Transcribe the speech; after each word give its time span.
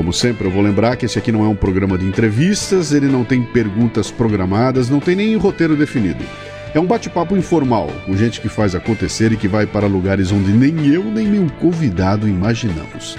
Como 0.00 0.14
sempre, 0.14 0.46
eu 0.46 0.50
vou 0.50 0.62
lembrar 0.62 0.96
que 0.96 1.04
esse 1.04 1.18
aqui 1.18 1.30
não 1.30 1.44
é 1.44 1.48
um 1.48 1.54
programa 1.54 1.98
de 1.98 2.06
entrevistas, 2.06 2.90
ele 2.90 3.06
não 3.06 3.22
tem 3.22 3.42
perguntas 3.42 4.10
programadas, 4.10 4.88
não 4.88 4.98
tem 4.98 5.14
nem 5.14 5.36
roteiro 5.36 5.76
definido. 5.76 6.24
É 6.72 6.80
um 6.80 6.86
bate-papo 6.86 7.36
informal, 7.36 7.88
com 8.06 8.16
gente 8.16 8.40
que 8.40 8.48
faz 8.48 8.74
acontecer 8.74 9.30
e 9.30 9.36
que 9.36 9.46
vai 9.46 9.66
para 9.66 9.86
lugares 9.86 10.32
onde 10.32 10.52
nem 10.52 10.86
eu 10.86 11.04
nem 11.04 11.28
meu 11.28 11.46
convidado 11.60 12.26
imaginamos. 12.26 13.18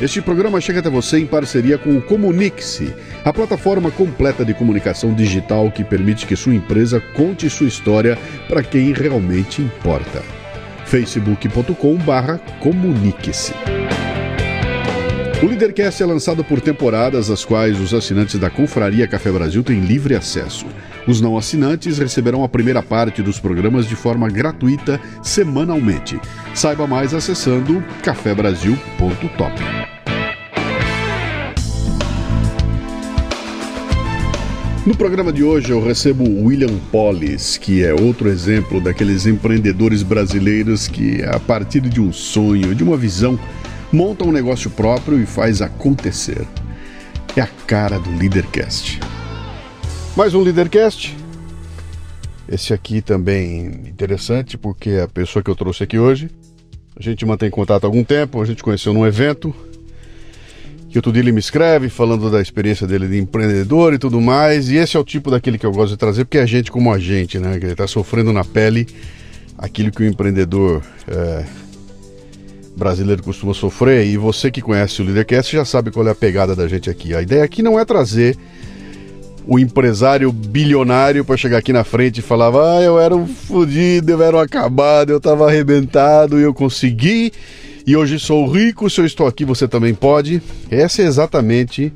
Este 0.00 0.20
programa 0.20 0.60
chega 0.60 0.80
até 0.80 0.90
você 0.90 1.20
em 1.20 1.26
parceria 1.26 1.78
com 1.78 1.96
o 1.96 2.02
Comunique-se, 2.02 2.92
a 3.24 3.32
plataforma 3.32 3.88
completa 3.88 4.44
de 4.44 4.54
comunicação 4.54 5.14
digital 5.14 5.70
que 5.70 5.84
permite 5.84 6.26
que 6.26 6.34
sua 6.34 6.56
empresa 6.56 7.00
conte 7.14 7.48
sua 7.48 7.68
história 7.68 8.18
para 8.48 8.64
quem 8.64 8.92
realmente 8.92 9.62
importa. 9.62 10.20
facebook.com/comunique-se. 10.84 13.75
O 15.42 15.46
Leadercast 15.46 16.02
é 16.02 16.06
lançado 16.06 16.42
por 16.42 16.62
temporadas, 16.62 17.30
às 17.30 17.44
quais 17.44 17.78
os 17.78 17.92
assinantes 17.92 18.38
da 18.40 18.48
Confraria 18.48 19.06
Café 19.06 19.30
Brasil 19.30 19.62
têm 19.62 19.80
livre 19.80 20.14
acesso. 20.14 20.64
Os 21.06 21.20
não 21.20 21.36
assinantes 21.36 21.98
receberão 21.98 22.42
a 22.42 22.48
primeira 22.48 22.82
parte 22.82 23.22
dos 23.22 23.38
programas 23.38 23.86
de 23.86 23.94
forma 23.94 24.30
gratuita 24.30 24.98
semanalmente. 25.22 26.18
Saiba 26.54 26.86
mais 26.86 27.12
acessando 27.12 27.84
cafebrasil.top. 28.02 29.52
No 34.86 34.96
programa 34.96 35.32
de 35.32 35.44
hoje 35.44 35.70
eu 35.70 35.84
recebo 35.84 36.24
William 36.46 36.78
Pollis, 36.90 37.58
que 37.58 37.84
é 37.84 37.92
outro 37.92 38.30
exemplo 38.30 38.80
daqueles 38.80 39.26
empreendedores 39.26 40.02
brasileiros 40.02 40.88
que, 40.88 41.22
a 41.24 41.38
partir 41.38 41.80
de 41.80 42.00
um 42.00 42.10
sonho, 42.10 42.74
de 42.74 42.82
uma 42.82 42.96
visão, 42.96 43.38
monta 43.92 44.24
um 44.24 44.32
negócio 44.32 44.70
próprio 44.70 45.20
e 45.20 45.26
faz 45.26 45.62
acontecer. 45.62 46.46
É 47.36 47.40
a 47.40 47.46
cara 47.66 47.98
do 47.98 48.10
Leadercast. 48.16 48.98
Mais 50.16 50.34
um 50.34 50.40
Leadercast. 50.40 51.14
Esse 52.48 52.72
aqui 52.72 53.02
também 53.02 53.66
interessante 53.86 54.56
porque 54.56 54.90
a 55.02 55.08
pessoa 55.08 55.42
que 55.42 55.50
eu 55.50 55.56
trouxe 55.56 55.82
aqui 55.82 55.98
hoje, 55.98 56.30
a 56.98 57.02
gente 57.02 57.26
mantém 57.26 57.50
contato 57.50 57.84
há 57.84 57.86
algum 57.86 58.02
tempo, 58.02 58.40
a 58.40 58.44
gente 58.44 58.62
conheceu 58.62 58.94
num 58.94 59.06
evento. 59.06 59.54
Que 60.88 60.96
outro 60.96 61.12
dia 61.12 61.20
ele 61.20 61.32
me 61.32 61.40
escreve 61.40 61.90
falando 61.90 62.30
da 62.30 62.40
experiência 62.40 62.86
dele 62.86 63.06
de 63.08 63.18
empreendedor 63.18 63.92
e 63.92 63.98
tudo 63.98 64.20
mais. 64.20 64.70
E 64.70 64.76
esse 64.76 64.96
é 64.96 65.00
o 65.00 65.04
tipo 65.04 65.30
daquele 65.30 65.58
que 65.58 65.66
eu 65.66 65.72
gosto 65.72 65.90
de 65.90 65.98
trazer, 65.98 66.24
porque 66.24 66.38
é 66.38 66.46
gente 66.46 66.70
como 66.70 66.90
a 66.90 66.98
gente, 66.98 67.38
né? 67.38 67.58
Que 67.58 67.66
ele 67.66 67.72
está 67.72 67.86
sofrendo 67.86 68.32
na 68.32 68.44
pele 68.44 68.86
aquilo 69.58 69.90
que 69.90 70.02
o 70.02 70.06
empreendedor 70.06 70.82
é, 71.08 71.44
brasileiro 72.76 73.22
costuma 73.22 73.54
sofrer. 73.54 74.06
E 74.06 74.16
você 74.16 74.50
que 74.50 74.60
conhece 74.60 75.00
o 75.00 75.04
Leadercast 75.04 75.56
já 75.56 75.64
sabe 75.64 75.90
qual 75.90 76.06
é 76.06 76.10
a 76.10 76.14
pegada 76.14 76.54
da 76.54 76.68
gente 76.68 76.90
aqui. 76.90 77.14
A 77.14 77.22
ideia 77.22 77.42
aqui 77.42 77.62
não 77.62 77.80
é 77.80 77.84
trazer 77.84 78.36
o 79.46 79.58
empresário 79.58 80.32
bilionário 80.32 81.24
para 81.24 81.36
chegar 81.36 81.58
aqui 81.58 81.72
na 81.72 81.84
frente 81.84 82.18
e 82.18 82.22
falar: 82.22 82.48
ah, 82.48 82.82
eu 82.82 82.98
era 82.98 83.16
um 83.16 83.26
fodido, 83.26 84.12
eu 84.12 84.22
era 84.22 84.36
um 84.36 84.40
acabado, 84.40 85.10
eu 85.10 85.18
estava 85.18 85.48
arrebentado 85.48 86.38
e 86.38 86.42
eu 86.42 86.52
consegui. 86.52 87.32
E 87.86 87.96
hoje 87.96 88.18
sou 88.18 88.46
rico, 88.50 88.90
se 88.90 89.00
eu 89.00 89.06
estou 89.06 89.26
aqui 89.26 89.44
você 89.44 89.68
também 89.68 89.94
pode. 89.94 90.42
Essa 90.70 91.02
é 91.02 91.04
exatamente 91.06 91.92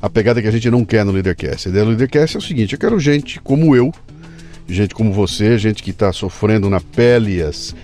a 0.00 0.10
pegada 0.10 0.42
que 0.42 0.48
a 0.48 0.50
gente 0.50 0.70
não 0.70 0.84
quer 0.84 1.04
no 1.04 1.12
Leadercast. 1.12 1.68
A 1.68 1.70
ideia 1.70 1.84
do 1.84 1.90
Leadercast 1.90 2.36
é 2.36 2.38
o 2.38 2.42
seguinte: 2.42 2.74
eu 2.74 2.78
quero 2.78 3.00
gente 3.00 3.40
como 3.40 3.74
eu, 3.74 3.90
gente 4.68 4.94
como 4.94 5.12
você, 5.12 5.56
gente 5.56 5.82
que 5.82 5.90
está 5.90 6.12
sofrendo 6.12 6.68
na 6.68 6.80
pele 6.80 7.40
as, 7.40 7.74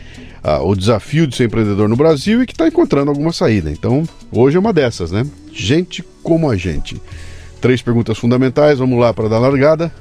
o 0.56 0.74
desafio 0.74 1.26
de 1.26 1.36
ser 1.36 1.44
empreendedor 1.44 1.88
no 1.88 1.96
Brasil 1.96 2.42
e 2.42 2.46
que 2.46 2.52
está 2.52 2.66
encontrando 2.66 3.10
alguma 3.10 3.32
saída. 3.32 3.70
Então, 3.70 4.04
hoje 4.32 4.56
é 4.56 4.60
uma 4.60 4.72
dessas, 4.72 5.10
né? 5.10 5.26
Gente 5.52 6.02
como 6.22 6.48
a 6.50 6.56
gente. 6.56 7.00
Três 7.60 7.82
perguntas 7.82 8.16
fundamentais, 8.16 8.78
vamos 8.78 8.98
lá 8.98 9.12
para 9.12 9.28
dar 9.28 9.38
largada. 9.38 9.92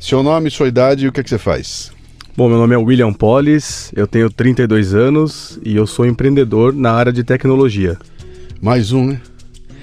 Seu 0.00 0.22
nome, 0.22 0.50
sua 0.50 0.68
idade 0.68 1.04
e 1.04 1.08
o 1.08 1.12
que, 1.12 1.20
é 1.20 1.22
que 1.22 1.30
você 1.30 1.38
faz? 1.38 1.92
Bom, 2.36 2.48
meu 2.48 2.58
nome 2.58 2.74
é 2.74 2.78
William 2.78 3.12
Pollis, 3.12 3.90
eu 3.96 4.06
tenho 4.06 4.28
32 4.28 4.94
anos 4.94 5.58
e 5.62 5.74
eu 5.74 5.86
sou 5.86 6.04
empreendedor 6.04 6.74
na 6.74 6.92
área 6.92 7.12
de 7.12 7.24
tecnologia. 7.24 7.96
Mais 8.60 8.92
um, 8.92 9.06
né? 9.06 9.20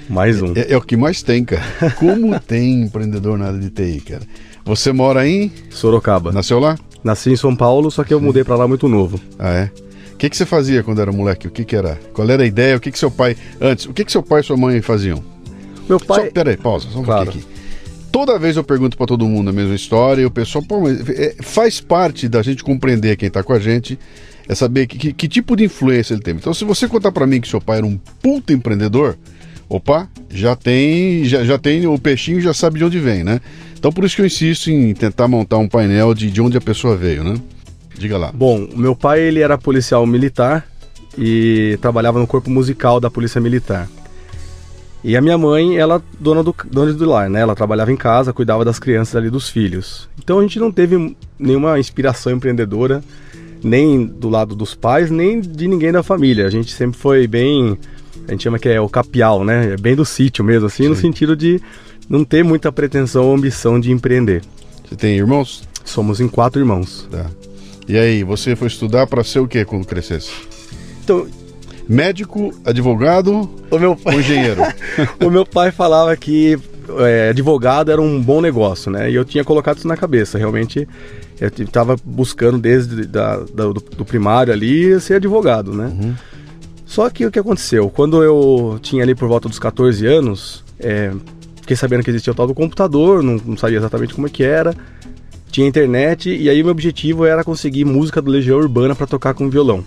Mais 0.09 0.41
um. 0.41 0.53
É, 0.55 0.73
é 0.73 0.77
o 0.77 0.81
que 0.81 0.95
mais 0.95 1.23
tem, 1.23 1.43
cara. 1.43 1.63
Como 1.97 2.39
tem 2.39 2.83
empreendedor 2.83 3.37
na 3.37 3.47
área 3.47 3.59
de 3.59 3.69
TI, 3.69 4.01
cara? 4.01 4.21
Você 4.65 4.91
mora 4.91 5.27
em 5.27 5.51
Sorocaba. 5.69 6.31
Nasceu 6.31 6.59
lá? 6.59 6.77
Nasci 7.03 7.31
em 7.31 7.35
São 7.35 7.55
Paulo, 7.55 7.91
só 7.91 8.03
que 8.03 8.13
eu 8.13 8.21
mudei 8.21 8.43
para 8.43 8.55
lá 8.55 8.67
muito 8.67 8.87
novo. 8.87 9.19
Ah, 9.37 9.49
é? 9.49 9.71
O 10.13 10.17
que, 10.17 10.29
que 10.29 10.37
você 10.37 10.45
fazia 10.45 10.83
quando 10.83 11.01
era 11.01 11.11
moleque? 11.11 11.47
O 11.47 11.51
que, 11.51 11.65
que 11.65 11.75
era? 11.75 11.99
Qual 12.13 12.29
era 12.29 12.43
a 12.43 12.45
ideia? 12.45 12.77
O 12.77 12.79
que, 12.79 12.91
que 12.91 12.99
seu 12.99 13.11
pai. 13.11 13.35
Antes, 13.59 13.85
o 13.85 13.93
que, 13.93 14.05
que 14.05 14.11
seu 14.11 14.23
pai 14.23 14.39
e 14.41 14.43
sua 14.43 14.55
mãe 14.55 14.81
faziam? 14.81 15.21
Meu 15.89 15.99
pai. 15.99 16.25
Só, 16.25 16.31
peraí, 16.31 16.55
pausa, 16.55 16.87
só 16.91 16.99
um 16.99 17.03
Claro. 17.03 17.25
pouquinho 17.25 17.45
aqui. 17.45 17.53
Toda 18.11 18.37
vez 18.37 18.55
eu 18.55 18.63
pergunto 18.63 18.95
para 18.95 19.07
todo 19.07 19.27
mundo 19.27 19.49
a 19.49 19.53
mesma 19.53 19.73
história 19.75 20.21
e 20.21 20.25
o 20.25 20.31
pessoal, 20.31 20.63
pô, 20.63 20.87
é, 20.87 21.35
faz 21.41 21.81
parte 21.81 22.29
da 22.29 22.41
gente 22.43 22.63
compreender 22.63 23.17
quem 23.17 23.29
tá 23.29 23.41
com 23.43 23.53
a 23.53 23.59
gente, 23.59 23.97
é 24.47 24.53
saber 24.53 24.85
que, 24.85 24.97
que, 24.99 25.13
que 25.13 25.27
tipo 25.27 25.55
de 25.55 25.63
influência 25.65 26.13
ele 26.13 26.21
tem. 26.21 26.35
Então, 26.35 26.53
se 26.53 26.63
você 26.63 26.87
contar 26.87 27.11
para 27.11 27.25
mim 27.25 27.41
que 27.41 27.47
seu 27.47 27.59
pai 27.59 27.77
era 27.79 27.85
um 27.87 27.97
puta 28.21 28.53
empreendedor, 28.53 29.17
opa, 29.67 30.07
já 30.29 30.55
tem, 30.55 31.25
já, 31.25 31.43
já 31.43 31.57
tem 31.57 31.87
o 31.87 31.97
peixinho, 31.97 32.39
já 32.39 32.53
sabe 32.53 32.77
de 32.77 32.85
onde 32.85 32.99
vem, 32.99 33.23
né? 33.23 33.41
Então, 33.77 33.91
por 33.91 34.03
isso 34.05 34.15
que 34.15 34.21
eu 34.21 34.25
insisto 34.27 34.69
em 34.69 34.93
tentar 34.93 35.27
montar 35.27 35.57
um 35.57 35.67
painel 35.67 36.13
de, 36.13 36.29
de 36.29 36.39
onde 36.39 36.55
a 36.55 36.61
pessoa 36.61 36.95
veio, 36.95 37.23
né? 37.23 37.35
Diga 37.95 38.17
lá. 38.17 38.31
Bom, 38.33 38.67
meu 38.75 38.95
pai 38.95 39.21
ele 39.21 39.39
era 39.39 39.57
policial 39.57 40.05
militar 40.05 40.65
e 41.17 41.77
trabalhava 41.81 42.19
no 42.19 42.27
corpo 42.27 42.49
musical 42.49 42.99
da 42.99 43.09
Polícia 43.09 43.39
Militar. 43.39 43.87
E 45.03 45.17
a 45.17 45.21
minha 45.21 45.37
mãe, 45.37 45.77
ela 45.77 46.01
dona 46.17 46.41
do, 46.41 46.55
dona 46.71 46.93
do 46.93 47.09
lar, 47.09 47.29
né? 47.29 47.41
Ela 47.41 47.55
trabalhava 47.55 47.91
em 47.91 47.97
casa, 47.97 48.31
cuidava 48.31 48.63
das 48.63 48.79
crianças 48.79 49.15
ali, 49.15 49.29
dos 49.29 49.49
filhos. 49.49 50.09
Então 50.17 50.39
a 50.39 50.41
gente 50.41 50.57
não 50.59 50.71
teve 50.71 51.15
nenhuma 51.37 51.77
inspiração 51.77 52.31
empreendedora, 52.31 53.03
nem 53.61 54.05
do 54.05 54.29
lado 54.29 54.55
dos 54.55 54.73
pais, 54.73 55.11
nem 55.11 55.41
de 55.41 55.67
ninguém 55.67 55.91
da 55.91 56.01
família. 56.01 56.47
A 56.47 56.49
gente 56.49 56.73
sempre 56.73 56.97
foi 56.97 57.27
bem, 57.27 57.77
a 58.27 58.31
gente 58.31 58.43
chama 58.43 58.57
que 58.57 58.69
é 58.69 58.79
o 58.79 58.87
capial, 58.87 59.43
né? 59.43 59.73
É 59.73 59.77
bem 59.77 59.93
do 59.93 60.05
sítio 60.05 60.43
mesmo, 60.43 60.67
assim, 60.67 60.87
no 60.87 60.95
Sim. 60.95 61.01
sentido 61.01 61.35
de 61.35 61.61
não 62.09 62.23
ter 62.23 62.41
muita 62.41 62.71
pretensão 62.71 63.25
ou 63.25 63.35
ambição 63.35 63.79
de 63.79 63.91
empreender. 63.91 64.41
Você 64.87 64.95
tem 64.95 65.17
irmãos? 65.17 65.67
Somos 65.83 66.21
em 66.21 66.29
quatro 66.29 66.61
irmãos. 66.61 67.09
Tá. 67.11 67.29
E 67.87 67.97
aí, 67.97 68.23
você 68.23 68.55
foi 68.55 68.67
estudar 68.67 69.07
para 69.07 69.23
ser 69.23 69.39
o 69.39 69.47
quê 69.47 69.65
quando 69.65 69.85
crescesse? 69.85 70.31
Então, 71.03 71.27
Médico, 71.87 72.53
advogado 72.63 73.49
o 73.69 73.77
meu 73.79 73.95
pai... 73.95 74.13
ou 74.15 74.19
engenheiro? 74.21 74.61
o 75.23 75.29
meu 75.29 75.45
pai 75.45 75.71
falava 75.71 76.15
que 76.15 76.57
é, 76.99 77.29
advogado 77.29 77.91
era 77.91 78.01
um 78.01 78.21
bom 78.21 78.41
negócio, 78.41 78.91
né? 78.91 79.09
E 79.11 79.15
eu 79.15 79.25
tinha 79.25 79.43
colocado 79.43 79.77
isso 79.77 79.87
na 79.87 79.97
cabeça. 79.97 80.37
Realmente, 80.37 80.87
eu 81.39 81.47
estava 81.47 81.95
buscando 82.03 82.57
desde 82.57 83.05
da, 83.05 83.37
da- 83.37 83.65
do, 83.65 83.73
do 83.73 84.05
primário 84.05 84.53
ali 84.53 84.99
ser 84.99 85.15
advogado, 85.15 85.73
né? 85.73 85.85
Uhum. 85.85 86.13
Só 86.85 87.09
que 87.09 87.25
o 87.25 87.31
que 87.31 87.39
aconteceu? 87.39 87.89
Quando 87.89 88.23
eu 88.23 88.79
tinha 88.81 89.03
ali 89.03 89.15
por 89.15 89.27
volta 89.27 89.49
dos 89.49 89.59
14 89.59 90.05
anos, 90.05 90.63
é, 90.79 91.11
fiquei 91.61 91.75
sabendo 91.75 92.03
que 92.03 92.09
existia 92.09 92.31
o 92.31 92.35
tal 92.35 92.47
do 92.47 92.53
computador, 92.53 93.23
não, 93.23 93.37
não 93.45 93.57
sabia 93.57 93.77
exatamente 93.77 94.13
como 94.13 94.27
é 94.27 94.29
que 94.29 94.43
era. 94.43 94.75
Tinha 95.53 95.67
internet, 95.67 96.35
e 96.35 96.49
aí 96.49 96.63
meu 96.63 96.71
objetivo 96.71 97.25
era 97.25 97.43
conseguir 97.43 97.85
música 97.85 98.19
do 98.19 98.31
Legião 98.31 98.57
Urbana 98.57 98.95
para 98.95 99.05
tocar 99.05 99.35
com 99.35 99.51
violão. 99.51 99.85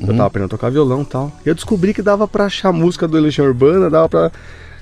Eu 0.00 0.06
tava 0.06 0.26
aprendendo 0.26 0.46
a 0.46 0.50
tocar 0.50 0.70
violão 0.70 1.02
e 1.02 1.06
tal. 1.06 1.32
E 1.44 1.48
eu 1.48 1.56
descobri 1.56 1.92
que 1.92 2.00
dava 2.00 2.28
pra 2.28 2.44
achar 2.44 2.72
música 2.72 3.08
do 3.08 3.18
Legião 3.18 3.44
Urbana, 3.44 3.90
dava 3.90 4.08
pra 4.08 4.30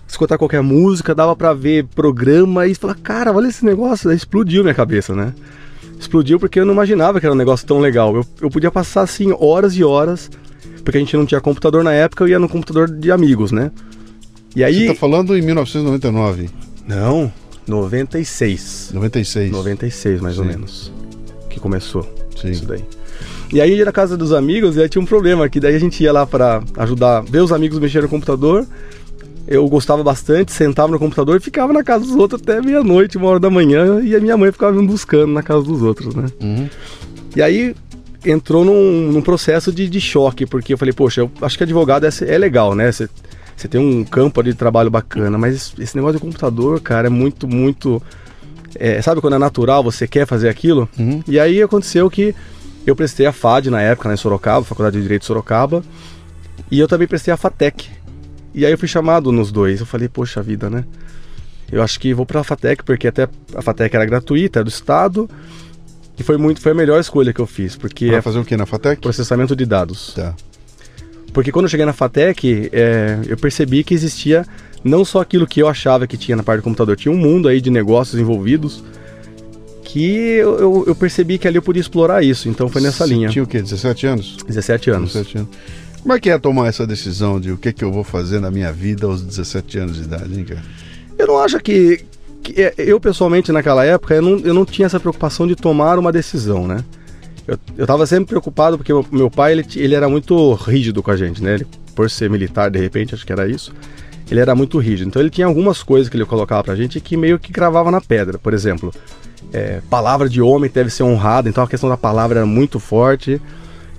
escutar 0.07 0.37
qualquer 0.37 0.61
música, 0.61 1.15
dava 1.15 1.35
pra 1.35 1.55
ver 1.55 1.87
programa 1.87 2.67
e 2.67 2.75
falar, 2.75 2.97
cara, 2.97 3.33
olha 3.33 3.49
esse 3.49 3.65
negócio, 3.65 4.11
Aí 4.11 4.17
explodiu 4.17 4.63
minha 4.63 4.75
cabeça, 4.75 5.17
né? 5.17 5.33
Explodiu 5.99 6.39
porque 6.39 6.61
eu 6.61 6.67
não 6.67 6.75
imaginava 6.75 7.19
que 7.19 7.25
era 7.25 7.35
um 7.35 7.39
negócio 7.39 7.67
tão 7.67 7.81
legal. 7.81 8.15
Eu, 8.15 8.27
eu 8.43 8.51
podia 8.51 8.71
passar 8.71 9.01
assim 9.01 9.35
horas 9.41 9.73
e 9.75 9.83
horas, 9.83 10.31
porque 10.85 10.99
a 10.99 11.01
gente 11.01 11.17
não 11.17 11.25
tinha 11.25 11.41
computador 11.41 11.83
na 11.83 11.95
época, 11.95 12.25
eu 12.25 12.29
ia 12.29 12.39
no 12.39 12.47
computador 12.47 12.91
de 12.91 13.11
amigos, 13.11 13.53
né? 13.53 13.71
E 14.55 14.63
aí. 14.63 14.87
Você 14.87 14.89
tá 14.89 15.01
falando 15.01 15.35
em 15.35 15.41
1999, 15.41 16.51
Não, 16.87 17.33
96. 17.67 18.91
96. 18.93 19.51
96, 19.51 20.21
mais 20.21 20.39
ou 20.39 20.45
Sim. 20.45 20.51
menos. 20.51 20.93
Que 21.51 21.59
começou 21.59 22.03
Sim. 22.41 22.51
isso 22.51 22.67
daí. 22.67 22.85
E 23.53 23.61
aí 23.61 23.77
ia 23.77 23.85
na 23.85 23.93
casa 23.93 24.17
dos 24.17 24.33
amigos 24.33 24.77
e 24.77 24.83
aí 24.83 24.89
tinha 24.89 25.01
um 25.01 25.07
problema, 25.07 25.49
que 25.49 25.61
daí 25.61 25.75
a 25.75 25.79
gente 25.79 26.03
ia 26.03 26.13
lá 26.13 26.27
pra 26.27 26.63
ajudar, 26.79 27.23
ver 27.23 27.41
os 27.41 27.53
amigos 27.53 27.79
mexerem 27.79 28.03
no 28.05 28.09
computador. 28.09 28.67
eu 29.47 29.69
gostava 29.69 30.03
bastante, 30.03 30.53
sentava 30.53 30.91
no 30.91 30.99
computador 30.99 31.37
e 31.37 31.41
ficava 31.41 31.73
na 31.73 31.85
casa 31.85 32.05
dos 32.05 32.17
outros 32.17 32.43
até 32.43 32.61
meia-noite, 32.61 33.17
uma 33.17 33.29
hora 33.29 33.41
da 33.41 33.49
manhã, 33.49 34.01
e 34.03 34.17
a 34.17 34.21
minha 34.21 34.37
mãe 34.37 34.51
ficava 34.51 34.73
me 34.73 34.87
buscando 34.87 35.33
na 35.33 35.43
casa 35.43 35.63
dos 35.63 35.83
outros, 35.83 36.15
né? 36.15 36.27
Uhum. 36.41 36.69
E 37.37 37.43
aí 37.43 37.75
entrou 38.25 38.65
num, 38.65 39.13
num 39.13 39.23
processo 39.23 39.73
de, 39.73 39.89
de, 39.89 40.01
choque, 40.01 40.45
porque 40.45 40.75
eu 40.75 40.79
falei, 40.79 40.93
poxa, 40.93 41.21
eu 41.21 41.31
acho 41.41 41.57
que 41.57 41.63
advogado 41.63 42.05
é, 42.05 42.11
é 42.27 42.37
legal, 42.37 42.75
né? 42.75 42.91
Você, 42.91 43.09
você 43.57 43.67
tem 43.69 43.81
um 43.81 44.05
campo 44.05 44.43
de 44.43 44.53
trabalho 44.55 44.91
bacana, 44.91 45.39
mas 45.39 45.73
esse 45.79 45.97
negócio 45.97 46.19
de 46.19 46.25
computador, 46.25 46.81
cara, 46.81 47.07
é 47.07 47.11
muito, 47.11 47.49
muito. 47.49 48.03
É, 48.75 49.01
sabe 49.01 49.21
quando 49.21 49.35
é 49.35 49.39
natural, 49.39 49.83
você 49.83 50.07
quer 50.07 50.27
fazer 50.27 50.49
aquilo? 50.49 50.89
Uhum. 50.99 51.23
E 51.27 51.41
aí 51.41 51.63
aconteceu 51.63 52.11
que 52.11 52.35
eu 52.87 52.95
prestei 52.95 53.25
a 53.27 53.33
FAD 53.33 53.71
na 53.71 53.81
época, 53.81 54.09
né, 54.09 54.15
em 54.15 54.19
Sorocaba, 54.19 54.65
Faculdade 54.65 54.97
de 54.97 55.03
Direito 55.03 55.23
de 55.23 55.27
Sorocaba, 55.27 55.83
e 56.71 56.79
eu 56.79 56.87
também 56.87 57.09
prestei 57.09 57.33
a 57.33 57.37
FATEC. 57.37 57.89
E 58.55 58.65
aí 58.67 58.73
eu 58.73 58.79
fui 58.79 58.89
chamado 58.89 59.33
nos 59.33 59.51
dois. 59.51 59.81
Eu 59.81 59.87
falei, 59.87 60.09
poxa 60.09 60.43
vida, 60.43 60.69
né? 60.71 60.85
Eu 61.71 61.83
acho 61.83 61.99
que 61.99 62.15
vou 62.15 62.25
para 62.25 62.41
a 62.41 62.45
FATEC, 62.45 62.85
porque 62.85 63.09
até 63.09 63.29
a 63.55 63.61
FATEC 63.63 63.95
era 63.97 64.05
gratuita, 64.05 64.61
era 64.61 64.65
do 64.65 64.71
Estado. 64.71 65.29
E 66.19 66.23
foi 66.23 66.37
muito, 66.39 66.61
foi 66.61 66.73
a 66.73 66.75
melhor 66.75 66.99
escolha 67.01 67.33
que 67.33 67.41
eu 67.41 67.47
fiz, 67.47 67.77
porque 67.77 68.07
Pra 68.09 68.17
é 68.17 68.23
fazer 68.23 68.39
o 68.39 68.45
que 68.45 68.57
na 68.57 68.65
FATEC? 68.67 69.03
processamento 69.03 69.55
de 69.57 69.67
dados. 69.67 70.15
Tá. 70.15 70.35
Porque 71.37 71.53
quando 71.53 71.67
eu 71.67 71.69
cheguei 71.69 71.85
na 71.85 71.93
FATEC, 71.93 72.71
é, 72.73 73.19
eu 73.29 73.37
percebi 73.37 73.85
que 73.85 73.93
existia 73.93 74.47
não 74.83 75.05
só 75.05 75.21
aquilo 75.21 75.47
que 75.47 75.61
eu 75.61 75.69
achava 75.69 76.07
que 76.07 76.17
tinha 76.17 76.35
na 76.35 76.43
parte 76.43 76.61
do 76.61 76.65
computador, 76.65 76.97
tinha 76.97 77.13
um 77.13 77.17
mundo 77.19 77.47
aí 77.47 77.61
de 77.61 77.69
negócios 77.69 78.19
envolvidos 78.19 78.83
que 79.85 80.07
eu, 80.15 80.59
eu- 80.59 80.85
eu 80.87 80.95
percebi 80.95 81.37
que 81.37 81.47
ali 81.47 81.57
eu 81.57 81.63
podia 81.63 81.81
explorar 81.83 82.23
isso. 82.25 82.49
Então 82.49 82.71
foi 82.71 82.81
nessa 82.81 83.07
Você 83.07 83.13
linha. 83.13 83.29
Tinha 83.29 83.45
o 83.45 83.47
quê? 83.47 83.61
17 83.61 84.07
anos? 84.07 84.39
17 84.47 84.91
anos. 84.91 85.13
17 85.13 85.39
anos. 85.39 85.51
Como 86.01 86.15
é 86.15 86.19
que 86.21 86.31
é 86.31 86.39
tomar 86.39 86.69
essa 86.69 86.87
decisão 86.87 87.39
de 87.39 87.51
o 87.53 87.59
que, 87.59 87.71
que 87.71 87.85
eu 87.85 87.93
vou 87.93 88.03
fazer 88.03 88.41
na 88.41 88.51
minha 88.51 88.73
vida 88.73 89.07
aos 89.07 89.21
17 89.21 89.79
anos 89.79 89.97
de 89.97 90.05
idade, 90.05 90.39
hein, 90.39 90.45
cara? 90.45 90.63
Eu 91.19 91.27
não 91.27 91.39
acho 91.39 91.59
que, 91.61 92.01
que- 92.43 92.63
é, 92.63 92.73
eu 92.79 92.99
pessoalmente 92.99 93.53
naquela 93.53 93.85
época 93.85 94.15
eu 94.15 94.23
não, 94.23 94.39
eu 94.39 94.55
não 94.55 94.65
tinha 94.65 94.87
essa 94.87 94.99
preocupação 94.99 95.47
de 95.47 95.55
tomar 95.55 95.99
uma 95.99 96.11
decisão, 96.11 96.67
né? 96.67 96.83
Eu, 97.47 97.59
eu 97.79 97.87
tava 97.87 98.07
sempre 98.07 98.27
preocupado 98.27 98.77
porque 98.77 98.93
o 98.93 99.05
meu 99.11 99.31
pai 99.31 99.53
ele, 99.53 99.67
ele 99.77 99.95
era 99.95 100.09
muito 100.09 100.55
rígido 100.55 101.03
com 101.03 101.11
a 101.11 101.17
gente, 101.17 101.43
né? 101.43 101.55
Ele, 101.55 101.67
por 101.95 102.11
ser 102.11 102.29
militar 102.29 102.71
de 102.71 102.79
repente, 102.79 103.15
acho 103.15 103.25
que 103.25 103.33
era 103.33 103.49
isso. 103.49 103.73
Ele 104.31 104.41
era 104.41 104.55
muito 104.55 104.79
rígido. 104.79 105.09
Então 105.09 105.23
ele 105.23 105.31
tinha 105.31 105.47
algumas 105.47 105.83
coisas 105.83 106.09
que 106.09 106.17
ele 106.17 106.25
colocava 106.25 106.65
pra 106.65 106.75
gente 106.75 107.01
que 107.01 107.17
meio 107.17 107.39
que 107.39 107.53
cravava 107.53 107.91
na 107.91 108.01
pedra. 108.01 108.39
Por 108.39 108.53
exemplo, 108.53 108.93
é, 109.53 109.81
palavra 109.89 110.29
de 110.29 110.43
homem 110.43 110.71
deve 110.73 110.91
ser 110.91 111.05
honrada, 111.05 111.49
então 111.49 111.63
a 111.63 111.69
questão 111.69 111.89
da 111.89 111.97
palavra 111.97 112.41
era 112.41 112.47
muito 112.47 112.81
forte. 112.81 113.41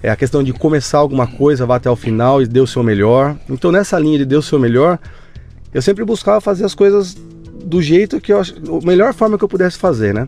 É 0.04 0.10
a 0.10 0.16
questão 0.16 0.44
de 0.44 0.54
começar 0.54 1.00
alguma 1.00 1.26
coisa, 1.26 1.66
vá 1.66 1.78
até 1.78 1.90
o 1.90 1.96
final 1.96 2.42
e 2.42 2.46
dê 2.46 2.60
o 2.60 2.68
seu 2.68 2.84
melhor. 2.84 3.36
Então 3.50 3.72
nessa 3.72 3.98
linha 3.98 4.20
de 4.20 4.26
dê 4.26 4.36
o 4.36 4.42
seu 4.42 4.60
melhor, 4.60 5.00
eu 5.74 5.82
sempre 5.82 6.04
buscava 6.04 6.42
fazer 6.42 6.66
as 6.66 6.76
coisas 6.76 7.16
do 7.64 7.82
jeito 7.82 8.22
que 8.22 8.32
eu 8.32 8.40
a 8.40 8.86
melhor 8.86 9.14
forma 9.14 9.38
que 9.38 9.44
eu 9.44 9.50
pudesse 9.50 9.78
fazer, 9.78 10.14
né? 10.14 10.28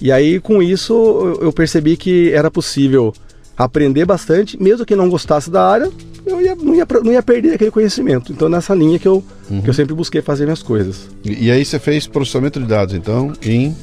E 0.00 0.12
aí 0.12 0.40
com 0.40 0.62
isso 0.62 0.92
eu- 1.40 1.52
percebi 1.52 1.96
que 1.96 2.30
era 2.32 2.50
possível 2.50 3.12
aprender 3.56 4.04
bastante, 4.04 4.60
mesmo 4.62 4.84
que 4.84 4.94
não 4.94 5.08
gostasse 5.08 5.50
da 5.50 5.66
área, 5.66 5.90
eu 6.26 6.40
ia, 6.42 6.54
não, 6.54 6.74
ia, 6.74 6.86
não 7.02 7.12
ia 7.12 7.22
perder 7.22 7.54
aquele 7.54 7.70
conhecimento. 7.70 8.30
Então 8.32 8.48
nessa 8.48 8.74
linha 8.74 8.98
que 8.98 9.08
eu, 9.08 9.24
que 9.64 9.70
eu 9.70 9.72
sempre 9.74 9.94
busquei 9.94 10.20
fazer 10.20 10.44
minhas 10.44 10.62
coisas. 10.62 11.08
E, 11.24 11.46
e 11.46 11.50
aí 11.50 11.64
você 11.64 11.78
fez 11.78 12.06
processamento 12.06 12.60
de 12.60 12.66
dados, 12.66 12.94
então, 12.94 13.32
em. 13.42 13.74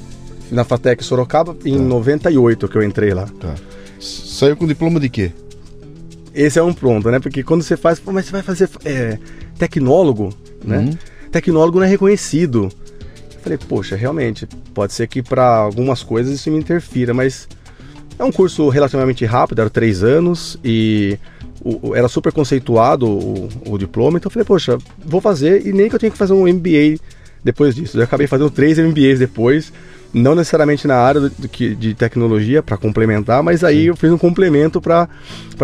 Na 0.52 0.64
Fatec 0.64 1.04
Sorocaba, 1.04 1.56
em 1.66 1.80
98 1.80 2.68
que 2.68 2.78
eu 2.78 2.84
entrei 2.84 3.12
lá. 3.14 3.26
Tá. 3.40 3.56
Saiu 4.00 4.56
com 4.56 4.68
diploma 4.68 5.00
de 5.00 5.10
quê? 5.10 5.32
Esse 6.36 6.60
é 6.60 6.64
um 6.64 6.74
pronto, 6.74 7.10
né? 7.10 7.20
Porque 7.20 7.42
quando 7.42 7.64
você 7.64 7.76
faz, 7.76 8.00
mas 8.06 8.26
você 8.26 8.32
vai 8.32 8.44
fazer 8.44 8.70
é, 8.86 9.18
tecnólogo, 9.58 10.30
né? 10.64 10.78
Uhum. 10.80 10.98
Tecnólogo 11.32 11.80
não 11.80 11.86
é 11.86 11.90
reconhecido. 11.90 12.70
Falei, 13.44 13.58
poxa, 13.58 13.96
realmente, 13.96 14.48
pode 14.74 14.94
ser 14.94 15.06
que 15.08 15.22
para 15.22 15.46
algumas 15.46 16.02
coisas 16.02 16.34
isso 16.34 16.50
me 16.50 16.58
interfira, 16.58 17.14
mas 17.14 17.48
é 18.18 18.24
um 18.24 18.32
curso 18.32 18.70
relativamente 18.70 19.26
rápido, 19.26 19.60
era 19.60 19.70
três 19.70 20.02
anos 20.02 20.58
e 20.64 21.18
o- 21.62 21.94
era 21.94 22.08
super 22.08 22.32
conceituado 22.32 23.06
o, 23.08 23.50
o 23.68 23.78
diploma, 23.78 24.18
então 24.18 24.28
eu 24.30 24.32
falei, 24.32 24.46
poxa, 24.46 24.78
vou 25.06 25.20
fazer 25.20 25.68
e 25.68 25.74
nem 25.74 25.90
que 25.90 25.96
eu 25.96 26.00
tenha 26.00 26.12
que 26.12 26.18
fazer 26.18 26.32
um 26.34 26.48
MBA 26.48 26.98
depois 27.44 27.76
disso. 27.76 27.98
Eu 28.00 28.04
acabei 28.04 28.28
fazendo 28.28 28.50
três 28.50 28.78
MBAs 28.80 29.20
depois, 29.20 29.74
não 30.14 30.36
necessariamente 30.36 30.88
na 30.88 30.96
área 30.96 31.20
do, 31.22 31.30
do 31.30 31.50
que- 31.50 31.76
de 31.76 31.94
tecnologia 31.94 32.64
para 32.64 32.78
complementar, 32.78 33.44
mas 33.44 33.62
aí 33.64 33.88
eu 33.88 33.96
fiz 33.98 34.10
um 34.12 34.18
complemento 34.18 34.80
para 34.80 35.10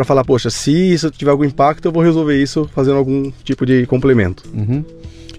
falar, 0.04 0.26
poxa, 0.26 0.50
se 0.50 0.72
isso 0.72 1.10
tiver 1.12 1.32
algum 1.32 1.46
impacto, 1.46 1.86
eu 1.86 1.92
vou 1.94 2.04
resolver 2.04 2.36
isso 2.42 2.70
fazendo 2.76 2.98
algum 2.98 3.32
tipo 3.44 3.66
de 3.66 3.86
complemento. 3.86 4.44
Uhum. 4.54 4.84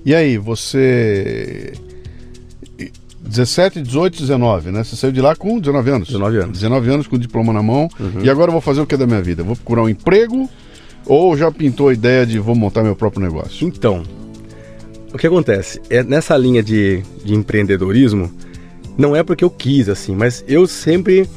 E 0.06 0.14
aí, 0.14 0.38
você. 0.38 1.72
17, 3.22 3.82
18, 3.82 4.20
19, 4.20 4.70
né? 4.70 4.82
Você 4.82 4.96
saiu 4.96 5.12
de 5.12 5.20
lá 5.20 5.36
com 5.36 5.58
19 5.58 5.90
anos. 5.90 6.08
19 6.08 6.36
anos. 6.38 6.58
19 6.58 6.90
anos 6.90 7.06
com 7.06 7.16
o 7.16 7.18
diploma 7.18 7.52
na 7.52 7.62
mão. 7.62 7.88
E 8.22 8.30
agora 8.30 8.48
eu 8.48 8.52
vou 8.52 8.60
fazer 8.60 8.80
o 8.80 8.86
que 8.86 8.96
da 8.96 9.06
minha 9.06 9.22
vida? 9.22 9.42
Vou 9.42 9.54
procurar 9.54 9.82
um 9.82 9.88
emprego 9.88 10.48
ou 11.06 11.36
já 11.36 11.50
pintou 11.50 11.88
a 11.88 11.92
ideia 11.92 12.26
de 12.26 12.38
vou 12.38 12.54
montar 12.54 12.82
meu 12.82 12.96
próprio 12.96 13.22
negócio? 13.22 13.66
Então, 13.66 14.02
o 15.12 15.18
que 15.18 15.26
acontece? 15.26 15.80
É 15.90 16.02
nessa 16.02 16.36
linha 16.36 16.62
de, 16.62 17.02
de 17.24 17.34
empreendedorismo, 17.34 18.30
não 18.96 19.14
é 19.14 19.22
porque 19.22 19.44
eu 19.44 19.50
quis, 19.50 19.88
assim, 19.88 20.14
mas 20.14 20.44
eu 20.46 20.66
sempre. 20.66 21.28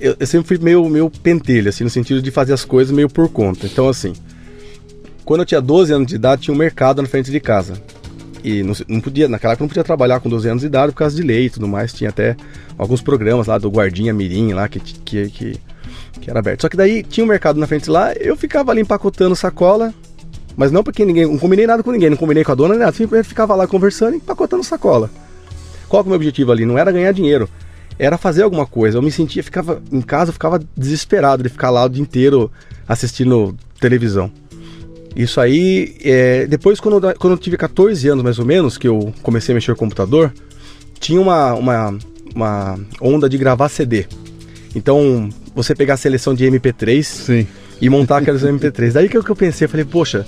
Eu, 0.00 0.16
eu 0.18 0.26
sempre 0.26 0.48
fui 0.48 0.58
meio, 0.58 0.88
meio 0.88 1.10
pentelho, 1.10 1.68
assim, 1.68 1.84
no 1.84 1.90
sentido 1.90 2.22
de 2.22 2.30
fazer 2.30 2.52
as 2.52 2.64
coisas 2.64 2.94
meio 2.94 3.08
por 3.08 3.28
conta. 3.28 3.66
Então, 3.66 3.88
assim, 3.88 4.14
quando 5.24 5.40
eu 5.40 5.46
tinha 5.46 5.60
12 5.60 5.92
anos 5.92 6.06
de 6.08 6.14
idade, 6.14 6.42
tinha 6.42 6.54
um 6.54 6.58
mercado 6.58 7.02
na 7.02 7.08
frente 7.08 7.30
de 7.30 7.38
casa. 7.38 7.74
E 8.42 8.62
não, 8.62 8.74
não 8.88 9.00
podia, 9.00 9.28
naquela 9.28 9.52
época 9.52 9.64
não 9.64 9.68
podia 9.68 9.84
trabalhar 9.84 10.20
com 10.20 10.28
12 10.28 10.48
anos 10.48 10.60
de 10.62 10.66
idade 10.66 10.92
por 10.92 10.98
causa 10.98 11.16
de 11.16 11.22
lei 11.22 11.46
e 11.46 11.50
tudo 11.50 11.68
mais. 11.68 11.92
Tinha 11.92 12.10
até 12.10 12.36
alguns 12.78 13.02
programas 13.02 13.46
lá 13.46 13.58
do 13.58 13.68
Guardinha 13.68 14.12
Mirim 14.12 14.52
lá 14.52 14.68
que, 14.68 14.80
que, 14.80 15.30
que, 15.30 15.60
que 16.20 16.30
era 16.30 16.38
aberto. 16.38 16.62
Só 16.62 16.68
que 16.68 16.76
daí 16.76 17.02
tinha 17.02 17.24
um 17.24 17.28
mercado 17.28 17.58
na 17.58 17.66
frente 17.66 17.90
lá, 17.90 18.12
eu 18.14 18.36
ficava 18.36 18.70
ali 18.70 18.80
empacotando 18.80 19.36
sacola, 19.36 19.92
mas 20.56 20.72
não 20.72 20.82
porque 20.82 21.04
ninguém. 21.04 21.26
Não 21.26 21.38
combinei 21.38 21.66
nada 21.66 21.82
com 21.82 21.92
ninguém, 21.92 22.10
não 22.10 22.16
combinei 22.16 22.44
com 22.44 22.52
a 22.52 22.54
dona, 22.54 22.74
nada. 22.74 22.92
Simplesmente 22.92 23.28
ficava 23.28 23.54
lá 23.54 23.66
conversando 23.66 24.14
e 24.14 24.16
empacotando 24.16 24.64
sacola. 24.64 25.10
Qual 25.88 26.02
que 26.02 26.06
é 26.06 26.08
o 26.08 26.10
meu 26.10 26.16
objetivo 26.16 26.52
ali? 26.52 26.64
Não 26.64 26.78
era 26.78 26.92
ganhar 26.92 27.12
dinheiro, 27.12 27.48
era 27.98 28.16
fazer 28.16 28.42
alguma 28.42 28.66
coisa. 28.66 28.98
Eu 28.98 29.02
me 29.02 29.10
sentia, 29.10 29.42
ficava 29.42 29.82
em 29.90 30.00
casa, 30.00 30.30
eu 30.30 30.32
ficava 30.32 30.60
desesperado 30.76 31.42
de 31.42 31.48
ficar 31.48 31.70
lá 31.70 31.84
o 31.84 31.88
dia 31.88 32.02
inteiro 32.02 32.50
assistindo 32.88 33.56
televisão. 33.80 34.30
Isso 35.16 35.40
aí, 35.40 35.96
é, 36.04 36.46
depois 36.46 36.78
quando, 36.80 37.06
eu- 37.06 37.14
quando 37.16 37.32
eu 37.34 37.38
tive 37.38 37.56
14 37.56 38.08
anos 38.08 38.22
mais 38.22 38.38
ou 38.38 38.44
menos, 38.46 38.78
que 38.78 38.86
eu 38.88 39.12
comecei 39.22 39.52
a 39.52 39.54
mexer 39.56 39.72
com 39.74 39.84
o 39.84 39.88
computador, 39.88 40.32
tinha 40.98 41.20
uma, 41.20 41.52
uma, 41.54 41.98
uma 42.34 42.78
onda 43.00 43.28
de 43.28 43.36
gravar 43.36 43.68
CD. 43.68 44.06
Então, 44.74 45.28
você 45.54 45.74
pegar 45.74 45.94
a 45.94 45.96
seleção 45.96 46.32
de 46.34 46.44
MP3 46.44 47.02
Sim. 47.04 47.46
e 47.80 47.88
montar 47.90 48.18
aqueles 48.18 48.42
MP3. 48.42 48.92
Daí 48.92 49.08
que 49.08 49.16
eu, 49.16 49.24
que 49.24 49.30
eu 49.30 49.36
pensei, 49.36 49.64
eu 49.64 49.68
falei, 49.68 49.84
poxa, 49.84 50.24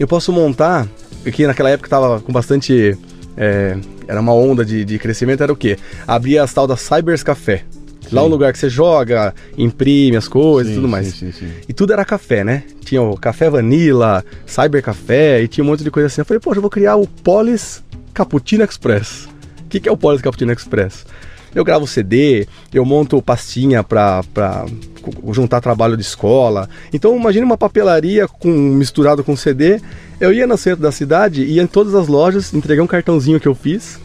eu 0.00 0.06
posso 0.08 0.32
montar, 0.32 0.88
porque 1.22 1.46
naquela 1.46 1.68
época 1.70 1.90
tava 1.90 2.20
com 2.20 2.32
bastante. 2.32 2.96
é, 3.36 3.76
era 4.08 4.20
uma 4.20 4.32
onda 4.34 4.64
de, 4.64 4.84
de 4.84 4.98
crescimento, 4.98 5.42
era 5.42 5.52
o 5.52 5.56
quê? 5.56 5.78
Abria 6.06 6.42
as 6.42 6.52
tal 6.52 6.66
das 6.66 6.80
Cybers 6.80 7.22
Café. 7.22 7.64
Lá 8.12 8.20
é 8.22 8.24
um 8.24 8.28
lugar 8.28 8.52
que 8.52 8.58
você 8.58 8.68
joga, 8.68 9.34
imprime 9.56 10.16
as 10.16 10.28
coisas 10.28 10.70
e 10.72 10.74
Sim, 10.74 10.80
tudo 10.80 10.88
mais. 10.88 11.08
Sim, 11.08 11.32
sim, 11.32 11.46
sim. 11.46 11.52
E 11.68 11.72
tudo 11.72 11.92
era 11.92 12.04
café, 12.04 12.44
né? 12.44 12.62
Tinha 12.84 13.00
o 13.02 13.16
café 13.16 13.48
vanilla, 13.48 14.24
cyber 14.46 14.82
café 14.82 15.42
e 15.42 15.48
tinha 15.48 15.64
um 15.64 15.66
monte 15.68 15.82
de 15.82 15.90
coisa 15.90 16.06
assim. 16.06 16.20
Eu 16.20 16.24
falei, 16.24 16.40
poxa, 16.40 16.58
eu 16.58 16.62
vou 16.62 16.70
criar 16.70 16.96
o 16.96 17.06
Polis 17.06 17.82
Cappuccino 18.12 18.62
Express. 18.64 19.26
O 19.64 19.68
que, 19.68 19.80
que 19.80 19.88
é 19.88 19.92
o 19.92 19.96
Polis 19.96 20.20
Cappuccino 20.20 20.52
Express? 20.52 21.06
Eu 21.54 21.64
gravo 21.64 21.86
CD, 21.86 22.46
eu 22.72 22.82
monto 22.84 23.20
pastinha 23.20 23.84
cu- 23.84 25.32
juntar 25.34 25.60
trabalho 25.60 25.96
de 25.96 26.02
escola. 26.02 26.68
Então 26.92 27.14
imagine 27.16 27.44
uma 27.44 27.58
papelaria 27.58 28.26
com, 28.26 28.48
misturado 28.50 29.22
com 29.22 29.36
CD. 29.36 29.80
Eu 30.20 30.32
ia 30.32 30.46
no 30.46 30.56
centro 30.56 30.80
da 30.82 30.90
cidade, 30.92 31.44
ia 31.44 31.62
em 31.62 31.66
todas 31.66 31.94
as 31.94 32.08
lojas, 32.08 32.54
entreguei 32.54 32.82
um 32.82 32.86
cartãozinho 32.86 33.38
que 33.40 33.48
eu 33.48 33.54
fiz 33.54 33.98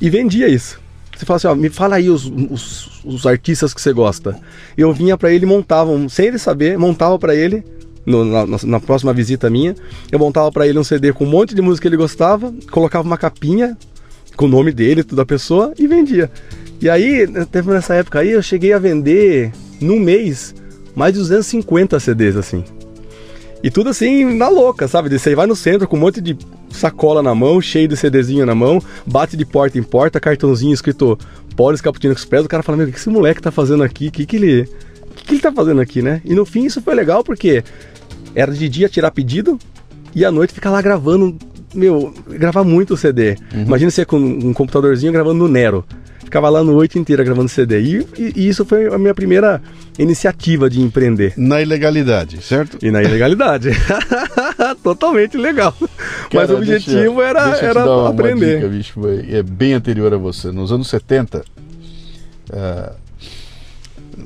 e 0.00 0.08
vendia 0.08 0.48
isso. 0.48 0.80
Você 1.16 1.24
fala 1.24 1.36
assim, 1.36 1.46
ó, 1.46 1.54
me 1.54 1.68
fala 1.68 1.96
aí 1.96 2.10
os, 2.10 2.24
os, 2.26 2.90
os 3.04 3.26
artistas 3.26 3.72
que 3.72 3.80
você 3.80 3.92
gosta. 3.92 4.38
Eu 4.76 4.92
vinha 4.92 5.16
pra 5.16 5.32
ele 5.32 5.46
montava, 5.46 5.90
sem 6.08 6.26
ele 6.26 6.38
saber, 6.38 6.76
montava 6.78 7.18
pra 7.18 7.34
ele, 7.34 7.64
no- 8.04 8.24
na, 8.24 8.46
na- 8.64 8.80
próxima 8.80 9.12
visita 9.12 9.48
minha, 9.48 9.74
eu 10.10 10.18
montava 10.18 10.50
pra 10.50 10.66
ele 10.66 10.78
um 10.78 10.84
CD 10.84 11.12
com 11.12 11.24
um 11.24 11.28
monte 11.30 11.54
de 11.54 11.62
música 11.62 11.82
que 11.82 11.88
ele 11.88 11.96
gostava, 11.96 12.52
colocava 12.70 13.06
uma 13.06 13.16
capinha 13.16 13.76
com 14.36 14.46
o 14.46 14.48
nome 14.48 14.72
dele, 14.72 15.04
tudo 15.04 15.16
da 15.16 15.24
pessoa, 15.26 15.72
e 15.78 15.86
vendia. 15.86 16.30
E 16.80 16.90
aí, 16.90 17.26
teve 17.50 17.70
nessa 17.70 17.94
época 17.94 18.18
aí, 18.18 18.30
eu 18.32 18.42
cheguei 18.42 18.72
a 18.72 18.78
vender, 18.78 19.52
num 19.80 20.00
mês, 20.00 20.54
mais 20.96 21.12
de 21.12 21.20
250 21.20 21.98
CDs, 22.00 22.36
assim. 22.36 22.64
E 23.62 23.70
tudo 23.70 23.88
assim, 23.90 24.36
na 24.36 24.48
louca, 24.48 24.86
sabe? 24.88 25.08
Você 25.16 25.34
vai 25.34 25.46
no 25.46 25.56
centro 25.56 25.86
com 25.88 25.96
um 25.96 26.00
monte 26.00 26.20
de 26.20 26.36
sacola 26.74 27.22
na 27.22 27.34
mão, 27.34 27.60
cheio 27.60 27.88
de 27.88 27.96
CDzinho 27.96 28.44
na 28.44 28.54
mão, 28.54 28.82
bate 29.06 29.36
de 29.36 29.44
porta 29.44 29.78
em 29.78 29.82
porta, 29.82 30.20
cartãozinho 30.20 30.74
escrito 30.74 31.18
Polis 31.56 31.80
Cappuccino 31.80 32.12
Express, 32.12 32.44
o 32.44 32.48
cara 32.48 32.62
fala, 32.62 32.78
meu, 32.78 32.88
o 32.88 32.90
que 32.90 32.98
esse 32.98 33.08
moleque 33.08 33.40
tá 33.40 33.50
fazendo 33.50 33.82
aqui? 33.82 34.08
O 34.08 34.10
que, 34.10 34.26
que 34.26 34.36
ele. 34.36 34.62
O 34.62 35.14
que, 35.14 35.24
que 35.24 35.34
ele 35.34 35.40
tá 35.40 35.52
fazendo 35.52 35.80
aqui, 35.80 36.02
né? 36.02 36.20
E 36.24 36.34
no 36.34 36.44
fim 36.44 36.64
isso 36.64 36.82
foi 36.82 36.94
legal 36.94 37.22
porque 37.22 37.62
era 38.34 38.52
de 38.52 38.68
dia 38.68 38.88
tirar 38.88 39.10
pedido 39.12 39.58
e 40.14 40.24
à 40.24 40.30
noite 40.30 40.52
ficar 40.52 40.70
lá 40.70 40.82
gravando 40.82 41.36
meu, 41.74 42.14
gravar 42.28 42.64
muito 42.64 42.96
CD. 42.96 43.36
Uhum. 43.52 43.62
Imagina 43.62 43.90
você 43.90 44.04
com 44.04 44.16
um 44.16 44.52
computadorzinho 44.52 45.12
gravando 45.12 45.38
no 45.38 45.48
Nero. 45.48 45.84
Ficava 46.24 46.48
lá 46.48 46.60
a 46.60 46.64
noite 46.64 46.98
inteira 46.98 47.22
gravando 47.22 47.48
CD. 47.48 47.80
E, 47.80 48.06
e, 48.18 48.32
e, 48.36 48.48
isso 48.48 48.64
foi 48.64 48.86
a 48.86 48.98
minha 48.98 49.14
primeira 49.14 49.62
iniciativa 49.98 50.68
de 50.68 50.80
empreender. 50.80 51.34
Na 51.36 51.60
ilegalidade, 51.60 52.42
certo? 52.42 52.78
E 52.82 52.90
na 52.90 53.02
ilegalidade. 53.02 53.70
Totalmente 54.82 55.36
legal. 55.36 55.72
Cara, 55.72 55.88
Mas 56.32 56.50
o 56.50 56.56
objetivo 56.56 57.16
deixa, 57.16 57.22
era, 57.22 57.50
deixa 57.50 57.66
era 57.66 58.08
aprender. 58.08 58.56
Dica, 58.56 58.68
bicho, 58.68 59.00
é 59.30 59.42
bem 59.42 59.74
anterior 59.74 60.12
a 60.12 60.16
você. 60.16 60.50
Nos 60.50 60.72
anos 60.72 60.88
70, 60.88 61.38
uh, 61.38 61.42
eh, 62.52 62.92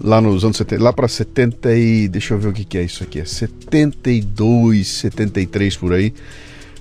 lá 0.03 0.21
nos 0.21 0.45
anos 0.45 0.57
70, 0.57 0.83
lá 0.83 0.93
para 0.93 1.09
70 1.09 1.75
e 1.75 2.09
deixa 2.09 2.35
eu 2.35 2.39
ver 2.39 2.49
o 2.49 2.53
que, 2.53 2.65
que 2.65 2.79
é 2.79 2.83
isso 2.83 3.03
aqui, 3.03 3.21
é 3.21 3.25
72, 3.25 4.87
73 4.87 5.77
por 5.77 5.93
aí. 5.93 6.15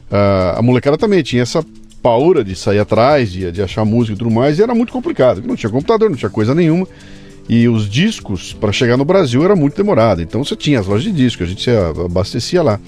Uh, 0.09 0.55
a 0.57 0.61
molecada 0.61 0.97
também 0.97 1.21
tinha 1.21 1.43
essa 1.43 1.63
paura 2.07 2.41
de 2.41 2.55
sair 2.55 2.79
atrás, 2.79 3.29
de, 3.29 3.51
de 3.51 3.61
achar 3.61 3.83
música 3.83 4.15
e 4.15 4.17
tudo 4.17 4.31
mais, 4.31 4.57
e 4.57 4.63
era 4.63 4.73
muito 4.73 4.93
complicado. 4.93 5.43
Não 5.45 5.57
tinha 5.57 5.69
computador, 5.69 6.09
não 6.09 6.15
tinha 6.15 6.29
coisa 6.29 6.55
nenhuma. 6.55 6.87
E 7.49 7.67
os 7.67 7.89
discos, 7.89 8.53
para 8.53 8.71
chegar 8.71 8.95
no 8.95 9.03
Brasil, 9.03 9.43
era 9.43 9.57
muito 9.57 9.75
demorado. 9.75 10.21
Então 10.21 10.41
você 10.41 10.55
tinha 10.55 10.79
as 10.79 10.87
lojas 10.87 11.03
de 11.03 11.11
discos, 11.11 11.45
a 11.45 11.49
gente 11.49 11.63
se 11.63 11.69
abastecia 11.69 12.63
lá. 12.63 12.79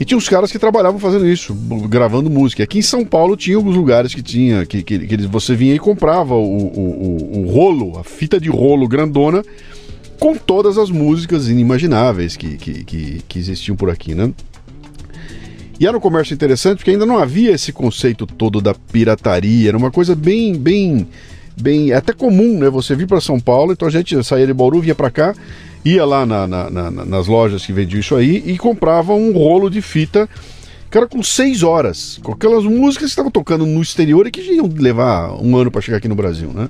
E 0.00 0.04
tinha 0.04 0.18
uns 0.18 0.28
caras 0.28 0.50
que 0.50 0.58
trabalhavam 0.58 0.98
fazendo 0.98 1.28
isso, 1.28 1.54
gravando 1.88 2.28
música. 2.28 2.64
Aqui 2.64 2.80
em 2.80 2.82
São 2.82 3.04
Paulo 3.04 3.36
tinha 3.36 3.56
alguns 3.56 3.76
lugares 3.76 4.12
que 4.12 4.22
tinha, 4.22 4.66
que, 4.66 4.82
que, 4.82 5.06
que 5.06 5.16
você 5.28 5.54
vinha 5.54 5.72
e 5.72 5.78
comprava 5.78 6.34
o, 6.34 6.38
o, 6.40 6.80
o, 6.80 7.38
o, 7.38 7.52
rolo, 7.52 8.00
a 8.00 8.02
fita 8.02 8.40
de 8.40 8.50
rolo 8.50 8.88
grandona, 8.88 9.44
com 10.18 10.34
todas 10.34 10.76
as 10.76 10.90
músicas 10.90 11.48
inimagináveis 11.48 12.36
que, 12.36 12.56
que, 12.56 12.84
que, 12.84 13.22
que 13.28 13.38
existiam 13.38 13.76
por 13.76 13.90
aqui, 13.90 14.12
né? 14.12 14.32
E 15.78 15.86
era 15.86 15.96
um 15.96 16.00
comércio 16.00 16.34
interessante 16.34 16.78
porque 16.78 16.90
ainda 16.90 17.06
não 17.06 17.18
havia 17.18 17.52
esse 17.52 17.72
conceito 17.72 18.26
todo 18.26 18.60
da 18.60 18.74
pirataria, 18.74 19.68
era 19.68 19.76
uma 19.76 19.90
coisa 19.90 20.14
bem, 20.14 20.56
bem, 20.56 21.06
bem, 21.60 21.90
é 21.90 21.96
até 21.96 22.12
comum, 22.12 22.58
né? 22.58 22.70
Você 22.70 22.94
vir 22.94 23.06
para 23.06 23.20
São 23.20 23.38
Paulo, 23.38 23.72
então 23.72 23.86
a 23.86 23.90
gente 23.90 24.22
saía 24.24 24.46
de 24.46 24.54
Bauru, 24.54 24.80
vinha 24.80 24.94
para 24.94 25.10
cá 25.10 25.34
ia 25.86 26.04
lá 26.04 26.26
na, 26.26 26.48
na, 26.48 26.68
na, 26.68 26.90
nas 26.90 27.28
lojas 27.28 27.64
que 27.64 27.72
vendiam 27.72 28.00
isso 28.00 28.16
aí 28.16 28.42
e 28.44 28.58
comprava 28.58 29.14
um 29.14 29.32
rolo 29.32 29.70
de 29.70 29.80
fita 29.80 30.28
que 30.90 30.98
era 30.98 31.06
com 31.06 31.22
seis 31.22 31.62
horas, 31.62 32.18
com 32.22 32.32
aquelas 32.32 32.64
músicas 32.64 33.06
que 33.06 33.12
estavam 33.12 33.30
tocando 33.30 33.64
no 33.64 33.80
exterior 33.80 34.26
e 34.26 34.30
que 34.30 34.40
iam 34.40 34.66
levar 34.66 35.32
um 35.42 35.56
ano 35.56 35.70
para 35.70 35.80
chegar 35.80 35.98
aqui 35.98 36.08
no 36.08 36.14
Brasil, 36.14 36.50
né? 36.52 36.68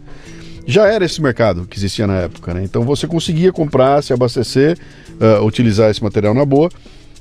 Já 0.67 0.87
era 0.89 1.05
esse 1.05 1.23
mercado 1.23 1.67
que 1.67 1.79
existia 1.79 2.07
na 2.07 2.17
época, 2.21 2.53
né? 2.53 2.63
Então 2.65 2.83
você 2.83 3.07
conseguia 3.07 3.53
comprar, 3.53 4.03
se 4.03 4.13
abastecer, 4.13 4.77
uh, 5.21 5.45
utilizar 5.45 5.91
esse 5.91 6.03
material 6.03 6.35
na 6.35 6.45
boa. 6.45 6.71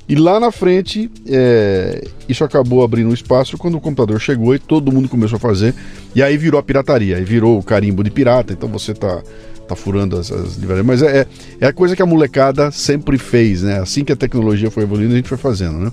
E 0.08 0.14
lá 0.14 0.38
na 0.38 0.52
frente, 0.52 1.10
é, 1.26 2.06
isso 2.28 2.44
acabou 2.44 2.84
abrindo 2.84 3.10
um 3.10 3.14
espaço 3.14 3.58
quando 3.58 3.76
o 3.76 3.80
computador 3.80 4.20
chegou 4.20 4.54
e 4.54 4.58
todo 4.58 4.92
mundo 4.92 5.08
começou 5.08 5.36
a 5.36 5.40
fazer. 5.40 5.74
E 6.14 6.22
aí 6.22 6.36
virou 6.36 6.60
a 6.60 6.62
pirataria, 6.62 7.16
aí 7.16 7.24
virou 7.24 7.58
o 7.58 7.62
carimbo 7.62 8.04
de 8.04 8.10
pirata. 8.10 8.52
Então 8.52 8.68
você 8.68 8.94
tá 8.94 9.22
tá 9.66 9.74
furando 9.74 10.16
as, 10.16 10.30
as 10.30 10.56
livrarias. 10.56 10.86
Mas 10.86 11.02
é, 11.02 11.20
é, 11.20 11.26
é 11.60 11.66
a 11.66 11.72
coisa 11.72 11.96
que 11.96 12.02
a 12.02 12.06
molecada 12.06 12.70
sempre 12.70 13.18
fez, 13.18 13.62
né? 13.62 13.80
Assim 13.80 14.04
que 14.04 14.12
a 14.12 14.16
tecnologia 14.16 14.70
foi 14.70 14.84
evoluindo, 14.84 15.12
a 15.12 15.16
gente 15.16 15.28
foi 15.28 15.38
fazendo, 15.38 15.78
né? 15.78 15.92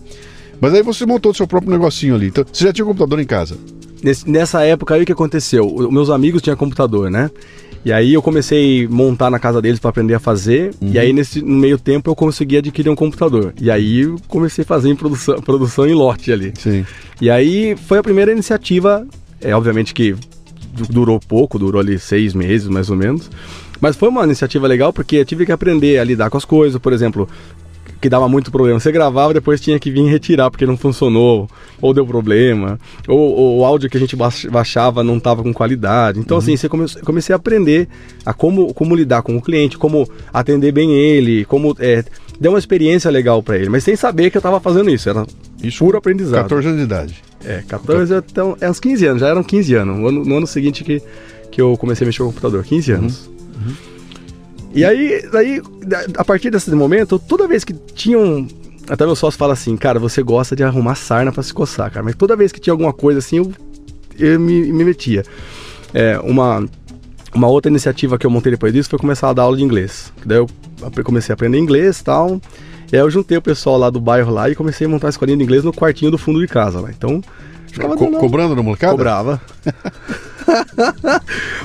Mas 0.62 0.74
aí 0.74 0.84
você 0.84 1.06
montou 1.06 1.32
o 1.32 1.36
seu 1.36 1.48
próprio 1.48 1.72
negocinho 1.72 2.16
ali. 2.16 2.28
Então, 2.28 2.46
você 2.52 2.66
já 2.66 2.72
tinha 2.72 2.86
um 2.86 2.90
computador 2.90 3.20
em 3.20 3.26
casa? 3.26 3.58
Nessa 4.28 4.64
época 4.64 4.96
aí 4.96 5.04
o 5.04 5.06
que 5.06 5.12
aconteceu? 5.12 5.66
O, 5.66 5.92
meus 5.92 6.10
amigos 6.10 6.42
tinham 6.42 6.56
computador, 6.56 7.10
né? 7.10 7.32
E 7.86 7.92
aí 7.92 8.14
eu 8.14 8.22
comecei 8.22 8.86
a 8.86 8.90
montar 8.90 9.30
na 9.30 9.40
casa 9.40 9.62
deles 9.62 9.80
para 9.80 9.90
aprender 9.90 10.14
a 10.14 10.20
fazer. 10.20 10.74
Uhum. 10.82 10.92
E 10.92 11.00
aí 11.00 11.12
nesse 11.12 11.42
no 11.42 11.56
meio 11.56 11.78
tempo 11.78 12.10
eu 12.10 12.16
consegui 12.16 12.58
adquirir 12.58 12.90
um 12.90 12.96
computador. 12.96 13.54
E 13.60 13.70
aí 13.70 14.06
comecei 14.28 14.64
a 14.64 14.66
fazer 14.66 14.90
em 14.90 14.96
produção, 14.96 15.36
produção 15.42 15.88
em 15.88 15.94
lote 15.94 16.32
ali. 16.32 16.54
Sim. 16.58 16.86
E 17.20 17.30
aí 17.30 17.76
foi 17.76 17.98
a 17.98 18.04
primeira 18.04 18.32
iniciativa. 18.32 19.06
É 19.42 19.56
obviamente 19.56 19.94
que 19.94 20.16
durou 20.90 21.20
pouco, 21.20 21.60
durou 21.60 21.82
ali 21.82 22.00
seis 22.00 22.34
meses 22.34 22.68
mais 22.68 22.90
ou 22.90 22.96
menos. 22.96 23.30
Mas 23.82 23.98
foi 23.98 24.08
uma 24.08 24.24
iniciativa 24.24 24.66
legal 24.66 24.94
porque 24.94 25.18
eu 25.18 25.26
tive 25.26 25.46
que 25.46 25.52
aprender 25.52 26.00
a 26.00 26.04
lidar 26.04 26.30
com 26.30 26.38
as 26.38 26.46
coisas, 26.46 26.80
por 26.80 26.94
exemplo, 26.94 27.28
que 28.04 28.10
dava 28.10 28.28
muito 28.28 28.52
problema. 28.52 28.78
Você 28.82 28.92
gravava, 28.92 29.34
depois 29.34 29.62
tinha 29.62 29.80
que 29.80 29.90
vir 29.90 30.04
retirar 30.04 30.52
porque 30.52 30.66
não 30.66 30.76
funcionou, 30.76 31.50
ou 31.82 31.94
deu 31.94 32.06
problema, 32.06 32.78
ou, 33.08 33.18
ou 33.18 33.60
o 33.60 33.66
áudio 33.66 33.90
que 33.90 33.96
a 33.96 34.00
gente 34.00 34.14
baixava 34.52 35.02
não 35.06 35.16
estava 35.16 35.42
com 35.42 35.54
qualidade. 35.54 36.20
Então, 36.20 36.36
uhum. 36.36 36.44
assim, 36.44 36.58
você 36.58 36.68
come, 36.68 36.86
comecei 37.02 37.32
a 37.32 37.38
aprender 37.38 37.88
a 38.26 38.34
como, 38.34 38.74
como 38.74 38.94
lidar 38.94 39.22
com 39.22 39.38
o 39.38 39.42
cliente, 39.42 39.78
como 39.78 40.06
atender 40.34 40.74
bem 40.74 40.94
ele, 40.94 41.46
como. 41.46 41.74
É, 41.80 42.04
deu 42.38 42.52
uma 42.52 42.60
experiência 42.60 43.10
legal 43.10 43.42
para 43.42 43.56
ele, 43.58 43.70
mas 43.70 43.86
sem 43.86 43.96
saber 43.96 44.30
que 44.30 44.36
eu 44.36 44.40
estava 44.40 44.60
fazendo 44.60 44.90
isso, 44.90 45.10
era 45.10 45.26
isso 45.64 45.80
puro 45.80 45.98
aprendizado. 45.98 46.42
14 46.42 46.68
anos 46.68 46.80
de 46.80 46.86
idade. 46.86 47.24
É, 47.46 47.64
14, 47.66 48.16
então, 48.16 48.58
é 48.60 48.70
uns 48.70 48.82
15 48.82 49.06
anos, 49.06 49.22
já 49.22 49.30
eram 49.30 49.44
15 49.44 49.76
anos. 49.76 49.98
No 49.98 50.08
ano, 50.10 50.26
no 50.26 50.38
ano 50.38 50.48
seguinte 50.48 50.84
que, 50.84 51.02
que 51.50 51.62
eu 51.62 51.78
comecei 51.78 52.04
a 52.04 52.08
mexer 52.08 52.20
com 52.20 52.26
o 52.26 52.28
computador, 52.34 52.66
15 52.66 52.92
anos. 52.92 53.28
Uhum. 53.28 53.68
Uhum. 53.68 53.93
E 54.74 54.84
aí, 54.84 55.24
aí, 55.34 55.62
a 56.18 56.26
partir 56.26 56.50
desse 56.50 56.72
momento, 56.72 57.20
toda 57.20 57.48
vez 57.48 57.64
que 57.64 57.74
tinha 57.74 58.18
um. 58.18 58.48
Até 58.90 59.06
meu 59.06 59.16
sócio 59.16 59.38
fala 59.38 59.54
assim, 59.54 59.78
cara, 59.78 60.00
você 60.00 60.24
gosta 60.24 60.56
de 60.56 60.64
arrumar 60.64 60.96
sarna 60.96 61.32
para 61.32 61.44
se 61.44 61.54
coçar, 61.54 61.92
cara. 61.92 62.04
Mas 62.04 62.16
toda 62.16 62.36
vez 62.36 62.52
que 62.52 62.60
tinha 62.60 62.74
alguma 62.74 62.92
coisa 62.92 63.20
assim, 63.20 63.38
eu, 63.38 63.52
eu 64.18 64.40
me, 64.40 64.72
me 64.72 64.84
metia. 64.84 65.24
É, 65.94 66.20
uma, 66.20 66.68
uma 67.34 67.48
outra 67.48 67.70
iniciativa 67.70 68.18
que 68.18 68.26
eu 68.26 68.32
montei 68.32 68.52
depois 68.52 68.74
disso 68.74 68.90
foi 68.90 68.98
começar 68.98 69.30
a 69.30 69.34
dar 69.34 69.44
aula 69.44 69.56
de 69.56 69.64
inglês. 69.64 70.12
Daí 70.26 70.40
eu 70.40 70.50
comecei 71.04 71.32
a 71.32 71.36
aprender 71.36 71.60
inglês 71.60 72.00
e 72.00 72.04
tal. 72.04 72.42
E 72.92 72.96
aí 72.96 73.02
eu 73.02 73.10
juntei 73.10 73.38
o 73.38 73.42
pessoal 73.42 73.78
lá 73.78 73.90
do 73.90 74.02
bairro 74.02 74.34
lá 74.34 74.50
e 74.50 74.56
comecei 74.56 74.86
a 74.86 74.90
montar 74.90 75.08
a 75.08 75.12
escolinha 75.12 75.38
de 75.38 75.44
inglês 75.44 75.64
no 75.64 75.72
quartinho 75.72 76.12
do 76.12 76.18
fundo 76.18 76.40
de 76.40 76.48
casa 76.48 76.82
lá. 76.82 76.90
Então. 76.90 77.22
Ficava 77.68 77.96
Co 77.96 78.12
cobrando 78.12 78.56
no 78.56 78.64
molecada? 78.64 78.92
Cobrava. 78.92 79.42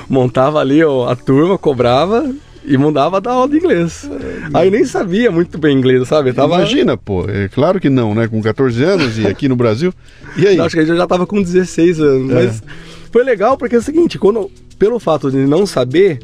Montava 0.09 0.59
ali 0.59 0.83
ó, 0.83 1.07
a 1.07 1.15
turma, 1.15 1.57
cobrava 1.57 2.33
e 2.69 2.77
mandava 2.77 3.19
dar 3.19 3.31
aula 3.31 3.49
de 3.49 3.57
inglês. 3.57 4.07
Aí 4.53 4.69
nem 4.69 4.85
sabia 4.85 5.31
muito 5.31 5.57
bem 5.57 5.75
inglês, 5.75 6.07
sabe? 6.07 6.31
Tava... 6.31 6.57
Imagina, 6.57 6.95
pô. 6.95 7.25
É 7.27 7.49
claro 7.49 7.79
que 7.79 7.89
não, 7.89 8.13
né? 8.13 8.27
Com 8.27 8.39
14 8.43 8.83
anos 8.83 9.17
e 9.17 9.25
aqui 9.25 9.49
no 9.49 9.55
Brasil. 9.55 9.91
E 10.37 10.45
aí? 10.45 10.59
Acho 10.59 10.75
que 10.75 10.83
eu 10.83 10.95
já 10.95 11.07
tava 11.07 11.25
com 11.25 11.41
16 11.41 11.99
anos. 11.99 12.31
É. 12.31 12.33
Mas 12.35 12.63
foi 13.11 13.23
legal 13.23 13.57
porque 13.57 13.75
é 13.75 13.79
o 13.79 13.81
seguinte, 13.81 14.19
quando, 14.19 14.51
pelo 14.77 14.99
fato 14.99 15.31
de 15.31 15.37
não 15.37 15.65
saber, 15.65 16.19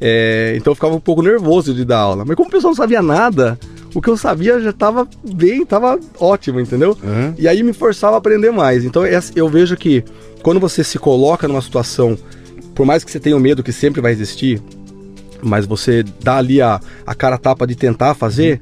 é, 0.00 0.54
então 0.56 0.70
eu 0.70 0.76
ficava 0.76 0.94
um 0.94 1.00
pouco 1.00 1.22
nervoso 1.22 1.74
de 1.74 1.84
dar 1.84 1.98
aula. 1.98 2.24
Mas 2.24 2.36
como 2.36 2.48
o 2.48 2.52
pessoal 2.52 2.70
não 2.70 2.76
sabia 2.76 3.02
nada, 3.02 3.58
o 3.92 4.00
que 4.00 4.08
eu 4.08 4.16
sabia 4.16 4.60
já 4.60 4.70
estava 4.70 5.08
bem, 5.34 5.62
estava 5.62 5.98
ótimo, 6.20 6.60
entendeu? 6.60 6.96
Uhum. 7.02 7.34
E 7.36 7.48
aí 7.48 7.64
me 7.64 7.72
forçava 7.72 8.14
a 8.14 8.18
aprender 8.18 8.52
mais. 8.52 8.84
Então 8.84 9.02
eu 9.34 9.48
vejo 9.48 9.76
que 9.76 10.04
quando 10.40 10.60
você 10.60 10.84
se 10.84 11.00
coloca 11.00 11.48
numa 11.48 11.60
situação, 11.60 12.16
por 12.76 12.86
mais 12.86 13.02
que 13.02 13.10
você 13.10 13.18
tenha 13.18 13.36
o 13.36 13.40
medo 13.40 13.60
que 13.60 13.72
sempre 13.72 14.00
vai 14.00 14.12
existir, 14.12 14.62
mas 15.42 15.66
você 15.66 16.02
dá 16.22 16.36
ali 16.36 16.60
a, 16.60 16.80
a 17.06 17.14
cara 17.14 17.38
tapa 17.38 17.66
de 17.66 17.74
tentar 17.74 18.14
fazer, 18.14 18.60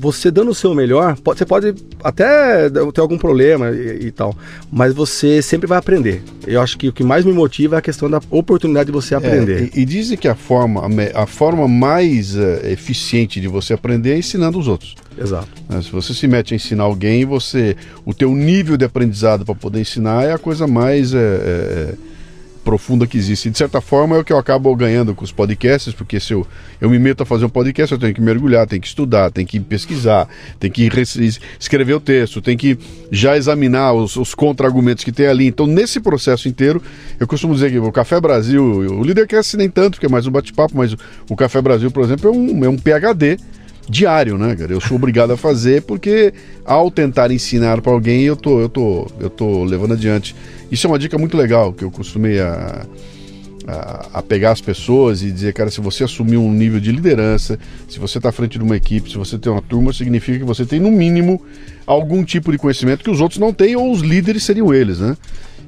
você 0.00 0.30
dando 0.30 0.50
o 0.50 0.54
seu 0.54 0.74
melhor, 0.74 1.14
pode, 1.18 1.38
você 1.38 1.44
pode 1.44 1.74
até 2.02 2.70
ter 2.70 3.00
algum 3.02 3.18
problema 3.18 3.70
e, 3.70 4.06
e, 4.06 4.10
tal, 4.10 4.34
mas 4.72 4.94
você 4.94 5.42
sempre 5.42 5.66
vai 5.66 5.78
aprender. 5.78 6.22
Eu 6.46 6.62
acho 6.62 6.78
que 6.78 6.88
o 6.88 6.92
que 6.92 7.04
mais 7.04 7.24
me 7.24 7.32
motiva 7.34 7.76
é 7.76 7.78
a 7.78 7.82
questão 7.82 8.08
da 8.08 8.18
oportunidade 8.30 8.86
de 8.86 8.92
você 8.92 9.14
aprender. 9.14 9.64
É, 9.64 9.78
e, 9.78 9.82
e, 9.82 9.84
dizem 9.84 10.16
que 10.16 10.26
a 10.26 10.34
forma, 10.34 10.88
a 11.14 11.26
forma 11.26 11.68
mais 11.68 12.34
uh, 12.34 12.60
eficiente 12.64 13.40
de 13.40 13.46
você 13.46 13.74
aprender 13.74 14.12
é 14.12 14.18
ensinando 14.18 14.58
os 14.58 14.68
outros. 14.68 14.94
Exato. 15.20 15.48
Né, 15.68 15.82
se 15.82 15.90
você 15.90 16.14
se 16.14 16.26
mete 16.26 16.54
a 16.54 16.56
ensinar 16.56 16.84
alguém, 16.84 17.26
você, 17.26 17.76
o 18.06 18.14
teu 18.14 18.34
nível 18.34 18.78
de 18.78 18.86
aprendizado 18.86 19.44
para 19.44 19.54
poder 19.54 19.80
ensinar 19.80 20.24
é 20.24 20.32
a 20.32 20.38
coisa 20.38 20.66
mais 20.66 21.12
é, 21.12 21.94
profunda 22.70 23.04
que 23.04 23.18
existe. 23.18 23.50
De 23.50 23.58
certa 23.58 23.80
forma, 23.80 24.14
é 24.14 24.20
o 24.20 24.24
que 24.24 24.32
eu 24.32 24.38
acabo 24.38 24.72
ganhando 24.76 25.12
com 25.12 25.24
os 25.24 25.32
podcasts, 25.32 25.92
porque 25.92 26.20
se 26.20 26.32
eu, 26.32 26.46
eu 26.80 26.88
me 26.88 27.00
meto 27.00 27.24
a 27.24 27.26
fazer 27.26 27.44
um 27.44 27.48
podcast, 27.48 27.90
eu 27.90 27.98
tenho 27.98 28.14
que 28.14 28.20
mergulhar, 28.20 28.64
tenho 28.64 28.80
que 28.80 28.86
estudar, 28.86 29.28
tenho 29.32 29.44
que 29.44 29.58
pesquisar, 29.58 30.28
tenho 30.60 30.72
que 30.72 30.88
escrever 31.58 31.94
o 31.94 31.98
texto, 31.98 32.40
tenho 32.40 32.56
que 32.56 32.78
já 33.10 33.36
examinar 33.36 33.92
os, 33.92 34.14
os 34.14 34.36
contra-argumentos 34.36 35.02
que 35.02 35.10
tem 35.10 35.26
ali. 35.26 35.48
Então, 35.48 35.66
nesse 35.66 35.98
processo 35.98 36.46
inteiro, 36.48 36.80
eu 37.18 37.26
costumo 37.26 37.54
dizer 37.54 37.72
que 37.72 37.78
o 37.80 37.90
Café 37.90 38.20
Brasil, 38.20 38.62
o 38.62 39.02
Leadercast 39.02 39.56
nem 39.56 39.68
tanto, 39.68 39.94
porque 39.94 40.06
é 40.06 40.08
mais 40.08 40.28
um 40.28 40.30
bate-papo, 40.30 40.76
mas 40.76 40.94
o 41.28 41.34
Café 41.34 41.60
Brasil, 41.60 41.90
por 41.90 42.04
exemplo, 42.04 42.30
é 42.30 42.32
um, 42.32 42.64
é 42.66 42.68
um 42.68 42.76
PHD 42.76 43.36
diário, 43.90 44.38
né, 44.38 44.54
cara? 44.54 44.72
Eu 44.72 44.80
sou 44.80 44.96
obrigado 44.96 45.32
a 45.32 45.36
fazer 45.36 45.82
porque 45.82 46.32
ao 46.64 46.90
tentar 46.90 47.30
ensinar 47.30 47.82
para 47.82 47.92
alguém, 47.92 48.22
eu 48.22 48.36
tô, 48.36 48.60
eu 48.60 48.68
tô, 48.68 49.06
eu 49.18 49.28
tô 49.28 49.64
levando 49.64 49.94
adiante 49.94 50.34
isso 50.70 50.86
é 50.86 50.90
uma 50.90 50.98
dica 50.98 51.18
muito 51.18 51.36
legal 51.36 51.72
que 51.72 51.82
eu 51.82 51.90
costumei 51.90 52.38
a, 52.38 52.86
a, 54.14 54.22
pegar 54.22 54.52
as 54.52 54.60
pessoas 54.60 55.20
e 55.20 55.32
dizer, 55.32 55.52
cara, 55.52 55.68
se 55.68 55.80
você 55.80 56.04
assumir 56.04 56.36
um 56.36 56.52
nível 56.52 56.78
de 56.78 56.92
liderança, 56.92 57.58
se 57.88 57.98
você 57.98 58.18
está 58.18 58.28
à 58.28 58.32
frente 58.32 58.56
de 58.56 58.64
uma 58.64 58.76
equipe, 58.76 59.10
se 59.10 59.18
você 59.18 59.36
tem 59.36 59.50
uma 59.50 59.60
turma, 59.60 59.92
significa 59.92 60.38
que 60.38 60.44
você 60.44 60.64
tem, 60.64 60.78
no 60.78 60.90
mínimo, 60.90 61.42
algum 61.84 62.22
tipo 62.24 62.52
de 62.52 62.58
conhecimento 62.58 63.02
que 63.02 63.10
os 63.10 63.20
outros 63.20 63.40
não 63.40 63.52
têm, 63.52 63.74
ou 63.74 63.90
os 63.90 64.00
líderes 64.00 64.44
seriam 64.44 64.72
eles, 64.72 65.00
né? 65.00 65.16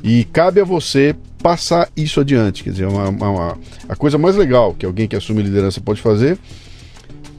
E 0.04 0.24
cabe 0.24 0.60
a 0.60 0.64
você 0.64 1.16
passar 1.42 1.88
isso 1.96 2.20
adiante. 2.20 2.62
Quer 2.62 2.70
dizer, 2.70 2.86
uma, 2.86 3.08
uma, 3.08 3.30
uma, 3.30 3.58
a 3.88 3.96
coisa 3.96 4.18
mais 4.18 4.36
legal 4.36 4.72
que 4.72 4.86
alguém 4.86 5.08
que 5.08 5.16
assume 5.16 5.42
liderança 5.42 5.80
pode 5.80 6.00
fazer 6.00 6.38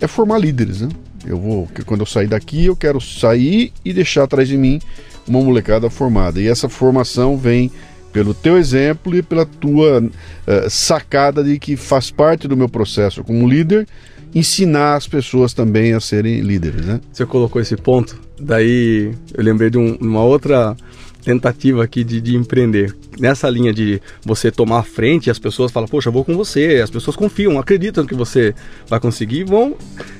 é 0.03 0.07
formar 0.07 0.37
líderes, 0.37 0.81
né? 0.81 0.89
Eu 1.25 1.39
vou, 1.39 1.67
quando 1.85 2.01
eu 2.01 2.05
sair 2.05 2.27
daqui, 2.27 2.65
eu 2.65 2.75
quero 2.75 2.99
sair 2.99 3.71
e 3.85 3.93
deixar 3.93 4.23
atrás 4.23 4.47
de 4.47 4.57
mim 4.57 4.81
uma 5.25 5.41
molecada 5.41 5.89
formada. 5.89 6.41
E 6.41 6.47
essa 6.47 6.67
formação 6.67 7.37
vem 7.37 7.71
pelo 8.11 8.33
teu 8.33 8.57
exemplo 8.57 9.15
e 9.15 9.21
pela 9.23 9.45
tua 9.45 10.01
uh, 10.01 10.69
sacada 10.69 11.43
de 11.43 11.57
que 11.57 11.77
faz 11.77 12.11
parte 12.11 12.47
do 12.47 12.57
meu 12.57 12.67
processo 12.67 13.23
como 13.23 13.47
líder 13.47 13.87
ensinar 14.35 14.95
as 14.95 15.07
pessoas 15.07 15.53
também 15.53 15.93
a 15.93 15.99
serem 15.99 16.41
líderes, 16.41 16.85
né? 16.85 16.99
Você 17.11 17.25
colocou 17.25 17.61
esse 17.61 17.77
ponto, 17.77 18.19
daí 18.39 19.11
eu 19.33 19.43
lembrei 19.43 19.69
de 19.69 19.77
um, 19.77 19.95
uma 20.01 20.23
outra 20.23 20.75
tentativa 21.23 21.83
aqui 21.83 22.03
de, 22.03 22.19
de, 22.21 22.35
empreender. 22.35 22.95
Nessa 23.19 23.49
linha 23.49 23.73
de 23.73 24.01
você 24.25 24.51
tomar 24.51 24.79
a 24.79 24.83
frente, 24.83 25.29
as 25.29 25.39
pessoas 25.39 25.71
falam, 25.71 25.87
poxa, 25.87 26.11
vou 26.11 26.23
com 26.25 26.35
você, 26.35 26.81
as 26.83 26.89
pessoas 26.89 27.15
confiam, 27.15 27.57
acreditam 27.57 28.05
que 28.05 28.13
você 28.13 28.53
vai 28.87 28.99
conseguir, 28.99 29.43
vão. 29.43 29.75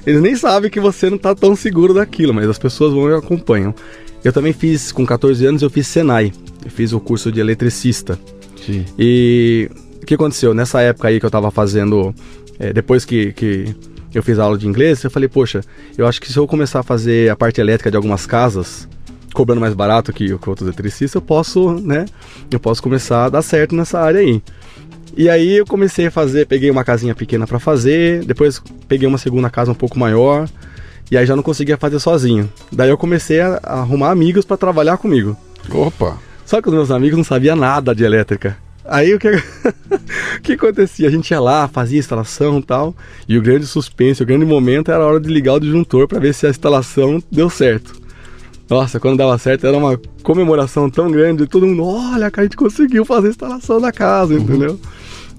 Eles 0.06 0.22
nem 0.22 0.36
sabem 0.36 0.72
que 0.72 0.80
você 0.80 1.10
não 1.10 1.18
está 1.18 1.36
tão 1.36 1.56
seguro 1.56 1.94
daquilo, 1.94 2.34
mas 2.34 2.50
as 2.50 2.58
pessoas 2.58 2.94
vão 2.94 3.10
e 3.10 3.16
acompanham. 3.16 3.76
Eu 4.24 4.32
também 4.32 4.54
fiz, 4.54 4.92
com 4.92 5.06
14 5.06 5.46
anos, 5.46 5.62
eu 5.62 5.70
fiz 5.70 5.86
Senai. 5.88 6.32
Eu 6.64 6.72
fiz 6.72 6.94
o 6.94 7.00
curso 7.00 7.32
de 7.32 7.42
eletricista. 7.42 8.18
Sim. 8.66 8.86
E 8.98 9.70
o 10.02 10.06
que 10.06 10.14
aconteceu? 10.14 10.54
Nessa 10.54 10.82
época 10.82 11.10
aí 11.10 11.20
que 11.20 11.26
eu 11.26 11.30
estava 11.30 11.52
fazendo, 11.52 12.16
é, 12.58 12.72
depois 12.72 13.04
que, 13.04 13.34
que 13.34 13.76
eu 14.14 14.24
fiz 14.24 14.40
aula 14.40 14.58
de 14.58 14.68
inglês, 14.68 15.04
eu 15.04 15.12
falei, 15.12 15.28
poxa, 15.28 15.62
eu 15.98 16.08
acho 16.08 16.22
que 16.22 16.32
se 16.32 16.38
eu 16.38 16.48
começar 16.48 16.80
a 16.80 16.84
fazer 16.84 17.30
a 17.30 17.36
parte 17.36 17.60
elétrica 17.60 17.92
de 17.92 17.98
algumas 17.98 18.26
casas, 18.26 18.88
cobrando 19.34 19.62
mais 19.62 19.74
barato 19.74 20.14
que, 20.14 20.38
que 20.38 20.50
outros 20.50 20.68
eletricistas, 20.68 21.16
eu 21.16 21.22
posso, 21.22 21.74
né? 21.74 22.06
Eu 22.52 22.60
posso 22.60 22.82
começar 22.82 23.26
a 23.26 23.30
dar 23.30 23.42
certo 23.42 23.76
nessa 23.76 24.00
área 24.00 24.20
aí. 24.20 24.42
E 25.16 25.30
aí 25.30 25.58
eu 25.58 25.66
comecei 25.66 26.08
a 26.08 26.12
fazer, 26.12 26.48
peguei 26.48 26.72
uma 26.72 26.84
casinha 26.84 27.14
pequena 27.14 27.46
para 27.46 27.60
fazer, 27.60 28.26
depois 28.26 28.62
peguei 28.88 29.08
uma 29.08 29.18
segunda 29.18 29.50
casa 29.50 29.72
um 29.72 29.76
pouco 29.76 30.00
maior, 30.00 30.50
e 31.12 31.18
aí 31.18 31.26
já 31.26 31.36
não 31.36 31.44
conseguia 31.44 31.78
fazer 31.78 32.00
sozinho. 32.00 32.52
Daí 32.72 32.90
eu 32.90 32.98
comecei 32.98 33.40
a, 33.40 33.60
a 33.62 33.80
arrumar 33.82 34.10
amigos 34.10 34.44
para 34.44 34.58
trabalhar 34.58 34.98
comigo. 34.98 35.38
Opa! 35.70 36.18
Só 36.46 36.62
que 36.62 36.68
os 36.68 36.74
meus 36.74 36.92
amigos 36.92 37.18
não 37.18 37.24
sabiam 37.24 37.56
nada 37.56 37.94
de 37.94 38.04
elétrica. 38.04 38.58
Aí 38.86 39.14
o 39.14 39.20
que, 39.20 39.30
o 40.38 40.42
que 40.42 40.54
acontecia? 40.54 41.08
A 41.08 41.12
gente 41.12 41.32
ia 41.32 41.40
lá, 41.40 41.68
fazia 41.68 42.00
instalação 42.00 42.60
e 42.60 42.64
tal, 42.64 42.96
e 43.30 43.38
o 43.38 43.42
grande 43.42 43.66
suspense, 43.66 44.22
o 44.22 44.26
grande 44.26 44.46
momento 44.46 44.92
era 44.92 45.04
a 45.04 45.08
hora 45.08 45.20
de 45.20 45.30
ligar 45.30 45.54
o 45.54 45.60
disjuntor 45.60 46.08
para 46.08 46.20
ver 46.20 46.34
se 46.34 46.46
a 46.46 46.50
instalação 46.50 47.22
deu 47.32 47.50
certo. 47.50 48.03
Nossa, 48.70 49.00
quando 49.00 49.18
dava 49.18 49.38
certo 49.38 49.68
era 49.68 49.78
uma 49.78 50.00
comemoração 50.22 50.90
tão 50.90 51.12
grande, 51.12 51.46
todo 51.48 51.68
mundo, 51.68 51.84
olha, 51.86 52.32
a 52.36 52.44
gente 52.44 52.56
conseguiu 52.56 53.06
fazer 53.06 53.28
a 53.28 53.32
instalação 53.32 53.80
da 53.80 53.92
casa, 53.92 54.34
uhum. 54.34 54.40
entendeu? 54.40 54.80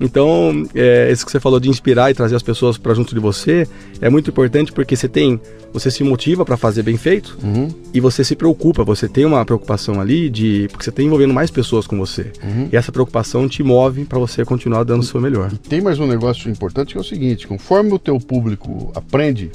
Então, 0.00 0.66
é, 0.74 1.10
isso 1.10 1.24
que 1.24 1.30
você 1.30 1.38
falou 1.38 1.60
de 1.60 1.68
inspirar 1.68 2.10
e 2.10 2.14
trazer 2.14 2.34
as 2.34 2.42
pessoas 2.42 2.76
para 2.76 2.94
junto 2.94 3.14
de 3.14 3.20
você 3.20 3.66
é 4.00 4.10
muito 4.10 4.30
importante 4.30 4.72
porque 4.72 4.96
você 4.96 5.08
tem, 5.08 5.40
você 5.72 5.90
se 5.90 6.02
motiva 6.02 6.44
para 6.44 6.56
fazer 6.56 6.82
bem 6.82 6.96
feito 6.96 7.38
uhum. 7.42 7.68
e 7.92 8.00
você 8.00 8.24
se 8.24 8.34
preocupa, 8.34 8.82
você 8.82 9.08
tem 9.08 9.24
uma 9.24 9.44
preocupação 9.44 10.00
ali 10.00 10.28
de 10.28 10.66
porque 10.70 10.84
você 10.84 10.90
está 10.90 11.02
envolvendo 11.02 11.32
mais 11.32 11.50
pessoas 11.50 11.86
com 11.86 11.96
você 11.96 12.32
uhum. 12.42 12.68
e 12.72 12.76
essa 12.76 12.90
preocupação 12.90 13.48
te 13.48 13.62
move 13.62 14.04
para 14.04 14.18
você 14.18 14.44
continuar 14.44 14.84
dando 14.84 15.02
o 15.02 15.04
seu 15.04 15.20
melhor. 15.20 15.52
E 15.52 15.58
tem 15.58 15.80
mais 15.80 15.98
um 15.98 16.06
negócio 16.06 16.50
importante 16.50 16.92
que 16.92 16.98
é 16.98 17.00
o 17.00 17.04
seguinte: 17.04 17.46
conforme 17.46 17.92
o 17.92 17.98
teu 17.98 18.18
público 18.18 18.90
aprende 18.94 19.50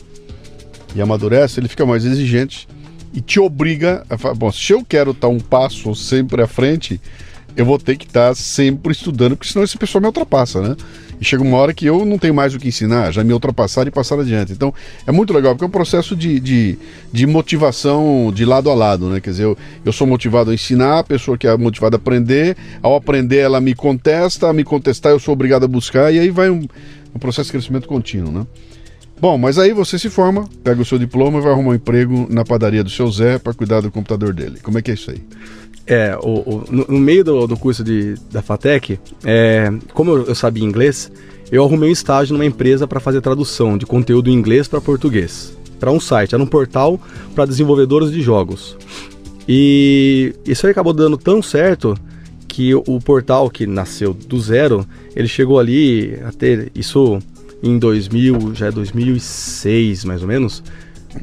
e 0.95 1.01
amadurece, 1.01 1.59
ele 1.59 1.67
fica 1.67 1.85
mais 1.85 2.05
exigente 2.05 2.67
e 3.13 3.21
te 3.21 3.39
obriga 3.39 4.05
a 4.09 4.17
falar, 4.17 4.35
bom, 4.35 4.51
se 4.51 4.73
eu 4.73 4.83
quero 4.83 5.11
estar 5.11 5.27
um 5.27 5.39
passo 5.39 5.95
sempre 5.95 6.41
à 6.41 6.47
frente, 6.47 6.99
eu 7.55 7.65
vou 7.65 7.77
ter 7.77 7.97
que 7.97 8.05
estar 8.05 8.35
sempre 8.35 8.91
estudando, 8.91 9.35
porque 9.35 9.51
senão 9.51 9.63
esse 9.63 9.77
pessoal 9.77 10.01
me 10.01 10.07
ultrapassa, 10.07 10.61
né? 10.61 10.75
E 11.19 11.25
chega 11.25 11.43
uma 11.43 11.57
hora 11.57 11.73
que 11.73 11.85
eu 11.85 12.05
não 12.05 12.17
tenho 12.17 12.33
mais 12.33 12.55
o 12.55 12.59
que 12.59 12.69
ensinar, 12.69 13.11
já 13.11 13.23
me 13.23 13.33
ultrapassaram 13.33 13.89
e 13.89 13.91
passaram 13.91 14.21
adiante. 14.21 14.53
Então 14.53 14.73
é 15.05 15.11
muito 15.11 15.33
legal, 15.33 15.53
porque 15.53 15.65
é 15.65 15.67
um 15.67 15.71
processo 15.71 16.15
de, 16.15 16.39
de, 16.39 16.79
de 17.11 17.27
motivação 17.27 18.31
de 18.33 18.45
lado 18.45 18.69
a 18.69 18.73
lado, 18.75 19.09
né? 19.09 19.19
Quer 19.19 19.31
dizer, 19.31 19.43
eu, 19.43 19.57
eu 19.83 19.91
sou 19.91 20.07
motivado 20.07 20.51
a 20.51 20.53
ensinar, 20.53 20.99
a 20.99 21.03
pessoa 21.03 21.37
que 21.37 21.47
é 21.47 21.57
motivada 21.57 21.97
a 21.97 21.99
aprender, 21.99 22.55
ao 22.81 22.95
aprender 22.95 23.39
ela 23.39 23.59
me 23.59 23.75
contesta, 23.75 24.47
a 24.47 24.53
me 24.53 24.63
contestar 24.63 25.11
eu 25.11 25.19
sou 25.19 25.33
obrigado 25.33 25.65
a 25.65 25.67
buscar, 25.67 26.13
e 26.13 26.19
aí 26.19 26.29
vai 26.29 26.49
um, 26.49 26.65
um 27.13 27.19
processo 27.19 27.47
de 27.47 27.53
crescimento 27.53 27.87
contínuo, 27.87 28.31
né? 28.31 28.45
Bom, 29.21 29.37
mas 29.37 29.57
aí 29.57 29.73
você 29.73 29.99
se 29.99 30.09
forma, 30.09 30.47
pega 30.63 30.81
o 30.81 30.85
seu 30.85 30.97
diploma 30.97 31.39
e 31.39 31.41
vai 31.41 31.51
arrumar 31.51 31.71
um 31.71 31.75
emprego 31.75 32.25
na 32.29 32.45
padaria 32.45 32.83
do 32.83 32.89
seu 32.89 33.11
Zé 33.11 33.37
para 33.37 33.53
cuidar 33.53 33.81
do 33.81 33.91
computador 33.91 34.33
dele. 34.33 34.59
Como 34.63 34.77
é 34.77 34.81
que 34.81 34.91
é 34.91 34.93
isso 34.93 35.11
aí? 35.11 35.21
É, 35.85 36.17
o, 36.21 36.27
o 36.27 36.63
no, 36.69 36.85
no, 36.87 36.99
meio 36.99 37.23
do, 37.23 37.47
do 37.47 37.57
curso 37.57 37.83
de, 37.83 38.15
da 38.31 38.41
FATEC, 38.41 38.97
é, 39.25 39.73
como 39.93 40.11
eu, 40.11 40.25
eu, 40.27 40.35
sabia 40.35 40.63
inglês, 40.63 41.11
eu 41.51 41.65
arrumei 41.65 41.89
um 41.89 41.91
estágio 41.91 42.31
numa 42.31 42.45
empresa 42.45 42.87
para 42.87 42.99
fazer 43.01 43.19
tradução 43.19 43.77
de 43.77 43.85
conteúdo 43.85 44.29
em 44.29 44.33
inglês 44.33 44.67
para 44.67 44.79
português. 44.79 45.57
Para 45.79 45.91
um 45.91 45.99
site, 45.99 46.33
era 46.33 46.43
um 46.43 46.47
portal 46.47 46.99
para 47.35 47.45
desenvolvedores 47.45 48.11
de 48.11 48.21
jogos. 48.21 48.77
E 49.47 50.33
isso 50.45 50.65
aí 50.65 50.71
acabou 50.71 50.93
dando 50.93 51.17
tão 51.17 51.41
certo 51.41 51.97
que 52.47 52.73
o, 52.73 52.83
o 52.87 53.01
portal 53.01 53.49
que 53.49 53.67
nasceu 53.67 54.13
do 54.13 54.39
zero, 54.39 54.85
ele 55.15 55.27
chegou 55.27 55.59
ali 55.59 56.17
a 56.23 56.31
ter 56.31 56.71
isso 56.73 57.19
em 57.61 57.77
2000, 57.77 58.55
já 58.55 58.67
é 58.67 58.71
2006 58.71 60.05
mais 60.05 60.21
ou 60.21 60.27
menos, 60.27 60.63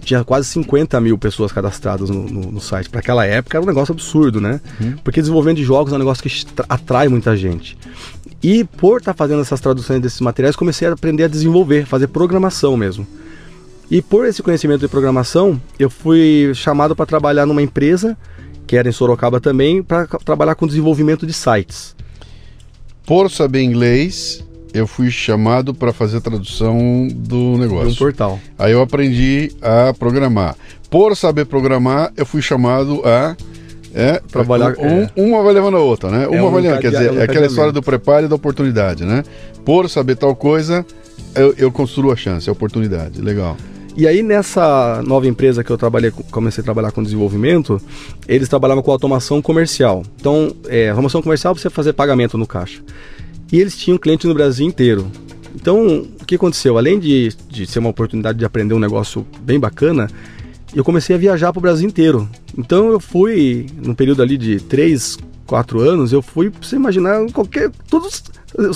tinha 0.00 0.24
quase 0.24 0.48
50 0.48 1.00
mil 1.00 1.16
pessoas 1.16 1.52
cadastradas 1.52 2.10
no, 2.10 2.24
no, 2.24 2.52
no 2.52 2.60
site. 2.60 2.90
Para 2.90 3.00
aquela 3.00 3.24
época 3.24 3.56
era 3.56 3.64
um 3.64 3.68
negócio 3.68 3.92
absurdo, 3.92 4.40
né? 4.40 4.60
Uhum. 4.80 4.96
Porque 5.04 5.20
desenvolvimento 5.20 5.58
de 5.58 5.64
jogos 5.64 5.92
é 5.92 5.96
um 5.96 5.98
negócio 5.98 6.22
que 6.22 6.46
atrai 6.68 7.08
muita 7.08 7.36
gente. 7.36 7.78
E 8.42 8.64
por 8.64 8.98
estar 8.98 9.14
tá 9.14 9.16
fazendo 9.16 9.40
essas 9.40 9.60
traduções 9.60 10.00
desses 10.00 10.20
materiais, 10.20 10.56
comecei 10.56 10.88
a 10.88 10.92
aprender 10.92 11.24
a 11.24 11.28
desenvolver, 11.28 11.86
fazer 11.86 12.08
programação 12.08 12.76
mesmo. 12.76 13.06
E 13.90 14.02
por 14.02 14.26
esse 14.26 14.42
conhecimento 14.42 14.80
de 14.80 14.88
programação, 14.88 15.60
eu 15.78 15.88
fui 15.88 16.50
chamado 16.54 16.96
para 16.96 17.06
trabalhar 17.06 17.46
numa 17.46 17.62
empresa, 17.62 18.16
que 18.66 18.76
era 18.76 18.88
em 18.88 18.92
Sorocaba 18.92 19.40
também, 19.40 19.82
para 19.82 20.06
trabalhar 20.06 20.56
com 20.56 20.66
desenvolvimento 20.66 21.24
de 21.24 21.32
sites. 21.32 21.94
Por 23.06 23.30
saber 23.30 23.62
inglês, 23.62 24.44
eu 24.76 24.86
fui 24.86 25.10
chamado 25.10 25.72
para 25.72 25.92
fazer 25.92 26.18
a 26.18 26.20
tradução 26.20 27.08
do 27.10 27.56
negócio. 27.56 27.88
De 27.88 27.94
um 27.94 27.96
portal. 27.96 28.38
Aí 28.58 28.72
eu 28.72 28.82
aprendi 28.82 29.50
a 29.62 29.94
programar. 29.94 30.54
Por 30.90 31.16
saber 31.16 31.46
programar, 31.46 32.12
eu 32.16 32.26
fui 32.26 32.42
chamado 32.42 33.02
a 33.04 33.34
é, 33.94 34.20
trabalhar. 34.30 34.74
Um, 34.78 35.02
é. 35.02 35.10
Uma 35.16 35.42
vai 35.42 35.54
levando 35.54 35.78
a 35.78 35.80
outra, 35.80 36.10
né? 36.10 36.26
Uma 36.26 36.48
um 36.48 36.50
vai 36.50 36.62
levando, 36.62 36.80
quer 36.80 36.90
dizer, 36.90 37.16
é 37.16 37.22
aquela 37.22 37.46
história 37.46 37.72
do 37.72 37.82
preparo 37.82 38.26
e 38.26 38.28
da 38.28 38.34
oportunidade, 38.36 39.04
né? 39.04 39.24
Por 39.64 39.88
saber 39.88 40.16
tal 40.16 40.36
coisa, 40.36 40.84
eu, 41.34 41.54
eu 41.56 41.72
construo 41.72 42.12
a 42.12 42.16
chance, 42.16 42.48
a 42.48 42.52
oportunidade. 42.52 43.22
Legal. 43.22 43.56
E 43.96 44.06
aí 44.06 44.22
nessa 44.22 45.02
nova 45.06 45.26
empresa 45.26 45.64
que 45.64 45.70
eu 45.70 45.78
trabalhei, 45.78 46.12
comecei 46.30 46.60
a 46.60 46.64
trabalhar 46.64 46.92
com 46.92 47.02
desenvolvimento, 47.02 47.80
eles 48.28 48.46
trabalhavam 48.46 48.82
com 48.82 48.90
automação 48.90 49.40
comercial. 49.40 50.02
Então, 50.20 50.54
é, 50.68 50.90
automação 50.90 51.22
comercial 51.22 51.54
você 51.54 51.70
fazer 51.70 51.94
pagamento 51.94 52.36
no 52.36 52.46
caixa. 52.46 52.82
E 53.52 53.60
eles 53.60 53.76
tinham 53.76 53.98
cliente 53.98 54.26
no 54.26 54.34
Brasil 54.34 54.66
inteiro. 54.66 55.10
Então, 55.54 56.06
o 56.20 56.24
que 56.24 56.34
aconteceu? 56.34 56.76
Além 56.76 56.98
de, 56.98 57.32
de 57.48 57.66
ser 57.66 57.78
uma 57.78 57.88
oportunidade 57.88 58.38
de 58.38 58.44
aprender 58.44 58.74
um 58.74 58.78
negócio 58.78 59.26
bem 59.40 59.58
bacana, 59.58 60.08
eu 60.74 60.84
comecei 60.84 61.16
a 61.16 61.18
viajar 61.18 61.52
para 61.52 61.58
o 61.58 61.62
Brasil 61.62 61.88
inteiro. 61.88 62.28
Então, 62.56 62.90
eu 62.90 63.00
fui, 63.00 63.66
no 63.82 63.94
período 63.94 64.22
ali 64.22 64.36
de 64.36 64.60
3, 64.60 65.18
4 65.46 65.80
anos, 65.80 66.12
eu 66.12 66.20
fui, 66.20 66.52
você 66.60 66.76
imaginar, 66.76 67.24
qualquer. 67.32 67.70
todas 67.88 68.24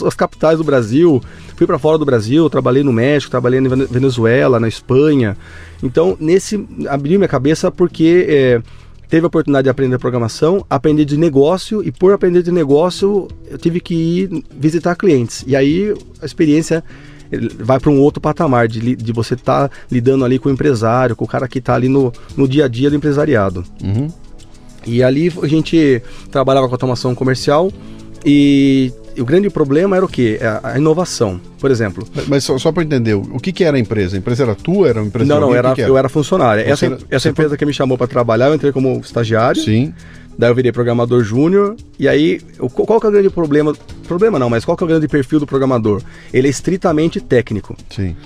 as 0.06 0.14
capitais 0.14 0.58
do 0.58 0.64
Brasil. 0.64 1.22
Fui 1.56 1.66
para 1.66 1.78
fora 1.78 1.98
do 1.98 2.04
Brasil, 2.04 2.48
trabalhei 2.48 2.82
no 2.82 2.92
México, 2.92 3.30
trabalhei 3.30 3.60
na 3.60 3.68
Venezuela, 3.86 4.60
na 4.60 4.68
Espanha. 4.68 5.36
Então, 5.82 6.16
nesse. 6.18 6.66
abriu 6.88 7.18
minha 7.18 7.28
cabeça 7.28 7.70
porque. 7.70 8.26
É, 8.28 8.62
teve 9.10 9.24
a 9.24 9.26
oportunidade 9.26 9.64
de 9.64 9.70
aprender 9.70 9.98
programação, 9.98 10.64
aprender 10.70 11.04
de 11.04 11.16
negócio 11.16 11.82
e 11.82 11.90
por 11.90 12.12
aprender 12.12 12.42
de 12.42 12.52
negócio 12.52 13.26
eu 13.50 13.58
tive 13.58 13.80
que 13.80 13.94
ir 13.94 14.44
visitar 14.56 14.94
clientes. 14.94 15.44
E 15.46 15.56
aí 15.56 15.92
a 16.22 16.24
experiência 16.24 16.84
vai 17.58 17.78
para 17.78 17.90
um 17.90 18.00
outro 18.00 18.20
patamar 18.20 18.68
de, 18.68 18.94
de 18.94 19.12
você 19.12 19.34
estar 19.34 19.68
tá 19.68 19.76
lidando 19.90 20.24
ali 20.24 20.38
com 20.38 20.48
o 20.48 20.52
empresário, 20.52 21.16
com 21.16 21.24
o 21.24 21.28
cara 21.28 21.48
que 21.48 21.58
está 21.58 21.74
ali 21.74 21.88
no, 21.88 22.12
no 22.36 22.48
dia 22.48 22.66
a 22.66 22.68
dia 22.68 22.88
do 22.88 22.96
empresariado. 22.96 23.64
Uhum. 23.82 24.08
E 24.86 25.02
ali 25.02 25.32
a 25.42 25.46
gente 25.46 26.02
trabalhava 26.30 26.68
com 26.68 26.74
automação 26.74 27.14
comercial 27.14 27.70
e 28.24 28.92
o 29.18 29.24
grande 29.24 29.50
problema 29.50 29.96
era 29.96 30.04
o 30.04 30.08
que? 30.08 30.38
É 30.40 30.60
a 30.62 30.78
inovação. 30.78 31.40
Por 31.58 31.70
exemplo. 31.70 32.06
Mas 32.28 32.44
só, 32.44 32.56
só 32.58 32.72
para 32.72 32.82
entender, 32.82 33.14
o 33.14 33.38
que, 33.38 33.52
que 33.52 33.64
era 33.64 33.76
a 33.76 33.80
empresa? 33.80 34.16
A 34.16 34.18
empresa 34.18 34.44
era 34.44 34.54
tua? 34.54 34.88
Era 34.88 35.00
uma 35.00 35.08
empresa 35.08 35.28
Não, 35.28 35.40
não, 35.40 35.54
era, 35.54 35.70
era, 35.70 35.80
eu 35.80 35.96
era 35.96 36.08
funcionário. 36.08 36.62
Essa, 36.66 36.86
era, 36.86 36.98
essa 37.10 37.28
empresa 37.28 37.50
foi... 37.50 37.58
que 37.58 37.66
me 37.66 37.72
chamou 37.72 37.98
para 37.98 38.06
trabalhar, 38.06 38.48
eu 38.48 38.54
entrei 38.54 38.72
como 38.72 38.98
estagiário. 39.00 39.60
Sim. 39.60 39.92
Daí 40.38 40.50
eu 40.50 40.54
virei 40.54 40.72
programador 40.72 41.22
júnior. 41.22 41.76
E 41.98 42.08
aí, 42.08 42.40
qual 42.72 42.98
que 42.98 43.06
é 43.06 43.08
o 43.08 43.12
grande 43.12 43.30
problema? 43.30 43.74
Problema 44.08 44.38
não, 44.38 44.48
mas 44.48 44.64
qual 44.64 44.76
que 44.76 44.82
é 44.82 44.86
o 44.86 44.88
grande 44.88 45.06
perfil 45.06 45.38
do 45.38 45.46
programador? 45.46 46.02
Ele 46.32 46.46
é 46.46 46.50
estritamente 46.50 47.20
técnico. 47.20 47.76
Sim. 47.90 48.16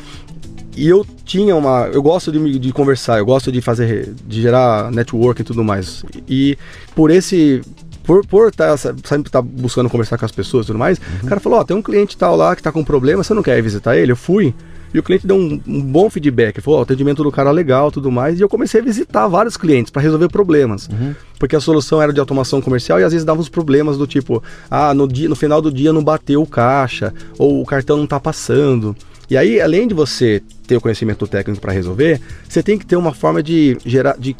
E 0.77 0.89
eu 0.89 1.07
tinha 1.25 1.55
uma. 1.55 1.89
Eu 1.93 2.03
gosto 2.03 2.33
de, 2.33 2.59
de 2.59 2.73
conversar, 2.73 3.19
eu 3.19 3.27
gosto 3.27 3.51
de 3.51 3.61
fazer. 3.61 4.13
de 4.27 4.43
gerar 4.43 4.91
network 4.91 5.41
e 5.41 5.45
tudo 5.45 5.63
mais. 5.63 6.05
E 6.29 6.59
por 6.95 7.11
esse 7.11 7.63
por, 8.05 8.25
por 8.27 8.53
tá, 8.53 8.77
sempre 8.77 8.99
estar 9.01 9.31
tá 9.31 9.43
buscando 9.43 9.91
conversar 9.91 10.19
com 10.19 10.25
as 10.25 10.33
pessoas 10.33 10.65
e 10.65 10.69
tudo 10.69 10.79
mais, 10.79 10.99
uhum. 10.99 11.25
o 11.25 11.27
cara 11.27 11.41
falou, 11.41 11.59
ó, 11.59 11.63
oh, 11.63 11.65
tem 11.65 11.77
um 11.77 11.83
cliente 11.83 12.17
tal 12.17 12.37
lá 12.37 12.55
que 12.55 12.63
tá 12.63 12.71
com 12.71 12.85
problema, 12.85 13.25
você 13.25 13.35
não 13.35 13.43
quer 13.43 13.59
ir 13.59 13.63
visitar 13.63 13.97
ele? 13.97 14.13
Eu 14.13 14.17
fui. 14.17 14.55
E 14.93 14.99
o 14.99 15.03
cliente 15.03 15.27
deu 15.27 15.35
um, 15.35 15.61
um 15.67 15.81
bom 15.81 16.09
feedback, 16.09 16.61
falou, 16.61 16.79
oh, 16.79 16.83
o 16.83 16.85
atendimento 16.85 17.25
do 17.25 17.33
cara 17.33 17.51
é 17.51 17.53
legal, 17.53 17.91
tudo 17.91 18.13
mais, 18.13 18.39
e 18.39 18.43
eu 18.43 18.49
comecei 18.49 18.81
a 18.81 18.85
visitar 18.85 19.27
vários 19.27 19.57
clientes 19.57 19.91
para 19.91 20.01
resolver 20.01 20.29
problemas. 20.29 20.87
Uhum. 20.87 21.17
Porque 21.37 21.57
a 21.57 21.61
solução 21.61 22.01
era 22.01 22.13
de 22.13 22.21
automação 22.21 22.61
comercial 22.63 23.01
e 23.01 23.03
às 23.03 23.11
vezes 23.11 23.25
dava 23.25 23.41
os 23.41 23.49
problemas 23.49 23.99
do 23.99 24.07
tipo, 24.07 24.41
ah, 24.71 24.95
no, 24.95 25.09
dia, 25.09 25.29
no 25.29 25.35
final 25.35 25.61
do 25.61 25.73
dia 25.73 25.93
não 25.93 26.05
bateu 26.05 26.41
o 26.41 26.47
caixa, 26.47 27.13
ou 27.37 27.61
o 27.61 27.67
cartão 27.67 27.97
não 27.97 28.05
está 28.05 28.21
passando. 28.21 28.95
E 29.29 29.37
aí, 29.37 29.61
além 29.61 29.89
de 29.89 29.95
você 29.95 30.41
ter 30.65 30.77
o 30.77 30.81
conhecimento 30.81 31.27
técnico 31.27 31.61
para 31.61 31.73
resolver, 31.73 32.21
você 32.49 32.63
tem 32.63 32.79
que 32.79 32.87
ter 32.87 32.95
uma 32.95 33.13
forma 33.13 33.43
de 33.43 33.77
gerar, 33.85 34.17
de, 34.17 34.37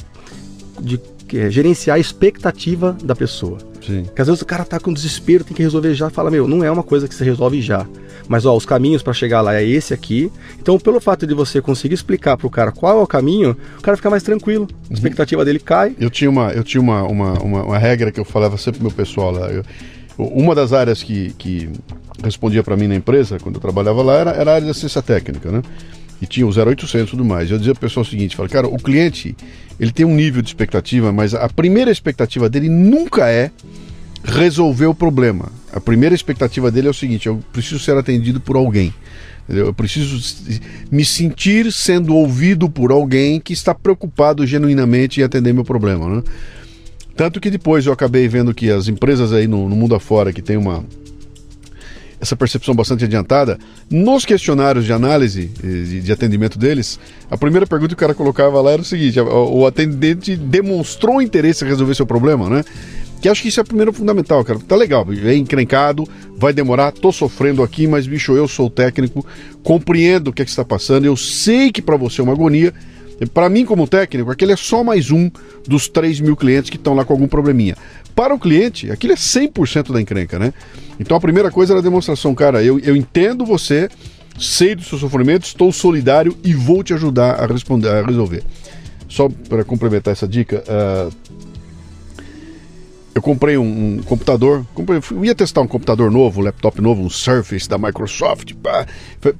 de 0.81 1.01
é, 1.39 1.51
gerenciar 1.51 1.97
a 1.97 2.01
expectativa 2.01 2.97
da 3.03 3.15
pessoa. 3.15 3.59
Sim. 3.85 4.05
Porque 4.05 4.21
às 4.21 4.29
vezes 4.29 4.43
o 4.43 4.47
cara 4.47 4.65
tá 4.65 4.81
com 4.81 4.93
desespero, 4.93 5.45
tem 5.45 5.55
que 5.55 5.63
resolver 5.63 5.95
já, 5.95 6.09
fala, 6.11 6.31
meu, 6.31 6.49
não 6.49 6.65
é 6.65 6.71
uma 6.71 6.83
coisa 6.83 7.07
que 7.07 7.15
você 7.15 7.25
resolve 7.25 7.61
já. 7.61 7.87
Mas 8.27 8.47
ó, 8.47 8.57
os 8.57 8.65
caminhos 8.65 9.03
para 9.03 9.13
chegar 9.13 9.41
lá 9.43 9.55
é 9.55 9.65
esse 9.65 9.93
aqui. 9.93 10.33
Então, 10.59 10.79
pelo 10.79 11.01
fato 11.01 11.27
de 11.27 11.35
você 11.35 11.61
conseguir 11.61 11.95
explicar 11.95 12.37
para 12.37 12.47
o 12.47 12.51
cara 12.51 12.73
qual 12.73 12.99
é 12.99 13.03
o 13.03 13.07
caminho, 13.07 13.57
o 13.79 13.83
cara 13.83 13.97
fica 13.97 14.09
mais 14.09 14.23
tranquilo. 14.23 14.67
A 14.71 14.89
uhum. 14.89 14.95
expectativa 14.95 15.45
dele 15.45 15.59
cai. 15.59 15.95
Eu 15.99 16.09
tinha 16.09 16.31
uma, 16.31 16.51
eu 16.53 16.65
tinha 16.65 16.81
uma, 16.81 17.03
uma, 17.03 17.33
uma, 17.35 17.63
uma 17.65 17.79
regra 17.79 18.11
que 18.11 18.19
eu 18.19 18.25
falava 18.25 18.57
sempre 18.57 18.81
pro 18.81 18.89
meu 18.89 18.97
pessoal 18.97 19.31
lá. 19.31 19.51
Eu, 19.51 19.63
uma 20.17 20.55
das 20.55 20.73
áreas 20.73 21.03
que, 21.03 21.35
que 21.37 21.69
respondia 22.23 22.63
para 22.63 22.77
mim 22.77 22.87
na 22.87 22.95
empresa, 22.95 23.39
quando 23.39 23.57
eu 23.57 23.61
trabalhava 23.61 24.03
lá, 24.03 24.15
era, 24.15 24.31
era 24.31 24.51
a 24.51 24.55
área 24.55 24.65
de 24.65 24.71
assistência 24.71 25.03
técnica, 25.03 25.51
né? 25.51 25.63
E 26.25 26.27
tinha 26.27 26.47
o 26.47 26.51
0800 26.51 27.07
e 27.07 27.11
tudo 27.11 27.23
mais. 27.23 27.51
Eu 27.51 27.59
dizia 27.59 27.75
para 27.75 27.81
o 27.81 27.83
pessoal 27.83 28.03
o 28.03 28.09
seguinte, 28.09 28.35
fala, 28.35 28.49
cara, 28.49 28.67
o 28.67 28.79
cliente, 28.79 29.37
ele 29.79 29.93
tem 29.93 30.07
um 30.07 30.15
nível 30.15 30.41
de 30.41 30.49
expectativa, 30.49 31.13
mas 31.13 31.35
a 31.35 31.47
primeira 31.51 31.91
expectativa 31.91 32.49
dele 32.49 32.71
nunca 32.71 33.29
é 33.29 33.51
resolver 34.25 34.87
o 34.87 34.95
problema. 34.95 35.53
A 35.71 35.79
primeira 35.79 36.15
expectativa 36.15 36.71
dele 36.71 36.89
é 36.89 36.91
o 36.91 36.95
seguinte: 36.95 37.27
eu 37.27 37.45
preciso 37.53 37.79
ser 37.79 37.95
atendido 37.95 38.41
por 38.41 38.57
alguém. 38.57 38.93
Eu 39.47 39.75
preciso 39.75 40.19
me 40.91 41.05
sentir 41.05 41.71
sendo 41.71 42.17
ouvido 42.17 42.71
por 42.71 42.91
alguém 42.91 43.39
que 43.39 43.53
está 43.53 43.75
preocupado 43.75 44.47
genuinamente 44.47 45.21
em 45.21 45.25
atender 45.25 45.53
meu 45.53 45.65
problema. 45.65 46.09
Né? 46.09 46.23
Tanto 47.15 47.39
que 47.39 47.51
depois 47.51 47.85
eu 47.85 47.93
acabei 47.93 48.27
vendo 48.27 48.55
que 48.55 48.71
as 48.71 48.89
empresas 48.89 49.31
aí 49.35 49.47
no, 49.47 49.69
no 49.69 49.77
mundo 49.77 49.95
afora 49.95 50.33
que 50.33 50.41
tem 50.41 50.57
uma 50.57 50.83
essa 52.25 52.35
percepção 52.35 52.75
bastante 52.75 53.05
adiantada, 53.05 53.59
nos 53.89 54.25
questionários 54.25 54.85
de 54.85 54.93
análise 54.93 55.47
de, 55.63 56.01
de, 56.01 56.13
atendimento 56.13 56.59
deles, 56.59 56.99
a 57.31 57.37
primeira 57.37 57.67
pergunta 57.67 57.91
que 57.91 57.95
o 57.95 57.99
cara 57.99 58.15
colocava 58.15 58.61
lá 58.61 58.73
era 58.73 58.83
o 58.83 58.85
seguinte: 58.85 59.21
o, 59.21 59.59
o 59.59 59.67
atendente 59.67 60.35
demonstrou 60.37 61.23
interesse 61.23 61.65
em 61.65 61.69
resolver 61.69 61.95
seu 61.95 62.07
problema, 62.07 62.49
né? 62.49 62.65
Que 63.21 63.29
acho 63.29 63.43
que 63.43 63.49
isso 63.49 63.61
é 63.61 63.65
primeiro 63.65 63.93
fundamental, 63.93 64.45
cara. 64.45 64.59
Tá 64.59 64.75
legal, 64.75 65.07
é 65.25 65.35
encrencado, 65.35 66.07
vai 66.37 66.53
demorar, 66.53 66.93
tô 66.93 67.13
sofrendo 67.13 67.63
aqui, 67.63 67.87
mas 67.87 68.07
bicho, 68.07 68.33
eu 68.33 68.49
sou 68.49 68.69
técnico, 68.69 69.25
compreendo 69.63 70.29
o 70.29 70.33
que, 70.33 70.43
é 70.43 70.45
que 70.45 70.51
está 70.51 70.65
passando, 70.65 71.07
eu 71.07 71.17
sei 71.17 71.71
que 71.71 71.81
para 71.81 71.97
você 71.97 72.21
é 72.21 72.25
uma 72.25 72.33
agonia. 72.33 72.75
Para 73.33 73.49
mim, 73.49 73.65
como 73.65 73.87
técnico, 73.87 74.31
aquele 74.31 74.53
é 74.53 74.57
só 74.57 74.83
mais 74.83 75.11
um 75.11 75.31
dos 75.67 75.89
3 75.89 76.21
mil 76.21 76.37
clientes 76.37 76.69
que 76.69 76.77
estão 76.77 76.95
lá 76.95 77.05
com 77.05 77.13
algum 77.13 77.29
probleminha. 77.29 77.77
Para 78.15 78.35
o 78.35 78.39
cliente, 78.39 78.91
aquilo 78.91 79.13
é 79.13 79.17
100% 79.17 79.93
da 79.93 80.01
encrenca, 80.01 80.39
né? 80.39 80.53
Então 80.99 81.17
a 81.17 81.21
primeira 81.21 81.51
coisa 81.51 81.73
era 81.73 81.81
a 81.81 81.83
demonstração, 81.83 82.35
cara, 82.35 82.63
eu, 82.63 82.79
eu 82.79 82.97
entendo 82.97 83.45
você, 83.45 83.89
sei 84.39 84.75
do 84.75 84.83
seu 84.83 84.99
sofrimento, 84.99 85.45
estou 85.45 85.73
solidário 85.73 86.37
e 86.45 86.55
vou 86.55 86.83
te 86.83 86.95
ajudar 86.95 87.43
a 87.43 87.47
responder, 87.47 87.89
a 87.89 88.03
resolver. 88.03 88.43
Só 89.09 89.29
para 89.49 89.65
complementar 89.65 90.13
essa 90.13 90.27
dica, 90.27 90.65
uh, 90.67 91.13
eu 93.15 93.23
comprei 93.23 93.57
um, 93.57 93.99
um 93.99 94.03
computador, 94.03 94.67
comprei, 94.75 95.01
ia 95.23 95.35
testar 95.35 95.61
um 95.61 95.69
computador 95.69 96.11
novo, 96.11 96.41
um 96.41 96.45
laptop 96.45 96.81
novo, 96.81 97.03
um 97.03 97.09
Surface 97.09 97.69
da 97.69 97.79
Microsoft. 97.79 98.55
Pá. 98.55 98.85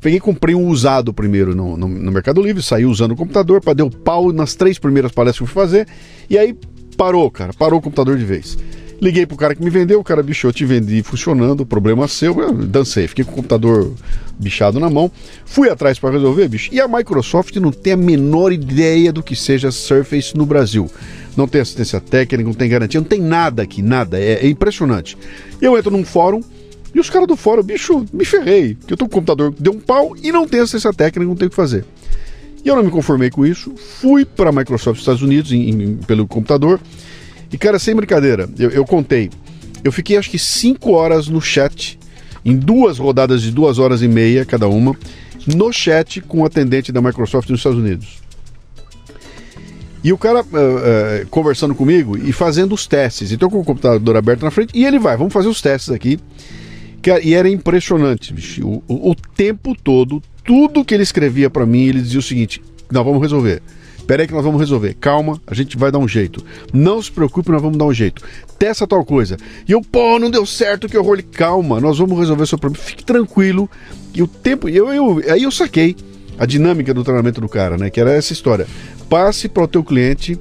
Peguei 0.01 0.19
e 0.19 0.21
comprei 0.21 0.55
um 0.55 0.69
usado 0.69 1.13
primeiro 1.13 1.57
no, 1.57 1.77
no, 1.77 1.89
no 1.89 2.13
Mercado 2.13 2.41
Livre, 2.41 2.63
saí 2.63 2.87
usando 2.87 3.13
o 3.13 3.17
computador, 3.17 3.61
para 3.61 3.75
deu 3.75 3.91
pau 3.91 4.33
nas 4.33 4.55
três 4.55 4.79
primeiras 4.79 5.11
palestras 5.11 5.39
que 5.39 5.43
eu 5.43 5.49
fui 5.49 5.63
fazer, 5.63 5.89
e 6.31 6.39
aí 6.39 6.57
parou, 6.97 7.29
cara, 7.31 7.53
parou 7.53 7.81
o 7.81 7.83
computador 7.83 8.17
de 8.17 8.25
vez. 8.25 8.57
Liguei 9.05 9.27
pro 9.27 9.37
cara 9.37 9.55
que 9.55 9.63
me 9.63 9.69
vendeu, 9.69 10.01
o 10.01 10.05
cara 10.05 10.23
bichou, 10.23 10.51
te 10.51 10.65
vendi 10.65 11.03
funcionando, 11.03 11.67
problema 11.67 12.09
seu, 12.09 12.41
eu 12.41 12.55
dancei, 12.55 13.07
fiquei 13.07 13.23
com 13.23 13.33
o 13.33 13.35
computador 13.35 13.93
bichado 14.39 14.81
na 14.81 14.89
mão, 14.89 15.13
fui 15.45 15.69
atrás 15.69 15.99
para 15.99 16.11
resolver, 16.11 16.49
bicho. 16.49 16.71
E 16.73 16.81
a 16.81 16.89
Microsoft 16.89 17.55
não 17.57 17.71
tem 17.71 17.93
a 17.93 17.97
menor 17.99 18.51
ideia 18.51 19.13
do 19.13 19.23
que 19.23 19.37
seja 19.37 19.71
Surface 19.71 20.35
no 20.35 20.47
Brasil 20.47 20.91
não 21.37 21.49
tem 21.49 21.61
assistência 21.61 22.01
técnica, 22.01 22.49
não 22.49 22.55
tem 22.55 22.69
garantia, 22.69 23.01
não 23.01 23.07
tem 23.07 23.21
nada 23.21 23.63
aqui, 23.63 23.83
nada. 23.83 24.19
É, 24.19 24.47
é 24.47 24.49
impressionante. 24.49 25.19
Eu 25.61 25.77
entro 25.77 25.91
num 25.91 26.05
fórum 26.05 26.41
e 26.95 27.01
os 27.01 27.11
caras 27.11 27.27
do 27.27 27.37
fórum, 27.37 27.63
bicho, 27.63 28.07
me 28.13 28.25
ferrei. 28.25 28.77
Que 28.87 28.93
eu 28.93 28.97
tô 28.97 29.07
com 29.07 29.11
o 29.11 29.15
computador, 29.15 29.53
deu 29.59 29.73
um 29.73 29.81
pau 29.81 30.17
e 30.23 30.31
não 30.31 30.47
tem 30.47 30.61
assistência 30.61 30.93
técnica, 30.93 31.29
não 31.29 31.37
tem 31.37 31.49
o 31.49 31.51
que 31.51 31.57
fazer. 31.57 31.85
E 32.65 32.69
eu 32.69 32.77
não 32.77 32.83
me 32.83 32.91
conformei 32.91 33.31
com 33.31 33.45
isso, 33.45 33.75
fui 34.01 34.25
para 34.25 34.51
a 34.51 34.53
Microsoft 34.53 35.01
Estados 35.01 35.23
Unidos 35.23 35.53
em, 35.53 35.69
em, 35.69 35.97
pelo 35.97 36.27
computador. 36.27 36.81
E, 37.55 37.57
cara, 37.57 37.79
sem 37.79 37.95
brincadeira, 37.95 38.51
eu, 38.59 38.69
eu 38.71 38.85
contei. 38.85 39.31
Eu 39.85 39.93
fiquei 39.93 40.17
acho 40.17 40.29
que 40.29 40.41
5 40.41 40.91
horas 40.91 41.29
no 41.29 41.41
chat, 41.41 41.97
em 42.45 42.57
duas 42.57 42.99
rodadas 42.99 43.43
de 43.43 43.53
duas 43.53 43.79
horas 43.79 44.03
e 44.03 44.09
meia 44.09 44.45
cada 44.45 44.67
uma, 44.67 44.97
no 45.47 45.73
chat 45.73 46.21
com 46.21 46.41
o 46.41 46.45
atendente 46.45 46.91
da 46.91 47.01
Microsoft 47.01 47.49
nos 47.49 47.61
Estados 47.61 47.79
Unidos. 47.79 48.19
E 50.03 50.13
o 50.13 50.19
cara 50.19 50.41
uh, 50.41 50.47
uh, 50.47 51.29
conversando 51.31 51.77
comigo 51.77 52.19
e 52.19 52.33
fazendo 52.33 52.75
os 52.75 52.89
testes. 52.89 53.31
Então, 53.31 53.49
com 53.49 53.61
o 53.61 53.65
computador 53.65 54.17
aberto 54.17 54.43
na 54.43 54.51
frente, 54.51 54.77
e 54.77 54.85
ele 54.85 54.99
vai, 54.99 55.17
vamos 55.17 55.33
fazer 55.33 55.47
os 55.47 55.63
testes 55.63 55.91
aqui. 55.91 56.19
E 57.23 57.35
era 57.35 57.49
impressionante, 57.49 58.33
bicho. 58.33 58.67
O, 58.67 58.83
o, 58.89 59.11
o 59.11 59.15
tempo 59.15 59.77
todo, 59.81 60.21
tudo 60.45 60.85
que 60.85 60.93
ele 60.93 61.05
escrevia 61.05 61.49
para 61.49 61.65
mim, 61.65 61.85
ele 61.85 62.03
dizia 62.03 62.19
o 62.19 62.23
seguinte: 62.23 62.61
nós 62.91 63.05
vamos 63.05 63.23
resolver. 63.23 63.63
Pera 64.07 64.23
aí 64.23 64.29
que 64.29 64.35
nós 64.35 64.45
vamos 64.45 64.61
resolver. 64.61 64.95
Calma, 64.95 65.41
a 65.47 65.55
gente 65.55 65.77
vai 65.77 65.91
dar 65.91 65.99
um 65.99 66.09
jeito. 66.09 66.45
Não 66.73 67.01
se 67.01 67.11
preocupe, 67.11 67.51
nós 67.51 67.63
vamos 67.63 67.79
dar 67.79 67.87
um 67.87 67.95
jeito. 67.95 68.23
Testa 68.59 68.87
tal 68.87 69.05
coisa. 69.05 69.37
E 69.67 69.73
eu, 69.73 69.81
pô, 69.81 70.19
não 70.19 70.31
deu 70.31 70.45
certo, 70.45 70.89
que 70.89 70.97
horror. 70.97 71.23
Calma, 71.33 71.81
nós 71.81 71.99
vamos 71.99 72.19
resolver 72.19 72.47
seu 72.47 72.59
problema. 72.59 72.85
Fique 72.85 73.05
tranquilo. 73.05 73.69
E 74.15 74.23
o 74.23 74.27
tempo. 74.27 74.69
Eu, 74.69 74.93
eu, 74.93 75.23
aí 75.31 75.43
eu 75.43 75.51
saquei 75.51 75.97
a 76.39 76.47
dinâmica 76.47 76.93
do 76.93 77.05
treinamento 77.05 77.41
do 77.41 77.49
cara, 77.49 77.77
né? 77.77 77.91
Que 77.91 78.01
era 78.01 78.13
essa 78.13 78.33
história 78.33 78.67
passe 79.15 79.49
para 79.49 79.63
o 79.63 79.69
teu 79.69 79.85
cliente 79.85 80.39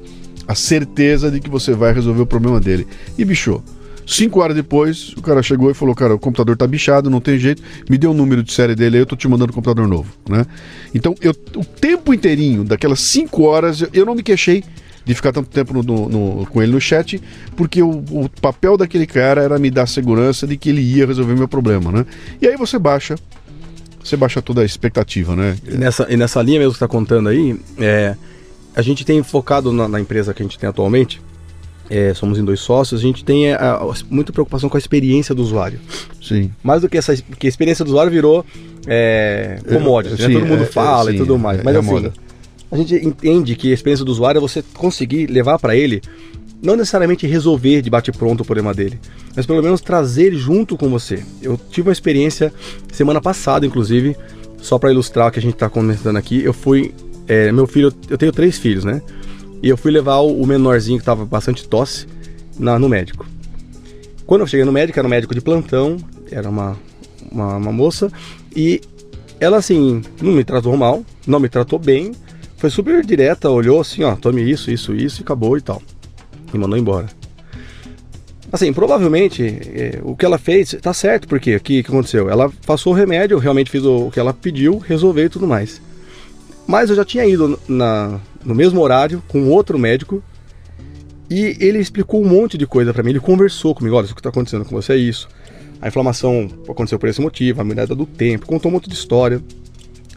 a 0.48 0.56
certeza 0.56 1.32
de 1.32 1.40
que 1.40 1.50
você 1.50 1.74
vai 1.74 1.94
resolver 1.94 2.22
o 2.22 2.26
problema 2.26 2.60
dele. 2.60 2.88
E 3.18 3.24
bichou. 3.24 3.64
Cinco 4.06 4.42
horas 4.42 4.56
depois, 4.56 5.14
o 5.18 5.22
cara 5.22 5.42
chegou 5.42 5.72
e 5.72 5.74
falou: 5.74 5.96
Cara, 5.96 6.14
o 6.14 6.20
computador 6.20 6.58
tá 6.58 6.68
bichado, 6.68 7.10
não 7.10 7.22
tem 7.22 7.38
jeito. 7.38 7.62
Me 7.90 7.98
deu 7.98 8.12
o 8.12 8.14
número 8.14 8.44
de 8.44 8.52
série 8.52 8.76
dele 8.76 8.98
aí, 8.98 9.02
eu 9.02 9.06
tô 9.06 9.16
te 9.16 9.28
mandando 9.28 9.52
um 9.52 9.56
computador 9.56 9.88
novo. 9.88 10.14
né? 10.28 10.46
Então, 10.94 11.16
eu, 11.22 11.32
o 11.56 11.64
tempo 11.64 12.14
inteirinho, 12.14 12.64
daquelas 12.64 13.00
cinco 13.00 13.44
horas, 13.44 13.84
eu 13.94 14.06
não 14.06 14.16
me 14.16 14.24
queixei 14.24 14.64
de 15.06 15.14
ficar 15.14 15.32
tanto 15.32 15.50
tempo 15.50 15.74
no, 15.74 15.84
no, 15.84 16.10
no, 16.10 16.46
com 16.48 16.62
ele 16.62 16.72
no 16.72 16.80
chat, 16.80 17.22
porque 17.56 17.82
o, 17.82 18.04
o, 18.10 18.30
papel 18.42 18.78
daquele 18.78 19.06
cara 19.06 19.42
era 19.42 19.60
me 19.60 19.70
dar 19.70 19.86
segurança 19.86 20.48
de 20.48 20.56
que 20.56 20.70
ele 20.70 20.82
ia 20.82 21.06
resolver 21.06 21.36
meu 21.36 21.48
problema. 21.48 21.92
né? 21.92 22.06
E 22.42 22.48
aí 22.48 22.56
você 22.56 22.80
baixa. 22.80 23.16
Você 24.04 24.18
baixa 24.18 24.42
toda 24.42 24.62
a 24.62 24.66
expectativa, 24.66 25.34
né? 25.34 25.58
E 25.66 25.78
nessa, 25.78 26.08
e 26.10 26.18
nessa 26.18 26.42
linha 26.42 26.60
mesmo 26.60 26.74
que 26.74 26.80
você 26.80 26.84
está 26.84 26.90
contando 26.90 27.30
aí, 27.30 27.58
é, 27.78 28.16
a 28.76 28.82
gente 28.82 29.06
tem 29.06 29.24
focado 29.24 29.72
na, 29.72 29.88
na 29.88 30.00
empresa 30.00 30.34
que 30.34 30.42
a 30.42 30.46
gente 30.46 30.60
tem 30.60 30.68
atualmente, 30.68 31.22
é, 31.90 32.14
somos 32.14 32.38
em 32.38 32.46
dois 32.46 32.60
sócios, 32.60 33.02
a 33.02 33.04
gente 33.04 33.24
tem 33.24 33.54
a, 33.54 33.58
é, 33.58 33.58
a, 33.58 33.94
muita 34.10 34.32
preocupação 34.32 34.70
com 34.70 34.78
a 34.78 34.80
experiência 34.80 35.34
do 35.36 35.42
usuário. 35.42 35.80
Sim. 36.22 36.52
Mais 36.64 36.82
do 36.82 36.90
que 36.90 36.98
essa 36.98 37.16
que 37.16 37.48
a 37.48 37.50
experiência 37.50 37.84
do 37.84 37.90
usuário 37.90 38.12
virou 38.12 38.46
é, 38.88 39.60
commodity, 39.68 40.22
né? 40.22 40.34
todo 40.34 40.46
mundo 40.46 40.64
é, 40.64 40.68
fala 40.68 41.10
sim, 41.12 41.16
e 41.16 41.20
tudo 41.20 41.38
mais. 41.38 41.62
Mas 41.64 41.76
assim, 41.76 42.12
a 42.72 42.78
gente 42.78 42.96
entende 42.96 43.56
que 43.56 43.72
a 43.72 43.74
experiência 43.74 44.06
do 44.06 44.12
usuário 44.12 44.40
é 44.40 44.42
você 44.42 44.64
conseguir 44.74 45.28
levar 45.28 45.60
para 45.60 45.76
ele, 45.76 46.02
não 46.62 46.76
necessariamente 46.76 47.28
resolver 47.28 47.82
de 47.82 47.90
bate-pronto 47.90 48.44
o 48.44 48.46
problema 48.46 48.74
dele, 48.74 49.00
mas 49.36 49.46
pelo 49.46 49.62
menos 49.62 49.82
trazer 49.82 50.34
junto 50.34 50.78
com 50.78 50.90
você. 50.90 51.24
Eu 51.42 51.60
tive 51.70 51.90
uma 51.90 51.94
experiência 51.94 52.54
semana 52.92 53.22
passada, 53.22 53.66
inclusive, 53.66 54.16
só 54.58 54.80
para 54.80 54.92
ilustrar 54.92 55.28
o 55.28 55.32
que 55.32 55.40
a 55.40 55.42
gente 55.42 55.56
está 55.56 55.70
comentando 55.70 56.16
aqui, 56.16 56.42
eu 56.42 56.54
fui 56.54 56.94
é, 57.28 57.52
meu 57.52 57.68
filho, 57.68 57.94
eu 58.10 58.18
tenho 58.18 58.32
três 58.32 58.58
filhos, 58.58 58.84
né? 58.84 59.02
E 59.64 59.70
eu 59.70 59.78
fui 59.78 59.92
levar 59.92 60.18
o 60.18 60.46
menorzinho 60.46 61.00
que 61.00 61.06
tava 61.06 61.26
bastante 61.26 61.66
tosse 61.66 62.06
na, 62.60 62.78
no 62.78 62.90
médico. 62.90 63.26
Quando 64.28 64.42
eu 64.42 64.48
cheguei 64.48 64.66
no 64.66 64.74
médico, 64.74 65.00
era 65.00 65.08
um 65.08 65.12
médico 65.12 65.34
de 65.34 65.40
plantão, 65.40 65.98
era 66.30 66.50
uma, 66.50 66.78
uma, 67.32 67.56
uma 67.56 67.72
moça, 67.72 68.12
e 68.54 68.82
ela 69.40 69.58
assim, 69.58 70.02
não 70.22 70.34
me 70.34 70.44
tratou 70.44 70.76
mal, 70.76 71.06
não 71.26 71.40
me 71.40 71.48
tratou 71.48 71.80
bem, 71.80 72.12
foi 72.58 72.70
super 72.70 73.06
direta, 73.06 73.50
olhou 73.50 73.80
assim, 73.80 74.04
ó, 74.04 74.16
tome 74.16 74.42
isso, 74.42 74.70
isso, 74.70 74.94
isso 74.94 75.22
e 75.22 75.24
acabou 75.24 75.58
e 75.58 75.62
tal. 75.62 75.82
E 76.54 76.58
mandou 76.58 76.78
embora. 76.78 77.08
Assim, 78.52 78.72
provavelmente 78.72 79.44
é, 79.44 80.00
o 80.04 80.16
que 80.16 80.26
ela 80.26 80.38
fez 80.38 80.78
tá 80.82 80.94
certo, 80.94 81.28
porque 81.28 81.56
o 81.56 81.60
que, 81.60 81.84
que 81.84 81.90
aconteceu? 81.90 82.30
Ela 82.30 82.52
passou 82.66 82.94
o 82.94 82.96
remédio, 82.96 83.38
realmente 83.38 83.72
fez 83.72 83.84
o, 83.86 84.08
o 84.08 84.12
que 84.12 84.20
ela 84.20 84.34
pediu, 84.34 84.78
resolveu 84.78 85.26
e 85.26 85.30
tudo 85.30 85.48
mais. 85.48 85.82
Mas 86.68 86.90
eu 86.90 86.96
já 86.96 87.04
tinha 87.04 87.26
ido 87.26 87.60
na, 87.68 88.20
no 88.46 88.54
mesmo 88.54 88.82
horário 88.82 89.24
com 89.28 89.48
outro 89.50 89.78
médico 89.78 90.24
e 91.30 91.58
ele 91.60 91.80
explicou 91.80 92.24
um 92.24 92.28
monte 92.28 92.58
de 92.58 92.68
coisa 92.68 92.94
para 92.94 93.02
mim. 93.02 93.12
Ele 93.12 93.20
conversou 93.20 93.74
comigo: 93.74 93.96
olha, 93.96 94.06
o 94.06 94.14
que 94.14 94.20
está 94.20 94.30
acontecendo 94.30 94.66
com 94.66 94.76
você 94.76 94.94
é 94.94 94.98
isso. 94.98 95.28
A 95.82 95.88
inflamação 95.88 96.48
aconteceu 96.70 96.98
por 96.98 97.10
esse 97.10 97.20
motivo, 97.20 97.60
a 97.60 97.64
mirada 97.64 97.94
do 97.94 98.06
tempo, 98.06 98.46
contou 98.46 98.72
um 98.72 98.76
monte 98.76 98.88
de 98.88 98.96
história. 98.96 99.42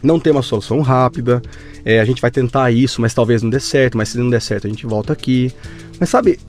não 0.01 0.19
tem 0.19 0.31
uma 0.31 0.41
solução 0.41 0.79
rápida, 0.81 1.41
é, 1.83 1.99
a 1.99 2.05
gente 2.05 2.21
vai 2.21 2.31
tentar 2.31 2.71
isso, 2.71 3.01
mas 3.01 3.13
talvez 3.13 3.41
não 3.41 3.49
dê 3.49 3.59
certo, 3.59 3.97
mas 3.97 4.09
se 4.09 4.17
não 4.17 4.29
der 4.29 4.41
certo 4.41 4.67
a 4.67 4.69
gente 4.69 4.85
volta 4.85 5.11
aqui. 5.11 5.51
Mas 5.99 6.09
sabe, 6.09 6.39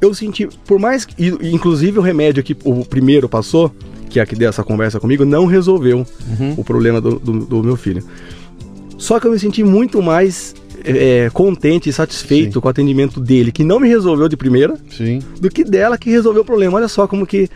eu 0.00 0.12
senti, 0.12 0.46
por 0.66 0.78
mais 0.78 1.04
que, 1.04 1.14
inclusive 1.42 1.98
o 1.98 2.02
remédio 2.02 2.42
que 2.42 2.56
o 2.64 2.84
primeiro 2.84 3.28
passou, 3.28 3.74
que 4.10 4.20
é 4.20 4.22
a 4.22 4.26
que 4.26 4.36
deu 4.36 4.48
essa 4.48 4.62
conversa 4.62 5.00
comigo, 5.00 5.24
não 5.24 5.46
resolveu 5.46 6.06
uhum. 6.38 6.54
o 6.56 6.64
problema 6.64 7.00
do, 7.00 7.18
do, 7.18 7.46
do, 7.46 7.62
meu 7.62 7.76
filho. 7.76 8.04
Só 8.98 9.18
que 9.18 9.26
eu 9.26 9.32
me 9.32 9.38
senti 9.38 9.64
muito 9.64 10.02
mais 10.02 10.54
é, 10.84 11.30
contente 11.30 11.88
e 11.88 11.92
satisfeito 11.92 12.54
Sim. 12.54 12.60
com 12.60 12.68
o 12.68 12.70
atendimento 12.70 13.20
dele, 13.20 13.50
que 13.50 13.64
não 13.64 13.80
me 13.80 13.88
resolveu 13.88 14.28
de 14.28 14.36
primeira, 14.36 14.76
Sim. 14.90 15.20
do 15.40 15.48
que 15.48 15.64
dela 15.64 15.96
que 15.96 16.10
resolveu 16.10 16.42
o 16.42 16.44
problema. 16.44 16.76
Olha 16.76 16.88
só 16.88 17.06
como 17.06 17.26
que. 17.26 17.48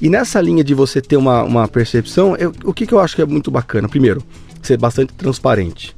E 0.00 0.08
nessa 0.08 0.40
linha 0.40 0.62
de 0.62 0.74
você 0.74 1.00
ter 1.00 1.16
uma, 1.16 1.42
uma 1.42 1.66
percepção, 1.66 2.36
eu, 2.36 2.52
o 2.64 2.72
que, 2.72 2.86
que 2.86 2.94
eu 2.94 3.00
acho 3.00 3.16
que 3.16 3.22
é 3.22 3.26
muito 3.26 3.50
bacana? 3.50 3.88
Primeiro, 3.88 4.22
ser 4.62 4.76
bastante 4.76 5.12
transparente. 5.14 5.94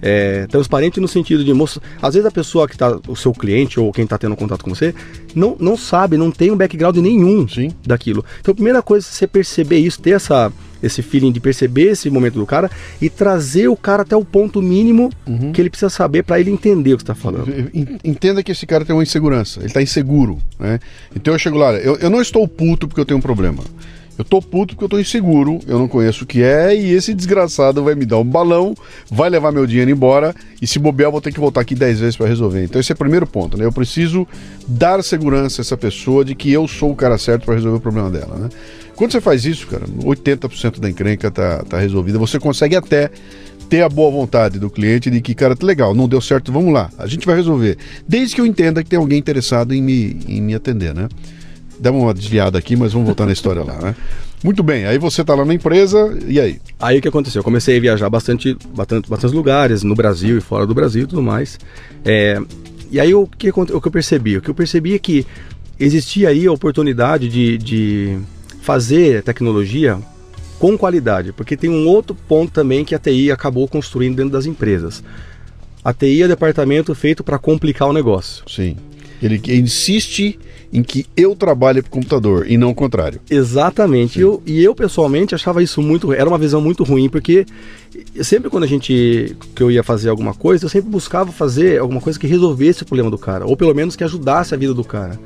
É, 0.00 0.46
transparente 0.46 1.00
no 1.00 1.08
sentido 1.08 1.44
de 1.44 1.52
moço, 1.52 1.82
às 2.00 2.14
vezes 2.14 2.24
a 2.24 2.30
pessoa 2.30 2.68
que 2.68 2.74
está 2.74 2.98
o 3.08 3.16
seu 3.16 3.32
cliente 3.32 3.80
ou 3.80 3.92
quem 3.92 4.04
está 4.04 4.16
tendo 4.16 4.36
contato 4.36 4.62
com 4.62 4.72
você 4.72 4.94
não, 5.34 5.56
não 5.58 5.76
sabe, 5.76 6.16
não 6.16 6.30
tem 6.30 6.52
um 6.52 6.56
background 6.56 6.96
nenhum 6.98 7.48
Sim. 7.48 7.72
daquilo. 7.84 8.24
Então 8.40 8.52
a 8.52 8.54
primeira 8.54 8.80
coisa 8.80 9.06
é 9.06 9.10
você 9.10 9.26
perceber 9.26 9.78
isso, 9.78 10.00
ter 10.00 10.12
essa 10.12 10.52
esse 10.82 11.02
feeling 11.02 11.32
de 11.32 11.40
perceber 11.40 11.92
esse 11.92 12.08
momento 12.10 12.38
do 12.38 12.46
cara 12.46 12.70
e 13.00 13.10
trazer 13.10 13.68
o 13.68 13.76
cara 13.76 14.02
até 14.02 14.16
o 14.16 14.24
ponto 14.24 14.62
mínimo 14.62 15.10
uhum. 15.26 15.52
que 15.52 15.60
ele 15.60 15.70
precisa 15.70 15.90
saber 15.90 16.22
para 16.22 16.40
ele 16.40 16.50
entender 16.50 16.94
o 16.94 16.96
que 16.96 17.02
está 17.02 17.14
falando. 17.14 17.52
Entenda 18.04 18.42
que 18.42 18.52
esse 18.52 18.66
cara 18.66 18.84
tem 18.84 18.94
uma 18.94 19.02
insegurança, 19.02 19.60
ele 19.60 19.68
está 19.68 19.82
inseguro, 19.82 20.38
né? 20.58 20.78
Então 21.14 21.34
eu 21.34 21.38
chego 21.38 21.56
lá, 21.56 21.72
eu, 21.74 21.96
eu 21.96 22.10
não 22.10 22.20
estou 22.20 22.46
puto 22.46 22.86
porque 22.86 23.00
eu 23.00 23.04
tenho 23.04 23.18
um 23.18 23.22
problema. 23.22 23.62
Eu 24.18 24.24
tô 24.24 24.42
puto 24.42 24.74
porque 24.74 24.84
eu 24.84 24.88
tô 24.88 24.98
inseguro, 24.98 25.60
eu 25.68 25.78
não 25.78 25.86
conheço 25.86 26.24
o 26.24 26.26
que 26.26 26.42
é, 26.42 26.74
e 26.74 26.92
esse 26.92 27.14
desgraçado 27.14 27.84
vai 27.84 27.94
me 27.94 28.04
dar 28.04 28.18
um 28.18 28.24
balão, 28.24 28.74
vai 29.08 29.30
levar 29.30 29.52
meu 29.52 29.64
dinheiro 29.64 29.92
embora, 29.92 30.34
e 30.60 30.66
se 30.66 30.76
bobear, 30.76 31.06
eu 31.06 31.12
vou 31.12 31.20
ter 31.20 31.32
que 31.32 31.38
voltar 31.38 31.60
aqui 31.60 31.72
10 31.72 32.00
vezes 32.00 32.16
para 32.16 32.26
resolver. 32.26 32.64
Então 32.64 32.80
esse 32.80 32.90
é 32.90 32.94
o 32.94 32.98
primeiro 32.98 33.28
ponto, 33.28 33.56
né? 33.56 33.64
Eu 33.64 33.70
preciso 33.70 34.26
dar 34.66 35.04
segurança 35.04 35.60
a 35.60 35.62
essa 35.62 35.76
pessoa 35.76 36.24
de 36.24 36.34
que 36.34 36.52
eu 36.52 36.66
sou 36.66 36.90
o 36.90 36.96
cara 36.96 37.16
certo 37.16 37.44
para 37.44 37.54
resolver 37.54 37.76
o 37.78 37.80
problema 37.80 38.10
dela, 38.10 38.36
né? 38.36 38.48
Quando 38.98 39.12
você 39.12 39.20
faz 39.20 39.44
isso, 39.44 39.68
cara, 39.68 39.86
80% 39.86 40.80
da 40.80 40.90
encrenca 40.90 41.30
tá, 41.30 41.62
tá 41.62 41.78
resolvida. 41.78 42.18
Você 42.18 42.36
consegue 42.36 42.74
até 42.74 43.08
ter 43.68 43.80
a 43.82 43.88
boa 43.88 44.10
vontade 44.10 44.58
do 44.58 44.68
cliente 44.68 45.08
de 45.08 45.20
que, 45.20 45.36
cara, 45.36 45.54
tá 45.54 45.64
legal, 45.64 45.94
não 45.94 46.08
deu 46.08 46.20
certo, 46.20 46.50
vamos 46.50 46.74
lá, 46.74 46.90
a 46.98 47.06
gente 47.06 47.24
vai 47.24 47.36
resolver. 47.36 47.78
Desde 48.08 48.34
que 48.34 48.40
eu 48.40 48.46
entenda 48.46 48.82
que 48.82 48.90
tem 48.90 48.98
alguém 48.98 49.16
interessado 49.16 49.72
em 49.72 49.80
me, 49.80 50.18
em 50.26 50.42
me 50.42 50.52
atender, 50.52 50.92
né? 50.92 51.08
Demos 51.78 52.02
uma 52.02 52.12
desviada 52.12 52.58
aqui, 52.58 52.74
mas 52.74 52.92
vamos 52.92 53.06
voltar 53.06 53.24
na 53.24 53.32
história 53.32 53.62
lá, 53.62 53.80
né? 53.80 53.94
Muito 54.42 54.64
bem, 54.64 54.84
aí 54.84 54.98
você 54.98 55.20
está 55.20 55.32
lá 55.32 55.44
na 55.44 55.54
empresa, 55.54 56.18
e 56.26 56.40
aí? 56.40 56.60
Aí 56.80 56.98
o 56.98 57.02
que 57.02 57.06
aconteceu? 57.06 57.38
Eu 57.38 57.44
comecei 57.44 57.76
a 57.76 57.80
viajar 57.80 58.10
bastante, 58.10 58.56
bastante, 58.74 59.08
bastantes 59.08 59.32
lugares, 59.32 59.84
no 59.84 59.94
Brasil 59.94 60.38
e 60.38 60.40
fora 60.40 60.66
do 60.66 60.74
Brasil 60.74 61.04
e 61.04 61.06
tudo 61.06 61.22
mais. 61.22 61.56
É, 62.04 62.36
e 62.90 62.98
aí 62.98 63.14
o 63.14 63.28
que, 63.28 63.50
o 63.50 63.80
que 63.80 63.86
eu 63.86 63.92
percebi? 63.92 64.38
O 64.38 64.42
que 64.42 64.50
eu 64.50 64.54
percebi 64.54 64.94
é 64.94 64.98
que 64.98 65.24
existia 65.78 66.30
aí 66.30 66.48
a 66.48 66.52
oportunidade 66.52 67.28
de, 67.28 67.58
de 67.58 68.18
fazer 68.68 69.22
tecnologia 69.22 69.98
com 70.58 70.76
qualidade, 70.76 71.32
porque 71.32 71.56
tem 71.56 71.70
um 71.70 71.86
outro 71.86 72.14
ponto 72.14 72.52
também 72.52 72.84
que 72.84 72.94
a 72.94 72.98
TI 72.98 73.30
acabou 73.30 73.66
construindo 73.66 74.16
dentro 74.16 74.32
das 74.32 74.44
empresas. 74.44 75.02
A 75.82 75.94
TI 75.94 76.24
é 76.24 76.28
departamento 76.28 76.94
feito 76.94 77.24
para 77.24 77.38
complicar 77.38 77.88
o 77.88 77.94
negócio. 77.94 78.44
Sim. 78.46 78.76
Ele 79.22 79.40
insiste 79.58 80.38
em 80.70 80.82
que 80.82 81.06
eu 81.16 81.34
trabalhe 81.34 81.80
para 81.80 81.88
o 81.88 81.92
computador 81.92 82.44
e 82.46 82.58
não 82.58 82.72
o 82.72 82.74
contrário. 82.74 83.22
Exatamente. 83.30 84.20
Eu, 84.20 84.42
e 84.44 84.62
eu 84.62 84.74
pessoalmente 84.74 85.34
achava 85.34 85.62
isso 85.62 85.80
muito. 85.80 86.12
Era 86.12 86.28
uma 86.28 86.36
visão 86.36 86.60
muito 86.60 86.84
ruim, 86.84 87.08
porque 87.08 87.46
sempre 88.20 88.50
quando 88.50 88.64
a 88.64 88.66
gente. 88.66 89.34
que 89.54 89.62
eu 89.62 89.70
ia 89.70 89.82
fazer 89.82 90.10
alguma 90.10 90.34
coisa, 90.34 90.66
eu 90.66 90.68
sempre 90.68 90.90
buscava 90.90 91.32
fazer 91.32 91.80
alguma 91.80 92.02
coisa 92.02 92.18
que 92.18 92.26
resolvesse 92.26 92.82
o 92.82 92.86
problema 92.86 93.10
do 93.10 93.16
cara, 93.16 93.46
ou 93.46 93.56
pelo 93.56 93.74
menos 93.74 93.96
que 93.96 94.04
ajudasse 94.04 94.52
a 94.52 94.58
vida 94.58 94.74
do 94.74 94.84
cara. 94.84 95.18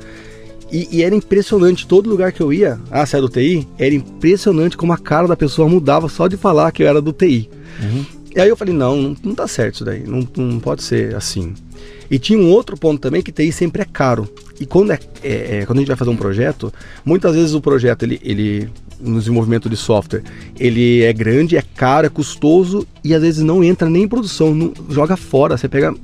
E, 0.73 0.89
e, 0.91 1.03
era 1.03 1.15
impressionante, 1.15 1.87
todo 1.87 2.09
lugar 2.09 2.33
que 2.33 2.41
eu 2.41 2.51
ia, 2.51 2.81
ah, 2.91 3.05
você 3.05 3.19
é 3.19 3.21
do 3.21 3.29
TI? 3.29 3.69
Era 3.79 3.95
impressionante 3.95 4.75
como 4.75 4.93
a 4.93 4.97
cara 4.97 5.29
da 5.29 5.37
pessoa 5.37 5.69
mudava 5.69 6.09
só 6.09 6.27
de 6.27 6.39
falar 6.39 6.73
que 6.73 6.83
eu 6.83 6.89
era 6.89 7.03
do 7.03 7.13
TI. 7.13 7.51
Uhum. 7.83 8.07
E 8.35 8.41
aí 8.41 8.49
eu 8.49 8.57
falei, 8.57 8.73
não, 8.73 8.97
não, 8.97 9.17
não 9.23 9.35
tá 9.35 9.47
certo 9.47 9.75
isso 9.75 9.85
daí, 9.85 10.03
não, 10.07 10.27
não 10.35 10.59
pode 10.59 10.83
ser 10.83 11.15
assim. 11.15 11.53
E 12.11 12.19
tinha 12.19 12.39
um 12.39 12.51
outro 12.51 12.75
ponto 12.77 12.99
também 13.01 13.21
que 13.21 13.31
TI 13.31 13.53
sempre 13.53 13.83
é 13.83 13.85
caro. 13.85 14.27
E 14.59 14.65
quando, 14.65 14.93
é, 14.93 14.99
é, 15.23 15.59
é, 15.59 15.67
quando 15.67 15.79
a 15.79 15.81
gente 15.83 15.89
vai 15.89 15.97
fazer 15.97 16.11
um 16.11 16.17
projeto, 16.17 16.73
muitas 17.05 17.35
vezes 17.35 17.53
o 17.53 17.61
projeto, 17.61 18.05
ele, 18.05 18.19
ele 18.23 18.71
no 18.99 19.19
desenvolvimento 19.19 19.69
de 19.69 19.77
software, 19.77 20.23
ele 20.59 21.03
é 21.03 21.13
grande, 21.13 21.57
é 21.57 21.63
caro, 21.77 22.07
é 22.07 22.11
custoso 22.11 22.87
e 23.05 23.15
às 23.15 23.21
vezes 23.21 23.43
não 23.43 23.63
entra 23.63 23.91
nem 23.91 24.05
em 24.05 24.09
produção, 24.09 24.55
não, 24.55 24.73
joga 24.89 25.17
fora. 25.17 25.59
Você 25.59 25.69
pega 25.69 25.95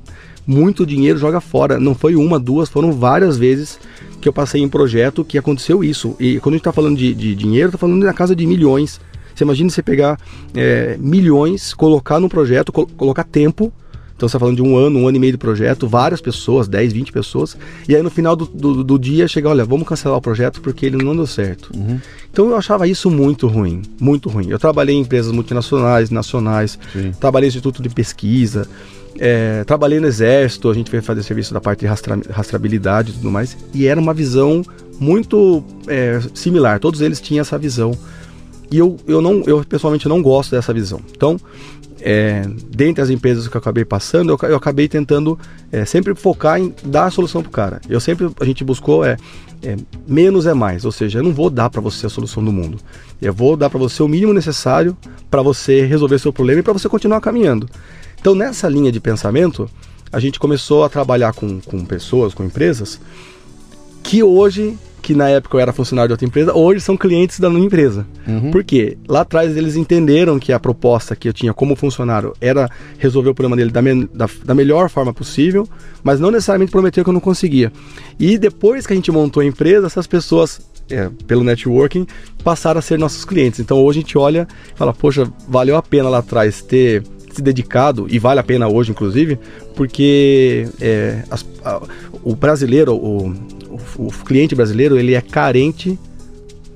muito 0.46 0.84
dinheiro, 0.84 1.18
joga 1.18 1.40
fora. 1.40 1.78
Não 1.78 1.94
foi 1.94 2.16
uma, 2.16 2.38
duas, 2.38 2.68
foram 2.68 2.90
várias 2.90 3.36
vezes 3.36 3.78
que 4.20 4.28
eu 4.28 4.32
passei 4.32 4.60
em 4.60 4.68
projeto 4.68 5.24
que 5.24 5.38
aconteceu 5.38 5.82
isso. 5.82 6.16
E 6.18 6.38
quando 6.40 6.54
a 6.54 6.56
gente 6.56 6.60
está 6.60 6.72
falando 6.72 6.96
de, 6.96 7.14
de 7.14 7.34
dinheiro, 7.34 7.68
está 7.68 7.78
falando 7.78 8.04
na 8.04 8.12
casa 8.12 8.34
de 8.34 8.46
milhões. 8.46 9.00
Você 9.34 9.44
imagina 9.44 9.70
você 9.70 9.82
pegar 9.82 10.18
é, 10.54 10.96
milhões, 10.98 11.72
colocar 11.72 12.18
no 12.18 12.28
projeto, 12.28 12.72
col 12.72 12.86
colocar 12.96 13.24
tempo 13.24 13.72
então 14.18 14.28
você 14.28 14.36
está 14.36 14.40
falando 14.40 14.56
de 14.56 14.62
um 14.62 14.76
ano, 14.76 14.98
um 14.98 15.06
ano 15.06 15.16
e 15.16 15.20
meio 15.20 15.32
de 15.32 15.38
projeto, 15.38 15.86
várias 15.86 16.20
pessoas, 16.20 16.66
10, 16.66 16.92
20 16.92 17.12
pessoas, 17.12 17.56
e 17.88 17.94
aí 17.94 18.02
no 18.02 18.10
final 18.10 18.34
do, 18.34 18.46
do, 18.46 18.82
do 18.82 18.98
dia 18.98 19.28
chega, 19.28 19.48
olha, 19.48 19.64
vamos 19.64 19.86
cancelar 19.86 20.18
o 20.18 20.20
projeto 20.20 20.60
porque 20.60 20.84
ele 20.84 20.96
não 20.96 21.14
deu 21.14 21.26
certo. 21.26 21.70
Uhum. 21.72 22.00
Então 22.28 22.48
eu 22.48 22.56
achava 22.56 22.88
isso 22.88 23.08
muito 23.08 23.46
ruim, 23.46 23.80
muito 24.00 24.28
ruim. 24.28 24.48
Eu 24.50 24.58
trabalhei 24.58 24.96
em 24.96 25.02
empresas 25.02 25.30
multinacionais, 25.30 26.10
nacionais, 26.10 26.76
Sim. 26.92 27.12
trabalhei 27.20 27.46
em 27.46 27.50
instituto 27.50 27.80
de 27.80 27.88
pesquisa, 27.88 28.68
é, 29.18 29.64
trabalhei 29.64 30.00
no 30.00 30.06
exército, 30.06 30.70
a 30.70 30.74
gente 30.74 30.90
veio 30.90 31.02
fazer 31.02 31.22
serviço 31.22 31.52
da 31.52 31.60
parte 31.60 31.80
de 31.80 31.86
rastra, 31.86 32.18
rastreabilidade 32.30 33.10
e 33.10 33.14
tudo 33.14 33.30
mais, 33.30 33.56
e 33.74 33.86
era 33.86 34.00
uma 34.00 34.14
visão 34.14 34.64
muito 34.98 35.62
é, 35.86 36.20
similar, 36.34 36.80
todos 36.80 37.00
eles 37.00 37.20
tinham 37.20 37.42
essa 37.42 37.58
visão. 37.58 37.96
E 38.70 38.78
eu, 38.78 38.96
eu, 39.06 39.22
não, 39.22 39.42
eu 39.46 39.64
pessoalmente 39.64 40.06
não 40.08 40.20
gosto 40.20 40.50
dessa 40.50 40.74
visão. 40.74 41.00
Então, 41.10 41.40
é, 42.00 42.42
dentre 42.68 43.02
as 43.02 43.10
empresas 43.10 43.48
que 43.48 43.56
eu 43.56 43.58
acabei 43.58 43.84
passando, 43.84 44.30
eu, 44.30 44.48
eu 44.48 44.56
acabei 44.56 44.88
tentando 44.88 45.38
é, 45.72 45.84
sempre 45.84 46.14
focar 46.14 46.60
em 46.60 46.74
dar 46.84 47.06
a 47.06 47.10
solução 47.10 47.42
para 47.42 47.48
o 47.48 47.52
cara. 47.52 47.80
Eu 47.88 47.98
sempre, 47.98 48.28
a 48.38 48.44
gente 48.44 48.62
buscou 48.62 49.04
é, 49.04 49.16
é, 49.62 49.76
menos 50.06 50.46
é 50.46 50.54
mais, 50.54 50.84
ou 50.84 50.92
seja, 50.92 51.18
eu 51.18 51.22
não 51.22 51.32
vou 51.32 51.50
dar 51.50 51.70
para 51.70 51.80
você 51.80 52.06
a 52.06 52.10
solução 52.10 52.44
do 52.44 52.52
mundo. 52.52 52.78
Eu 53.20 53.32
vou 53.32 53.56
dar 53.56 53.70
para 53.70 53.78
você 53.78 54.02
o 54.02 54.08
mínimo 54.08 54.32
necessário 54.32 54.96
para 55.30 55.42
você 55.42 55.84
resolver 55.84 56.18
seu 56.18 56.32
problema 56.32 56.60
e 56.60 56.62
para 56.62 56.72
você 56.72 56.88
continuar 56.88 57.20
caminhando. 57.20 57.68
Então, 58.20 58.34
nessa 58.34 58.68
linha 58.68 58.90
de 58.90 59.00
pensamento, 59.00 59.68
a 60.12 60.20
gente 60.20 60.38
começou 60.38 60.84
a 60.84 60.88
trabalhar 60.88 61.32
com, 61.32 61.60
com 61.60 61.84
pessoas, 61.84 62.34
com 62.34 62.44
empresas, 62.44 63.00
que 64.02 64.22
hoje 64.22 64.78
que 65.08 65.14
na 65.14 65.26
época 65.30 65.56
eu 65.56 65.60
era 65.60 65.72
funcionário 65.72 66.08
de 66.08 66.12
outra 66.12 66.26
empresa, 66.26 66.52
hoje 66.54 66.82
são 66.82 66.94
clientes 66.94 67.40
da 67.40 67.48
minha 67.48 67.64
empresa. 67.64 68.06
Uhum. 68.26 68.50
Por 68.50 68.62
quê? 68.62 68.98
Lá 69.08 69.22
atrás 69.22 69.56
eles 69.56 69.74
entenderam 69.74 70.38
que 70.38 70.52
a 70.52 70.60
proposta 70.60 71.16
que 71.16 71.26
eu 71.26 71.32
tinha 71.32 71.54
como 71.54 71.74
funcionário 71.74 72.34
era 72.42 72.68
resolver 72.98 73.30
o 73.30 73.34
problema 73.34 73.56
dele 73.56 73.70
da, 73.70 73.80
me, 73.80 74.06
da, 74.06 74.28
da 74.44 74.54
melhor 74.54 74.90
forma 74.90 75.14
possível, 75.14 75.66
mas 76.02 76.20
não 76.20 76.30
necessariamente 76.30 76.70
prometeu 76.70 77.02
que 77.02 77.08
eu 77.08 77.14
não 77.14 77.22
conseguia. 77.22 77.72
E 78.20 78.36
depois 78.36 78.86
que 78.86 78.92
a 78.92 78.96
gente 78.96 79.10
montou 79.10 79.40
a 79.40 79.46
empresa, 79.46 79.86
essas 79.86 80.06
pessoas 80.06 80.60
é, 80.90 81.08
pelo 81.26 81.42
networking, 81.42 82.06
passaram 82.44 82.78
a 82.78 82.82
ser 82.82 82.98
nossos 82.98 83.24
clientes. 83.24 83.60
Então 83.60 83.82
hoje 83.82 84.00
a 84.00 84.02
gente 84.02 84.18
olha 84.18 84.46
e 84.74 84.76
fala, 84.76 84.92
poxa, 84.92 85.26
valeu 85.48 85.76
a 85.76 85.82
pena 85.82 86.10
lá 86.10 86.18
atrás 86.18 86.60
ter 86.60 87.02
se 87.38 87.42
dedicado, 87.42 88.06
e 88.10 88.18
vale 88.18 88.40
a 88.40 88.42
pena 88.42 88.68
hoje, 88.68 88.90
inclusive, 88.90 89.38
porque 89.74 90.68
é, 90.80 91.22
as, 91.30 91.46
a, 91.64 91.80
o 92.22 92.34
brasileiro, 92.34 92.94
o, 92.94 93.30
o, 93.30 94.06
o, 94.06 94.12
cliente 94.24 94.54
brasileiro, 94.54 94.98
ele 94.98 95.14
é 95.14 95.20
carente 95.20 95.98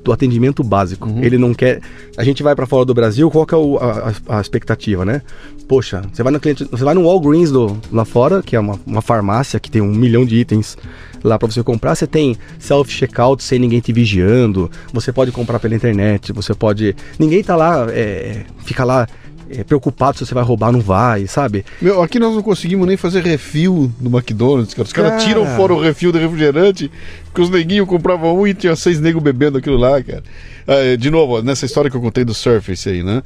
do 0.04 0.12
atendimento 0.12 0.62
básico. 0.62 1.08
Uhum. 1.08 1.22
Ele 1.22 1.38
não 1.38 1.52
quer. 1.52 1.80
A 2.16 2.24
gente 2.24 2.42
vai 2.42 2.54
para 2.54 2.66
fora 2.66 2.84
do 2.84 2.94
Brasil, 2.94 3.30
qual 3.30 3.44
que 3.44 3.54
é 3.54 3.56
o, 3.56 3.76
a, 3.78 4.12
a, 4.28 4.40
expectativa, 4.40 5.04
né? 5.04 5.22
Poxa, 5.68 6.02
você 6.12 6.22
vai 6.22 6.32
no 6.32 6.40
cliente, 6.40 6.64
você 6.64 6.84
vai 6.84 6.94
no 6.94 7.02
Walgreens 7.02 7.50
do, 7.50 7.76
lá 7.90 8.04
fora, 8.04 8.42
que 8.42 8.54
é 8.54 8.60
uma, 8.60 8.78
uma 8.86 9.02
farmácia 9.02 9.58
que 9.58 9.70
tem 9.70 9.80
um 9.82 9.94
milhão 9.94 10.24
de 10.24 10.36
itens 10.36 10.76
lá 11.24 11.38
para 11.38 11.50
você 11.50 11.62
comprar. 11.62 11.94
Você 11.94 12.06
tem 12.06 12.36
self-checkout 12.58 13.42
sem 13.42 13.58
ninguém 13.58 13.80
te 13.80 13.92
vigiando. 13.92 14.70
Você 14.92 15.12
pode 15.12 15.32
comprar 15.32 15.58
pela 15.58 15.74
internet. 15.74 16.32
Você 16.32 16.54
pode. 16.54 16.94
Ninguém 17.18 17.42
tá 17.42 17.56
lá, 17.56 17.86
é, 17.90 18.44
fica 18.64 18.84
lá 18.84 19.08
é, 19.56 19.64
preocupado 19.64 20.18
se 20.18 20.26
você 20.26 20.34
vai 20.34 20.42
roubar 20.42 20.68
ou 20.68 20.72
não 20.74 20.80
vai, 20.80 21.26
sabe? 21.26 21.64
Meu, 21.80 22.02
aqui 22.02 22.18
nós 22.18 22.34
não 22.34 22.42
conseguimos 22.42 22.86
nem 22.86 22.96
fazer 22.96 23.22
refil 23.22 23.92
no 24.00 24.10
McDonald's, 24.10 24.74
cara. 24.74 24.86
Os 24.86 24.92
caras 24.92 25.24
tiram 25.24 25.44
fora 25.56 25.74
o 25.74 25.80
refil 25.80 26.10
do 26.12 26.18
refrigerante, 26.18 26.90
porque 27.24 27.40
os 27.40 27.50
neguinhos 27.50 27.88
compravam 27.88 28.36
um 28.38 28.46
e 28.46 28.54
tinha 28.54 28.74
seis 28.74 29.00
negros 29.00 29.22
bebendo 29.22 29.58
aquilo 29.58 29.76
lá, 29.76 30.02
cara. 30.02 30.22
Ah, 30.66 30.96
de 30.96 31.10
novo, 31.10 31.42
nessa 31.42 31.66
história 31.66 31.90
que 31.90 31.96
eu 31.96 32.00
contei 32.00 32.24
do 32.24 32.34
Surface 32.34 32.88
aí, 32.88 33.02
né? 33.02 33.22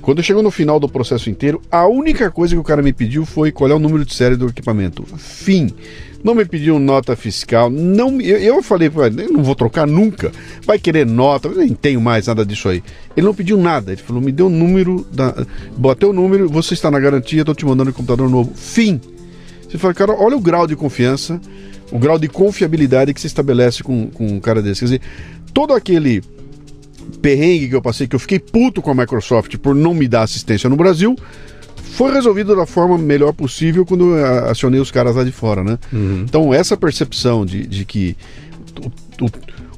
Quando 0.00 0.22
chegou 0.22 0.42
no 0.42 0.50
final 0.50 0.80
do 0.80 0.88
processo 0.88 1.28
inteiro, 1.28 1.60
a 1.70 1.86
única 1.86 2.30
coisa 2.30 2.54
que 2.54 2.60
o 2.60 2.64
cara 2.64 2.82
me 2.82 2.92
pediu 2.92 3.26
foi 3.26 3.52
qual 3.52 3.70
é 3.70 3.74
o 3.74 3.78
número 3.78 4.04
de 4.04 4.14
série 4.14 4.36
do 4.36 4.48
equipamento. 4.48 5.04
Fim. 5.18 5.70
Não 6.22 6.34
me 6.34 6.44
pediu 6.44 6.78
nota 6.78 7.16
fiscal, 7.16 7.70
não, 7.70 8.20
eu, 8.20 8.38
eu 8.38 8.62
falei, 8.62 8.90
não 9.30 9.42
vou 9.42 9.54
trocar 9.54 9.86
nunca, 9.86 10.30
vai 10.64 10.78
querer 10.78 11.06
nota, 11.06 11.48
eu 11.48 11.56
nem 11.56 11.68
tenho 11.68 12.00
mais 12.00 12.26
nada 12.26 12.44
disso 12.44 12.68
aí. 12.68 12.82
Ele 13.16 13.26
não 13.26 13.34
pediu 13.34 13.56
nada, 13.56 13.92
ele 13.92 14.02
falou, 14.02 14.22
me 14.22 14.32
deu 14.32 14.46
o 14.46 14.50
número, 14.50 15.06
da, 15.12 15.46
botei 15.76 16.08
o 16.08 16.12
número, 16.12 16.48
você 16.48 16.74
está 16.74 16.90
na 16.90 17.00
garantia, 17.00 17.40
estou 17.40 17.54
te 17.54 17.64
mandando 17.64 17.90
um 17.90 17.92
computador 17.92 18.28
novo. 18.28 18.52
Fim. 18.54 19.00
Você 19.68 19.78
fala, 19.78 19.94
cara, 19.94 20.12
olha 20.12 20.36
o 20.36 20.40
grau 20.40 20.66
de 20.66 20.74
confiança, 20.74 21.40
o 21.92 21.98
grau 21.98 22.18
de 22.18 22.28
confiabilidade 22.28 23.14
que 23.14 23.20
se 23.20 23.26
estabelece 23.26 23.82
com, 23.82 24.08
com 24.08 24.26
um 24.26 24.40
cara 24.40 24.60
desse. 24.60 24.80
Quer 24.80 24.86
dizer, 24.86 25.00
todo 25.54 25.72
aquele 25.72 26.22
perrengue 27.22 27.68
que 27.68 27.74
eu 27.74 27.82
passei, 27.82 28.06
que 28.06 28.14
eu 28.14 28.20
fiquei 28.20 28.38
puto 28.38 28.82
com 28.82 28.90
a 28.90 28.94
Microsoft 28.94 29.56
por 29.58 29.74
não 29.74 29.94
me 29.94 30.08
dar 30.08 30.22
assistência 30.22 30.68
no 30.68 30.76
Brasil, 30.76 31.16
foi 31.82 32.12
resolvido 32.12 32.54
da 32.54 32.66
forma 32.66 32.96
melhor 32.96 33.32
possível 33.32 33.84
quando 33.84 34.16
eu 34.16 34.48
acionei 34.50 34.80
os 34.80 34.90
caras 34.90 35.16
lá 35.16 35.24
de 35.24 35.32
fora, 35.32 35.62
né? 35.62 35.78
Uhum. 35.92 36.24
Então, 36.28 36.54
essa 36.54 36.76
percepção 36.76 37.44
de, 37.44 37.66
de 37.66 37.84
que 37.84 38.16
o, 39.20 39.26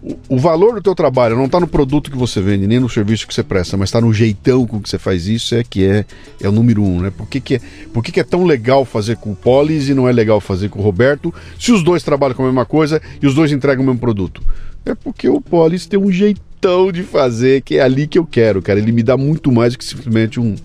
o, 0.02 0.18
o, 0.28 0.38
valor 0.38 0.74
do 0.74 0.82
teu 0.82 0.94
trabalho 0.94 1.36
não 1.36 1.46
está 1.46 1.58
no 1.58 1.66
produto 1.66 2.10
que 2.10 2.16
você 2.16 2.40
vende, 2.40 2.66
nem 2.66 2.80
no 2.80 2.88
serviço 2.88 3.26
que 3.26 3.34
você 3.34 3.42
presta, 3.42 3.76
mas 3.76 3.88
está 3.88 4.00
no 4.00 4.12
jeitão 4.12 4.66
com 4.66 4.80
que 4.80 4.88
você 4.88 4.98
faz 4.98 5.26
isso, 5.26 5.54
é 5.54 5.64
que 5.64 5.84
é, 5.84 6.04
é 6.40 6.48
o 6.48 6.52
número 6.52 6.82
um, 6.82 7.00
né? 7.00 7.10
Por 7.10 7.28
que, 7.28 7.40
que, 7.40 7.54
é, 7.56 7.60
por 7.92 8.02
que, 8.02 8.12
que 8.12 8.20
é 8.20 8.24
tão 8.24 8.44
legal 8.44 8.84
fazer 8.84 9.16
com 9.16 9.32
o 9.32 9.36
Polis 9.36 9.88
e 9.88 9.94
não 9.94 10.08
é 10.08 10.12
legal 10.12 10.40
fazer 10.40 10.68
com 10.68 10.78
o 10.78 10.82
Roberto, 10.82 11.32
se 11.58 11.72
os 11.72 11.82
dois 11.82 12.02
trabalham 12.02 12.34
com 12.34 12.42
a 12.42 12.46
mesma 12.46 12.64
coisa 12.64 13.00
e 13.20 13.26
os 13.26 13.34
dois 13.34 13.52
entregam 13.52 13.82
o 13.82 13.86
mesmo 13.86 14.00
produto? 14.00 14.42
É 14.84 14.94
porque 14.94 15.28
o 15.28 15.40
Polis 15.40 15.86
tem 15.86 15.98
um 15.98 16.10
jeitão 16.10 16.90
de 16.90 17.02
fazer, 17.02 17.62
que 17.62 17.76
é 17.76 17.82
ali 17.82 18.06
que 18.06 18.18
eu 18.18 18.26
quero, 18.26 18.60
cara. 18.60 18.78
Ele 18.78 18.92
me 18.92 19.02
dá 19.02 19.16
muito 19.16 19.52
mais 19.52 19.72
do 19.74 19.78
que 19.78 19.84
simplesmente 19.84 20.40
um 20.40 20.56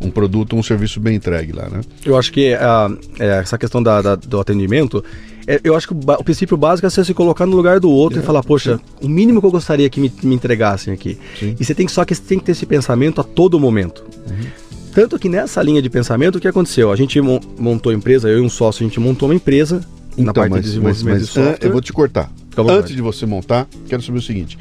um 0.00 0.10
produto, 0.10 0.56
um 0.56 0.62
serviço 0.62 1.00
bem 1.00 1.16
entregue 1.16 1.52
lá, 1.52 1.68
né? 1.68 1.80
Eu 2.04 2.16
acho 2.16 2.32
que 2.32 2.54
uh, 2.54 2.98
essa 3.18 3.58
questão 3.58 3.82
da, 3.82 4.00
da, 4.00 4.14
do 4.14 4.40
atendimento, 4.40 5.04
é, 5.46 5.60
eu 5.64 5.74
acho 5.74 5.88
que 5.88 5.94
o, 5.94 5.98
o, 5.98 6.24
princípio 6.24 6.56
básico 6.56 6.86
é 6.86 6.90
você 6.90 7.04
se 7.04 7.14
colocar 7.14 7.46
no 7.46 7.56
lugar 7.56 7.80
do 7.80 7.90
outro 7.90 8.18
é, 8.18 8.22
e 8.22 8.24
falar, 8.24 8.42
poxa, 8.42 8.76
sim. 8.76 9.06
o 9.06 9.08
mínimo 9.08 9.40
que 9.40 9.46
eu 9.46 9.50
gostaria 9.50 9.88
que 9.88 10.00
me, 10.00 10.12
me 10.22 10.34
entregassem 10.34 10.92
aqui. 10.92 11.18
Sim. 11.38 11.56
E 11.58 11.64
você 11.64 11.74
tem 11.74 11.86
que 11.86 11.92
só 11.92 12.04
que 12.04 12.14
tem 12.14 12.38
que 12.38 12.44
ter 12.44 12.52
esse 12.52 12.66
pensamento 12.66 13.20
a 13.20 13.24
todo 13.24 13.58
momento. 13.58 14.04
Uhum. 14.28 14.46
Tanto 14.94 15.18
que 15.18 15.28
nessa 15.28 15.62
linha 15.62 15.82
de 15.82 15.90
pensamento, 15.90 16.36
o 16.36 16.40
que 16.40 16.48
aconteceu? 16.48 16.90
A 16.90 16.96
gente 16.96 17.20
montou 17.20 17.92
a 17.92 17.94
empresa, 17.94 18.28
eu 18.28 18.38
e 18.38 18.40
um 18.40 18.48
sócio, 18.48 18.84
a 18.84 18.88
gente 18.88 18.98
montou 19.00 19.28
uma 19.28 19.34
empresa 19.34 19.80
então, 20.12 20.24
na 20.24 20.32
parte 20.32 20.50
mas, 20.50 20.62
de 20.62 20.68
desenvolvimento 20.68 21.04
mas, 21.04 21.20
mas, 21.20 21.28
de 21.28 21.34
software. 21.34 21.66
eu 21.66 21.72
vou 21.72 21.80
te 21.80 21.92
cortar. 21.92 22.30
Antes 22.56 22.94
de 22.94 23.02
você 23.02 23.24
montar, 23.24 23.68
quero 23.88 24.02
saber 24.02 24.18
o 24.18 24.22
seguinte. 24.22 24.58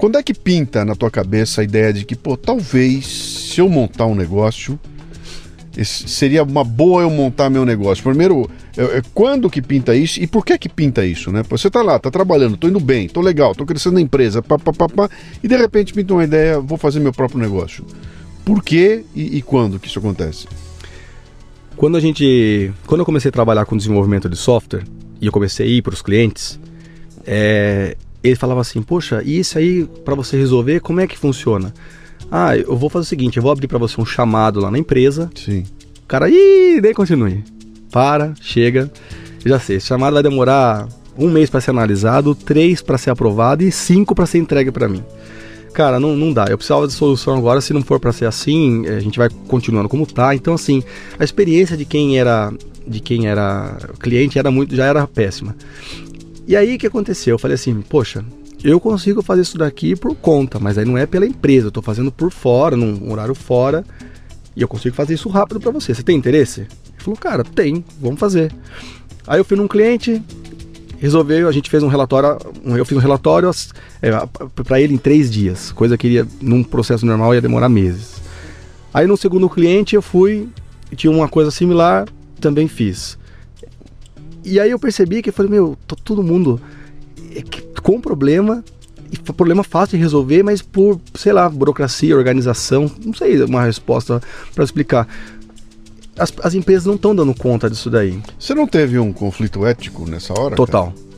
Quando 0.00 0.16
é 0.16 0.22
que 0.22 0.32
pinta 0.32 0.82
na 0.82 0.94
tua 0.94 1.10
cabeça 1.10 1.60
a 1.60 1.64
ideia 1.64 1.92
de 1.92 2.06
que, 2.06 2.16
pô, 2.16 2.34
talvez 2.34 3.06
se 3.06 3.60
eu 3.60 3.68
montar 3.68 4.06
um 4.06 4.14
negócio, 4.14 4.80
seria 5.84 6.42
uma 6.42 6.64
boa 6.64 7.02
eu 7.02 7.10
montar 7.10 7.50
meu 7.50 7.66
negócio? 7.66 8.02
Primeiro, 8.02 8.50
é, 8.78 8.82
é, 8.82 9.02
quando 9.12 9.50
que 9.50 9.60
pinta 9.60 9.94
isso 9.94 10.18
e 10.18 10.26
por 10.26 10.42
que 10.42 10.56
que 10.56 10.70
pinta 10.70 11.04
isso, 11.04 11.30
né? 11.30 11.42
Você 11.50 11.68
tá 11.68 11.82
lá, 11.82 11.98
tá 11.98 12.10
trabalhando, 12.10 12.56
tô 12.56 12.66
indo 12.66 12.80
bem, 12.80 13.10
tô 13.10 13.20
legal, 13.20 13.54
tô 13.54 13.66
crescendo 13.66 13.96
na 13.96 14.00
empresa, 14.00 14.40
pá, 14.40 14.58
pá, 14.58 14.72
pá, 14.72 14.88
pá, 14.88 15.10
e 15.42 15.46
de 15.46 15.54
repente 15.54 15.92
pinta 15.92 16.14
uma 16.14 16.24
ideia, 16.24 16.58
vou 16.58 16.78
fazer 16.78 16.98
meu 16.98 17.12
próprio 17.12 17.38
negócio. 17.38 17.84
Por 18.42 18.64
que 18.64 19.04
e, 19.14 19.36
e 19.36 19.42
quando 19.42 19.78
que 19.78 19.86
isso 19.86 19.98
acontece? 19.98 20.48
Quando 21.76 21.98
a 21.98 22.00
gente, 22.00 22.72
quando 22.86 23.02
eu 23.02 23.04
comecei 23.04 23.28
a 23.28 23.32
trabalhar 23.32 23.66
com 23.66 23.76
desenvolvimento 23.76 24.30
de 24.30 24.36
software 24.36 24.84
e 25.20 25.26
eu 25.26 25.32
comecei 25.32 25.66
a 25.66 25.68
ir 25.68 25.82
para 25.82 25.92
os 25.92 26.00
clientes, 26.00 26.58
é, 27.26 27.98
ele 28.22 28.36
falava 28.36 28.60
assim: 28.60 28.82
Poxa, 28.82 29.22
e 29.24 29.38
isso 29.38 29.58
aí 29.58 29.86
para 30.04 30.14
você 30.14 30.36
resolver, 30.36 30.80
como 30.80 31.00
é 31.00 31.06
que 31.06 31.18
funciona? 31.18 31.72
Ah, 32.30 32.56
eu 32.56 32.76
vou 32.76 32.90
fazer 32.90 33.04
o 33.04 33.08
seguinte: 33.08 33.36
eu 33.36 33.42
vou 33.42 33.52
abrir 33.52 33.68
para 33.68 33.78
você 33.78 34.00
um 34.00 34.06
chamado 34.06 34.60
lá 34.60 34.70
na 34.70 34.78
empresa. 34.78 35.30
Sim. 35.34 35.64
O 36.02 36.06
cara, 36.06 36.28
ih, 36.28 36.80
nem 36.80 36.94
continue. 36.94 37.44
Para, 37.90 38.34
chega. 38.40 38.90
Já 39.44 39.58
sei, 39.58 39.76
esse 39.76 39.86
chamado 39.86 40.14
vai 40.14 40.22
demorar 40.22 40.88
um 41.18 41.28
mês 41.30 41.50
para 41.50 41.60
ser 41.60 41.70
analisado, 41.70 42.34
três 42.34 42.82
para 42.82 42.98
ser 42.98 43.10
aprovado 43.10 43.62
e 43.62 43.72
cinco 43.72 44.14
para 44.14 44.26
ser 44.26 44.38
entregue 44.38 44.70
para 44.70 44.88
mim. 44.88 45.02
Cara, 45.72 46.00
não, 46.00 46.16
não 46.16 46.32
dá. 46.32 46.46
Eu 46.48 46.58
precisava 46.58 46.86
de 46.86 46.92
solução 46.92 47.36
agora. 47.36 47.60
Se 47.60 47.72
não 47.72 47.82
for 47.82 48.00
para 48.00 48.12
ser 48.12 48.26
assim, 48.26 48.86
a 48.86 49.00
gente 49.00 49.18
vai 49.18 49.28
continuando 49.48 49.88
como 49.88 50.04
tá. 50.04 50.34
Então, 50.34 50.54
assim, 50.54 50.82
a 51.18 51.24
experiência 51.24 51.76
de 51.76 51.84
quem 51.84 52.18
era 52.18 52.52
de 52.86 52.98
quem 52.98 53.28
era 53.28 53.76
cliente 54.00 54.38
era 54.38 54.50
muito 54.50 54.74
já 54.74 54.86
era 54.86 55.06
péssima. 55.06 55.54
E 56.50 56.56
aí 56.56 56.74
o 56.74 56.78
que 56.80 56.88
aconteceu? 56.88 57.36
Eu 57.36 57.38
falei 57.38 57.54
assim, 57.54 57.80
poxa, 57.80 58.24
eu 58.64 58.80
consigo 58.80 59.22
fazer 59.22 59.42
isso 59.42 59.56
daqui 59.56 59.94
por 59.94 60.16
conta, 60.16 60.58
mas 60.58 60.76
aí 60.76 60.84
não 60.84 60.98
é 60.98 61.06
pela 61.06 61.24
empresa, 61.24 61.68
eu 61.68 61.70
tô 61.70 61.80
fazendo 61.80 62.10
por 62.10 62.32
fora, 62.32 62.76
num 62.76 63.12
horário 63.12 63.36
fora, 63.36 63.84
e 64.56 64.60
eu 64.60 64.66
consigo 64.66 64.96
fazer 64.96 65.14
isso 65.14 65.28
rápido 65.28 65.60
para 65.60 65.70
você. 65.70 65.94
Você 65.94 66.02
tem 66.02 66.16
interesse? 66.16 66.62
Ele 66.62 66.68
falou, 66.98 67.16
cara, 67.16 67.44
tem, 67.44 67.84
vamos 68.00 68.18
fazer. 68.18 68.52
Aí 69.28 69.38
eu 69.38 69.44
fui 69.44 69.56
num 69.56 69.68
cliente, 69.68 70.20
resolveu, 70.98 71.48
a 71.48 71.52
gente 71.52 71.70
fez 71.70 71.84
um 71.84 71.86
relatório, 71.88 72.36
eu 72.64 72.84
fiz 72.84 72.98
um 72.98 73.00
relatório 73.00 73.48
é, 74.02 74.10
para 74.64 74.80
ele 74.80 74.94
em 74.94 74.98
três 74.98 75.30
dias, 75.30 75.70
coisa 75.70 75.96
que 75.96 76.08
iria, 76.08 76.26
num 76.40 76.64
processo 76.64 77.06
normal 77.06 77.32
ia 77.32 77.40
demorar 77.40 77.68
meses. 77.68 78.20
Aí 78.92 79.06
no 79.06 79.16
segundo 79.16 79.48
cliente 79.48 79.94
eu 79.94 80.02
fui, 80.02 80.48
tinha 80.96 81.12
uma 81.12 81.28
coisa 81.28 81.52
similar, 81.52 82.08
também 82.40 82.66
fiz. 82.66 83.19
E 84.44 84.58
aí 84.58 84.70
eu 84.70 84.78
percebi 84.78 85.22
que 85.22 85.30
eu 85.30 85.32
falei, 85.32 85.50
meu, 85.50 85.76
todo 86.04 86.22
mundo 86.22 86.60
é 87.34 87.42
com 87.82 88.00
problema, 88.00 88.64
e 89.12 89.18
problema 89.18 89.64
fácil 89.64 89.98
de 89.98 90.02
resolver, 90.02 90.42
mas 90.42 90.62
por, 90.62 91.00
sei 91.14 91.32
lá, 91.32 91.48
burocracia, 91.48 92.16
organização, 92.16 92.90
não 93.04 93.12
sei 93.12 93.42
uma 93.42 93.64
resposta 93.64 94.20
para 94.54 94.64
explicar. 94.64 95.08
As, 96.18 96.32
as 96.42 96.54
empresas 96.54 96.86
não 96.86 96.94
estão 96.94 97.14
dando 97.14 97.34
conta 97.34 97.68
disso 97.68 97.90
daí. 97.90 98.20
Você 98.38 98.54
não 98.54 98.66
teve 98.66 98.98
um 98.98 99.12
conflito 99.12 99.66
ético 99.66 100.08
nessa 100.08 100.38
hora? 100.38 100.54
Total. 100.54 100.92
Cara? 100.92 101.10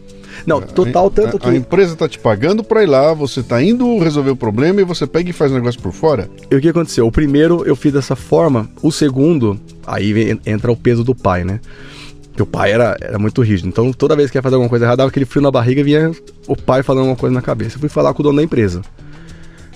Não, 0.46 0.58
é, 0.58 0.62
total, 0.62 1.11
tanto 1.11 1.37
a, 1.37 1.40
que. 1.40 1.48
A 1.48 1.54
empresa 1.54 1.94
tá 1.94 2.08
te 2.08 2.18
pagando 2.18 2.64
para 2.64 2.82
ir 2.82 2.87
lá, 2.87 3.12
você 3.12 3.42
tá 3.42 3.62
indo 3.62 3.98
resolver 3.98 4.30
o 4.30 4.37
problema 4.37 4.80
e 4.80 4.85
você 4.85 5.06
pega 5.06 5.30
e 5.30 5.32
faz 5.32 5.52
o 5.52 5.54
negócio 5.54 5.80
por 5.80 5.92
fora? 5.92 6.30
E 6.50 6.56
o 6.56 6.61
que 6.61 6.68
aconteceu? 6.68 7.06
O 7.06 7.12
primeiro 7.12 7.64
eu 7.66 7.76
fiz 7.76 7.92
dessa 7.92 8.16
forma, 8.16 8.68
o 8.82 8.90
segundo, 8.90 9.58
aí 9.87 10.38
entra 10.46 10.72
o 10.72 10.76
peso 10.76 11.04
do 11.04 11.14
pai, 11.14 11.44
né? 11.44 11.61
O 12.38 12.46
pai 12.46 12.72
era, 12.72 12.96
era 13.00 13.18
muito 13.18 13.42
rígido. 13.42 13.68
Então, 13.68 13.92
toda 13.92 14.16
vez 14.16 14.30
que 14.30 14.38
ia 14.38 14.42
fazer 14.42 14.54
alguma 14.54 14.68
coisa 14.68 14.84
errada, 14.84 14.98
dava 14.98 15.10
aquele 15.10 15.26
frio 15.26 15.42
na 15.42 15.50
barriga 15.50 15.80
e 15.80 15.84
vinha 15.84 16.10
o 16.46 16.56
pai 16.56 16.82
falando 16.82 17.00
alguma 17.00 17.16
coisa 17.16 17.34
na 17.34 17.42
cabeça. 17.42 17.76
Eu 17.76 17.80
fui 17.80 17.88
falar 17.88 18.14
com 18.14 18.20
o 18.20 18.24
dono 18.24 18.36
da 18.38 18.42
empresa. 18.42 18.82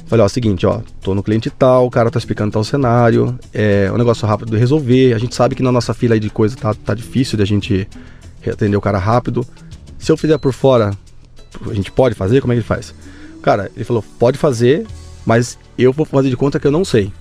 Falei, 0.07 0.25
ó, 0.25 0.29
seguinte, 0.29 0.65
ó, 0.65 0.81
tô 1.03 1.15
no 1.15 1.23
cliente 1.23 1.51
tal, 1.51 1.87
o 1.87 1.91
cara 1.91 2.11
tá 2.11 2.19
explicando 2.19 2.53
tal 2.53 2.63
cenário, 2.63 3.37
é 3.53 3.91
um 3.93 3.99
negócio 3.99 4.27
rápido 4.27 4.53
de 4.53 4.57
resolver. 4.57 5.13
A 5.13 5.19
gente 5.19 5.35
sabe 5.35 5.55
que 5.55 5.63
na 5.63 5.73
nossa 5.73 5.93
fila 5.93 6.15
aí 6.15 6.21
de 6.21 6.31
coisa 6.31 6.57
tá, 6.57 6.73
tá 6.73 6.95
difícil 6.95 7.37
de 7.37 7.43
a 7.43 7.47
gente 7.47 7.89
atender 8.49 8.77
o 8.77 8.81
cara 8.81 8.99
rápido. 8.99 9.45
Se 9.99 10.13
eu 10.13 10.17
fizer 10.17 10.39
por 10.39 10.53
fora, 10.53 10.93
a 11.69 11.75
gente 11.75 11.91
pode 11.91 12.15
fazer? 12.15 12.41
Como 12.41 12.53
é 12.53 12.57
que 12.57 12.61
ele 12.61 12.67
faz? 12.67 12.95
Cara, 13.43 13.71
ele 13.75 13.85
falou, 13.85 14.05
pode 14.19 14.39
fazer, 14.39 14.87
mas 15.25 15.59
eu 15.77 15.93
vou 15.93 16.07
fazer 16.07 16.31
de 16.31 16.37
conta 16.37 16.61
que 16.61 16.67
eu 16.67 16.73
não 16.73 16.85
sei. 16.85 17.13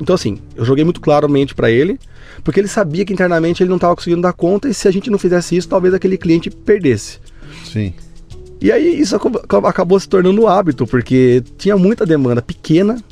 Então, 0.00 0.14
assim, 0.14 0.38
eu 0.56 0.64
joguei 0.64 0.84
muito 0.84 1.00
claramente 1.00 1.54
para 1.54 1.70
ele, 1.70 1.98
porque 2.42 2.60
ele 2.60 2.68
sabia 2.68 3.04
que 3.04 3.12
internamente 3.12 3.62
ele 3.62 3.70
não 3.70 3.76
estava 3.76 3.94
conseguindo 3.94 4.22
dar 4.22 4.32
conta 4.32 4.68
e 4.68 4.74
se 4.74 4.88
a 4.88 4.90
gente 4.90 5.10
não 5.10 5.18
fizesse 5.18 5.56
isso, 5.56 5.68
talvez 5.68 5.94
aquele 5.94 6.16
cliente 6.16 6.50
perdesse. 6.50 7.18
Sim. 7.64 7.92
E 8.60 8.72
aí 8.72 9.00
isso 9.00 9.16
acabou 9.64 9.98
se 10.00 10.08
tornando 10.08 10.40
um 10.40 10.48
hábito, 10.48 10.86
porque 10.86 11.42
tinha 11.56 11.76
muita 11.76 12.04
demanda 12.04 12.42
pequena, 12.42 13.02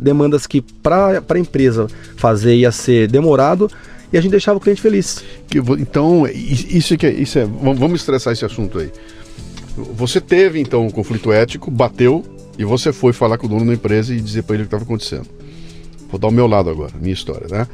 demandas 0.00 0.46
que 0.46 0.62
para 0.62 1.22
a 1.28 1.38
empresa 1.38 1.86
fazer 2.16 2.54
ia 2.54 2.72
ser 2.72 3.08
demorado 3.08 3.70
e 4.12 4.16
a 4.16 4.20
gente 4.20 4.30
deixava 4.30 4.58
o 4.58 4.60
cliente 4.60 4.80
feliz. 4.80 5.22
Então, 5.78 6.26
isso, 6.26 6.94
é, 6.94 7.10
isso 7.10 7.38
é. 7.38 7.44
Vamos 7.44 8.00
estressar 8.00 8.32
esse 8.32 8.44
assunto 8.44 8.78
aí. 8.78 8.90
Você 9.76 10.20
teve 10.20 10.58
então 10.58 10.86
um 10.86 10.90
conflito 10.90 11.30
ético, 11.30 11.70
bateu 11.70 12.24
e 12.58 12.64
você 12.64 12.92
foi 12.92 13.12
falar 13.12 13.36
com 13.36 13.46
o 13.46 13.50
dono 13.50 13.66
da 13.66 13.74
empresa 13.74 14.14
e 14.14 14.20
dizer 14.20 14.42
para 14.44 14.54
ele 14.54 14.62
o 14.62 14.66
que 14.66 14.74
estava 14.74 14.84
acontecendo. 14.84 15.26
Vou 16.08 16.18
dar 16.18 16.28
o 16.28 16.32
meu 16.32 16.46
lado 16.46 16.70
agora, 16.70 16.92
minha 16.98 17.12
história, 17.12 17.46
né? 17.50 17.66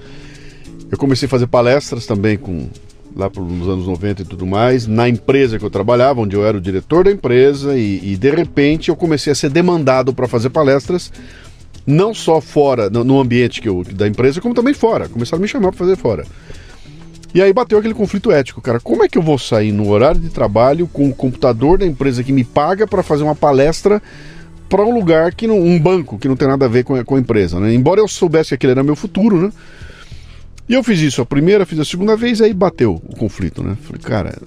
Eu 0.93 0.99
comecei 0.99 1.25
a 1.25 1.29
fazer 1.31 1.47
palestras 1.47 2.05
também 2.05 2.37
com 2.37 2.69
lá 3.17 3.31
nos 3.35 3.67
anos 3.67 3.87
90 3.87 4.23
e 4.23 4.25
tudo 4.27 4.47
mais, 4.47 4.87
na 4.87 5.09
empresa 5.09 5.59
que 5.59 5.65
eu 5.65 5.71
trabalhava, 5.71 6.21
onde 6.21 6.37
eu 6.37 6.45
era 6.45 6.57
o 6.57 6.61
diretor 6.61 7.05
da 7.05 7.11
empresa, 7.11 7.79
e, 7.79 8.13
e 8.13 8.17
de 8.17 8.31
repente 8.31 8.91
eu 8.91 8.97
comecei 8.97 9.33
a 9.33 9.35
ser 9.35 9.49
demandado 9.49 10.13
para 10.13 10.29
fazer 10.29 10.51
palestras, 10.51 11.11
não 11.87 12.13
só 12.13 12.43
fora, 12.43 12.91
no, 12.91 13.05
no 13.05 13.19
ambiente 13.19 13.63
que 13.63 13.69
eu, 13.71 13.83
da 13.93 14.07
empresa, 14.07 14.39
como 14.39 14.55
também 14.55 14.75
fora. 14.75 15.09
Começaram 15.09 15.41
a 15.41 15.43
me 15.43 15.49
chamar 15.49 15.71
para 15.71 15.79
fazer 15.79 15.97
fora. 15.97 16.27
E 17.35 17.41
aí 17.41 17.51
bateu 17.55 17.79
aquele 17.79 17.95
conflito 17.95 18.31
ético, 18.31 18.61
cara. 18.61 18.79
Como 18.79 19.03
é 19.03 19.09
que 19.09 19.17
eu 19.17 19.23
vou 19.23 19.39
sair 19.39 19.73
no 19.73 19.89
horário 19.89 20.21
de 20.21 20.29
trabalho 20.29 20.87
com 20.87 21.09
o 21.09 21.15
computador 21.15 21.79
da 21.79 21.87
empresa 21.87 22.23
que 22.23 22.33
me 22.33 22.45
paga 22.45 22.87
para 22.87 23.03
fazer 23.03 23.23
uma 23.23 23.35
palestra 23.35 24.03
para 24.69 24.85
um 24.85 24.95
lugar 24.95 25.35
que 25.35 25.47
não, 25.47 25.59
um 25.59 25.81
banco 25.81 26.19
que 26.19 26.29
não 26.29 26.37
tem 26.37 26.49
nada 26.49 26.67
a 26.67 26.69
ver 26.69 26.85
com 26.85 26.95
a, 26.95 27.05
com 27.05 27.17
a 27.17 27.19
empresa, 27.19 27.59
né? 27.59 27.75
Embora 27.75 28.01
eu 28.01 28.09
soubesse 28.09 28.51
que 28.51 28.55
aquele 28.57 28.73
era 28.73 28.83
meu 28.83 28.97
futuro, 28.97 29.41
né? 29.41 29.53
E 30.69 30.75
eu 30.75 30.83
fiz 30.83 31.01
isso 31.01 31.21
a 31.21 31.27
primeira, 31.27 31.67
fiz 31.67 31.79
a 31.79 31.85
segunda 31.85 32.17
vez, 32.17 32.41
aí 32.41 32.53
bateu 32.53 32.95
o 32.95 33.17
conflito, 33.17 33.63
né? 33.63 33.77
Falei, 33.83 34.01
cara, 34.01 34.39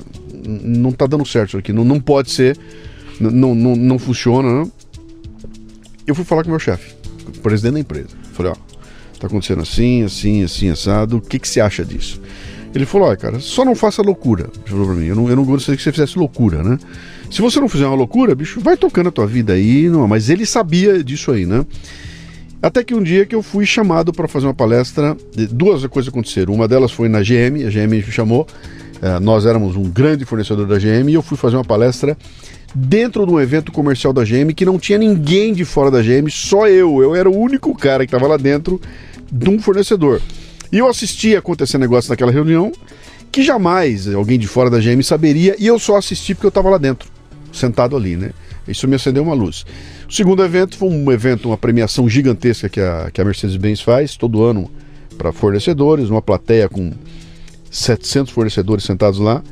não 0.47 0.91
tá 0.91 1.05
dando 1.05 1.26
certo 1.26 1.49
isso 1.49 1.57
aqui, 1.57 1.74
não, 1.74 1.84
não 1.84 1.99
pode 1.99 2.32
ser, 2.32 2.57
não, 3.20 3.53
não, 3.53 3.76
não 3.76 3.99
funciona, 3.99 4.63
né? 4.63 4.72
Eu 6.07 6.16
fui 6.16 6.24
falar 6.24 6.43
com 6.43 6.49
o 6.49 6.51
meu 6.51 6.59
chefe, 6.59 6.95
o 7.28 7.39
presidente 7.39 7.74
da 7.74 7.80
empresa. 7.80 8.09
Falei, 8.34 8.51
ó, 8.51 8.55
tá 9.20 9.28
acontecendo 9.28 9.61
assim, 9.61 10.03
assim, 10.03 10.43
assim, 10.43 10.70
assado, 10.70 11.18
o 11.18 11.22
que, 11.22 11.39
que 11.39 11.47
você 11.47 11.59
acha 11.59 11.84
disso? 11.84 12.22
Ele 12.74 12.86
falou, 12.86 13.07
olha, 13.07 13.18
cara, 13.18 13.39
só 13.39 13.63
não 13.63 13.74
faça 13.74 14.01
loucura. 14.01 14.49
Ele 14.53 14.70
falou 14.70 14.86
pra 14.86 14.95
mim, 14.95 15.05
eu 15.05 15.16
não, 15.16 15.30
eu 15.30 15.36
não 15.36 15.45
gostaria 15.45 15.78
que 15.78 15.84
você 15.84 15.91
fizesse 15.91 16.20
loucura, 16.20 16.61
né? 16.61 16.78
Se 17.32 17.41
você 17.41 17.59
não 17.59 17.70
fizer 17.70 17.88
uma 17.88 17.95
loucura, 17.95 18.36
bicho, 18.36 18.59
vai 18.59 18.76
tocando 18.76 19.07
a 19.07 19.11
tua 19.11 19.26
vida 19.26 19.53
aí. 19.53 19.88
Não, 19.88 20.05
mas 20.07 20.30
ele 20.30 20.45
sabia 20.45 21.01
disso 21.01 21.32
aí, 21.32 21.45
né? 21.45 21.66
Até 22.66 22.84
que 22.84 22.95
um 22.95 23.03
dia 23.03 23.28
que 23.28 23.36
eu 23.36 23.43
fui 23.43 23.63
chamado 23.63 24.11
para 24.11 24.28
fazer 24.28 24.47
uma 24.47 24.53
palestra, 24.55 25.16
duas 25.51 25.86
coisas 25.86 26.11
aconteceram. 26.11 26.51
Uma 26.51 26.68
delas 26.68 26.91
foi 26.91 27.07
na 27.07 27.20
GM, 27.20 27.63
a 27.63 27.70
GM 27.70 27.88
me 27.88 28.01
chamou, 28.01 28.47
é, 28.99 29.20
nós 29.20 29.45
éramos 29.45 29.76
um 29.76 29.84
grande 29.84 30.26
fornecedor 30.26 30.66
da 30.66 30.80
GM 30.80 31.07
e 31.11 31.13
eu 31.13 31.22
fui 31.22 31.38
fazer 31.38 31.57
uma 31.57 31.63
palestra 31.63 32.18
dentro 32.74 33.24
de 33.24 33.32
um 33.32 33.39
evento 33.39 33.72
comercial 33.72 34.11
da 34.11 34.24
GM 34.24 34.51
que 34.55 34.66
não 34.66 34.80
tinha 34.80 34.97
ninguém 34.97 35.53
de 35.53 35.63
fora 35.63 35.91
da 35.91 36.01
GM, 36.01 36.28
só 36.32 36.68
eu. 36.68 37.03
Eu 37.03 37.13
era 37.13 37.30
o 37.30 37.38
único 37.38 37.72
cara 37.76 38.03
que 38.03 38.11
estava 38.11 38.28
lá 38.28 38.36
dentro 38.36 38.82
de 39.32 39.47
um 39.47 39.59
fornecedor. 39.59 40.20
E 40.72 40.80
eu 40.80 40.88
assisti 40.88 41.36
acontecer 41.36 41.78
negócio 41.78 42.09
naquela 42.09 42.32
reunião 42.32 42.72
que 43.32 43.43
jamais 43.43 44.11
alguém 44.11 44.39
de 44.39 44.47
fora 44.47 44.72
da 44.72 44.80
GM 44.80 45.03
saberia 45.03 45.55
e 45.59 45.68
eu 45.68 45.78
só 45.78 45.97
assisti 45.97 46.34
porque 46.34 46.47
eu 46.47 46.49
estava 46.49 46.72
lá 46.72 46.80
dentro, 46.80 47.07
sentado 47.53 47.95
ali, 47.95 48.16
né? 48.16 48.32
Isso 48.68 48.88
me 48.88 48.95
acendeu 48.95 49.24
uma 49.24 49.34
luz. 49.34 49.66
O 50.07 50.13
segundo 50.13 50.43
evento 50.43 50.78
foi 50.78 50.89
um 50.89 51.11
evento, 51.11 51.49
uma 51.49 51.57
premiação 51.57 52.07
gigantesca 52.09 52.70
que 52.70 52.80
a, 52.80 53.09
que 53.11 53.22
a 53.22 53.26
Mercedes-Benz 53.26 53.82
faz 53.82 54.16
todo 54.16 54.43
ano 54.43 54.70
para 55.18 55.32
fornecedores, 55.32 56.09
uma 56.09 56.22
plateia 56.22 56.68
com 56.68 56.91
700 57.70 58.34
fornecedores 58.34 58.84
sentados 58.84 59.20
lá. 59.20 59.43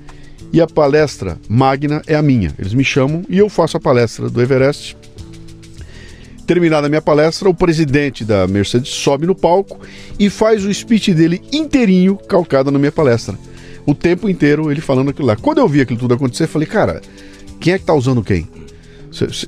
E 0.52 0.62
a 0.62 0.68
palestra 0.68 1.40
magna 1.50 2.02
é 2.06 2.16
a 2.16 2.22
minha. 2.22 2.54
Eles 2.60 2.74
me 2.74 2.84
chamam 2.84 3.24
e 3.28 3.40
eu 3.40 3.50
faço 3.50 3.78
a 3.78 3.80
palestra 3.80 4.30
do 4.30 4.42
Everest 4.42 4.96
Terminada 6.46 6.88
a 6.88 6.90
minha 6.90 7.02
palestra, 7.02 7.50
o 7.50 7.54
presidente 7.54 8.26
da 8.26 8.46
Mercedes 8.48 8.90
sobe 8.90 9.26
no 9.26 9.34
palco 9.34 9.80
e 10.20 10.30
faz 10.30 10.66
o 10.66 10.74
speech 10.74 11.14
dele 11.14 11.42
inteirinho 11.54 12.18
calcado 12.18 12.70
na 12.70 12.78
minha 12.78 12.92
palestra. 12.92 13.38
O 13.86 13.96
tempo 13.96 14.28
inteiro 14.28 14.70
ele 14.70 14.82
falando 14.82 15.10
aquilo 15.10 15.28
lá. 15.28 15.38
Quando 15.38 15.60
eu 15.60 15.68
vi 15.70 15.80
aquilo 15.80 16.00
tudo 16.00 16.14
acontecer, 16.14 16.44
eu 16.44 16.50
falei, 16.50 16.68
cara, 16.68 17.02
quem 17.62 17.74
é 17.74 17.80
que 17.80 17.86
tá 17.86 17.94
usando 17.94 18.22
quem? 18.22 18.48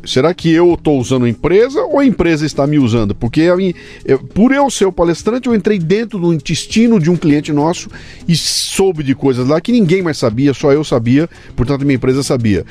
Será 0.06 0.34
que 0.34 0.52
eu 0.52 0.76
estou 0.76 1.00
usando 1.00 1.26
a 1.26 1.30
empresa 1.30 1.82
ou 1.82 2.00
a 2.00 2.06
empresa 2.06 2.46
está 2.46 2.68
me 2.68 2.78
usando? 2.78 3.16
Porque 3.16 3.42
eu, 3.42 4.20
por 4.34 4.52
eu 4.52 4.70
ser 4.70 4.86
o 4.86 4.92
palestrante, 4.92 5.48
eu 5.48 5.56
entrei 5.56 5.80
dentro 5.80 6.20
do 6.20 6.34
intestino 6.34 7.00
de 7.00 7.10
um 7.10 7.18
cliente 7.18 7.52
nosso 7.52 7.90
e 8.28 8.36
soube 8.36 9.04
de 9.04 9.16
coisas 9.16 9.48
lá 9.48 9.60
que 9.60 9.72
ninguém 9.72 10.02
mais 10.02 10.18
sabia, 10.18 10.54
só 10.54 10.72
eu 10.72 10.84
sabia, 10.84 11.28
portanto 11.56 11.84
minha 11.84 11.96
empresa 11.96 12.22
sabia. 12.22 12.66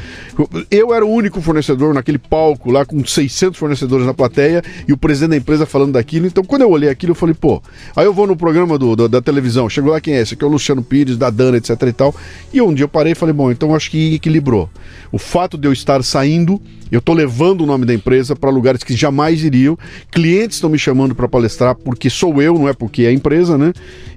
Eu 0.71 0.95
era 0.95 1.05
o 1.05 1.11
único 1.11 1.41
fornecedor 1.41 1.93
naquele 1.93 2.19
palco 2.19 2.71
lá 2.71 2.85
com 2.85 3.05
600 3.05 3.59
fornecedores 3.59 4.07
na 4.07 4.15
plateia 4.15 4.63
e 4.87 4.93
o 4.93 4.97
presidente 4.97 5.31
da 5.31 5.37
empresa 5.37 5.67
falando 5.67 5.93
daquilo. 5.93 6.27
Então 6.27 6.45
quando 6.45 6.63
eu 6.63 6.71
olhei 6.71 6.89
aquilo, 6.89 7.11
eu 7.11 7.17
falei, 7.17 7.35
pô, 7.35 7.61
aí 7.97 8.05
eu 8.05 8.15
vou 8.15 8.27
no 8.27 8.37
programa 8.37 8.79
do, 8.79 8.95
do 8.95 9.09
da 9.09 9.21
televisão, 9.21 9.69
chegou 9.69 9.93
lá 9.93 10.01
quem 10.01 10.15
é 10.15 10.21
esse? 10.21 10.35
Aqui 10.35 10.45
é 10.45 10.47
o 10.47 10.51
Luciano 10.51 10.83
Pires, 10.83 11.17
da 11.17 11.31
Dana, 11.31 11.57
etc 11.57 11.71
e 11.83 11.93
tal. 11.93 12.15
E 12.53 12.61
um 12.61 12.73
dia 12.73 12.85
eu 12.85 12.89
parei 12.89 13.13
e 13.13 13.15
falei, 13.17 13.33
bom, 13.33 13.51
então 13.51 13.75
acho 13.75 13.91
que 13.91 14.15
equilibrou. 14.15 14.71
O 15.11 15.19
fato 15.19 15.59
de 15.59 15.67
eu 15.67 15.73
estar 15.73 16.03
saindo 16.03 16.61
eu 16.95 17.01
estou 17.01 17.15
levando 17.15 17.63
o 17.63 17.67
nome 17.67 17.85
da 17.85 17.93
empresa 17.93 18.37
para 18.37 18.51
lugares 18.51 18.85
que 18.85 18.95
jamais 18.95 19.43
iriam. 19.43 19.77
Clientes 20.11 20.57
estão 20.57 20.71
me 20.71 20.79
chamando 20.79 21.15
para 21.15 21.29
palestrar 21.29 21.75
porque 21.75 22.09
sou 22.09 22.41
eu, 22.41 22.55
não 22.55 22.69
é 22.69 22.73
porque 22.73 23.03
é 23.03 23.09
a 23.09 23.13
empresa, 23.13 23.59
né? 23.59 23.73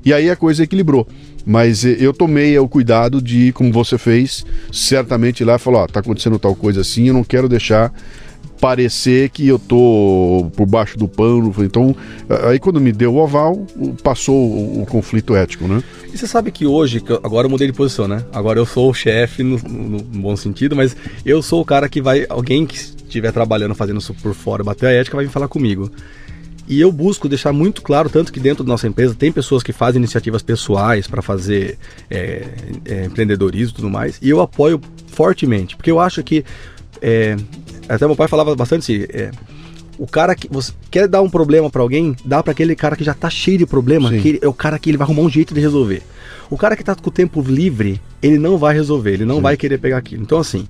E 0.05 0.13
aí 0.13 0.29
a 0.29 0.35
coisa 0.35 0.63
equilibrou. 0.63 1.07
Mas 1.45 1.83
eh, 1.83 1.97
eu 1.99 2.13
tomei 2.13 2.57
o 2.59 2.67
cuidado 2.67 3.21
de, 3.21 3.51
como 3.53 3.71
você 3.71 3.97
fez, 3.97 4.45
certamente 4.71 5.43
lá 5.43 5.55
e 5.55 5.59
falar: 5.59 5.79
ó, 5.79 5.83
oh, 5.85 5.87
tá 5.87 6.01
acontecendo 6.01 6.37
tal 6.37 6.55
coisa 6.55 6.81
assim, 6.81 7.07
eu 7.07 7.13
não 7.13 7.23
quero 7.23 7.49
deixar 7.49 7.91
parecer 8.59 9.29
que 9.29 9.47
eu 9.47 9.59
tô 9.59 10.49
por 10.55 10.65
baixo 10.65 10.97
do 10.97 11.07
pano. 11.07 11.53
Então, 11.59 11.95
aí 12.45 12.59
quando 12.59 12.79
me 12.79 12.91
deu 12.91 13.13
o 13.13 13.23
aval, 13.23 13.65
passou 14.03 14.35
o, 14.35 14.81
o 14.81 14.85
conflito 14.85 15.35
ético, 15.35 15.67
né? 15.67 15.83
E 16.11 16.17
você 16.17 16.27
sabe 16.27 16.51
que 16.51 16.65
hoje, 16.65 17.01
agora 17.23 17.45
eu 17.45 17.51
mudei 17.51 17.67
de 17.67 17.73
posição, 17.73 18.07
né? 18.07 18.23
Agora 18.33 18.59
eu 18.59 18.65
sou 18.65 18.89
o 18.89 18.93
chefe 18.93 19.43
no, 19.43 19.57
no, 19.57 19.97
no, 19.97 20.21
bom 20.21 20.35
sentido, 20.35 20.75
mas 20.75 20.95
eu 21.25 21.41
sou 21.41 21.61
o 21.61 21.65
cara 21.65 21.87
que 21.87 22.01
vai, 22.01 22.25
alguém 22.29 22.65
que 22.65 22.75
estiver 22.75 23.31
trabalhando 23.31 23.75
fazendo 23.75 23.99
isso 23.99 24.13
por 24.13 24.33
fora, 24.33 24.63
bater 24.63 24.87
a 24.87 24.91
ética, 24.91 25.15
vai 25.15 25.25
vir 25.25 25.31
falar 25.31 25.47
comigo. 25.47 25.91
E 26.67 26.81
eu 26.81 26.91
busco 26.91 27.29
deixar 27.29 27.53
muito 27.53 27.81
claro, 27.81 28.09
tanto 28.09 28.31
que 28.31 28.41
dentro 28.41 28.63
da 28.63 28.69
nossa 28.69 28.87
empresa 28.87 29.15
tem 29.15 29.31
pessoas 29.31 29.63
que 29.63 29.71
fazem 29.71 29.99
iniciativas 29.99 30.41
pessoais 30.41 31.07
para 31.07 31.21
fazer 31.21 31.77
é, 32.09 32.45
é, 32.83 33.05
empreendedorismo 33.05 33.71
e 33.71 33.75
tudo 33.75 33.89
mais, 33.89 34.19
e 34.21 34.29
eu 34.29 34.41
apoio 34.41 34.81
fortemente, 35.07 35.77
porque 35.77 35.89
eu 35.89 35.99
acho 35.99 36.21
que 36.23 36.43
é, 37.01 37.37
até 37.87 38.05
meu 38.05 38.15
pai 38.15 38.27
falava 38.27 38.55
bastante 38.55 38.79
assim, 38.79 39.05
é, 39.09 39.31
o 39.97 40.05
cara 40.05 40.35
que 40.35 40.47
você 40.49 40.71
quer 40.91 41.07
dar 41.07 41.21
um 41.21 41.29
problema 41.29 41.69
para 41.69 41.81
alguém, 41.81 42.15
dá 42.23 42.43
para 42.43 42.51
aquele 42.51 42.75
cara 42.75 42.95
que 42.95 43.03
já 43.03 43.13
tá 43.13 43.29
cheio 43.29 43.57
de 43.57 43.65
problema, 43.65 44.09
Sim. 44.09 44.21
que 44.21 44.29
ele, 44.29 44.39
é 44.41 44.47
o 44.47 44.53
cara 44.53 44.77
que 44.77 44.89
ele 44.89 44.97
vai 44.97 45.05
arrumar 45.05 45.21
um 45.23 45.29
jeito 45.29 45.53
de 45.53 45.59
resolver. 45.59 46.03
O 46.49 46.57
cara 46.57 46.75
que 46.75 46.83
tá 46.83 46.95
com 46.95 47.09
o 47.09 47.11
tempo 47.11 47.41
livre, 47.41 47.99
ele 48.21 48.37
não 48.37 48.57
vai 48.57 48.73
resolver, 48.73 49.13
ele 49.13 49.25
não 49.25 49.37
Sim. 49.37 49.41
vai 49.41 49.57
querer 49.57 49.79
pegar 49.79 49.97
aquilo. 49.97 50.21
Então 50.21 50.37
assim, 50.37 50.67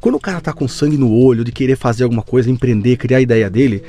quando 0.00 0.16
o 0.16 0.20
cara 0.20 0.40
tá 0.40 0.52
com 0.52 0.66
sangue 0.66 0.96
no 0.96 1.12
olho 1.12 1.44
de 1.44 1.52
querer 1.52 1.76
fazer 1.76 2.04
alguma 2.04 2.22
coisa, 2.22 2.50
empreender, 2.50 2.96
criar 2.96 3.18
a 3.18 3.22
ideia 3.22 3.48
dele, 3.48 3.82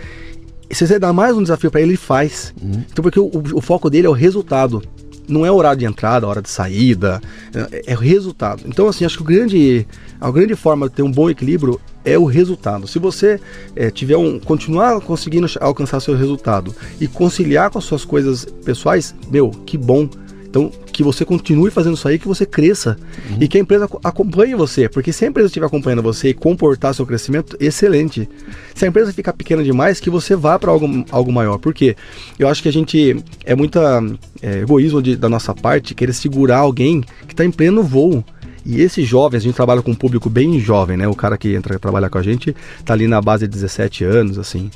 se 0.72 0.86
você 0.86 0.98
dá 1.00 1.12
mais 1.12 1.36
um 1.36 1.42
desafio 1.42 1.72
para 1.72 1.82
ele, 1.82 1.92
ele 1.92 1.98
faz. 1.98 2.54
Uhum. 2.62 2.84
Então 2.92 3.04
porque 3.04 3.20
o, 3.20 3.30
o, 3.54 3.62
foco 3.62 3.90
dele 3.90 4.08
é 4.08 4.10
o 4.10 4.14
resultado 4.14 4.82
não 5.28 5.46
é 5.46 5.52
horário 5.52 5.80
de 5.80 5.86
entrada, 5.86 6.28
hora 6.28 6.42
de 6.42 6.50
saída, 6.50 7.22
é, 7.54 7.94
é 7.94 7.96
resultado. 7.96 8.64
Então, 8.66 8.88
assim, 8.88 9.06
acho 9.06 9.18
que 9.18 9.24
o 9.24 9.26
grande, 9.26 9.88
a 10.20 10.32
grande 10.32 10.56
forma 10.56 10.88
de 10.90 10.96
ter 10.96 11.04
um 11.04 11.12
bom 11.12 11.30
equilíbrio 11.30 11.80
é 12.04 12.18
o 12.18 12.26
resultado. 12.26 12.88
Se 12.88 13.00
você 13.00 13.40
é, 13.76 13.90
tiver 13.90 14.16
um, 14.16 14.40
continuar 14.40 15.02
conseguindo 15.02 15.48
alcançar 15.60 16.00
seu 16.00 16.16
resultado 16.16 16.74
e 17.02 17.08
conciliar 17.08 17.72
com 17.72 17.80
as 17.80 17.86
suas 17.86 18.06
coisas 18.06 18.46
pessoais, 18.64 19.16
meu, 19.30 19.50
que 19.50 19.78
bom. 19.78 20.08
Então, 20.56 20.72
que 20.90 21.04
você 21.04 21.26
continue 21.26 21.70
fazendo 21.70 21.96
isso 21.96 22.08
aí, 22.08 22.18
que 22.18 22.30
você 22.30 22.46
cresça 22.46 22.98
uhum. 23.30 23.40
e 23.42 23.48
que 23.50 23.58
a 23.58 23.62
empresa 23.62 23.90
acompanhe 24.02 24.56
você, 24.56 24.88
porque 24.88 25.12
se 25.12 25.26
a 25.26 25.28
empresa 25.28 25.48
estiver 25.48 25.66
acompanhando 25.66 26.02
você 26.02 26.30
e 26.30 26.34
comportar 26.34 26.96
seu 26.96 27.06
crescimento, 27.06 27.58
excelente. 27.60 28.30
Se 28.74 28.86
a 28.86 28.88
empresa 28.88 29.12
ficar 29.12 29.34
pequena 29.34 29.62
demais, 29.62 30.00
que 30.00 30.10
você 30.10 30.34
vá 30.34 30.58
para 30.58 30.72
algo, 30.72 31.04
algo 31.12 31.30
maior. 31.30 31.58
Porque 31.58 31.98
eu 32.40 32.48
acho 32.48 32.64
que 32.64 32.70
a 32.70 32.72
gente 32.72 33.22
é 33.44 33.54
muita 33.54 34.02
é, 34.42 34.60
egoísmo 34.60 35.02
de, 35.02 35.18
da 35.18 35.28
nossa 35.28 35.54
parte 35.54 35.94
querer 35.94 36.14
segurar 36.14 36.60
alguém 36.60 37.02
que 37.28 37.34
está 37.34 37.44
em 37.44 37.52
pleno 37.52 37.84
voo. 37.84 38.24
E 38.66 38.82
esses 38.82 39.06
jovens, 39.06 39.40
a 39.40 39.44
gente 39.44 39.56
trabalha 39.56 39.82
com 39.82 39.92
um 39.92 39.96
público 39.96 40.30
bem 40.30 40.58
jovem, 40.58 40.96
né? 40.96 41.06
O 41.06 41.14
cara 41.14 41.38
que 41.38 41.54
entra 41.54 41.78
trabalhar 41.78 42.10
com 42.10 42.18
a 42.18 42.24
gente 42.24 42.56
tá 42.86 42.94
ali 42.94 43.10
na 43.10 43.22
base 43.22 43.46
de 43.46 43.54
17 43.54 44.06
anos, 44.06 44.40
assim. 44.40 44.72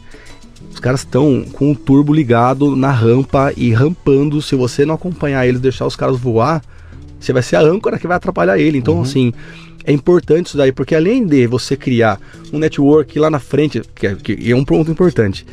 Os 0.71 0.79
caras 0.79 1.01
estão 1.01 1.43
com 1.51 1.71
o 1.71 1.75
turbo 1.75 2.13
ligado 2.13 2.75
na 2.75 2.91
rampa 2.91 3.51
e 3.57 3.71
rampando. 3.71 4.41
Se 4.41 4.55
você 4.55 4.85
não 4.85 4.95
acompanhar 4.95 5.45
eles, 5.47 5.59
deixar 5.59 5.85
os 5.85 5.95
caras 5.95 6.17
voar, 6.17 6.61
você 7.19 7.33
vai 7.33 7.41
ser 7.41 7.57
a 7.57 7.61
âncora 7.61 7.97
que 7.97 8.07
vai 8.07 8.17
atrapalhar 8.17 8.57
ele. 8.57 8.77
Então, 8.77 8.95
uhum. 8.95 9.01
assim, 9.01 9.33
é 9.83 9.91
importante 9.91 10.47
isso 10.47 10.57
daí, 10.57 10.71
porque 10.71 10.95
além 10.95 11.25
de 11.25 11.47
você 11.47 11.75
criar 11.75 12.19
um 12.53 12.59
network 12.59 13.17
lá 13.19 13.29
na 13.29 13.39
frente, 13.39 13.81
que 13.95 14.07
é, 14.07 14.15
que 14.15 14.51
é 14.51 14.55
um 14.55 14.63
ponto 14.63 14.91
importante, 14.91 15.45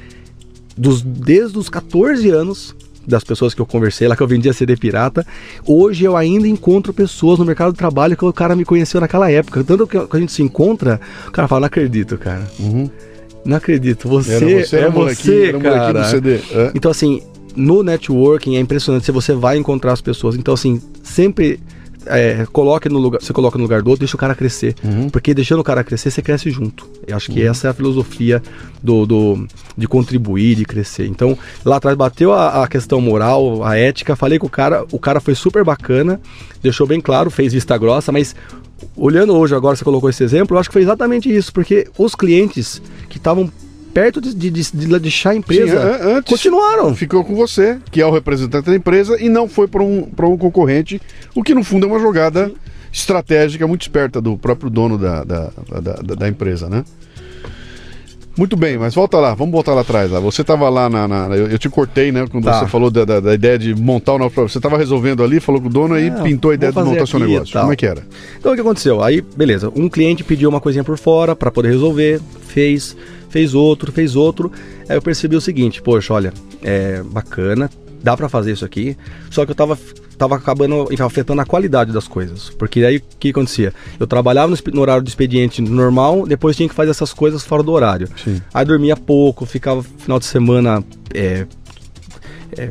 dos, 0.77 1.03
desde 1.03 1.59
os 1.59 1.69
14 1.69 2.29
anos, 2.31 2.75
das 3.07 3.23
pessoas 3.23 3.55
que 3.55 3.61
eu 3.61 3.67
conversei 3.67 4.09
lá, 4.09 4.17
que 4.17 4.23
eu 4.23 4.27
vendia 4.27 4.53
CD 4.53 4.77
pirata, 4.77 5.25
hoje 5.65 6.05
eu 6.05 6.17
ainda 6.17 6.49
encontro 6.49 6.93
pessoas 6.93 7.39
no 7.39 7.45
mercado 7.45 7.73
de 7.73 7.79
trabalho 7.79 8.17
que 8.17 8.25
o 8.25 8.33
cara 8.33 8.57
me 8.57 8.65
conheceu 8.65 9.01
naquela 9.01 9.31
época. 9.31 9.63
Tanto 9.63 9.87
que 9.87 9.97
a 9.97 10.19
gente 10.19 10.33
se 10.33 10.43
encontra, 10.43 11.01
o 11.29 11.31
cara 11.31 11.47
fala, 11.47 11.61
não 11.61 11.67
acredito, 11.67 12.19
cara. 12.19 12.51
Uhum. 12.59 12.91
Não 13.47 13.57
acredito, 13.57 14.09
você, 14.09 14.35
era 14.35 14.45
você 14.67 14.77
é 14.77 14.91
você, 14.91 15.53
cara. 15.53 16.05
CD. 16.05 16.35
É. 16.51 16.73
Então, 16.75 16.91
assim, 16.91 17.23
no 17.55 17.83
networking 17.83 18.57
é 18.57 18.61
impressionante 18.61 19.07
se 19.07 19.13
você 19.13 19.33
vai 19.33 19.57
encontrar 19.57 19.93
as 19.93 20.01
pessoas. 20.01 20.37
Então, 20.37 20.53
assim, 20.53 20.83
sempre 21.03 21.61
é, 22.07 22.47
coloque 22.53 22.89
no 22.89 22.99
lugar, 22.99 23.21
você 23.21 23.33
coloca 23.33 23.59
no 23.59 23.65
lugar 23.65 23.83
do 23.83 23.91
outro, 23.91 24.01
deixa 24.01 24.17
o 24.17 24.19
cara 24.19 24.35
crescer. 24.35 24.75
Uhum. 24.83 25.09
Porque 25.09 25.35
deixando 25.35 25.61
o 25.61 25.65
cara 25.65 25.83
crescer, 25.85 26.11
você 26.11 26.23
cresce 26.23 26.51
junto. 26.51 26.89
Eu 27.07 27.17
acho 27.17 27.31
que 27.31 27.43
uhum. 27.43 27.51
essa 27.51 27.69
é 27.69 27.71
a 27.71 27.75
filosofia 27.75 28.43
do, 28.83 29.07
do, 29.07 29.47
de 29.77 29.87
contribuir, 29.87 30.55
de 30.55 30.65
crescer. 30.65 31.07
Então, 31.07 31.37
lá 31.65 31.77
atrás 31.77 31.97
bateu 31.97 32.33
a, 32.33 32.63
a, 32.63 32.69
questão 32.69 33.01
moral, 33.01 33.65
a 33.65 33.77
ética, 33.77 34.17
falei 34.17 34.39
com 34.39 34.47
o 34.47 34.51
cara, 34.51 34.85
o 34.91 34.99
cara 34.99 35.21
foi 35.21 35.35
super 35.35 35.65
bacana, 35.65 36.21
deixou 36.63 36.87
bem 36.87 37.01
claro, 37.01 37.31
fez 37.31 37.53
vista 37.53 37.77
grossa, 37.77 38.13
mas 38.13 38.35
olhando 38.97 39.35
hoje, 39.35 39.55
agora 39.55 39.77
você 39.77 39.85
colocou 39.85 40.11
esse 40.11 40.23
exemplo, 40.23 40.57
eu 40.57 40.61
acho 40.61 40.69
que 40.69 40.75
foi 40.75 40.83
exatamente 40.83 41.35
isso, 41.35 41.53
porque 41.53 41.89
os 41.99 42.15
clientes 42.15 42.81
que 43.09 43.19
estavam 43.19 43.51
perto 43.97 44.21
de, 44.21 44.35
de, 44.35 44.51
de, 44.51 44.99
deixar 44.99 45.31
a 45.31 45.35
empresa 45.35 45.81
Sim, 45.81 46.11
antes 46.11 46.31
continuaram. 46.31 46.95
Ficou 46.95 47.25
com 47.25 47.35
você, 47.35 47.79
que 47.91 48.03
é 48.03 48.05
o 48.05 48.11
representante 48.11 48.67
da 48.67 48.77
empresa, 48.77 49.17
e 49.19 49.27
não 49.27 49.49
foi 49.49 49.67
para 49.67 49.83
um, 49.83 50.07
um 50.07 50.37
concorrente, 50.37 51.01
o 51.35 51.43
que 51.43 51.55
no 51.55 51.65
fundo 51.65 51.87
é 51.87 51.89
uma 51.89 51.99
jogada 51.99 52.49
Sim. 52.49 52.55
estratégica 52.93 53.67
muito 53.67 53.81
esperta 53.81 54.21
do 54.21 54.37
próprio 54.37 54.69
dono 54.69 54.99
da, 54.99 55.25
da, 55.25 55.51
da, 55.81 56.15
da 56.15 56.29
empresa, 56.29 56.69
né? 56.69 56.85
Muito 58.37 58.55
bem, 58.55 58.77
mas 58.77 58.95
volta 58.95 59.17
lá, 59.17 59.33
vamos 59.33 59.51
voltar 59.51 59.73
lá 59.73 59.81
atrás. 59.81 60.11
Lá. 60.11 60.21
Você 60.21 60.43
estava 60.43 60.69
lá 60.69 60.91
na. 60.91 61.09
na 61.09 61.35
eu, 61.35 61.47
eu, 61.47 61.59
te 61.59 61.71
cortei, 61.71 62.13
né? 62.13 62.27
Quando 62.31 62.45
tá. 62.45 62.61
você 62.61 62.67
falou 62.67 62.91
da, 62.91 63.03
da, 63.03 63.19
da, 63.19 63.33
ideia 63.33 63.59
de 63.59 63.75
montar 63.75 64.13
o 64.13 64.19
nosso. 64.19 64.35
Você 64.35 64.59
estava 64.59 64.77
resolvendo 64.77 65.25
ali, 65.25 65.41
falou 65.41 65.59
com 65.59 65.69
o 65.69 65.71
dono 65.71 65.99
e 65.99 66.11
pintou 66.23 66.51
a 66.51 66.55
ideia 66.55 66.71
de 66.71 66.79
montar 66.83 67.07
seu 67.07 67.19
negócio. 67.19 67.59
Como 67.59 67.73
é 67.73 67.77
que 67.77 67.87
era? 67.87 68.03
Então 68.39 68.53
o 68.53 68.55
que 68.55 68.61
aconteceu? 68.61 69.03
Aí, 69.03 69.23
beleza, 69.23 69.73
um 69.75 69.89
cliente 69.89 70.23
pediu 70.23 70.51
uma 70.51 70.61
coisinha 70.61 70.85
por 70.85 70.99
fora 70.99 71.35
para 71.35 71.51
poder 71.51 71.71
resolver, 71.71 72.21
fez, 72.47 72.95
fez 73.37 73.53
outro, 73.53 73.93
fez 73.93 74.17
outro. 74.17 74.51
Aí 74.89 74.97
eu 74.97 75.03
percebi 75.03 75.37
o 75.37 75.41
seguinte, 75.43 75.83
poxa, 75.83 76.15
olha, 76.15 76.33
é 76.63 77.03
bacana, 77.03 77.71
dá 78.03 78.17
para 78.17 78.31
fazer 78.31 78.53
isso 78.53 78.65
aqui. 78.65 78.97
Só 79.31 79.45
que 79.45 79.51
eu 79.51 79.55
tava 79.55 79.79
tava 80.17 80.37
acabando 80.37 80.89
afetando 81.05 81.43
a 81.43 81.45
qualidade 81.45 81.93
das 81.93 82.09
coisas. 82.09 82.49
Porque 82.49 82.83
aí 82.83 82.97
o 82.97 83.03
que 83.21 83.29
acontecia? 83.29 83.75
Eu 84.01 84.07
trabalhava 84.07 84.51
no, 84.51 84.57
no, 84.73 84.81
horário 84.81 85.03
do 85.03 85.09
expediente 85.09 85.61
normal, 85.61 86.27
depois 86.27 86.57
tinha 86.57 86.67
que 86.67 86.75
fazer 86.75 86.91
essas 86.91 87.13
coisas 87.13 87.45
fora 87.45 87.63
do 87.63 87.71
horário. 87.71 88.09
Sim. 88.25 88.41
Aí 88.55 88.65
dormia 88.65 88.97
pouco, 88.97 89.45
ficava 89.45 89.83
final 89.83 90.19
de 90.19 90.25
semana. 90.25 90.83
É, 91.13 91.47
é, 92.57 92.71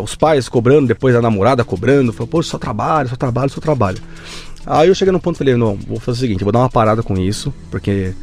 os 0.00 0.14
pais 0.14 0.48
cobrando, 0.48 0.86
depois 0.86 1.14
a 1.14 1.20
namorada 1.20 1.62
cobrando, 1.62 2.10
falou, 2.10 2.28
pô, 2.28 2.42
só 2.42 2.56
trabalho, 2.56 3.10
só 3.10 3.16
trabalho, 3.16 3.50
só 3.50 3.60
trabalho. 3.60 3.98
Aí 4.64 4.88
eu 4.88 4.94
cheguei 4.94 5.12
num 5.12 5.18
ponto 5.18 5.36
e 5.36 5.38
falei, 5.38 5.56
não, 5.56 5.76
vou 5.76 6.00
fazer 6.00 6.16
o 6.16 6.20
seguinte, 6.22 6.42
vou 6.42 6.52
dar 6.52 6.60
uma 6.60 6.70
parada 6.70 7.02
com 7.02 7.18
isso, 7.18 7.52
porque 7.70 8.14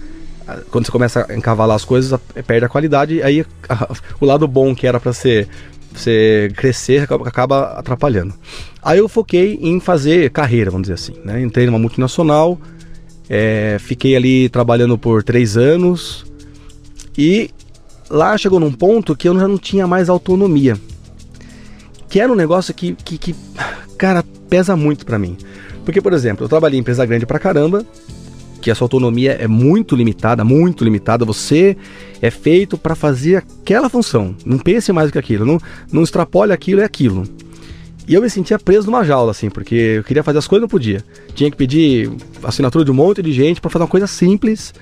quando 0.72 0.86
você 0.86 0.92
começa 0.92 1.26
a 1.30 1.36
encavalar 1.36 1.76
as 1.76 1.86
coisas, 1.86 2.20
perde 2.46 2.66
a 2.66 2.70
qualidade, 2.70 3.22
aí 3.22 3.46
a, 3.70 3.90
o 4.20 4.26
lado 4.26 4.48
bom 4.48 4.76
que 4.76 4.86
era 4.86 5.00
para 5.00 5.14
ser 5.14 5.48
você 5.94 6.52
crescer 6.56 7.08
acaba 7.26 7.78
atrapalhando. 7.78 8.34
Aí 8.82 8.98
eu 8.98 9.08
foquei 9.08 9.60
em 9.62 9.80
fazer 9.80 10.32
carreira, 10.32 10.72
vamos 10.72 10.88
dizer 10.88 10.96
assim. 10.96 11.14
Né? 11.24 11.42
Entrei 11.42 11.66
numa 11.66 11.80
multinacional, 11.80 12.60
é, 13.30 13.78
fiquei 13.80 14.16
ali 14.16 14.50
trabalhando 14.50 14.98
por 14.98 15.24
três 15.24 15.56
anos 15.56 16.26
e 17.18 17.52
lá 18.10 18.38
chegou 18.38 18.60
num 18.60 18.72
ponto 18.72 19.16
que 19.16 19.30
eu 19.30 19.40
já 19.40 19.48
não 19.48 19.58
tinha 19.58 19.88
mais 19.88 20.10
autonomia. 20.10 20.78
Que 22.10 22.20
era 22.20 22.32
um 22.32 22.36
negócio 22.36 22.74
que, 22.74 22.94
que, 22.94 23.18
que 23.18 23.36
cara, 23.98 24.24
pesa 24.50 24.76
muito 24.76 25.06
para 25.06 25.18
mim. 25.18 25.38
Porque, 25.86 26.02
por 26.02 26.14
exemplo, 26.14 26.46
eu 26.46 26.50
trabalhei 26.50 26.78
em 26.78 26.82
empresa 26.82 27.06
grande 27.06 27.26
pra 27.26 27.40
caramba, 27.40 27.86
que 28.64 28.72
a 28.72 28.76
sua 28.76 28.86
autonomia 28.86 29.34
é 29.34 29.46
muito 29.46 29.94
limitada, 29.94 30.42
muito 30.46 30.86
limitada. 30.86 31.26
Você 31.26 31.76
é 32.22 32.32
feito 32.32 32.78
para 32.78 32.96
fazer 32.96 33.36
aquela 33.36 33.90
função. 33.90 34.34
Não 34.46 34.58
pense 34.58 34.94
mais 34.94 35.10
do 35.10 35.12
que 35.12 35.20
aquilo. 35.20 35.46
Não, 35.46 35.60
não 35.92 36.02
extrapole 36.02 36.54
aquilo 36.54 36.80
e 36.80 36.84
aquilo. 36.84 37.26
E 38.08 38.14
eu 38.14 38.22
me 38.22 38.30
sentia 38.30 38.58
preso 38.58 38.86
numa 38.86 39.04
jaula, 39.04 39.32
assim, 39.32 39.50
porque 39.50 39.76
eu 39.76 40.04
queria 40.06 40.24
fazer 40.24 40.40
as 40.40 40.48
coisas 40.48 40.62
e 40.62 40.64
não 40.64 40.70
podia. 40.70 41.04
Tinha 41.36 41.52
que 41.52 41.58
pedir 41.58 42.10
assinatura 42.42 42.86
de 42.86 42.92
um 42.92 42.94
monte 42.94 43.22
de 43.22 43.34
gente 43.34 43.60
para 43.60 43.70
fazer 43.70 43.84
uma 43.84 43.90
coisa 43.90 44.08
simples. 44.08 44.74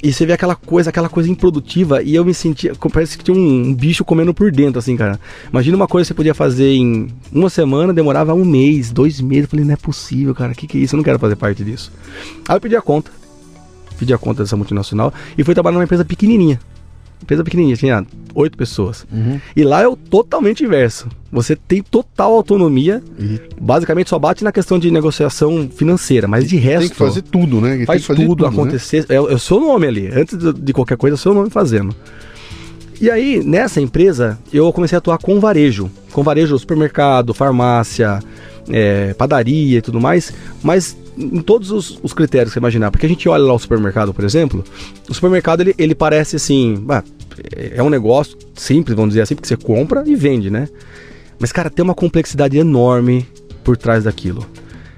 E 0.00 0.12
você 0.12 0.24
vê 0.24 0.32
aquela 0.32 0.54
coisa, 0.54 0.90
aquela 0.90 1.08
coisa 1.08 1.28
improdutiva, 1.28 2.02
e 2.02 2.14
eu 2.14 2.24
me 2.24 2.32
sentia. 2.32 2.72
Parece 2.92 3.18
que 3.18 3.24
tinha 3.24 3.36
um, 3.36 3.74
bicho 3.74 4.04
comendo 4.04 4.32
por 4.32 4.50
dentro, 4.52 4.78
assim, 4.78 4.96
cara. 4.96 5.18
Imagina 5.50 5.76
uma 5.76 5.88
coisa 5.88 6.04
que 6.04 6.08
você 6.08 6.14
podia 6.14 6.34
fazer 6.34 6.72
em 6.72 7.08
uma 7.32 7.50
semana, 7.50 7.92
demorava 7.92 8.32
um 8.32 8.44
mês, 8.44 8.92
dois 8.92 9.20
meses. 9.20 9.44
Eu 9.44 9.48
falei, 9.50 9.64
não 9.64 9.74
é 9.74 9.76
possível, 9.76 10.34
cara, 10.34 10.52
o 10.52 10.54
que, 10.54 10.68
que 10.68 10.78
é 10.78 10.80
isso? 10.80 10.94
Eu 10.94 10.98
não 10.98 11.04
quero 11.04 11.18
fazer 11.18 11.34
parte 11.34 11.64
disso. 11.64 11.90
Aí 12.48 12.56
eu 12.56 12.60
pedi 12.60 12.76
a 12.76 12.82
conta. 12.82 13.10
Pedi 13.98 14.14
a 14.14 14.18
conta 14.18 14.44
dessa 14.44 14.56
multinacional 14.56 15.12
e 15.36 15.42
fui 15.42 15.54
trabalhar 15.54 15.74
numa 15.74 15.84
empresa 15.84 16.04
pequenininha. 16.04 16.60
Empresa 17.28 17.44
pequenininha, 17.44 17.76
tinha 17.76 18.06
oito 18.34 18.56
pessoas. 18.56 19.06
Uhum. 19.12 19.38
E 19.54 19.62
lá 19.62 19.82
é 19.82 19.86
o 19.86 19.94
totalmente 19.94 20.64
inverso. 20.64 21.08
Você 21.30 21.54
tem 21.54 21.82
total 21.82 22.32
autonomia. 22.32 23.02
E... 23.18 23.38
Basicamente 23.60 24.08
só 24.08 24.18
bate 24.18 24.42
na 24.42 24.50
questão 24.50 24.78
de 24.78 24.90
negociação 24.90 25.68
financeira, 25.68 26.26
mas 26.26 26.48
de 26.48 26.56
resto. 26.56 26.80
Tem 26.80 26.88
que 26.88 26.96
fazer 26.96 27.20
tudo, 27.20 27.60
né? 27.60 27.84
faz 27.84 28.06
tudo, 28.06 28.28
tudo 28.28 28.44
né? 28.44 28.48
acontecer. 28.48 29.04
Né? 29.06 29.16
É, 29.16 29.20
o 29.20 29.38
seu 29.38 29.60
nome 29.60 29.86
ali. 29.86 30.08
Antes 30.08 30.38
de, 30.38 30.54
de 30.54 30.72
qualquer 30.72 30.96
coisa, 30.96 31.16
é 31.16 31.18
o 31.18 31.18
seu 31.18 31.34
nome 31.34 31.50
fazendo. 31.50 31.94
E 32.98 33.10
aí, 33.10 33.44
nessa 33.44 33.78
empresa, 33.78 34.38
eu 34.50 34.72
comecei 34.72 34.96
a 34.96 34.98
atuar 35.00 35.18
com 35.18 35.38
varejo. 35.38 35.90
Com 36.10 36.22
varejo, 36.22 36.58
supermercado, 36.58 37.34
farmácia, 37.34 38.20
é, 38.70 39.12
padaria 39.12 39.76
e 39.76 39.82
tudo 39.82 40.00
mais. 40.00 40.32
Mas 40.62 40.96
em 41.18 41.42
todos 41.42 41.72
os, 41.72 41.98
os, 42.02 42.12
critérios 42.12 42.50
que 42.50 42.54
você 42.54 42.60
imaginar. 42.60 42.90
Porque 42.90 43.04
a 43.04 43.08
gente 43.08 43.28
olha 43.28 43.42
lá 43.42 43.52
o 43.52 43.58
supermercado, 43.58 44.14
por 44.14 44.24
exemplo, 44.24 44.64
o 45.08 45.14
supermercado 45.14 45.60
ele, 45.60 45.74
ele 45.76 45.94
parece 45.94 46.36
assim, 46.36 46.76
bah, 46.80 47.02
é 47.52 47.82
um 47.82 47.90
negócio 47.90 48.38
simples, 48.54 48.96
vamos 48.96 49.10
dizer 49.10 49.22
assim, 49.22 49.34
porque 49.34 49.48
você 49.48 49.56
compra 49.56 50.04
e 50.06 50.14
vende, 50.14 50.48
né? 50.48 50.68
Mas, 51.38 51.52
cara, 51.52 51.68
tem 51.68 51.84
uma 51.84 51.94
complexidade 51.94 52.56
enorme 52.56 53.26
por 53.64 53.76
trás 53.76 54.04
daquilo. 54.04 54.46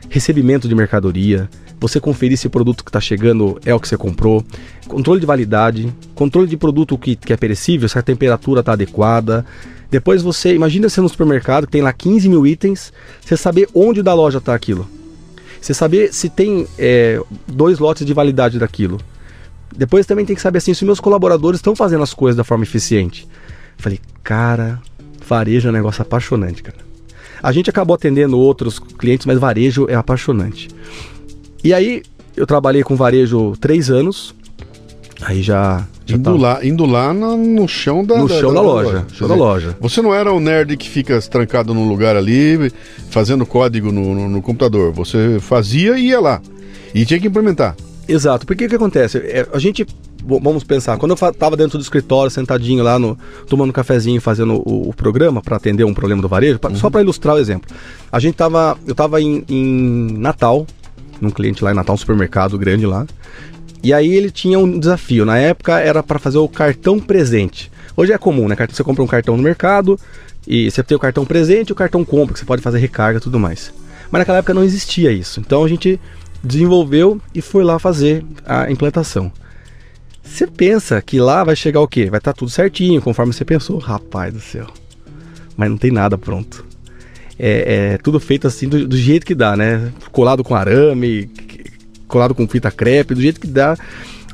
Recebimento 0.09 0.69
de 0.69 0.75
mercadoria, 0.75 1.49
você 1.79 1.99
conferir 1.99 2.37
se 2.37 2.47
o 2.47 2.51
produto 2.51 2.85
que 2.85 2.91
está 2.91 3.01
chegando 3.01 3.59
é 3.65 3.75
o 3.75 3.81
que 3.81 3.89
você 3.89 3.97
comprou, 3.97 4.45
controle 4.87 5.21
de 5.21 5.27
validade, 5.27 5.93
controle 6.15 6.47
de 6.47 6.57
produto 6.57 6.99
que, 6.99 7.17
que 7.17 7.33
é 7.33 7.37
perecível, 7.37 7.89
se 7.89 7.99
a 7.99 8.03
temperatura 8.03 8.61
está 8.61 8.73
adequada. 8.73 9.45
Depois 9.91 10.23
você, 10.23 10.55
imagina 10.55 10.89
você 10.89 11.01
no 11.01 11.09
supermercado 11.09 11.67
que 11.67 11.73
tem 11.73 11.83
lá 11.83 11.93
15 11.93 12.29
mil 12.29 12.47
itens, 12.47 12.93
você 13.21 13.37
saber 13.37 13.69
onde 13.75 14.03
da 14.03 14.15
loja 14.15 14.39
está 14.39 14.55
aquilo. 14.55 14.89
Você 15.61 15.75
saber 15.75 16.13
se 16.13 16.29
tem 16.29 16.67
é, 16.79 17.21
dois 17.47 17.79
lotes 17.79 18.07
de 18.07 18.15
validade 18.15 18.59
daquilo. 18.59 18.99
Depois 19.77 20.07
também 20.07 20.25
tem 20.25 20.35
que 20.35 20.43
saber 20.43 20.59
assim 20.59 20.75
se 20.75 20.85
meus 20.85 21.01
colaboradores 21.01 21.59
estão 21.59 21.77
fazendo 21.77 22.03
as 22.03 22.15
coisas 22.15 22.37
da 22.37 22.45
forma 22.45 22.65
eficiente. 22.65 23.29
Falei, 23.77 24.01
cara, 24.23 24.81
varejo 25.27 25.69
é 25.69 25.71
um 25.71 25.75
negócio 25.75 26.03
apaixonante, 26.03 26.63
cara. 26.63 26.79
A 27.43 27.53
gente 27.53 27.71
acabou 27.71 27.95
atendendo 27.95 28.39
outros 28.39 28.79
clientes, 28.79 29.27
mas 29.27 29.39
varejo 29.39 29.87
é 29.89 29.95
apaixonante. 29.95 30.69
E 31.63 31.73
aí 31.73 32.03
eu 32.37 32.47
trabalhei 32.47 32.83
com 32.83 32.97
varejo 32.97 33.55
três 33.61 33.91
anos. 33.91 34.35
Aí 35.23 35.43
já. 35.43 35.87
já 36.07 36.17
indo, 36.17 36.37
lá, 36.37 36.65
indo 36.65 36.87
lá 36.87 37.13
no, 37.13 37.37
no 37.37 37.69
chão 37.69 38.05
da, 38.05 38.19
no 38.19 38.29
da, 38.29 38.41
chão 38.41 38.49
da, 38.49 38.61
da 38.61 38.67
loja. 38.67 38.89
loja. 38.91 39.07
Chão 39.13 39.29
da 39.29 39.35
loja. 39.35 39.77
Você 39.81 40.03
não 40.03 40.15
era 40.15 40.33
o 40.33 40.41
nerd 40.41 40.77
que 40.77 40.89
fica 40.89 41.21
trancado 41.23 41.75
num 41.75 41.89
lugar 41.89 42.17
ali, 42.17 42.73
fazendo 43.11 43.45
código 43.45 43.93
no, 43.93 44.15
no, 44.15 44.29
no 44.29 44.43
computador. 44.43 44.93
Você 44.93 45.39
fazia 45.41 45.99
e 45.99 46.09
ia 46.09 46.21
lá. 46.21 46.41
E 46.95 47.05
tinha 47.05 47.21
que 47.21 47.27
implementar. 47.27 47.77
Exato, 48.09 48.45
porque 48.45 48.65
o 48.65 48.69
que 48.69 48.75
acontece? 48.75 49.19
É, 49.19 49.47
a 49.53 49.59
gente, 49.61 49.87
vamos 50.25 50.65
pensar, 50.65 50.97
quando 50.99 51.13
eu 51.13 51.29
estava 51.29 51.57
dentro 51.57 51.79
do 51.79 51.83
escritório, 51.83 52.29
sentadinho 52.29 52.83
lá, 52.83 52.99
no, 52.99 53.17
tomando 53.47 53.71
um 53.71 53.73
cafezinho, 53.73 54.21
fazendo 54.21 54.55
o, 54.69 54.89
o 54.89 54.93
programa 54.93 55.41
para 55.41 55.57
atender 55.57 55.85
um 55.85 55.95
problema 55.95 56.21
do 56.21 56.29
varejo, 56.29 56.59
pra, 56.59 56.71
uhum. 56.71 56.77
só 56.77 56.91
para 56.91 57.03
ilustrar 57.03 57.37
o 57.37 57.39
exemplo. 57.39 57.71
A 58.11 58.19
gente 58.19 58.35
tava, 58.35 58.77
eu 58.85 58.93
estava 58.93 59.21
em, 59.21 59.45
em 59.49 60.19
Natal, 60.19 60.67
num 61.21 61.31
cliente 61.31 61.63
lá 61.63 61.71
em 61.71 61.75
Natal, 61.75 61.95
um 61.95 61.99
supermercado 61.99 62.59
grande 62.59 62.85
lá, 62.85 63.07
e 63.83 63.93
aí 63.93 64.15
ele 64.15 64.31
tinha 64.31 64.59
um 64.59 64.79
desafio. 64.79 65.25
Na 65.25 65.39
época 65.39 65.79
era 65.79 66.03
para 66.03 66.19
fazer 66.19 66.39
o 66.39 66.49
cartão 66.49 66.99
presente. 66.99 67.71
Hoje 67.97 68.13
é 68.13 68.19
comum, 68.19 68.49
né? 68.49 68.57
Você 68.71 68.85
compra 68.85 69.03
um 69.03 69.07
cartão 69.07 69.37
no 69.37 69.43
mercado 69.43 69.99
e 70.47 70.71
você 70.71 70.83
tem 70.83 70.97
o 70.97 71.01
cartão 71.01 71.25
presente 71.25 71.73
o 71.73 71.75
cartão 71.75 72.05
compra, 72.05 72.33
que 72.33 72.41
você 72.41 72.45
pode 72.45 72.63
fazer 72.63 72.79
recarga 72.79 73.19
e 73.19 73.23
tudo 73.23 73.39
mais. 73.39 73.73
Mas 74.11 74.21
naquela 74.21 74.39
época 74.39 74.55
não 74.55 74.65
existia 74.65 75.11
isso. 75.13 75.41
Então 75.41 75.65
a 75.65 75.69
gente 75.69 76.01
desenvolveu 76.43 77.21
e 77.35 77.41
foi 77.41 77.63
lá 77.63 77.79
fazer 77.79 78.25
a 78.47 78.71
implantação. 78.71 79.33
Você 80.23 80.47
pensa 80.47 81.01
que 81.03 81.21
lá 81.21 81.43
vai 81.43 81.57
chegar 81.57 81.81
o 81.81 81.89
quê? 81.89 82.09
Vai 82.09 82.19
estar 82.19 82.33
tá 82.33 82.39
tudo 82.39 82.51
certinho, 82.51 83.03
conforme 83.03 83.33
você 83.33 83.45
pensou. 83.45 83.79
Rapaz 83.79 84.33
do 84.33 84.41
céu. 84.41 84.67
Mas 85.57 85.71
não 85.71 85.77
tem 85.77 85.91
nada 85.91 86.17
pronto. 86.17 86.65
É, 87.39 87.95
é 87.95 87.99
tudo 87.99 88.21
feito 88.21 88.47
assim 88.47 88.69
do, 88.69 88.87
do, 88.87 88.97
jeito 88.97 89.25
que 89.27 89.35
dá, 89.35 89.57
né? 89.57 89.93
Colado 90.13 90.45
com 90.45 90.55
arame, 90.55 91.31
colado 92.11 92.35
com 92.35 92.47
fita 92.47 92.71
crepe, 92.71 93.15
do 93.15 93.21
jeito 93.21 93.41
que 93.41 93.47
dá. 93.47 93.77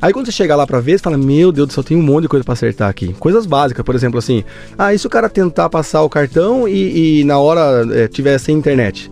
Aí 0.01 0.13
quando 0.13 0.27
você 0.27 0.31
chega 0.31 0.55
lá 0.55 0.67
pra 0.67 0.79
ver, 0.79 0.97
você 0.97 1.03
fala, 1.03 1.17
meu 1.17 1.51
Deus 1.51 1.67
do 1.67 1.73
céu, 1.73 1.83
tem 1.83 1.97
um 1.97 2.03
monte 2.03 2.23
de 2.23 2.27
coisa 2.27 2.43
para 2.43 2.53
acertar 2.53 2.89
aqui. 2.89 3.13
Coisas 3.13 3.45
básicas, 3.45 3.83
por 3.83 3.95
exemplo, 3.95 4.19
assim, 4.19 4.43
ah, 4.77 4.93
e 4.93 4.99
se 4.99 5.07
o 5.07 5.09
cara 5.09 5.27
tentar 5.27 5.69
passar 5.69 6.03
o 6.03 6.09
cartão 6.09 6.67
e, 6.67 7.21
e 7.21 7.23
na 7.23 7.39
hora 7.39 7.87
é, 7.91 8.07
tiver 8.07 8.37
sem 8.37 8.55
internet? 8.55 9.09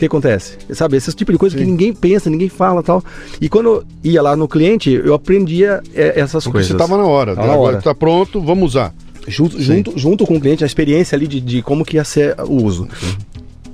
que 0.00 0.06
acontece? 0.06 0.56
Sabe, 0.72 0.96
esse 0.96 1.12
tipo 1.12 1.30
de 1.30 1.38
coisa 1.38 1.56
Sim. 1.56 1.64
que 1.64 1.70
ninguém 1.70 1.92
pensa, 1.92 2.28
ninguém 2.28 2.48
fala 2.48 2.82
tal. 2.82 3.04
E 3.40 3.48
quando 3.48 3.84
ia 4.02 4.20
lá 4.20 4.34
no 4.34 4.48
cliente, 4.48 4.90
eu 4.90 5.14
aprendia 5.14 5.82
é, 5.94 6.18
essas 6.18 6.42
Porque 6.42 6.52
coisas. 6.58 6.68
você 6.68 6.72
estava 6.72 6.96
na 6.96 7.04
hora. 7.04 7.36
Tava 7.36 7.52
agora 7.52 7.78
está 7.78 7.94
pronto, 7.94 8.40
vamos 8.40 8.70
usar. 8.70 8.92
Junto, 9.28 9.60
junto, 9.60 9.92
junto 9.98 10.26
com 10.26 10.36
o 10.36 10.40
cliente, 10.40 10.64
a 10.64 10.66
experiência 10.66 11.14
ali 11.14 11.28
de, 11.28 11.40
de 11.40 11.62
como 11.62 11.84
que 11.84 11.96
ia 11.96 12.04
ser 12.04 12.34
o 12.40 12.64
uso. 12.64 12.88
Sim. 12.98 13.16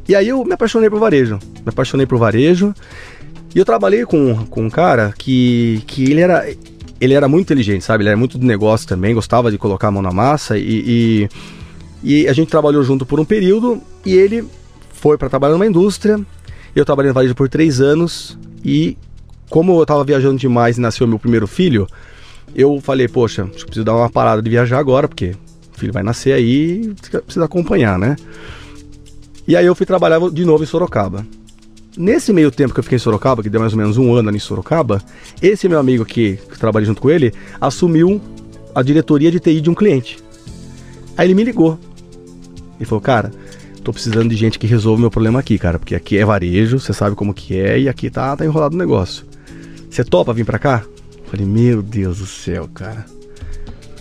E 0.09 0.14
aí 0.14 0.29
eu 0.29 0.45
me 0.45 0.53
apaixonei 0.53 0.91
por 0.91 0.99
varejo. 0.99 1.39
Me 1.64 1.68
apaixonei 1.68 2.07
por 2.07 2.18
varejo. 2.18 2.74
E 3.57 3.59
eu 3.59 3.64
trabalhei 3.64 4.04
com, 4.04 4.44
com 4.50 4.66
um 4.66 4.68
cara 4.68 5.14
que, 5.16 5.82
que 5.86 6.04
ele 6.11 6.20
era 6.20 6.46
ele 7.00 7.14
era 7.14 7.26
muito 7.26 7.46
inteligente, 7.46 7.82
sabe? 7.82 8.02
Ele 8.02 8.11
era 8.11 8.16
muito 8.16 8.36
do 8.36 8.44
negócio 8.44 8.86
também, 8.86 9.14
gostava 9.14 9.50
de 9.50 9.57
colocar 9.57 9.88
a 9.88 9.90
mão 9.90 10.02
na 10.02 10.12
massa 10.12 10.59
e, 10.59 11.28
e, 12.04 12.22
e 12.22 12.28
a 12.28 12.34
gente 12.34 12.50
trabalhou 12.50 12.82
junto 12.82 13.07
por 13.07 13.18
um 13.18 13.24
período 13.24 13.80
e 14.04 14.12
ele 14.12 14.46
foi 14.92 15.16
para 15.16 15.30
trabalhar 15.30 15.54
numa 15.54 15.66
indústria. 15.66 16.20
Eu 16.74 16.84
trabalhei 16.84 17.09
no 17.09 17.14
varejo 17.14 17.34
por 17.34 17.48
três 17.48 17.80
anos 17.80 18.38
e 18.62 18.94
como 19.48 19.78
eu 19.78 19.82
estava 19.84 20.04
viajando 20.04 20.36
demais 20.36 20.76
e 20.76 20.80
nasceu 20.82 21.07
meu 21.07 21.18
primeiro 21.18 21.46
filho, 21.46 21.86
eu 22.54 22.78
falei, 22.82 23.09
poxa, 23.09 23.44
acho 23.44 23.61
que 23.61 23.64
preciso 23.64 23.86
dar 23.86 23.96
uma 23.96 24.11
parada 24.11 24.42
de 24.42 24.50
viajar 24.50 24.78
agora, 24.78 25.09
porque 25.09 25.34
o 25.74 25.78
filho 25.78 25.94
vai 25.94 26.02
nascer 26.02 26.34
aí 26.34 26.92
precisa 27.24 27.46
acompanhar, 27.46 27.98
né? 27.98 28.16
E 29.48 29.57
aí 29.57 29.64
eu 29.64 29.74
fui 29.74 29.86
trabalhar 29.86 30.20
de 30.30 30.44
novo 30.44 30.62
em 30.62 30.66
Sorocaba. 30.66 31.24
Nesse 31.97 32.30
meio 32.30 32.51
tempo 32.51 32.74
que 32.74 32.80
eu 32.80 32.84
fiquei 32.84 32.97
em 32.97 33.01
Sorocaba, 33.01 33.42
que 33.42 33.49
deu 33.49 33.61
mais 33.61 33.72
ou 33.72 33.78
menos 33.78 33.97
um 33.97 34.14
ano 34.14 34.28
ali 34.28 34.36
em 34.36 34.40
Sorocaba, 34.40 35.03
esse 35.40 35.66
meu 35.66 35.78
amigo 35.78 36.05
que, 36.05 36.36
que 36.36 36.59
trabalha 36.59 36.84
junto 36.84 37.01
com 37.01 37.11
ele 37.11 37.32
assumiu 37.59 38.20
a 38.74 38.82
diretoria 38.82 39.30
de 39.30 39.40
TI 39.40 39.62
de 39.62 39.70
um 39.70 39.74
cliente. 39.74 40.18
Aí 41.16 41.26
ele 41.26 41.34
me 41.34 41.42
ligou. 41.42 41.78
Ele 42.76 42.84
falou, 42.84 43.01
cara, 43.01 43.30
tô 43.82 43.92
precisando 43.92 44.28
de 44.28 44.36
gente 44.36 44.59
que 44.59 44.66
resolva 44.66 45.01
meu 45.01 45.11
problema 45.11 45.40
aqui, 45.40 45.59
cara, 45.59 45.78
porque 45.78 45.94
aqui 45.94 46.18
é 46.18 46.24
varejo, 46.24 46.78
você 46.78 46.92
sabe 46.92 47.16
como 47.16 47.32
que 47.32 47.59
é, 47.59 47.80
e 47.80 47.88
aqui 47.88 48.11
tá, 48.11 48.36
tá 48.36 48.44
enrolado 48.44 48.74
o 48.74 48.78
negócio. 48.78 49.24
Você 49.88 50.05
topa 50.05 50.34
vir 50.34 50.44
pra 50.44 50.59
cá? 50.59 50.84
Falei, 51.30 51.47
meu 51.47 51.82
Deus 51.82 52.18
do 52.18 52.26
céu, 52.26 52.68
cara. 52.74 53.07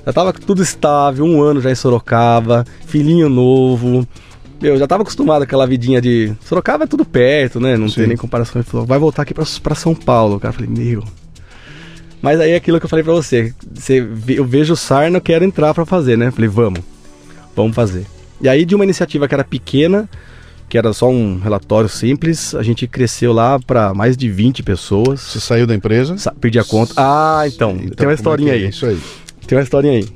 Já 0.06 0.12
tava 0.12 0.34
tudo 0.34 0.62
estável, 0.62 1.24
um 1.24 1.42
ano 1.42 1.62
já 1.62 1.72
em 1.72 1.76
Sorocaba, 1.76 2.66
filhinho 2.86 3.30
novo, 3.30 4.06
eu 4.62 4.78
já 4.78 4.88
tava 4.88 5.04
acostumado 5.04 5.40
com 5.40 5.44
aquela 5.44 5.66
vidinha 5.68 6.02
de. 6.02 6.34
Sorocaba 6.42 6.84
é 6.86 6.88
tudo 6.88 7.04
perto, 7.06 7.60
né? 7.60 7.78
Não 7.78 7.88
Sim. 7.90 7.96
tem 7.96 8.08
nem 8.08 8.18
comparação. 8.18 8.60
Ele 8.62 8.68
falou, 8.70 8.86
vai 8.86 8.98
voltar 9.00 9.22
aqui 9.24 9.34
pra, 9.34 9.44
pra 9.62 9.76
São 9.76 9.94
Paulo. 9.96 10.40
Cara, 10.40 10.54
eu 10.54 10.66
falei, 10.66 10.70
meu. 10.70 11.04
Mas 12.22 12.40
aí 12.40 12.52
é 12.52 12.56
aquilo 12.56 12.80
que 12.80 12.86
eu 12.86 12.90
falei 12.90 13.04
pra 13.04 13.14
você. 13.14 13.54
você 13.74 14.08
eu 14.30 14.46
vejo 14.46 14.76
sarna, 14.76 15.18
eu 15.18 15.22
quero 15.22 15.46
entrar 15.46 15.74
pra 15.74 15.86
fazer, 15.86 16.18
né? 16.18 16.32
Falei, 16.32 16.50
vamos. 16.50 16.80
Vamos 17.56 17.76
fazer. 17.76 18.06
E 18.42 18.50
aí, 18.50 18.66
de 18.66 18.76
uma 18.76 18.84
iniciativa 18.84 19.28
que 19.28 19.34
era 19.34 19.44
pequena, 19.44 20.10
que 20.68 20.78
era 20.78 20.92
só 20.92 21.10
um 21.10 21.40
relatório 21.40 21.88
simples, 21.88 22.54
a 22.56 22.64
gente 22.64 22.88
cresceu 22.88 23.32
lá 23.32 23.60
pra 23.60 23.94
mais 23.94 24.18
de 24.18 24.30
20 24.30 24.64
pessoas. 24.64 25.22
Você 25.22 25.40
saiu 25.40 25.68
da 25.68 25.76
empresa? 25.76 26.18
Sa- 26.18 26.34
Perdi 26.34 26.60
a 26.60 26.64
conta. 26.64 26.94
Ah, 26.98 27.44
então. 27.46 27.72
Então, 27.80 27.96
tem 27.96 28.08
uma 28.08 28.14
é 28.14 28.16
historinha 28.16 28.54
que 28.54 28.60
é 28.60 28.64
aí. 28.64 28.70
Isso 28.70 28.86
aí. 28.86 29.00
Tem 29.46 29.58
uma 29.58 29.64
historinha 29.64 29.94
aí. 30.00 30.08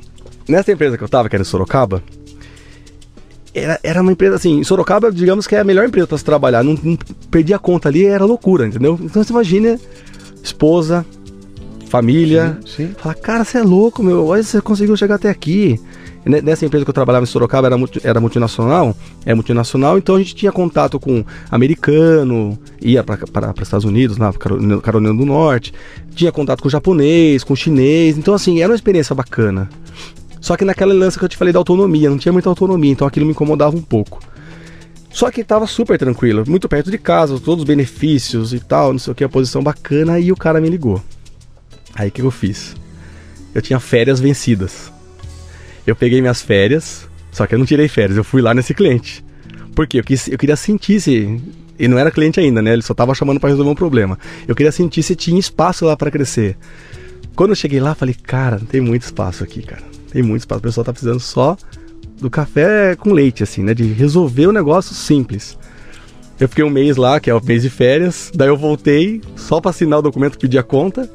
Nessa 0.47 0.71
empresa 0.71 0.97
que 0.97 1.03
eu 1.03 1.09
tava, 1.09 1.29
que 1.29 1.35
era 1.35 1.43
em 1.43 1.45
Sorocaba, 1.45 2.01
era, 3.53 3.79
era 3.83 4.01
uma 4.01 4.11
empresa 4.11 4.35
assim, 4.35 4.59
em 4.59 4.63
Sorocaba, 4.63 5.11
digamos 5.11 5.47
que 5.47 5.55
é 5.55 5.59
a 5.59 5.63
melhor 5.63 5.85
empresa 5.87 6.07
para 6.07 6.17
se 6.17 6.23
trabalhar. 6.25 6.63
Não, 6.63 6.77
não 6.81 6.97
perdi 7.31 7.53
a 7.53 7.59
conta 7.59 7.89
ali, 7.89 8.05
era 8.05 8.25
loucura, 8.25 8.67
entendeu? 8.67 8.99
Então 9.01 9.23
você 9.23 9.31
imagina, 9.31 9.79
esposa, 10.43 11.05
família. 11.87 12.57
Sim. 12.65 12.91
Fala, 12.97 13.15
cara, 13.15 13.43
você 13.43 13.57
é 13.59 13.63
louco, 13.63 14.03
meu. 14.03 14.25
Olha, 14.27 14.43
você 14.43 14.61
conseguiu 14.61 14.95
chegar 14.95 15.15
até 15.15 15.29
aqui. 15.29 15.79
Ne- 16.25 16.41
Nessa 16.41 16.65
empresa 16.65 16.83
que 16.85 16.89
eu 16.89 16.93
trabalhava 16.93 17.23
em 17.23 17.27
Sorocaba 17.27 17.67
era, 17.67 17.77
multi- 17.77 18.01
era 18.03 18.19
multinacional, 18.19 18.95
é 19.25 19.33
multinacional, 19.33 19.97
então 19.97 20.15
a 20.15 20.19
gente 20.19 20.35
tinha 20.35 20.51
contato 20.51 20.99
com 20.99 21.23
americano, 21.49 22.59
ia 22.81 23.01
para 23.03 23.23
os 23.55 23.61
Estados 23.61 23.85
Unidos, 23.85 24.17
na 24.17 24.31
Carolina, 24.33 24.81
Carolina 24.81 25.13
do 25.13 25.25
Norte, 25.25 25.73
tinha 26.13 26.31
contato 26.31 26.61
com 26.61 26.69
japonês, 26.69 27.43
com 27.43 27.55
chinês, 27.55 28.17
então 28.17 28.33
assim, 28.33 28.59
era 28.61 28.69
uma 28.69 28.75
experiência 28.75 29.15
bacana. 29.15 29.69
Só 30.41 30.55
que 30.55 30.65
naquela 30.65 30.93
lance 30.93 31.17
que 31.17 31.25
eu 31.25 31.29
te 31.29 31.37
falei 31.37 31.53
da 31.53 31.59
autonomia, 31.59 32.09
não 32.09 32.17
tinha 32.17 32.31
muita 32.31 32.49
autonomia, 32.49 32.91
então 32.91 33.07
aquilo 33.07 33.25
me 33.25 33.31
incomodava 33.31 33.75
um 33.75 33.81
pouco. 33.81 34.19
Só 35.11 35.31
que 35.31 35.43
tava 35.43 35.65
super 35.65 35.97
tranquilo, 35.97 36.43
muito 36.47 36.69
perto 36.69 36.91
de 36.91 36.97
casa, 36.97 37.39
todos 37.39 37.63
os 37.63 37.67
benefícios 37.67 38.53
e 38.53 38.59
tal, 38.59 38.93
não 38.93 38.99
sei 38.99 39.11
o 39.11 39.15
que, 39.15 39.23
a 39.23 39.29
posição 39.29 39.61
bacana, 39.63 40.19
e 40.19 40.31
o 40.31 40.35
cara 40.35 40.61
me 40.61 40.69
ligou. 40.69 41.01
Aí 41.95 42.09
o 42.09 42.11
que 42.11 42.21
eu 42.21 42.31
fiz? 42.31 42.75
Eu 43.53 43.61
tinha 43.61 43.79
férias 43.79 44.19
vencidas. 44.19 44.91
Eu 45.85 45.95
peguei 45.95 46.21
minhas 46.21 46.41
férias, 46.41 47.07
só 47.31 47.47
que 47.47 47.55
eu 47.55 47.59
não 47.59 47.65
tirei 47.65 47.87
férias, 47.87 48.17
eu 48.17 48.23
fui 48.23 48.41
lá 48.41 48.53
nesse 48.53 48.73
cliente. 48.73 49.25
Por 49.75 49.87
quê? 49.87 49.99
Eu, 49.99 50.03
quis, 50.03 50.27
eu 50.27 50.37
queria 50.37 50.55
sentir 50.55 50.99
se. 51.01 51.41
E 51.77 51.87
não 51.87 51.97
era 51.97 52.11
cliente 52.11 52.39
ainda, 52.39 52.61
né? 52.61 52.73
Ele 52.73 52.81
só 52.81 52.93
tava 52.93 53.15
chamando 53.15 53.39
para 53.39 53.49
resolver 53.49 53.71
um 53.71 53.75
problema. 53.75 54.19
Eu 54.47 54.53
queria 54.53 54.71
sentir 54.71 55.01
se 55.01 55.15
tinha 55.15 55.39
espaço 55.39 55.85
lá 55.85 55.95
para 55.95 56.11
crescer. 56.11 56.57
Quando 57.39 57.51
eu 57.51 57.55
cheguei 57.55 57.79
lá, 57.79 57.95
falei, 57.95 58.13
cara, 58.13 58.59
tem 58.69 58.81
muito 58.81 59.03
espaço 59.03 59.45
aqui, 59.45 59.61
cara. 59.61 59.81
Tem 60.11 60.21
muito 60.21 60.41
espaço. 60.41 60.59
O 60.59 60.61
pessoal 60.61 60.83
tá 60.83 60.91
precisando 60.91 61.21
só 61.21 61.55
do 62.19 62.29
café 62.29 62.97
com 62.97 63.13
leite, 63.13 63.43
assim, 63.43 63.63
né? 63.63 63.73
De 63.73 63.93
resolver 63.93 64.47
o 64.47 64.51
negócio 64.51 64.93
simples. 64.93 65.57
Eu 66.37 66.49
fiquei 66.49 66.65
um 66.65 66.69
mês 66.69 66.97
lá, 66.97 67.17
que 67.17 67.29
é 67.29 67.33
o 67.33 67.41
mês 67.41 67.61
de 67.61 67.69
férias. 67.69 68.29
Daí 68.35 68.49
eu 68.49 68.57
voltei 68.57 69.21
só 69.37 69.61
para 69.61 69.69
assinar 69.69 69.99
o 69.99 70.01
documento, 70.01 70.37
pedir 70.37 70.57
a 70.57 70.63
conta. 70.63 71.09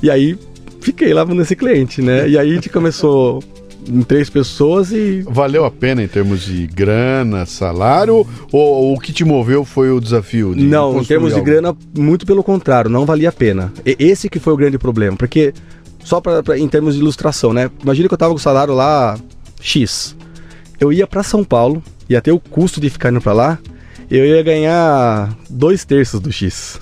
E 0.00 0.08
aí 0.08 0.38
fiquei 0.80 1.12
lá 1.12 1.24
nesse 1.24 1.56
cliente, 1.56 2.00
né? 2.00 2.28
E 2.28 2.38
aí 2.38 2.48
a 2.48 2.54
gente 2.54 2.68
começou 2.68 3.42
em 3.88 4.02
três 4.02 4.28
pessoas 4.30 4.92
e. 4.92 5.22
Valeu 5.28 5.64
a 5.64 5.70
pena 5.70 6.02
em 6.02 6.08
termos 6.08 6.42
de 6.42 6.66
grana, 6.66 7.44
salário, 7.46 8.26
ou, 8.50 8.94
o 8.94 9.00
que 9.00 9.12
te 9.12 9.24
moveu 9.24 9.64
foi 9.64 9.90
o 9.90 10.00
desafio? 10.00 10.54
De 10.54 10.62
Não, 10.64 11.00
em 11.00 11.04
termos 11.04 11.30
de 11.32 11.38
algo? 11.40 11.46
grana, 11.46 11.76
muito 11.96 12.24
pelo 12.26 12.42
contrário, 12.42 12.90
não 12.90 13.04
valia 13.06 13.28
a 13.28 13.32
pena. 13.32 13.72
E- 13.84 13.96
esse 13.98 14.28
que 14.28 14.38
foi 14.38 14.52
o 14.52 14.56
grande 14.56 14.78
problema, 14.78 15.16
porque 15.16 15.52
só 16.04 16.20
pra, 16.20 16.42
pra- 16.42 16.58
em 16.58 16.68
termos 16.68 16.94
de 16.94 17.00
ilustração, 17.00 17.52
né? 17.52 17.70
Imagina 17.82 18.08
que 18.08 18.14
eu 18.14 18.18
tava 18.18 18.32
com 18.32 18.38
o 18.38 18.42
salário 18.42 18.74
lá 18.74 19.18
X. 19.60 20.16
Eu 20.80 20.92
ia 20.92 21.06
pra 21.06 21.22
São 21.22 21.44
Paulo, 21.44 21.82
ia 22.08 22.20
ter 22.20 22.32
o 22.32 22.38
custo 22.40 22.80
de 22.80 22.90
ficar 22.90 23.10
indo 23.10 23.20
pra 23.20 23.32
lá, 23.32 23.58
eu 24.10 24.24
ia 24.26 24.42
ganhar 24.42 25.36
dois 25.48 25.84
terços 25.84 26.20
do 26.20 26.30
X. 26.32 26.80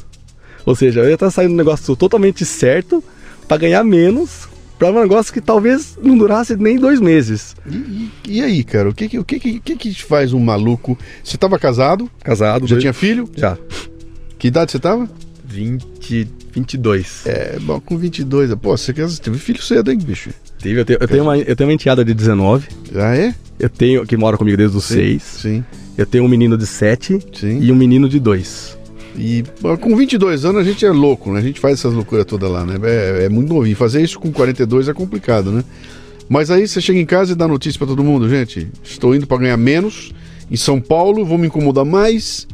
Ou 0.66 0.74
seja, 0.74 1.00
eu 1.00 1.08
ia 1.08 1.14
estar 1.14 1.30
saindo 1.30 1.52
um 1.54 1.56
negócio 1.56 1.94
totalmente 1.96 2.44
certo 2.44 3.02
pra 3.48 3.56
ganhar 3.56 3.82
menos 3.84 4.48
pra 4.80 4.90
um 4.90 5.00
negócio 5.02 5.32
que 5.32 5.40
talvez 5.40 5.96
não 6.02 6.16
durasse 6.18 6.56
nem 6.56 6.76
dois 6.78 6.98
meses. 7.00 7.54
E, 7.70 7.76
e- 7.76 8.10
e 8.38 8.42
aí, 8.42 8.64
cara, 8.64 8.88
o 8.88 8.94
que 8.94 9.04
o 9.18 9.24
que, 9.24 9.36
o 9.36 9.60
que 9.60 9.76
que 9.76 9.92
te 9.92 10.04
faz 10.04 10.32
um 10.32 10.40
maluco? 10.40 10.98
Você 11.22 11.36
tava 11.36 11.58
casado? 11.58 12.10
Casado, 12.24 12.66
Já 12.66 12.74
dois- 12.74 12.82
tinha 12.82 12.92
filho? 12.92 13.28
Já. 13.36 13.56
Que 14.38 14.48
idade 14.48 14.72
você 14.72 14.78
tava? 14.78 15.08
20, 15.44 16.28
22. 16.54 17.26
É, 17.26 17.58
bom, 17.60 17.78
com 17.80 17.98
22. 17.98 18.54
Pô, 18.54 18.76
você 18.76 18.92
teve 18.92 19.38
filho 19.38 19.62
cedo, 19.62 19.90
hein, 19.92 19.98
bicho? 20.02 20.30
Tive, 20.58 20.80
eu, 20.80 20.84
tenho, 20.84 20.98
eu, 21.00 21.08
tenho 21.08 21.22
uma, 21.24 21.36
eu 21.38 21.54
tenho 21.56 21.68
uma 21.68 21.74
enteada 21.74 22.04
de 22.04 22.14
19. 22.14 22.68
Ah, 22.94 23.16
é? 23.16 23.34
Eu 23.58 23.68
tenho, 23.68 24.06
que 24.06 24.16
mora 24.16 24.36
comigo 24.38 24.56
desde 24.56 24.76
os 24.76 24.84
Sim, 24.84 24.94
6. 24.94 25.22
Sim, 25.22 25.64
Eu 25.98 26.06
tenho 26.06 26.24
um 26.24 26.28
menino 26.28 26.56
de 26.56 26.66
7 26.66 27.18
sim. 27.34 27.58
e 27.60 27.70
um 27.70 27.74
menino 27.76 28.08
de 28.08 28.18
2. 28.18 28.78
E 29.16 29.44
com 29.80 29.96
22 29.96 30.44
anos 30.44 30.60
a 30.60 30.64
gente 30.64 30.84
é 30.84 30.90
louco, 30.90 31.32
né? 31.32 31.40
A 31.40 31.42
gente 31.42 31.60
faz 31.60 31.78
essas 31.78 31.92
loucuras 31.92 32.24
todas 32.24 32.50
lá, 32.50 32.64
né? 32.64 32.76
É, 32.82 33.24
é 33.24 33.28
muito 33.28 33.52
novinho. 33.52 33.76
Fazer 33.76 34.02
isso 34.02 34.18
com 34.18 34.32
42 34.32 34.88
é 34.88 34.94
complicado, 34.94 35.50
né? 35.50 35.64
Mas 36.28 36.50
aí 36.50 36.66
você 36.66 36.80
chega 36.80 36.98
em 36.98 37.06
casa 37.06 37.32
e 37.32 37.34
dá 37.34 37.48
notícia 37.48 37.76
pra 37.76 37.88
todo 37.88 38.04
mundo, 38.04 38.28
gente. 38.28 38.68
Estou 38.84 39.14
indo 39.14 39.26
pra 39.26 39.36
ganhar 39.36 39.56
menos 39.56 40.12
em 40.50 40.56
São 40.56 40.80
Paulo, 40.80 41.24
vou 41.24 41.36
me 41.36 41.48
incomodar 41.48 41.84
mais. 41.84 42.46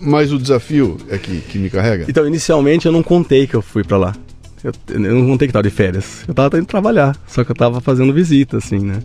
Mas 0.00 0.32
o 0.32 0.38
desafio 0.38 0.98
é 1.08 1.16
que, 1.16 1.40
que 1.40 1.58
me 1.58 1.70
carrega. 1.70 2.04
Então, 2.08 2.26
inicialmente 2.26 2.84
eu 2.84 2.92
não 2.92 3.02
contei 3.02 3.46
que 3.46 3.54
eu 3.54 3.62
fui 3.62 3.82
pra 3.82 3.96
lá. 3.96 4.14
Eu, 4.62 4.72
eu 4.88 5.14
não 5.14 5.26
contei 5.26 5.48
que 5.48 5.52
tava 5.52 5.62
de 5.62 5.70
férias. 5.70 6.24
Eu 6.28 6.34
tava 6.34 6.58
indo 6.58 6.66
trabalhar, 6.66 7.16
só 7.26 7.42
que 7.42 7.50
eu 7.50 7.56
tava 7.56 7.80
fazendo 7.80 8.12
visita, 8.12 8.58
assim, 8.58 8.80
né? 8.80 9.00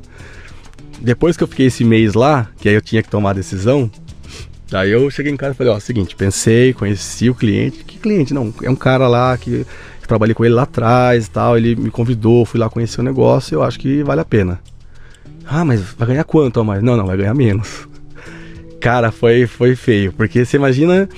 Depois 1.01 1.38
que 1.38 1.43
eu 1.43 1.47
fiquei 1.47 1.68
esse 1.68 1.86
mês 1.86 2.14
lá, 2.14 2.49
que 2.60 2.68
aí 2.68 2.76
eu 2.76 2.82
tinha 2.82 3.01
que 3.01 3.10
tomar 3.10 3.32
a 3.32 3.34
decisão, 3.34 3.89
aí 4.72 4.92
eu 4.92 5.10
cheguei 5.10 5.32
em 5.32 5.38
casa 5.38 5.54
e 5.54 5.56
falei, 5.56 5.74
ó, 5.74 5.80
seguinte, 5.80 6.16
pensei, 6.16 6.74
conheci 6.74 7.30
o 7.30 7.36
cliente. 7.36 7.84
Que 7.84 7.98
cliente? 7.98 8.34
Não, 8.34 8.54
é 8.62 8.70
um 8.70 8.76
cara 8.76 9.08
lá 9.08 9.38
que 9.38 9.66
trabalhei 10.08 10.34
com 10.34 10.44
ele 10.46 10.54
lá 10.56 10.64
atrás 10.64 11.28
e 11.28 11.30
tal, 11.30 11.58
ele 11.58 11.76
me 11.76 11.92
convidou, 11.92 12.44
fui 12.46 12.60
lá 12.60 12.70
conhecer 12.70 13.00
o 13.00 13.04
negócio, 13.04 13.56
eu 13.56 13.64
acho 13.64 13.80
que 13.80 14.02
vale 14.04 14.22
a 14.22 14.26
pena. 14.26 14.60
Ah, 15.46 15.64
mas 15.66 15.82
vai 15.98 16.08
ganhar 16.10 16.24
quanto 16.24 16.60
a 16.60 16.64
mais? 16.64 16.82
Não, 16.84 16.96
não, 16.98 17.06
vai 17.06 17.18
ganhar 17.18 17.34
menos. 17.34 17.88
Cara, 18.80 19.12
foi, 19.12 19.46
foi 19.46 19.76
feio, 19.76 20.14
porque 20.14 20.46
você 20.46 20.58
imagina 20.58 21.10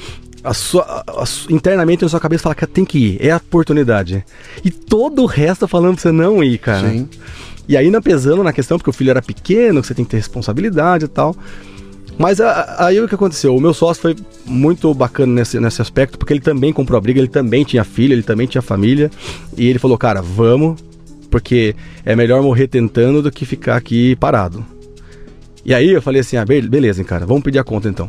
a 0.44 0.54
sua, 0.54 0.82
a- 0.84 1.04
a 1.24 1.26
internamente 1.54 2.04
na 2.04 2.10
sua 2.10 2.20
cabeça 2.20 2.44
fala 2.44 2.56
que 2.56 2.66
tem 2.66 2.84
que 2.84 2.98
ir, 2.98 3.18
é 3.26 3.32
a 3.32 3.38
oportunidade. 3.38 4.26
E 4.66 4.72
todo 4.72 5.22
o 5.22 5.26
resto 5.26 5.68
falando 5.68 5.94
pra 5.96 6.02
você 6.02 6.12
não 6.12 6.44
ir, 6.44 6.58
cara. 6.58 6.90
Sim. 6.90 7.08
E 7.70 7.78
ainda 7.78 8.02
pesando 8.02 8.44
na 8.44 8.52
questão, 8.52 8.78
porque 8.78 8.90
o 8.90 8.94
filho 8.94 9.12
era 9.12 9.22
pequeno, 9.22 9.80
que 9.82 9.88
você 9.88 9.94
tem 9.94 10.04
que 10.04 10.12
ter 10.12 10.18
responsabilidade 10.18 11.06
e 11.06 11.08
tal. 11.08 11.36
Mas 12.22 12.40
a- 12.40 12.76
aí 12.86 13.02
o 13.02 13.08
que 13.08 13.16
aconteceu? 13.16 13.56
O 13.56 13.60
meu 13.60 13.74
sócio 13.74 14.00
foi 14.02 14.16
muito 14.46 14.94
bacana 14.94 15.34
nesse, 15.34 15.60
nesse 15.60 15.82
aspecto, 15.82 16.20
porque 16.20 16.32
ele 16.34 16.40
também 16.40 16.72
comprou 16.72 16.96
a 16.98 17.02
briga, 17.02 17.20
ele 17.20 17.28
também 17.28 17.64
tinha 17.64 17.84
filho, 17.84 18.14
ele 18.14 18.22
também 18.22 18.46
tinha 18.46 18.62
família. 18.62 19.10
E 19.58 19.68
ele 19.68 19.80
falou, 19.80 19.98
cara, 19.98 20.22
vamos, 20.22 20.80
porque 21.32 21.76
é 22.06 22.16
melhor 22.16 22.44
morrer 22.44 22.68
tentando 22.68 23.24
do 23.24 23.32
que 23.32 23.44
ficar 23.44 23.76
aqui 23.76 24.16
parado. 24.18 24.64
E 25.66 25.74
aí 25.74 25.90
eu 25.90 26.02
falei 26.02 26.22
assim, 26.22 26.38
ah, 26.38 26.46
be- 26.46 26.62
beleza, 26.62 27.04
cara, 27.04 27.26
vamos 27.26 27.42
pedir 27.42 27.58
a 27.58 27.64
conta 27.64 27.90
então. 27.90 28.08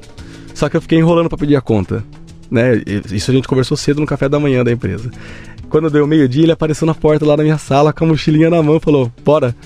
Só 0.54 0.68
que 0.68 0.76
eu 0.76 0.82
fiquei 0.82 0.98
enrolando 0.98 1.30
pra 1.30 1.38
pedir 1.38 1.56
a 1.56 1.60
conta. 1.62 2.04
Né? 2.50 2.82
Isso 3.10 3.30
a 3.30 3.34
gente 3.34 3.48
conversou 3.48 3.78
cedo 3.78 3.98
no 3.98 4.06
café 4.06 4.28
da 4.28 4.38
manhã 4.38 4.62
da 4.62 4.70
empresa. 4.70 5.10
Quando 5.70 5.88
deu 5.88 6.06
meio-dia, 6.06 6.42
ele 6.42 6.52
apareceu 6.52 6.86
na 6.86 6.94
porta 6.94 7.24
lá 7.24 7.34
da 7.34 7.42
minha 7.42 7.56
sala 7.56 7.94
com 7.94 8.04
a 8.04 8.08
mochilinha 8.08 8.50
na 8.50 8.62
mão 8.62 8.76
e 8.76 8.80
falou: 8.80 9.10
Bora. 9.24 9.56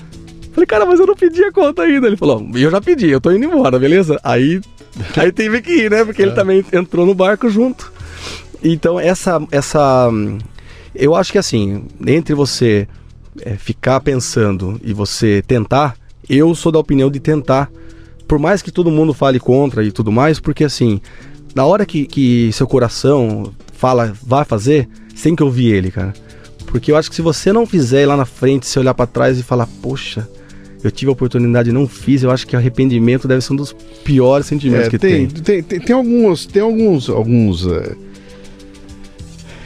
Falei, 0.57 0.65
cara, 0.65 0.85
mas 0.87 0.99
eu 0.99 1.05
não 1.05 1.15
pedi 1.15 1.43
a 1.43 1.51
conta 1.51 1.83
ainda. 1.83 2.07
Ele 2.07 2.17
falou: 2.17 2.43
Eu 2.55 2.71
já 2.71 2.81
pedi, 2.81 3.09
eu 3.09 3.21
tô 3.21 3.29
indo 3.29 3.45
embora, 3.45 3.77
beleza? 3.77 4.19
Aí, 4.23 4.59
aí 5.15 5.31
teve 5.31 5.61
que 5.61 5.71
ir, 5.71 5.91
né? 5.91 6.03
Porque 6.03 6.19
ele 6.19 6.31
também 6.31 6.65
entrou 6.73 7.05
no 7.05 7.13
barco 7.13 7.47
junto. 7.47 7.93
Então, 8.63 8.99
essa. 8.99 9.39
essa 9.51 10.09
eu 10.95 11.13
acho 11.13 11.31
que 11.31 11.37
assim, 11.37 11.85
entre 12.07 12.33
você 12.33 12.87
é, 13.41 13.51
ficar 13.51 13.99
pensando 13.99 14.81
e 14.83 14.93
você 14.93 15.43
tentar, 15.45 15.95
eu 16.27 16.55
sou 16.55 16.71
da 16.71 16.79
opinião 16.79 17.11
de 17.11 17.19
tentar. 17.19 17.69
Por 18.27 18.39
mais 18.39 18.63
que 18.63 18.71
todo 18.71 18.89
mundo 18.89 19.13
fale 19.13 19.39
contra 19.39 19.83
e 19.83 19.91
tudo 19.91 20.11
mais, 20.11 20.39
porque 20.39 20.63
assim, 20.63 20.99
na 21.53 21.65
hora 21.67 21.85
que, 21.85 22.07
que 22.07 22.51
seu 22.51 22.65
coração 22.65 23.53
fala, 23.73 24.11
vai 24.23 24.43
fazer, 24.43 24.89
você 25.13 25.25
tem 25.25 25.35
que 25.35 25.43
ouvir 25.43 25.71
ele, 25.71 25.91
cara. 25.91 26.13
Porque 26.65 26.91
eu 26.91 26.97
acho 26.97 27.11
que 27.11 27.15
se 27.15 27.21
você 27.21 27.53
não 27.53 27.67
fizer 27.67 28.01
ir 28.01 28.05
lá 28.07 28.17
na 28.17 28.25
frente, 28.25 28.65
se 28.65 28.79
olhar 28.79 28.95
pra 28.95 29.05
trás 29.05 29.37
e 29.37 29.43
falar, 29.43 29.67
poxa, 29.83 30.27
eu 30.83 30.91
tive 30.91 31.09
a 31.09 31.13
oportunidade 31.13 31.69
e 31.69 31.73
não 31.73 31.87
fiz, 31.87 32.23
eu 32.23 32.31
acho 32.31 32.45
que 32.45 32.55
arrependimento 32.55 33.27
deve 33.27 33.41
ser 33.41 33.53
um 33.53 33.55
dos 33.55 33.73
piores 34.03 34.45
sentimentos 34.45 34.87
É, 34.87 34.89
que 34.89 34.99
tem, 34.99 35.27
tem. 35.27 35.63
tem, 35.63 35.79
tem, 35.79 35.95
alguns, 35.95 36.45
tem 36.45 36.61
alguns, 36.61 37.09
alguns, 37.09 37.65
é, 37.65 37.95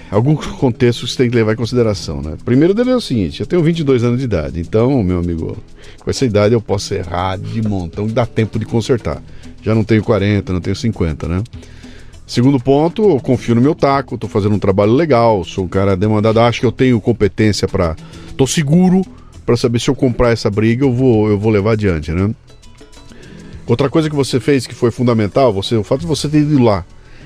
alguns 0.09 0.45
contextos 0.45 1.09
que 1.09 1.11
você 1.11 1.23
tem 1.23 1.29
que 1.29 1.35
levar 1.35 1.53
em 1.53 1.57
consideração, 1.57 2.21
né? 2.21 2.37
Primeiro 2.45 2.73
dele 2.73 2.91
é 2.91 2.95
o 2.95 3.01
seguinte, 3.01 3.41
eu 3.41 3.45
tenho 3.45 3.61
22 3.61 4.03
anos 4.03 4.19
de 4.19 4.25
idade, 4.25 4.59
então, 4.59 5.03
meu 5.03 5.19
amigo, 5.19 5.57
com 5.99 6.09
essa 6.09 6.25
idade 6.25 6.53
eu 6.53 6.61
posso 6.61 6.93
errar 6.93 7.37
de 7.37 7.61
montão, 7.61 8.07
dá 8.07 8.25
tempo 8.25 8.57
de 8.57 8.65
consertar. 8.65 9.21
Já 9.61 9.75
não 9.75 9.83
tenho 9.83 10.03
40, 10.03 10.51
não 10.53 10.61
tenho 10.61 10.75
50, 10.75 11.27
né? 11.27 11.43
Segundo 12.25 12.57
ponto, 12.59 13.09
eu 13.09 13.19
confio 13.19 13.53
no 13.55 13.61
meu 13.61 13.75
taco, 13.75 14.17
tô 14.17 14.25
fazendo 14.27 14.55
um 14.55 14.59
trabalho 14.59 14.93
legal, 14.93 15.43
sou 15.43 15.65
um 15.65 15.67
cara 15.67 15.97
demandado, 15.97 16.39
acho 16.39 16.61
que 16.61 16.65
eu 16.65 16.71
tenho 16.71 16.99
competência 17.01 17.67
para, 17.67 17.95
tô 18.37 18.47
seguro 18.47 19.01
para 19.51 19.57
saber 19.57 19.79
se 19.79 19.89
eu 19.89 19.95
comprar 19.95 20.31
essa 20.31 20.49
briga, 20.49 20.85
eu 20.85 20.93
vou, 20.93 21.29
eu 21.29 21.37
vou 21.37 21.51
levar 21.51 21.73
adiante, 21.73 22.09
né? 22.13 22.33
Outra 23.67 23.89
coisa 23.89 24.09
que 24.09 24.15
você 24.15 24.39
fez 24.39 24.65
que 24.65 24.73
foi 24.73 24.91
fundamental, 24.91 25.51
você, 25.51 25.75
o 25.75 25.83
fato 25.83 25.99
de 26.01 26.07
você 26.07 26.29
ter 26.29 26.39
ido 26.39 26.63
lá, 26.63 26.85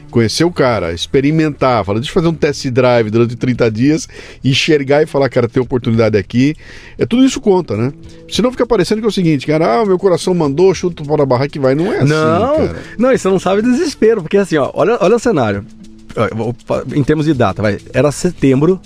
conhecer 0.10 0.44
o 0.44 0.52
cara, 0.52 0.92
experimentar, 0.92 1.86
falar, 1.86 2.00
deixa 2.00 2.10
eu 2.10 2.14
fazer 2.16 2.28
um 2.28 2.34
test 2.34 2.66
drive 2.72 3.12
durante 3.12 3.36
30 3.36 3.70
dias, 3.70 4.10
enxergar 4.44 5.04
e 5.04 5.06
falar, 5.06 5.30
cara, 5.30 5.48
tem 5.48 5.62
oportunidade 5.62 6.18
aqui. 6.18 6.56
É 6.98 7.06
tudo 7.06 7.24
isso 7.24 7.40
conta, 7.40 7.78
né? 7.78 7.94
Senão 8.28 8.50
fica 8.50 8.66
parecendo 8.66 9.02
que 9.02 9.06
é 9.06 9.10
o 9.10 9.14
seguinte, 9.14 9.46
cara, 9.46 9.82
ah, 9.82 9.86
meu 9.86 10.00
coração 10.00 10.34
mandou, 10.34 10.74
chuto 10.74 11.04
para 11.04 11.22
a 11.22 11.26
barra 11.28 11.48
que 11.48 11.60
vai. 11.60 11.76
Não 11.76 11.94
é 11.94 12.00
assim, 12.00 12.08
não, 12.08 12.56
cara. 12.56 12.84
Não, 12.98 13.12
isso 13.12 13.30
não 13.30 13.38
sabe 13.38 13.62
desespero, 13.62 14.24
porque 14.24 14.38
assim, 14.38 14.58
ó, 14.58 14.72
olha, 14.74 14.98
olha 15.00 15.16
o 15.16 15.20
cenário. 15.20 15.64
Em 16.96 17.04
termos 17.04 17.28
de 17.28 17.36
data, 17.36 17.62
vai, 17.62 17.78
era 17.94 18.12
setembro 18.12 18.82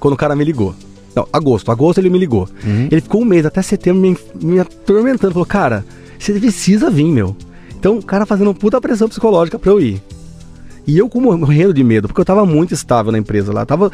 quando 0.00 0.14
o 0.14 0.16
cara 0.16 0.34
me 0.34 0.44
ligou. 0.44 0.74
Não, 1.14 1.26
agosto. 1.32 1.70
Agosto 1.70 1.98
ele 1.98 2.10
me 2.10 2.18
ligou. 2.18 2.48
Uhum. 2.64 2.88
Ele 2.90 3.00
ficou 3.00 3.22
um 3.22 3.24
mês 3.24 3.44
até 3.44 3.60
setembro 3.62 4.00
me, 4.00 4.16
me 4.40 4.58
atormentando. 4.58 5.32
Falou, 5.32 5.46
cara, 5.46 5.84
você 6.18 6.32
precisa 6.32 6.90
vir, 6.90 7.06
meu. 7.06 7.36
Então, 7.78 7.98
o 7.98 8.02
cara 8.02 8.24
fazendo 8.24 8.54
puta 8.54 8.80
pressão 8.80 9.08
psicológica 9.08 9.58
pra 9.58 9.70
eu 9.70 9.80
ir. 9.80 10.02
E 10.86 10.98
eu 10.98 11.08
com 11.08 11.20
morrendo 11.20 11.72
de 11.72 11.84
medo, 11.84 12.08
porque 12.08 12.20
eu 12.20 12.24
tava 12.24 12.44
muito 12.44 12.74
estável 12.74 13.12
na 13.12 13.18
empresa 13.18 13.52
lá. 13.52 13.64
Tava, 13.64 13.90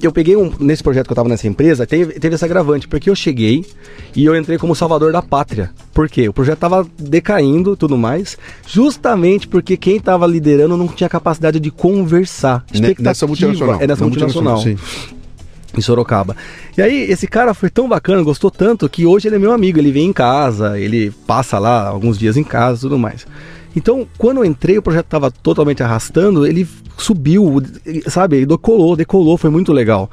eu 0.00 0.12
peguei 0.12 0.36
um. 0.36 0.52
Nesse 0.60 0.82
projeto 0.82 1.06
que 1.06 1.12
eu 1.12 1.16
tava 1.16 1.28
nessa 1.28 1.48
empresa, 1.48 1.84
teve, 1.86 2.14
teve 2.20 2.36
esse 2.36 2.44
agravante, 2.44 2.86
porque 2.86 3.10
eu 3.10 3.16
cheguei 3.16 3.64
e 4.14 4.24
eu 4.24 4.36
entrei 4.36 4.56
como 4.56 4.74
salvador 4.74 5.12
da 5.12 5.20
pátria. 5.20 5.70
Por 5.92 6.08
quê? 6.08 6.28
O 6.28 6.32
projeto 6.32 6.58
tava 6.58 6.86
decaindo 6.96 7.76
tudo 7.76 7.98
mais, 7.98 8.38
justamente 8.66 9.48
porque 9.48 9.76
quem 9.76 9.98
tava 9.98 10.24
liderando 10.26 10.76
não 10.76 10.86
tinha 10.86 11.08
capacidade 11.08 11.58
de 11.58 11.70
conversar. 11.70 12.64
Nessa 13.00 13.26
multinacional. 13.26 13.80
É 13.80 13.86
nessa 13.88 14.04
multinacional. 14.04 14.54
multinacional 14.54 15.19
em 15.76 15.80
Sorocaba. 15.80 16.36
E 16.76 16.82
aí, 16.82 17.10
esse 17.10 17.26
cara 17.26 17.54
foi 17.54 17.70
tão 17.70 17.88
bacana, 17.88 18.22
gostou 18.22 18.50
tanto, 18.50 18.88
que 18.88 19.06
hoje 19.06 19.28
ele 19.28 19.36
é 19.36 19.38
meu 19.38 19.52
amigo. 19.52 19.78
Ele 19.78 19.92
vem 19.92 20.06
em 20.06 20.12
casa, 20.12 20.78
ele 20.78 21.10
passa 21.26 21.58
lá 21.58 21.88
alguns 21.88 22.18
dias 22.18 22.36
em 22.36 22.44
casa 22.44 22.78
e 22.78 22.80
tudo 22.82 22.98
mais. 22.98 23.26
Então, 23.74 24.06
quando 24.18 24.38
eu 24.38 24.44
entrei, 24.44 24.78
o 24.78 24.82
projeto 24.82 25.06
estava 25.06 25.30
totalmente 25.30 25.82
arrastando, 25.82 26.46
ele 26.46 26.66
subiu, 26.98 27.62
sabe, 28.06 28.36
ele 28.36 28.46
decolou, 28.46 28.96
decolou, 28.96 29.36
foi 29.36 29.50
muito 29.50 29.72
legal. 29.72 30.10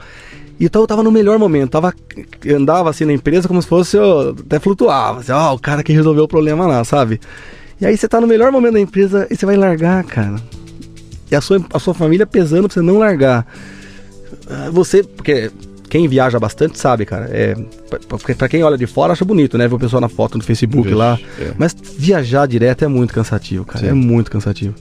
Então 0.60 0.82
eu 0.82 0.88
tava 0.88 1.04
no 1.04 1.12
melhor 1.12 1.38
momento, 1.38 1.72
tava, 1.72 1.94
andava 2.50 2.90
assim 2.90 3.06
na 3.06 3.14
empresa 3.14 3.48
como 3.48 3.62
se 3.62 3.68
fosse, 3.68 3.96
eu 3.96 4.36
até 4.40 4.60
flutuava, 4.60 5.20
assim, 5.20 5.32
ó, 5.32 5.52
oh, 5.52 5.56
o 5.56 5.60
cara 5.60 5.84
que 5.84 5.94
resolveu 5.94 6.24
o 6.24 6.28
problema 6.28 6.66
lá, 6.66 6.84
sabe? 6.84 7.20
E 7.80 7.86
aí 7.86 7.96
você 7.96 8.08
tá 8.08 8.20
no 8.20 8.26
melhor 8.26 8.52
momento 8.52 8.74
da 8.74 8.80
empresa 8.80 9.28
e 9.30 9.36
você 9.36 9.46
vai 9.46 9.56
largar, 9.56 10.04
cara. 10.04 10.38
E 11.30 11.36
a 11.36 11.42
sua, 11.42 11.64
a 11.72 11.78
sua 11.78 11.94
família 11.94 12.26
pesando 12.26 12.68
pra 12.68 12.74
você 12.74 12.82
não 12.82 12.98
largar. 12.98 13.46
Ah, 14.50 14.70
você, 14.72 15.04
porque 15.04 15.52
quem 15.90 16.08
viaja 16.08 16.40
bastante 16.40 16.78
sabe, 16.78 17.06
cara. 17.06 17.30
É, 17.32 17.56
para 18.38 18.50
quem 18.50 18.64
olha 18.64 18.78
de 18.78 18.86
fora 18.86 19.14
acha 19.14 19.24
bonito, 19.24 19.58
né? 19.58 19.68
Ver 19.68 19.76
o 19.76 19.80
pessoal 19.80 20.02
na 20.02 20.10
foto 20.10 20.38
no 20.38 20.44
Facebook 20.44 20.84
Vixe, 20.84 20.96
lá. 20.96 21.20
É. 21.40 21.54
Mas 21.58 21.76
viajar 21.98 22.46
direto 22.46 22.84
é 22.84 22.88
muito 22.88 23.14
cansativo, 23.14 23.66
cara. 23.66 23.80
Sim. 23.86 23.92
É 23.92 23.94
muito 23.94 24.30
cansativo. 24.30 24.76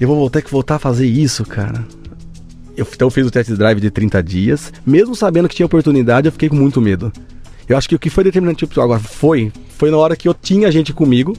Eu 0.00 0.08
vou 0.08 0.30
ter 0.30 0.42
que 0.42 0.50
voltar 0.50 0.76
a 0.76 0.78
fazer 0.78 1.06
isso, 1.06 1.44
cara. 1.44 1.84
Eu, 2.76 2.86
então 2.90 3.06
eu 3.06 3.10
fiz 3.10 3.26
o 3.26 3.30
test 3.30 3.50
drive 3.50 3.80
de 3.80 3.90
30 3.90 4.22
dias. 4.22 4.72
Mesmo 4.86 5.14
sabendo 5.14 5.48
que 5.48 5.54
tinha 5.54 5.66
oportunidade, 5.66 6.26
eu 6.26 6.32
fiquei 6.32 6.48
com 6.48 6.56
muito 6.56 6.80
medo. 6.80 7.12
Eu 7.68 7.76
acho 7.76 7.88
que 7.88 7.94
o 7.94 7.98
que 7.98 8.10
foi 8.10 8.24
determinante 8.24 8.66
tipo, 8.66 8.80
agora 8.80 8.98
foi, 8.98 9.52
foi 9.76 9.90
na 9.90 9.96
hora 9.96 10.16
que 10.16 10.26
eu 10.26 10.34
tinha 10.34 10.72
gente 10.72 10.92
comigo 10.92 11.36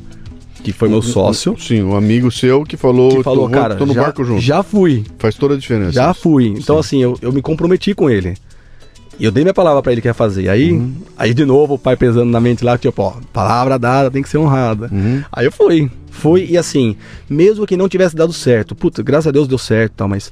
que 0.64 0.72
foi 0.72 0.90
meu 0.90 1.02
sócio. 1.02 1.56
Sim, 1.60 1.84
um 1.84 1.96
amigo 1.96 2.32
seu 2.32 2.64
que 2.64 2.78
falou, 2.78 3.18
que 3.18 3.24
falou 3.24 3.50
cara, 3.50 3.76
tô 3.76 3.86
no 3.86 3.94
já, 3.94 4.02
barco 4.04 4.24
junto. 4.24 4.42
Já 4.42 4.64
fui. 4.64 5.04
Faz 5.18 5.36
toda 5.36 5.56
a 5.56 5.58
diferença. 5.58 5.92
Já 5.92 6.14
fui. 6.14 6.48
Então, 6.48 6.76
Sim. 6.76 6.80
assim, 6.80 7.04
eu, 7.04 7.18
eu 7.22 7.32
me 7.32 7.42
comprometi 7.42 7.94
com 7.94 8.10
ele. 8.10 8.36
E 9.20 9.26
eu 9.26 9.32
dei 9.32 9.44
minha 9.44 9.54
palavra 9.54 9.82
para 9.82 9.92
ele 9.92 10.02
que 10.02 10.08
ia 10.08 10.14
fazer. 10.14 10.50
Aí, 10.50 10.72
uhum. 10.72 10.96
aí 11.18 11.34
de 11.34 11.46
novo, 11.46 11.76
o 11.76 11.80
pai 11.80 11.96
pesando 11.96 12.32
na 12.32 12.40
mente 12.40 12.64
lá, 12.64 12.78
tipo, 12.78 13.02
ó, 13.02 13.14
palavra 13.32 13.78
dada 13.78 14.10
tem 14.10 14.24
que 14.24 14.30
ser 14.30 14.38
honrada. 14.38 14.90
Uhum. 14.92 15.24
Aí 15.32 15.46
eu 15.46 15.52
fui. 15.52 15.92
Fui 16.10 16.46
e 16.50 16.58
assim, 16.58 16.96
mesmo 17.30 17.66
que 17.66 17.78
não 17.78 17.88
tivesse 17.88 18.16
dado 18.16 18.34
certo, 18.34 18.76
puta, 18.76 19.02
graças 19.02 19.28
a 19.28 19.32
Deus 19.32 19.48
deu 19.48 19.58
certo 19.58 19.94
e 19.94 19.96
tal, 19.96 20.08
mas 20.08 20.32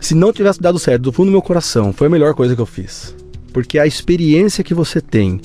se 0.00 0.14
não 0.14 0.32
tivesse 0.32 0.60
dado 0.60 0.78
certo, 0.78 1.02
do 1.02 1.12
fundo 1.12 1.26
do 1.26 1.32
meu 1.32 1.42
coração, 1.42 1.92
foi 1.92 2.06
a 2.06 2.10
melhor 2.10 2.34
coisa 2.34 2.54
que 2.54 2.60
eu 2.60 2.66
fiz. 2.66 3.14
Porque 3.52 3.78
a 3.78 3.86
experiência 3.86 4.64
que 4.64 4.72
você 4.72 5.00
tem 5.00 5.40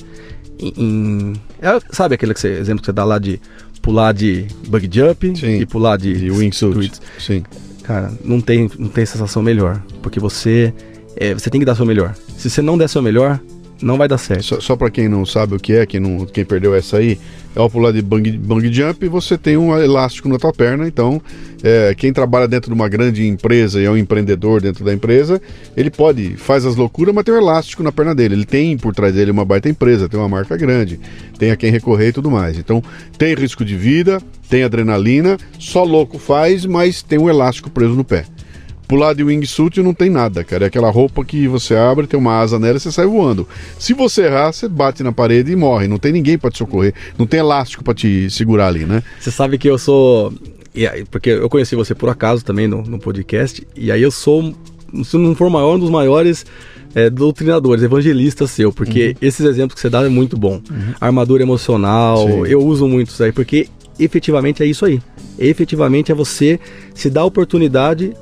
em. 0.58 0.72
em 0.76 1.32
é, 1.60 1.78
sabe 1.90 2.14
aquele 2.14 2.34
que 2.34 2.40
você, 2.40 2.48
exemplo 2.48 2.80
que 2.80 2.86
você 2.86 2.92
dá 2.92 3.04
lá 3.04 3.18
de 3.18 3.40
pular 3.88 4.12
de 4.12 4.46
bug 4.66 4.86
jump 4.92 5.34
Sim. 5.34 5.60
e 5.60 5.64
pular 5.64 5.96
de, 5.96 6.12
de 6.12 6.30
wingsuit. 6.30 6.92
Sim. 7.18 7.42
Cara, 7.82 8.12
não 8.22 8.38
tem, 8.38 8.70
não 8.78 8.90
tem 8.90 9.06
sensação 9.06 9.42
melhor. 9.42 9.82
Porque 10.02 10.20
você, 10.20 10.74
é, 11.16 11.32
você 11.32 11.48
tem 11.48 11.58
que 11.58 11.64
dar 11.64 11.74
seu 11.74 11.86
melhor. 11.86 12.14
Se 12.36 12.50
você 12.50 12.60
não 12.60 12.76
der 12.76 12.86
seu 12.86 13.00
melhor, 13.00 13.40
não 13.80 13.96
vai 13.96 14.06
dar 14.06 14.18
certo. 14.18 14.42
Só, 14.42 14.60
só 14.60 14.76
para 14.76 14.90
quem 14.90 15.08
não 15.08 15.24
sabe 15.24 15.54
o 15.54 15.58
que 15.58 15.72
é, 15.72 15.86
quem, 15.86 16.00
não, 16.00 16.26
quem 16.26 16.44
perdeu 16.44 16.74
essa 16.74 16.98
aí, 16.98 17.18
ao 17.60 17.68
pular 17.68 17.92
de 17.92 18.00
bang, 18.00 18.38
bang 18.38 18.72
jump, 18.72 19.06
você 19.08 19.36
tem 19.36 19.56
um 19.56 19.76
elástico 19.76 20.28
na 20.28 20.38
tua 20.38 20.52
perna. 20.52 20.86
Então, 20.86 21.20
é, 21.62 21.94
quem 21.96 22.12
trabalha 22.12 22.46
dentro 22.46 22.70
de 22.70 22.74
uma 22.74 22.88
grande 22.88 23.26
empresa 23.26 23.80
e 23.80 23.84
é 23.84 23.90
um 23.90 23.96
empreendedor 23.96 24.60
dentro 24.60 24.84
da 24.84 24.94
empresa, 24.94 25.42
ele 25.76 25.90
pode, 25.90 26.36
faz 26.36 26.64
as 26.64 26.76
loucuras, 26.76 27.14
mas 27.14 27.24
tem 27.24 27.34
um 27.34 27.38
elástico 27.38 27.82
na 27.82 27.90
perna 27.90 28.14
dele. 28.14 28.34
Ele 28.34 28.44
tem 28.44 28.76
por 28.78 28.94
trás 28.94 29.14
dele 29.14 29.30
uma 29.30 29.44
baita 29.44 29.68
empresa, 29.68 30.08
tem 30.08 30.18
uma 30.18 30.28
marca 30.28 30.56
grande, 30.56 31.00
tem 31.38 31.50
a 31.50 31.56
quem 31.56 31.70
recorrer 31.70 32.08
e 32.08 32.12
tudo 32.12 32.30
mais. 32.30 32.56
Então, 32.56 32.82
tem 33.18 33.34
risco 33.34 33.64
de 33.64 33.76
vida, 33.76 34.22
tem 34.48 34.62
adrenalina, 34.62 35.36
só 35.58 35.82
louco 35.82 36.18
faz, 36.18 36.64
mas 36.64 37.02
tem 37.02 37.18
um 37.18 37.28
elástico 37.28 37.70
preso 37.70 37.94
no 37.94 38.04
pé. 38.04 38.24
Pular 38.88 39.14
de 39.14 39.22
wingsuit 39.22 39.82
não 39.82 39.92
tem 39.92 40.08
nada, 40.08 40.42
cara. 40.42 40.64
É 40.64 40.68
aquela 40.68 40.90
roupa 40.90 41.22
que 41.22 41.46
você 41.46 41.76
abre, 41.76 42.06
tem 42.06 42.18
uma 42.18 42.38
asa 42.38 42.58
nela 42.58 42.78
e 42.78 42.80
você 42.80 42.90
sai 42.90 43.04
voando. 43.04 43.46
Se 43.78 43.92
você 43.92 44.22
errar, 44.22 44.50
você 44.50 44.66
bate 44.66 45.02
na 45.02 45.12
parede 45.12 45.52
e 45.52 45.56
morre. 45.56 45.86
Não 45.86 45.98
tem 45.98 46.10
ninguém 46.10 46.38
para 46.38 46.50
te 46.50 46.58
socorrer. 46.58 46.94
Não 47.18 47.26
tem 47.26 47.38
elástico 47.38 47.84
para 47.84 47.92
te 47.92 48.30
segurar 48.30 48.68
ali, 48.68 48.86
né? 48.86 49.02
Você 49.20 49.30
sabe 49.30 49.58
que 49.58 49.68
eu 49.68 49.76
sou. 49.76 50.32
Porque 51.10 51.28
eu 51.28 51.50
conheci 51.50 51.76
você 51.76 51.94
por 51.94 52.08
acaso 52.08 52.42
também 52.42 52.66
no, 52.66 52.82
no 52.82 52.98
podcast. 52.98 53.66
E 53.76 53.92
aí 53.92 54.00
eu 54.00 54.10
sou, 54.10 54.54
se 55.04 55.18
não 55.18 55.34
for 55.34 55.50
maior, 55.50 55.76
um 55.76 55.78
dos 55.78 55.90
maiores 55.90 56.46
é, 56.94 57.10
doutrinadores, 57.10 57.82
evangelistas 57.82 58.50
seu, 58.50 58.72
porque 58.72 59.08
uhum. 59.08 59.14
esses 59.20 59.44
exemplos 59.44 59.74
que 59.74 59.80
você 59.80 59.90
dá 59.90 60.02
é 60.02 60.08
muito 60.08 60.36
bom. 60.36 60.62
Uhum. 60.70 60.94
Armadura 61.00 61.42
emocional, 61.42 62.26
Sim. 62.26 62.46
eu 62.46 62.64
uso 62.64 62.88
muito 62.88 63.10
isso 63.10 63.22
aí, 63.22 63.32
porque 63.32 63.68
efetivamente 63.98 64.62
é 64.62 64.66
isso 64.66 64.84
aí. 64.84 65.00
Efetivamente 65.38 66.10
é 66.10 66.14
você 66.14 66.58
se 66.94 67.10
dar 67.10 67.22
a 67.22 67.24
oportunidade 67.24 68.14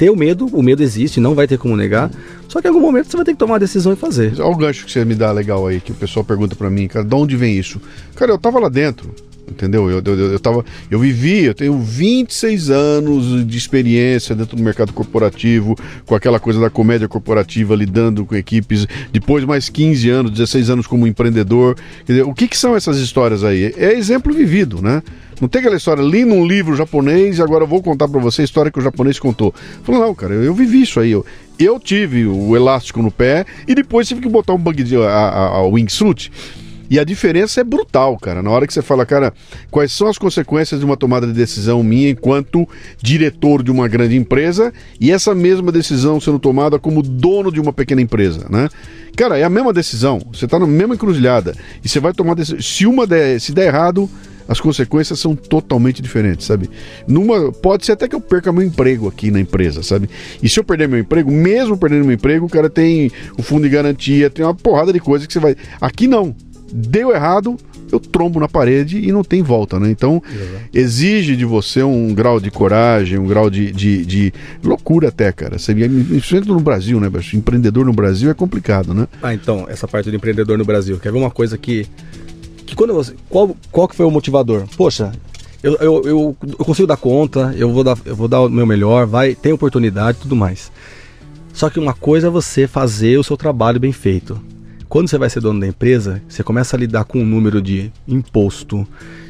ter 0.00 0.08
o 0.08 0.16
medo, 0.16 0.46
o 0.46 0.62
medo 0.62 0.82
existe, 0.82 1.20
não 1.20 1.34
vai 1.34 1.46
ter 1.46 1.58
como 1.58 1.76
negar. 1.76 2.10
Só 2.48 2.58
que 2.58 2.66
em 2.66 2.70
algum 2.70 2.80
momento 2.80 3.10
você 3.10 3.18
vai 3.18 3.26
ter 3.26 3.32
que 3.32 3.38
tomar 3.38 3.52
uma 3.52 3.58
decisão 3.58 3.92
e 3.92 3.96
fazer. 3.96 4.32
Olha 4.40 4.46
o 4.46 4.56
gancho 4.56 4.86
que 4.86 4.90
você 4.90 5.04
me 5.04 5.14
dá 5.14 5.30
legal 5.30 5.66
aí, 5.66 5.78
que 5.78 5.92
o 5.92 5.94
pessoal 5.94 6.24
pergunta 6.24 6.56
para 6.56 6.70
mim, 6.70 6.88
cara, 6.88 7.04
de 7.04 7.14
onde 7.14 7.36
vem 7.36 7.58
isso? 7.58 7.78
Cara, 8.14 8.32
eu 8.32 8.38
tava 8.38 8.58
lá 8.58 8.70
dentro, 8.70 9.14
entendeu? 9.50 9.90
Eu, 9.90 10.02
eu, 10.04 10.32
eu, 10.32 10.40
tava, 10.40 10.64
eu 10.90 10.98
vivi, 10.98 11.44
eu 11.44 11.54
tenho 11.54 11.78
26 11.78 12.70
anos 12.70 13.46
de 13.46 13.58
experiência 13.58 14.34
dentro 14.34 14.56
do 14.56 14.62
mercado 14.62 14.92
corporativo, 14.92 15.76
com 16.06 16.14
aquela 16.14 16.38
coisa 16.38 16.60
da 16.60 16.70
comédia 16.70 17.08
corporativa, 17.08 17.74
lidando 17.74 18.24
com 18.24 18.34
equipes, 18.34 18.86
depois 19.12 19.44
mais 19.44 19.68
15 19.68 20.08
anos, 20.10 20.30
16 20.32 20.70
anos 20.70 20.86
como 20.86 21.06
empreendedor. 21.06 21.76
Dizer, 22.06 22.22
o 22.22 22.34
que, 22.34 22.46
que 22.46 22.56
são 22.56 22.76
essas 22.76 22.98
histórias 22.98 23.44
aí? 23.44 23.74
É 23.76 23.92
exemplo 23.92 24.32
vivido, 24.32 24.80
né? 24.80 25.02
Não 25.40 25.48
tem 25.48 25.60
aquela 25.60 25.76
história, 25.76 26.02
li 26.02 26.24
num 26.24 26.46
livro 26.46 26.76
japonês 26.76 27.38
e 27.38 27.42
agora 27.42 27.64
eu 27.64 27.68
vou 27.68 27.82
contar 27.82 28.06
para 28.06 28.20
você 28.20 28.42
a 28.42 28.44
história 28.44 28.70
que 28.70 28.78
o 28.78 28.82
japonês 28.82 29.18
contou. 29.18 29.54
Falou, 29.82 30.02
não, 30.02 30.14
cara, 30.14 30.34
eu, 30.34 30.44
eu 30.44 30.54
vivi 30.54 30.82
isso 30.82 31.00
aí. 31.00 31.12
Eu, 31.12 31.24
eu 31.58 31.80
tive 31.80 32.26
o 32.26 32.54
elástico 32.54 33.00
no 33.00 33.10
pé 33.10 33.46
e 33.66 33.74
depois 33.74 34.06
tive 34.06 34.20
que 34.20 34.28
botar 34.28 34.52
um 34.52 34.58
bug 34.58 34.82
de 34.82 34.96
a, 34.96 35.08
a, 35.08 35.46
a 35.56 35.62
wingsuit. 35.62 36.30
E 36.90 36.98
a 36.98 37.04
diferença 37.04 37.60
é 37.60 37.64
brutal, 37.64 38.18
cara. 38.18 38.42
Na 38.42 38.50
hora 38.50 38.66
que 38.66 38.74
você 38.74 38.82
fala, 38.82 39.06
cara, 39.06 39.32
quais 39.70 39.92
são 39.92 40.08
as 40.08 40.18
consequências 40.18 40.80
de 40.80 40.84
uma 40.84 40.96
tomada 40.96 41.24
de 41.24 41.32
decisão 41.32 41.84
minha 41.84 42.10
enquanto 42.10 42.68
diretor 43.00 43.62
de 43.62 43.70
uma 43.70 43.86
grande 43.86 44.16
empresa 44.16 44.72
e 45.00 45.12
essa 45.12 45.32
mesma 45.32 45.70
decisão 45.70 46.20
sendo 46.20 46.40
tomada 46.40 46.80
como 46.80 47.00
dono 47.00 47.52
de 47.52 47.60
uma 47.60 47.72
pequena 47.72 48.02
empresa, 48.02 48.46
né? 48.50 48.68
Cara, 49.16 49.38
é 49.38 49.44
a 49.44 49.50
mesma 49.50 49.72
decisão. 49.72 50.20
Você 50.32 50.46
está 50.46 50.58
na 50.58 50.66
mesma 50.66 50.94
encruzilhada 50.96 51.54
e 51.84 51.88
você 51.88 52.00
vai 52.00 52.12
tomar 52.12 52.34
decisão. 52.34 52.60
Se 52.60 52.84
uma 52.86 53.06
der, 53.06 53.40
se 53.40 53.52
der 53.52 53.68
errado, 53.68 54.10
as 54.48 54.60
consequências 54.60 55.20
são 55.20 55.36
totalmente 55.36 56.02
diferentes, 56.02 56.44
sabe? 56.44 56.68
Numa 57.06 57.52
pode 57.52 57.86
ser 57.86 57.92
até 57.92 58.08
que 58.08 58.16
eu 58.16 58.20
perca 58.20 58.52
meu 58.52 58.64
emprego 58.64 59.06
aqui 59.06 59.30
na 59.30 59.38
empresa, 59.38 59.80
sabe? 59.84 60.10
E 60.42 60.48
se 60.48 60.58
eu 60.58 60.64
perder 60.64 60.88
meu 60.88 60.98
emprego, 60.98 61.30
mesmo 61.30 61.78
perdendo 61.78 62.04
meu 62.04 62.14
emprego, 62.14 62.46
o 62.46 62.48
cara 62.48 62.68
tem 62.68 63.12
o 63.38 63.44
fundo 63.44 63.62
de 63.62 63.68
garantia, 63.68 64.28
tem 64.28 64.44
uma 64.44 64.52
porrada 64.52 64.92
de 64.92 64.98
coisa 64.98 65.24
que 65.24 65.32
você 65.32 65.38
vai. 65.38 65.54
Aqui 65.80 66.08
não. 66.08 66.34
Deu 66.72 67.12
errado, 67.12 67.56
eu 67.90 67.98
trombo 67.98 68.38
na 68.38 68.48
parede 68.48 68.98
e 68.98 69.10
não 69.10 69.24
tem 69.24 69.42
volta, 69.42 69.78
né? 69.78 69.90
Então, 69.90 70.22
exige 70.72 71.36
de 71.36 71.44
você 71.44 71.82
um 71.82 72.14
grau 72.14 72.40
de 72.40 72.50
coragem, 72.50 73.18
um 73.18 73.26
grau 73.26 73.50
de, 73.50 73.72
de, 73.72 74.04
de 74.04 74.32
loucura 74.62 75.08
até, 75.08 75.32
cara. 75.32 75.56
Principalmente 75.56 76.48
no 76.48 76.60
Brasil, 76.60 77.00
né? 77.00 77.10
Empreendedor 77.34 77.84
no 77.84 77.92
Brasil 77.92 78.30
é 78.30 78.34
complicado, 78.34 78.94
né? 78.94 79.08
Ah, 79.22 79.34
então, 79.34 79.66
essa 79.68 79.88
parte 79.88 80.10
do 80.10 80.16
empreendedor 80.16 80.56
no 80.56 80.64
Brasil. 80.64 80.98
Quer 80.98 81.12
ver 81.12 81.18
uma 81.18 81.30
coisa 81.30 81.58
que 81.58 81.86
que 82.70 82.76
quando 82.76 82.94
você. 82.94 83.14
Qual, 83.28 83.56
qual 83.72 83.88
que 83.88 83.96
foi 83.96 84.06
o 84.06 84.10
motivador? 84.12 84.64
Poxa, 84.76 85.10
eu, 85.60 85.74
eu, 85.80 86.02
eu, 86.04 86.36
eu, 86.40 86.64
consigo 86.64 86.86
dar 86.86 86.96
conta, 86.96 87.52
eu 87.56 87.72
vou 87.72 87.82
dar, 87.82 87.98
eu 88.04 88.14
vou 88.14 88.28
dar 88.28 88.42
o 88.42 88.48
meu 88.48 88.64
melhor, 88.64 89.06
vai, 89.06 89.34
tem 89.34 89.52
oportunidade 89.52 90.18
tudo 90.22 90.36
mais. 90.36 90.70
Só 91.52 91.68
que 91.68 91.80
uma 91.80 91.92
coisa 91.92 92.28
é 92.28 92.30
você 92.30 92.68
fazer 92.68 93.18
o 93.18 93.24
seu 93.24 93.36
trabalho 93.36 93.80
bem 93.80 93.90
feito. 93.90 94.40
Quando 94.90 95.08
você 95.08 95.16
vai 95.16 95.30
ser 95.30 95.40
dono 95.40 95.60
da 95.60 95.66
empresa, 95.68 96.20
você 96.28 96.42
começa 96.42 96.76
a 96.76 96.78
lidar 96.78 97.04
com 97.04 97.20
um 97.20 97.24
número 97.24 97.62
de 97.62 97.90
imposto, 98.08 98.86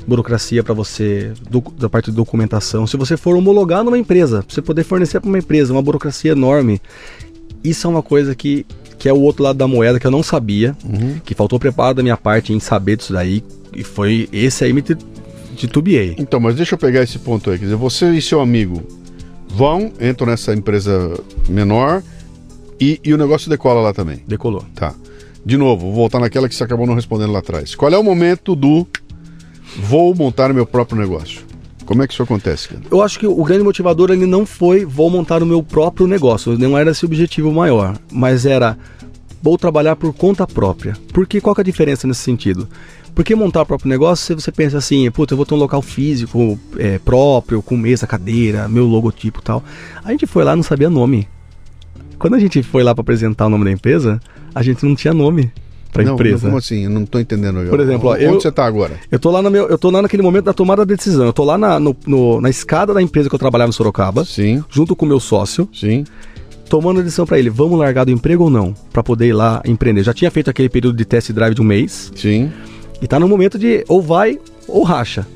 burocracia 0.09 0.65
para 0.65 0.73
você, 0.75 1.33
do, 1.51 1.61
da 1.79 1.89
parte 1.89 2.11
de 2.11 2.17
documentação. 2.17 2.87
Se 2.87 2.97
você 2.97 3.15
for 3.17 3.37
homologar 3.37 3.85
numa 3.85 3.99
empresa, 3.99 4.43
você 4.49 4.63
poder 4.63 4.85
fornecer 4.85 5.21
para 5.21 5.29
uma 5.29 5.39
empresa, 5.39 5.73
uma 5.73 5.83
burocracia 5.83 6.33
enorme. 6.33 6.81
Isso 7.63 7.87
é 7.87 7.91
uma 7.91 8.03
coisa 8.03 8.35
que, 8.35 8.65
que 8.99 9.07
é 9.07 9.13
o 9.13 9.21
outro 9.21 9.43
lado 9.45 9.57
da 9.59 9.69
moeda 9.69 10.01
que 10.01 10.07
eu 10.07 10.11
não 10.11 10.23
sabia, 10.23 10.75
Uhum. 10.83 11.21
que 11.23 11.35
faltou 11.35 11.59
preparo 11.61 11.95
da 11.95 12.03
minha 12.03 12.17
parte 12.17 12.55
em 12.55 12.59
saber 12.59 12.97
disso 12.97 13.13
daí. 13.13 13.45
E 13.77 13.85
foi 13.85 14.31
esse 14.33 14.65
aí 14.65 14.73
me 14.73 14.81
ti- 14.81 14.97
titubeei. 15.57 16.17
Então, 16.19 16.41
mas 16.41 16.57
deixa 16.57 16.75
eu 16.75 16.79
pegar 16.79 17.03
esse 17.03 17.19
ponto 17.19 17.51
aí. 17.51 17.59
Quer 17.59 17.67
dizer, 17.67 17.77
você 17.77 18.11
e 18.13 18.23
seu 18.23 18.41
amigo 18.41 18.83
vão, 19.47 19.93
entram 20.01 20.27
nessa 20.27 20.55
empresa 20.55 21.15
menor 21.51 22.03
e, 22.81 22.99
e 23.05 23.13
o 23.13 23.19
negócio 23.19 23.51
decola 23.51 23.83
lá 23.83 23.93
também. 23.93 24.23
Decolou. 24.27 24.65
Tá. 24.75 24.95
De 25.45 25.57
novo, 25.57 25.87
vou 25.87 25.95
voltar 25.95 26.21
naquela 26.21 26.49
que 26.49 26.55
você 26.55 26.65
acabou 26.65 26.87
não 26.87 26.95
respondendo 26.95 27.33
lá 27.33 27.39
atrás. 27.39 27.75
Qual 27.75 27.93
é 27.93 27.99
o 27.99 28.05
momento 28.05 28.55
do 28.55 28.87
vou 29.77 30.15
montar 30.15 30.53
meu 30.53 30.67
próprio 30.67 30.99
negócio? 30.99 31.43
Como 31.85 32.03
é 32.03 32.07
que 32.07 32.13
isso 32.13 32.23
acontece, 32.23 32.69
cara? 32.69 32.83
Eu 32.91 33.03
acho 33.03 33.19
que 33.19 33.27
o 33.27 33.43
grande 33.43 33.65
motivador 33.65 34.11
ele 34.11 34.27
não 34.27 34.47
foi 34.47 34.85
vou 34.85 35.11
montar 35.11 35.43
o 35.43 35.47
meu 35.47 35.63
próprio 35.63 36.07
negócio, 36.07 36.57
não 36.57 36.79
era 36.79 36.93
esse 36.93 37.05
o 37.05 37.09
objetivo 37.09 37.51
maior, 37.51 37.99
mas 38.13 38.47
era 38.47 38.79
vou 39.43 39.59
trabalhar 39.59 39.97
por 39.97 40.13
conta 40.13 40.47
própria. 40.47 40.97
Porque 41.13 41.41
qual 41.41 41.55
que 41.55 41.61
é 41.61 41.63
a 41.63 41.65
diferença 41.65 42.07
nesse 42.07 42.21
sentido? 42.21 42.69
Porque 43.15 43.35
montar 43.35 43.63
o 43.63 43.67
próprio 43.67 43.89
negócio, 43.89 44.25
se 44.25 44.35
você 44.35 44.53
pensa 44.53 44.79
assim, 44.79 45.11
puta, 45.11 45.33
eu 45.33 45.37
vou 45.37 45.45
ter 45.45 45.55
um 45.55 45.59
local 45.59 45.83
físico 45.83 46.59
é, 46.79 46.99
próprio, 46.99 47.61
com 47.61 47.77
mesa, 47.77 48.07
cadeira, 48.07 48.69
meu 48.69 48.87
logotipo 48.87 49.41
e 49.41 49.43
tal. 49.43 49.65
A 50.05 50.13
gente 50.13 50.27
foi 50.27 50.45
lá 50.45 50.55
não 50.55 50.63
sabia 50.63 50.89
nome. 50.89 51.27
Quando 52.19 52.35
a 52.35 52.39
gente 52.39 52.63
foi 52.63 52.83
lá 52.83 52.95
para 52.95 53.03
apresentar 53.03 53.47
o 53.47 53.49
nome 53.49 53.65
da 53.65 53.73
empresa, 53.73 54.21
a 54.55 54.63
gente 54.63 54.85
não 54.85 54.95
tinha 54.95 55.13
nome 55.15 55.51
para 55.93 56.05
não, 56.05 56.15
empresa. 56.15 56.37
Não, 56.45 56.51
como 56.51 56.59
assim? 56.59 56.85
Eu 56.85 56.91
não 56.91 57.05
tô 57.05 57.19
entendendo. 57.19 57.69
Por 57.69 57.81
exemplo, 57.81 58.11
ó, 58.11 58.15
onde 58.15 58.25
eu- 58.25 58.41
você 58.41 58.51
tá 58.53 58.65
agora? 58.65 58.93
Eu 59.11 59.19
tô 59.19 59.31
lá 59.31 59.43
no 59.43 59.51
meu, 59.51 59.67
eu 59.69 59.77
tô 59.79 59.91
lá 59.91 60.01
naquele 60.03 60.23
momento 60.23 60.45
da 60.45 60.53
tomada 60.53 60.85
da 60.85 60.95
decisão. 60.95 61.27
Eu 61.27 61.33
tô 61.33 61.45
lá 61.45 61.59
na, 61.59 61.81
no- 61.81 61.97
no- 62.07 62.41
na 62.41 62.49
escada 62.51 62.95
da 62.95 63.03
empresa 63.03 63.29
que 63.29 63.35
eu 63.35 63.39
trabalhava 63.39 63.71
em 63.71 63.73
Sorocaba, 63.73 64.25
Sim, 64.25 64.63
junto 64.71 64.95
com 64.95 65.05
o 65.05 65.09
meu 65.09 65.19
sócio, 65.21 65.69
sim. 65.75 66.05
tomando 66.69 67.01
a 67.01 67.03
decisão 67.03 67.27
pra 67.27 67.39
ele, 67.39 67.51
vamos 67.51 67.77
largar 67.79 68.05
do 68.05 68.13
emprego 68.13 68.45
ou 68.45 68.51
não, 68.51 68.73
Pra 68.93 69.03
poder 69.03 69.27
ir 69.29 69.33
lá 69.33 69.61
empreender. 69.65 70.05
Já 70.05 70.15
tinha 70.15 70.31
feito 70.31 70.49
aquele 70.49 70.69
período 70.69 70.97
de 70.97 71.05
test 71.05 71.33
drive 71.33 71.55
de 71.55 71.61
um 71.61 71.65
mês 71.65 72.13
Sim. 72.15 72.51
e 73.03 73.07
tá 73.09 73.19
no 73.19 73.27
momento 73.29 73.59
de 73.59 73.85
ou 73.89 74.01
vai 74.01 74.39
ou 74.69 74.85
racha. 74.85 75.27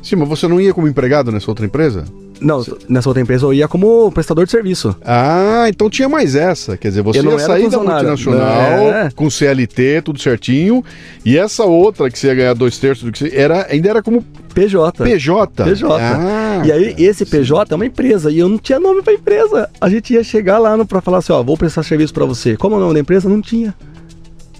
Sim, 0.00 0.16
mas 0.16 0.28
você 0.28 0.46
não 0.46 0.60
ia 0.60 0.72
como 0.74 0.86
empregado 0.86 1.32
nessa 1.32 1.50
outra 1.50 1.64
empresa? 1.66 2.04
Não, 2.40 2.64
nessa 2.88 3.08
outra 3.08 3.22
empresa 3.22 3.46
eu 3.46 3.52
ia 3.54 3.66
como 3.68 4.10
prestador 4.12 4.44
de 4.44 4.50
serviço. 4.50 4.94
Ah, 5.04 5.66
então 5.68 5.88
tinha 5.88 6.08
mais 6.08 6.34
essa. 6.34 6.76
Quer 6.76 6.88
dizer, 6.88 7.02
você 7.02 7.20
ia 7.20 7.38
sair 7.38 7.70
da 7.70 7.78
multinacional 7.78 8.92
É. 8.92 9.10
com 9.14 9.30
CLT, 9.30 10.02
tudo 10.04 10.20
certinho. 10.20 10.84
E 11.24 11.38
essa 11.38 11.64
outra 11.64 12.10
que 12.10 12.18
você 12.18 12.26
ia 12.26 12.34
ganhar 12.34 12.54
dois 12.54 12.76
terços 12.78 13.04
do 13.04 13.12
que 13.12 13.18
você. 13.18 13.30
Era, 13.34 13.66
ainda 13.70 13.88
era 13.88 14.02
como 14.02 14.22
PJ. 14.54 15.02
PJ. 15.04 15.64
PJ. 15.64 15.94
Ah, 16.02 16.62
E 16.64 16.72
aí, 16.72 16.94
esse 16.98 17.24
PJ 17.24 17.72
é 17.72 17.74
uma 17.76 17.86
empresa 17.86 18.30
e 18.30 18.38
eu 18.38 18.48
não 18.48 18.58
tinha 18.58 18.78
nome 18.78 19.02
pra 19.02 19.12
empresa. 19.14 19.68
A 19.80 19.88
gente 19.88 20.12
ia 20.12 20.22
chegar 20.24 20.58
lá 20.58 20.76
no, 20.76 20.84
pra 20.84 21.00
falar 21.00 21.18
assim: 21.18 21.32
ó, 21.32 21.42
vou 21.42 21.56
prestar 21.56 21.82
serviço 21.82 22.12
pra 22.12 22.24
você. 22.24 22.56
Como 22.56 22.74
é 22.74 22.78
o 22.78 22.80
nome 22.80 22.94
da 22.94 23.00
empresa? 23.00 23.28
Não 23.28 23.40
tinha. 23.40 23.74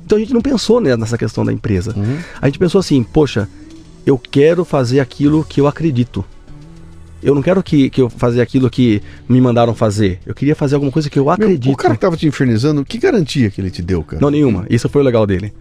Então 0.05 0.17
a 0.17 0.21
gente 0.21 0.35
não 0.35 0.41
pensou 0.41 0.81
né, 0.81 0.97
nessa 0.97 1.17
questão 1.19 1.45
da 1.45 1.53
empresa. 1.53 1.93
Uhum. 1.97 2.19
A 2.41 2.47
gente 2.47 2.59
pensou 2.59 2.79
assim: 2.79 3.03
poxa, 3.03 3.49
eu 4.07 4.19
quero 4.19 4.65
fazer 4.65 5.01
aquilo 5.01 5.45
que 5.45 5.61
eu 5.61 5.67
acredito. 5.67 6.25
Eu 7.25 7.35
não 7.35 7.43
quero 7.43 7.63
que, 7.63 7.89
que 7.89 8.03
eu 8.03 8.11
fazer 8.11 8.43
aquilo 8.43 8.69
que 8.69 9.03
me 9.27 9.41
mandaram 9.41 9.75
fazer. 9.75 10.21
Eu 10.27 10.35
queria 10.35 10.55
fazer 10.55 10.75
alguma 10.75 10.93
coisa 10.93 11.09
que 11.09 11.19
eu 11.19 11.25
Meu, 11.25 11.33
acredito. 11.33 11.73
o 11.73 11.77
cara 11.77 11.95
que 11.95 12.01
tava 12.01 12.17
te 12.17 12.27
infernizando, 12.27 12.85
que 12.85 12.99
garantia 12.99 13.51
que 13.51 13.61
ele 13.61 13.71
te 13.71 13.81
deu, 13.81 14.03
cara? 14.03 14.21
Não, 14.21 14.31
nenhuma. 14.31 14.67
Isso 14.69 14.89
foi 14.89 15.01
o 15.01 15.05
legal 15.05 15.27
dele. 15.27 15.53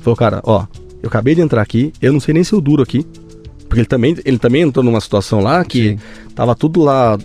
Falou, 0.00 0.16
cara, 0.16 0.40
ó, 0.44 0.64
eu 1.02 1.08
acabei 1.08 1.34
de 1.34 1.40
entrar 1.40 1.60
aqui, 1.60 1.92
eu 2.00 2.12
não 2.12 2.20
sei 2.20 2.32
nem 2.32 2.44
se 2.44 2.52
eu 2.52 2.60
duro 2.60 2.82
aqui. 2.82 3.04
Porque 3.68 3.80
ele 3.80 3.86
também, 3.86 4.16
ele 4.24 4.38
também 4.38 4.62
entrou 4.62 4.84
numa 4.84 5.00
situação 5.00 5.40
lá 5.40 5.64
que 5.64 5.90
Sim. 5.90 5.98
tava 6.34 6.54
tudo 6.54 6.82
lá, 6.82 7.18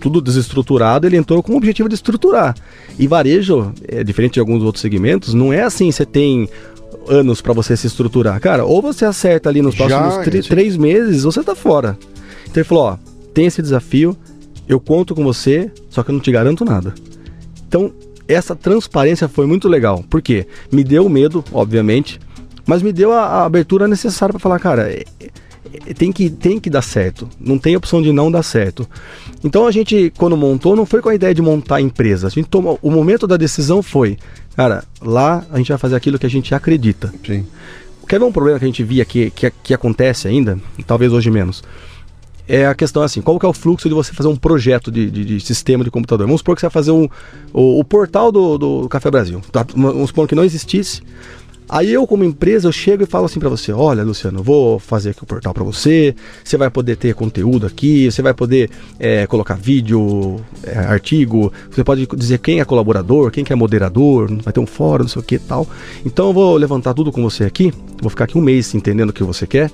tudo 0.00 0.20
desestruturado, 0.20 1.06
ele 1.06 1.16
entrou 1.16 1.42
com 1.42 1.54
o 1.54 1.56
objetivo 1.56 1.88
de 1.88 1.94
estruturar. 1.94 2.54
E 2.98 3.06
varejo, 3.06 3.72
é 3.88 4.04
diferente 4.04 4.34
de 4.34 4.40
alguns 4.40 4.62
outros 4.62 4.82
segmentos, 4.82 5.32
não 5.32 5.50
é 5.52 5.62
assim, 5.62 5.90
você 5.90 6.04
tem 6.04 6.48
anos 7.08 7.40
pra 7.40 7.52
você 7.52 7.76
se 7.76 7.86
estruturar. 7.86 8.38
Cara, 8.40 8.64
ou 8.64 8.82
você 8.82 9.04
acerta 9.04 9.48
ali 9.48 9.62
nos 9.62 9.74
Já, 9.74 9.86
próximos 9.86 10.46
três 10.46 10.76
meses, 10.76 11.24
ou 11.24 11.32
você 11.32 11.42
tá 11.42 11.54
fora. 11.54 11.96
Então 12.42 12.60
ele 12.60 12.64
falou, 12.64 12.84
ó, 12.84 12.98
tem 13.34 13.46
esse 13.46 13.60
desafio, 13.60 14.16
eu 14.68 14.80
conto 14.80 15.14
com 15.14 15.24
você, 15.24 15.70
só 15.90 16.02
que 16.02 16.10
eu 16.10 16.14
não 16.14 16.20
te 16.20 16.30
garanto 16.32 16.64
nada. 16.64 16.94
Então, 17.68 17.92
essa 18.26 18.54
transparência 18.56 19.28
foi 19.28 19.46
muito 19.46 19.68
legal. 19.68 20.02
Por 20.08 20.22
quê? 20.22 20.46
Me 20.72 20.82
deu 20.82 21.08
medo, 21.08 21.44
obviamente, 21.52 22.18
mas 22.66 22.80
me 22.80 22.92
deu 22.92 23.12
a, 23.12 23.22
a 23.26 23.44
abertura 23.44 23.86
necessária 23.86 24.32
para 24.32 24.38
falar, 24.40 24.58
cara, 24.58 24.90
é- 24.90 25.04
é- 25.20 25.94
tem 25.94 26.12
que, 26.12 26.30
tem 26.30 26.58
que 26.60 26.70
dar 26.70 26.82
certo. 26.82 27.28
Não 27.38 27.58
tem 27.58 27.76
opção 27.76 28.00
de 28.00 28.12
não 28.12 28.30
dar 28.30 28.42
certo. 28.44 28.88
Então 29.42 29.66
a 29.66 29.72
gente, 29.72 30.12
quando 30.16 30.36
montou, 30.36 30.76
não 30.76 30.86
foi 30.86 31.02
com 31.02 31.08
a 31.08 31.14
ideia 31.14 31.34
de 31.34 31.42
montar 31.42 31.80
empresa. 31.80 32.28
A 32.28 32.30
gente 32.30 32.48
tomou, 32.48 32.78
o 32.80 32.90
momento 32.90 33.26
da 33.26 33.36
decisão 33.36 33.82
foi, 33.82 34.16
cara, 34.56 34.84
lá 35.02 35.44
a 35.50 35.58
gente 35.58 35.68
vai 35.68 35.78
fazer 35.78 35.96
aquilo 35.96 36.18
que 36.18 36.26
a 36.26 36.30
gente 36.30 36.54
acredita. 36.54 37.12
Sim. 37.26 37.44
Quer 38.08 38.18
ver 38.20 38.24
um 38.24 38.32
problema 38.32 38.58
que 38.58 38.64
a 38.64 38.68
gente 38.68 38.84
via 38.84 39.04
que, 39.04 39.30
que, 39.30 39.50
que 39.62 39.74
acontece 39.74 40.28
ainda, 40.28 40.58
talvez 40.86 41.12
hoje 41.12 41.30
menos? 41.30 41.62
É 42.46 42.66
a 42.66 42.74
questão 42.74 43.02
assim, 43.02 43.22
qual 43.22 43.38
que 43.38 43.46
é 43.46 43.48
o 43.48 43.52
fluxo 43.54 43.88
de 43.88 43.94
você 43.94 44.12
fazer 44.12 44.28
um 44.28 44.36
projeto 44.36 44.90
de, 44.90 45.10
de- 45.10 45.24
de 45.24 45.40
sistema 45.40 45.82
de 45.82 45.90
computador? 45.90 46.26
Vamos 46.26 46.40
supor 46.40 46.54
que 46.54 46.60
você 46.60 46.66
vai 46.66 46.72
fazer 46.72 46.90
um, 46.90 47.08
o, 47.52 47.80
o 47.80 47.84
portal 47.84 48.30
do, 48.30 48.58
do 48.58 48.88
Café 48.88 49.10
Brasil. 49.10 49.40
Tá? 49.50 49.66
Vamos 49.74 50.08
supor 50.10 50.28
que 50.28 50.34
não 50.34 50.44
existisse. 50.44 51.00
Aí 51.66 51.90
eu, 51.90 52.06
como 52.06 52.22
empresa, 52.22 52.68
eu 52.68 52.72
chego 52.72 53.02
e 53.02 53.06
falo 53.06 53.24
assim 53.24 53.40
pra 53.40 53.48
você: 53.48 53.72
olha, 53.72 54.04
Luciano, 54.04 54.42
vou 54.42 54.78
fazer 54.78 55.10
aqui 55.10 55.22
o 55.22 55.26
portal 55.26 55.54
pra 55.54 55.64
você. 55.64 56.14
Você 56.44 56.58
vai 56.58 56.68
poder 56.68 56.96
ter 56.96 57.14
conteúdo 57.14 57.66
aqui, 57.66 58.10
você 58.10 58.20
vai 58.20 58.34
poder 58.34 58.68
é, 59.00 59.26
colocar 59.26 59.54
vídeo, 59.54 60.36
é, 60.62 60.76
artigo. 60.80 61.50
Você 61.70 61.82
pode 61.82 62.06
dizer 62.14 62.36
quem 62.40 62.60
é 62.60 62.64
colaborador, 62.66 63.30
quem 63.30 63.42
que 63.42 63.54
é 63.54 63.56
moderador, 63.56 64.30
vai 64.42 64.52
ter 64.52 64.60
um 64.60 64.66
fórum, 64.66 65.04
não 65.04 65.08
sei 65.08 65.20
o 65.20 65.24
que 65.24 65.38
tal. 65.38 65.66
Então 66.04 66.26
eu 66.26 66.32
vou 66.34 66.54
levantar 66.58 66.92
tudo 66.92 67.10
com 67.10 67.22
você 67.22 67.44
aqui. 67.44 67.72
Vou 68.02 68.10
ficar 68.10 68.24
aqui 68.24 68.36
um 68.36 68.42
mês 68.42 68.74
entendendo 68.74 69.08
o 69.08 69.12
que 69.14 69.24
você 69.24 69.46
quer. 69.46 69.70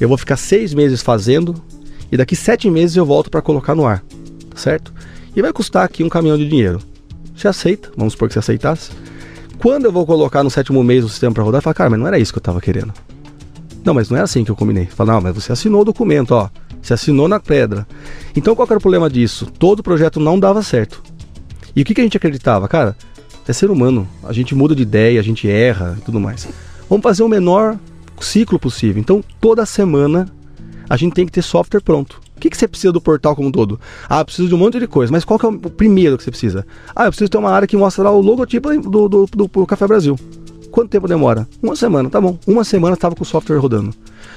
Eu 0.00 0.08
vou 0.08 0.16
ficar 0.16 0.36
seis 0.36 0.72
meses 0.72 1.02
fazendo 1.02 1.56
e 2.12 2.16
daqui 2.16 2.36
sete 2.36 2.70
meses 2.70 2.94
eu 2.94 3.06
volto 3.06 3.30
para 3.30 3.40
colocar 3.40 3.74
no 3.74 3.86
ar, 3.86 4.04
certo? 4.54 4.92
E 5.34 5.40
vai 5.40 5.50
custar 5.50 5.84
aqui 5.84 6.04
um 6.04 6.10
caminhão 6.10 6.36
de 6.36 6.46
dinheiro. 6.46 6.78
Você 7.34 7.48
aceita? 7.48 7.90
Vamos 7.96 8.12
supor 8.12 8.28
que 8.28 8.34
você 8.34 8.40
aceitasse. 8.40 8.90
Quando 9.58 9.86
eu 9.86 9.92
vou 9.92 10.04
colocar 10.04 10.42
no 10.42 10.50
sétimo 10.50 10.84
mês 10.84 11.02
o 11.04 11.08
sistema 11.08 11.32
para 11.32 11.42
rodar, 11.42 11.62
fala, 11.62 11.72
cara, 11.72 11.88
mas 11.88 11.98
não 11.98 12.06
era 12.06 12.18
isso 12.18 12.30
que 12.30 12.38
eu 12.38 12.42
tava 12.42 12.60
querendo. 12.60 12.92
Não, 13.82 13.94
mas 13.94 14.10
não 14.10 14.18
é 14.18 14.20
assim 14.20 14.44
que 14.44 14.50
eu 14.50 14.56
combinei. 14.56 14.86
Fala, 14.86 15.14
não, 15.14 15.20
mas 15.22 15.34
você 15.34 15.52
assinou 15.52 15.80
o 15.80 15.84
documento, 15.84 16.32
ó. 16.32 16.50
Você 16.82 16.92
assinou 16.92 17.28
na 17.28 17.40
pedra. 17.40 17.86
Então 18.36 18.54
qual 18.54 18.68
era 18.68 18.76
o 18.76 18.80
problema 18.80 19.08
disso? 19.08 19.46
Todo 19.58 19.82
projeto 19.82 20.20
não 20.20 20.38
dava 20.38 20.62
certo. 20.62 21.02
E 21.74 21.80
o 21.80 21.84
que, 21.84 21.94
que 21.94 22.00
a 22.02 22.04
gente 22.04 22.16
acreditava? 22.16 22.68
Cara, 22.68 22.94
é 23.48 23.52
ser 23.54 23.70
humano. 23.70 24.06
A 24.22 24.32
gente 24.32 24.54
muda 24.54 24.74
de 24.74 24.82
ideia, 24.82 25.18
a 25.18 25.22
gente 25.22 25.48
erra 25.48 25.96
e 25.98 26.02
tudo 26.02 26.20
mais. 26.20 26.46
Vamos 26.90 27.02
fazer 27.02 27.22
o 27.22 27.28
menor 27.28 27.78
ciclo 28.20 28.58
possível. 28.58 29.00
Então, 29.00 29.24
toda 29.40 29.64
semana 29.64 30.28
a 30.88 30.96
gente 30.96 31.14
tem 31.14 31.26
que 31.26 31.32
ter 31.32 31.42
software 31.42 31.80
pronto. 31.80 32.20
O 32.36 32.40
que, 32.40 32.50
que 32.50 32.56
você 32.56 32.66
precisa 32.66 32.92
do 32.92 33.00
portal 33.00 33.36
como 33.36 33.48
um 33.48 33.52
todo? 33.52 33.80
Ah, 34.08 34.20
eu 34.20 34.24
preciso 34.24 34.48
de 34.48 34.54
um 34.54 34.58
monte 34.58 34.78
de 34.78 34.86
coisa, 34.86 35.12
mas 35.12 35.24
qual 35.24 35.38
que 35.38 35.46
é 35.46 35.48
o 35.48 35.58
primeiro 35.58 36.18
que 36.18 36.24
você 36.24 36.30
precisa? 36.30 36.66
Ah, 36.94 37.04
eu 37.04 37.10
preciso 37.10 37.30
ter 37.30 37.38
uma 37.38 37.50
área 37.50 37.68
que 37.68 37.76
mostra 37.76 38.04
lá 38.04 38.10
o 38.10 38.20
logotipo 38.20 38.68
do, 38.80 39.08
do, 39.08 39.26
do, 39.26 39.46
do 39.46 39.66
Café 39.66 39.86
Brasil. 39.86 40.18
Quanto 40.70 40.88
tempo 40.88 41.06
demora? 41.06 41.46
Uma 41.62 41.76
semana, 41.76 42.08
tá 42.08 42.20
bom. 42.20 42.38
Uma 42.46 42.64
semana 42.64 42.94
estava 42.94 43.14
com 43.14 43.22
o 43.22 43.26
software 43.26 43.58
rodando. 43.58 43.94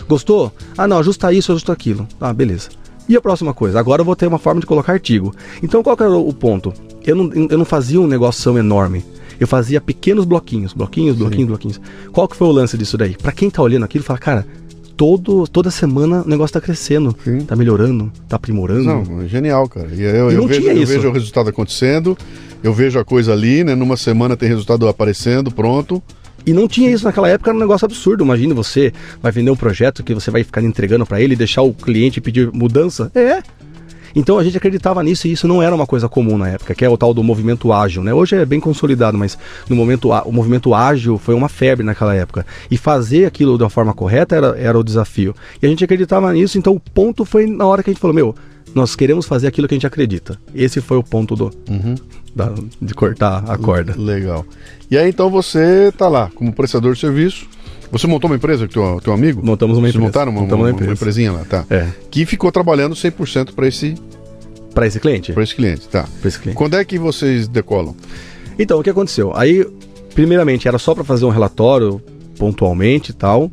Gostou? 0.07 0.51
Ah, 0.77 0.87
não, 0.87 0.99
ajusta 0.99 1.31
isso, 1.31 1.51
ajusta 1.51 1.71
aquilo. 1.71 2.05
Ah, 2.19 2.33
beleza. 2.33 2.69
E 3.07 3.15
a 3.15 3.21
próxima 3.21 3.53
coisa? 3.53 3.79
Agora 3.79 4.01
eu 4.01 4.05
vou 4.05 4.15
ter 4.15 4.27
uma 4.27 4.39
forma 4.39 4.59
de 4.59 4.67
colocar 4.67 4.93
artigo. 4.93 5.33
Então 5.63 5.81
qual 5.81 5.95
que 5.95 6.03
era 6.03 6.11
o 6.11 6.33
ponto? 6.33 6.73
Eu 7.05 7.15
não, 7.15 7.31
eu 7.49 7.57
não 7.57 7.65
fazia 7.65 8.01
um 8.01 8.07
negócio 8.07 8.57
enorme. 8.57 9.05
Eu 9.39 9.47
fazia 9.47 9.79
pequenos 9.79 10.25
bloquinhos, 10.25 10.73
bloquinhos, 10.73 11.15
bloquinhos, 11.15 11.47
bloquinhos. 11.47 11.81
Qual 12.11 12.27
que 12.27 12.35
foi 12.35 12.47
o 12.47 12.51
lance 12.51 12.77
disso 12.77 12.97
daí? 12.97 13.15
Pra 13.15 13.31
quem 13.31 13.49
tá 13.49 13.61
olhando 13.61 13.83
aquilo, 13.83 14.03
fala, 14.03 14.19
cara, 14.19 14.47
todo, 14.95 15.47
toda 15.47 15.69
semana 15.69 16.23
o 16.25 16.29
negócio 16.29 16.53
tá 16.53 16.61
crescendo, 16.61 17.15
Sim. 17.23 17.41
tá 17.41 17.55
melhorando, 17.55 18.11
tá 18.27 18.35
aprimorando. 18.35 18.83
Não, 18.83 19.21
é 19.21 19.27
genial, 19.27 19.67
cara. 19.67 19.89
E 19.93 20.01
eu, 20.01 20.31
E 20.31 20.35
eu 20.35 20.47
vejo, 20.47 20.67
eu 20.67 20.87
vejo 20.87 21.09
o 21.09 21.11
resultado 21.11 21.49
acontecendo, 21.49 22.17
eu 22.63 22.73
vejo 22.73 22.97
a 22.99 23.05
coisa 23.05 23.33
ali, 23.33 23.63
né? 23.63 23.75
Numa 23.75 23.97
semana 23.97 24.35
tem 24.35 24.49
resultado 24.49 24.87
aparecendo, 24.87 25.51
pronto. 25.51 26.01
E 26.45 26.53
não 26.53 26.67
tinha 26.67 26.91
isso 26.91 27.03
naquela 27.03 27.27
época, 27.27 27.49
era 27.49 27.57
um 27.57 27.59
negócio 27.59 27.85
absurdo. 27.85 28.23
Imagina 28.23 28.53
você 28.53 28.93
vai 29.21 29.31
vender 29.31 29.49
um 29.49 29.55
projeto 29.55 30.03
que 30.03 30.13
você 30.13 30.29
vai 30.29 30.43
ficar 30.43 30.61
entregando 30.63 31.05
pra 31.05 31.19
ele 31.19 31.33
e 31.33 31.37
deixar 31.37 31.63
o 31.63 31.73
cliente 31.73 32.21
pedir 32.21 32.51
mudança. 32.53 33.11
É. 33.15 33.41
Então 34.15 34.37
a 34.39 34.43
gente 34.43 34.55
acreditava 34.57 35.03
nisso 35.03 35.27
e 35.27 35.31
isso 35.33 35.47
não 35.47 35.61
era 35.61 35.75
uma 35.75 35.85
coisa 35.85 36.07
comum 36.07 36.37
na 36.37 36.47
época, 36.49 36.73
que 36.73 36.85
é 36.85 36.89
o 36.89 36.97
tal 36.97 37.13
do 37.13 37.21
movimento 37.23 37.73
ágil, 37.73 38.01
né? 38.01 38.13
Hoje 38.13 38.35
é 38.35 38.45
bem 38.45 38.59
consolidado, 38.59 39.17
mas 39.17 39.37
no 39.69 39.75
momento 39.75 40.09
o 40.09 40.31
movimento 40.31 40.73
ágil 40.73 41.17
foi 41.17 41.35
uma 41.35 41.49
febre 41.49 41.85
naquela 41.85 42.15
época. 42.15 42.45
E 42.71 42.77
fazer 42.77 43.25
aquilo 43.25 43.57
da 43.57 43.69
forma 43.69 43.93
correta 43.93 44.35
era, 44.35 44.47
era 44.57 44.79
o 44.79 44.83
desafio. 44.83 45.35
E 45.61 45.65
a 45.65 45.69
gente 45.69 45.83
acreditava 45.83 46.31
nisso, 46.31 46.57
então 46.57 46.73
o 46.73 46.79
ponto 46.79 47.25
foi 47.25 47.45
na 47.45 47.65
hora 47.65 47.83
que 47.83 47.89
a 47.89 47.93
gente 47.93 47.99
falou, 48.01 48.15
meu, 48.15 48.33
nós 48.73 48.95
queremos 48.95 49.25
fazer 49.25 49.47
aquilo 49.47 49.67
que 49.67 49.73
a 49.73 49.77
gente 49.77 49.87
acredita. 49.87 50.39
Esse 50.53 50.79
foi 50.81 50.97
o 50.97 51.03
ponto 51.03 51.35
do, 51.35 51.51
Uhum. 51.69 51.95
da- 52.35 52.53
de 52.81 52.93
cortar 52.93 53.43
a 53.49 53.57
corda. 53.57 53.95
Legal. 53.97 54.45
E 54.91 54.97
aí 54.97 55.09
então 55.09 55.29
você 55.29 55.91
tá 55.97 56.07
lá 56.07 56.29
como 56.35 56.53
prestador 56.53 56.93
de 56.93 56.99
serviço. 56.99 57.47
Você 57.91 58.07
montou 58.07 58.29
uma 58.29 58.35
empresa 58.35 58.67
com 58.67 58.73
teu, 58.73 58.99
teu 59.03 59.13
amigo? 59.13 59.45
Montamos 59.45 59.77
uma 59.77 59.83
Vocês 59.87 59.95
empresa. 59.95 60.05
montaram 60.07 60.31
uma, 60.31 60.41
Montamos 60.41 60.61
uma, 60.63 60.67
uma 60.69 60.71
empresa. 60.71 60.89
uma 60.91 60.93
empresinha 60.95 61.31
lá, 61.31 61.45
tá? 61.45 61.65
É, 61.69 61.87
Que 62.11 62.25
ficou 62.25 62.51
trabalhando 62.51 62.95
100% 62.95 63.53
para 63.53 63.67
esse, 63.67 63.95
para 64.73 64.87
esse 64.87 64.99
cliente. 64.99 65.31
pra 65.33 65.43
esse 65.43 65.55
cliente, 65.55 65.87
tá? 65.87 66.05
Pra 66.19 66.27
esse 66.27 66.39
cliente. 66.39 66.57
Quando 66.57 66.75
é 66.75 66.83
que 66.83 66.97
vocês 66.99 67.47
decolam? 67.47 67.95
Então, 68.57 68.79
o 68.79 68.83
que 68.83 68.89
aconteceu? 68.89 69.31
Aí, 69.35 69.65
primeiramente, 70.13 70.67
era 70.67 70.77
só 70.77 70.93
para 70.95 71.03
fazer 71.03 71.25
um 71.25 71.29
relatório 71.29 72.01
pontualmente 72.37 73.11
e 73.11 73.13
tal. 73.13 73.51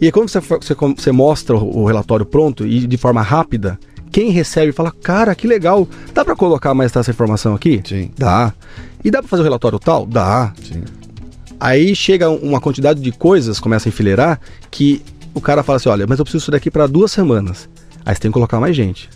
E 0.00 0.06
aí, 0.06 0.12
quando 0.12 0.28
você, 0.28 0.40
você, 0.40 0.74
você 0.74 1.12
mostra 1.12 1.56
o 1.56 1.82
o 1.82 1.84
relatório 1.86 2.26
pronto 2.26 2.66
e 2.66 2.86
de 2.86 2.96
forma 2.96 3.22
rápida, 3.22 3.78
quem 4.12 4.30
recebe 4.30 4.72
fala: 4.72 4.92
Cara, 5.02 5.34
que 5.34 5.46
legal, 5.46 5.86
dá 6.12 6.24
para 6.24 6.34
colocar 6.36 6.74
mais 6.74 6.94
essa 6.94 7.10
informação 7.10 7.54
aqui? 7.54 7.80
Sim. 7.84 8.10
Dá. 8.16 8.52
E 9.04 9.10
dá 9.10 9.20
para 9.20 9.28
fazer 9.28 9.42
o 9.42 9.44
relatório 9.44 9.78
tal? 9.78 10.04
Dá. 10.06 10.52
Sim. 10.62 10.82
Aí 11.58 11.94
chega 11.94 12.28
uma 12.28 12.60
quantidade 12.60 13.00
de 13.00 13.12
coisas, 13.12 13.58
começa 13.58 13.88
a 13.88 13.90
enfileirar, 13.90 14.40
que 14.70 15.02
o 15.34 15.40
cara 15.40 15.62
fala 15.62 15.76
assim: 15.76 15.88
olha, 15.88 16.06
mas 16.06 16.18
eu 16.18 16.24
preciso 16.24 16.42
disso 16.42 16.50
daqui 16.50 16.70
para 16.70 16.86
duas 16.86 17.10
semanas. 17.12 17.68
Aí 18.04 18.14
você 18.14 18.20
tem 18.20 18.30
que 18.30 18.34
colocar 18.34 18.60
mais 18.60 18.76
gente. 18.76 19.08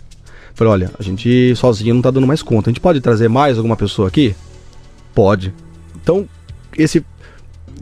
Falei: 0.53 0.73
olha, 0.73 0.91
a 0.99 1.03
gente 1.03 1.55
sozinho 1.55 1.95
não 1.95 2.01
tá 2.01 2.11
dando 2.11 2.27
mais 2.27 2.41
conta. 2.41 2.69
A 2.69 2.71
gente 2.71 2.81
pode 2.81 2.99
trazer 3.01 3.27
mais 3.27 3.57
alguma 3.57 3.75
pessoa 3.75 4.07
aqui? 4.07 4.35
Pode. 5.13 5.53
Então, 6.01 6.27
esse. 6.77 7.05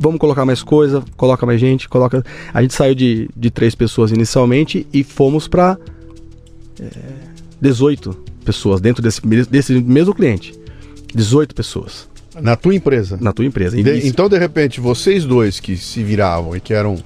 Vamos 0.01 0.17
colocar 0.17 0.45
mais 0.45 0.63
coisa, 0.63 1.03
coloca 1.17 1.45
mais 1.45 1.59
gente, 1.59 1.89
coloca. 1.89 2.23
A 2.53 2.61
gente 2.61 2.73
saiu 2.73 2.95
de, 2.95 3.29
de 3.35 3.51
três 3.51 3.75
pessoas 3.75 4.11
inicialmente 4.11 4.87
e 4.93 5.03
fomos 5.03 5.45
para 5.45 5.77
18 7.59 8.17
pessoas 8.45 8.79
dentro 8.79 9.03
desse, 9.03 9.21
desse 9.21 9.73
mesmo 9.81 10.15
cliente. 10.15 10.53
18 11.13 11.53
pessoas 11.53 12.07
Na 12.41 12.55
tua 12.55 12.75
empresa. 12.75 13.17
na 13.19 13.31
tua 13.33 13.45
empresa. 13.45 13.75
De- 13.81 14.07
então, 14.07 14.27
de 14.29 14.37
repente, 14.37 14.79
vocês 14.79 15.25
dois 15.25 15.59
que 15.59 15.75
se 15.77 16.03
viravam 16.03 16.55
e 16.55 16.59
que 16.59 16.73
eram 16.73 16.97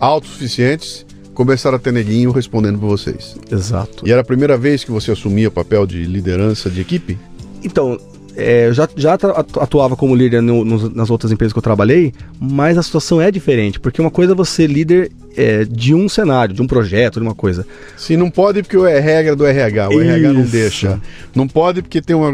autossuficientes 0.00 1.06
começaram 1.34 1.76
a 1.76 1.78
ter 1.78 1.92
neguinho 1.92 2.30
respondendo 2.30 2.78
por 2.78 2.88
vocês. 2.88 3.36
Exato. 3.50 4.06
E 4.06 4.12
era 4.12 4.20
a 4.20 4.24
primeira 4.24 4.56
vez 4.58 4.84
que 4.84 4.90
você 4.90 5.12
assumia 5.12 5.48
o 5.48 5.50
papel 5.50 5.86
de 5.86 6.04
liderança 6.04 6.68
de 6.68 6.80
equipe? 6.80 7.18
Então, 7.64 7.98
é, 8.36 8.68
eu 8.68 8.74
já, 8.74 8.88
já 8.96 9.14
atuava 9.14 9.96
como 9.96 10.14
líder 10.14 10.42
no- 10.42 10.64
nos- 10.64 10.92
nas 10.94 11.08
outras 11.10 11.32
empresas 11.32 11.52
que 11.52 11.58
eu 11.58 11.62
trabalhei, 11.62 12.12
mas 12.38 12.76
a 12.76 12.82
situação 12.82 13.20
é 13.20 13.30
diferente, 13.30 13.80
porque 13.80 14.00
uma 14.00 14.10
coisa 14.10 14.32
é 14.32 14.34
você 14.34 14.66
líder 14.66 15.10
é, 15.36 15.64
de 15.64 15.94
um 15.94 16.08
cenário, 16.08 16.54
de 16.54 16.62
um 16.62 16.66
projeto, 16.66 17.20
de 17.20 17.26
uma 17.26 17.34
coisa. 17.34 17.66
Se 17.96 18.16
não 18.16 18.30
pode 18.30 18.62
porque 18.62 18.76
é 18.76 18.98
regra 19.00 19.34
do 19.36 19.46
RH, 19.46 19.88
o 19.88 20.00
RH 20.00 20.32
não 20.32 20.42
Isso. 20.42 20.52
deixa. 20.52 21.00
Não 21.34 21.48
pode 21.48 21.82
porque 21.82 22.00
tem 22.02 22.14
uma. 22.14 22.30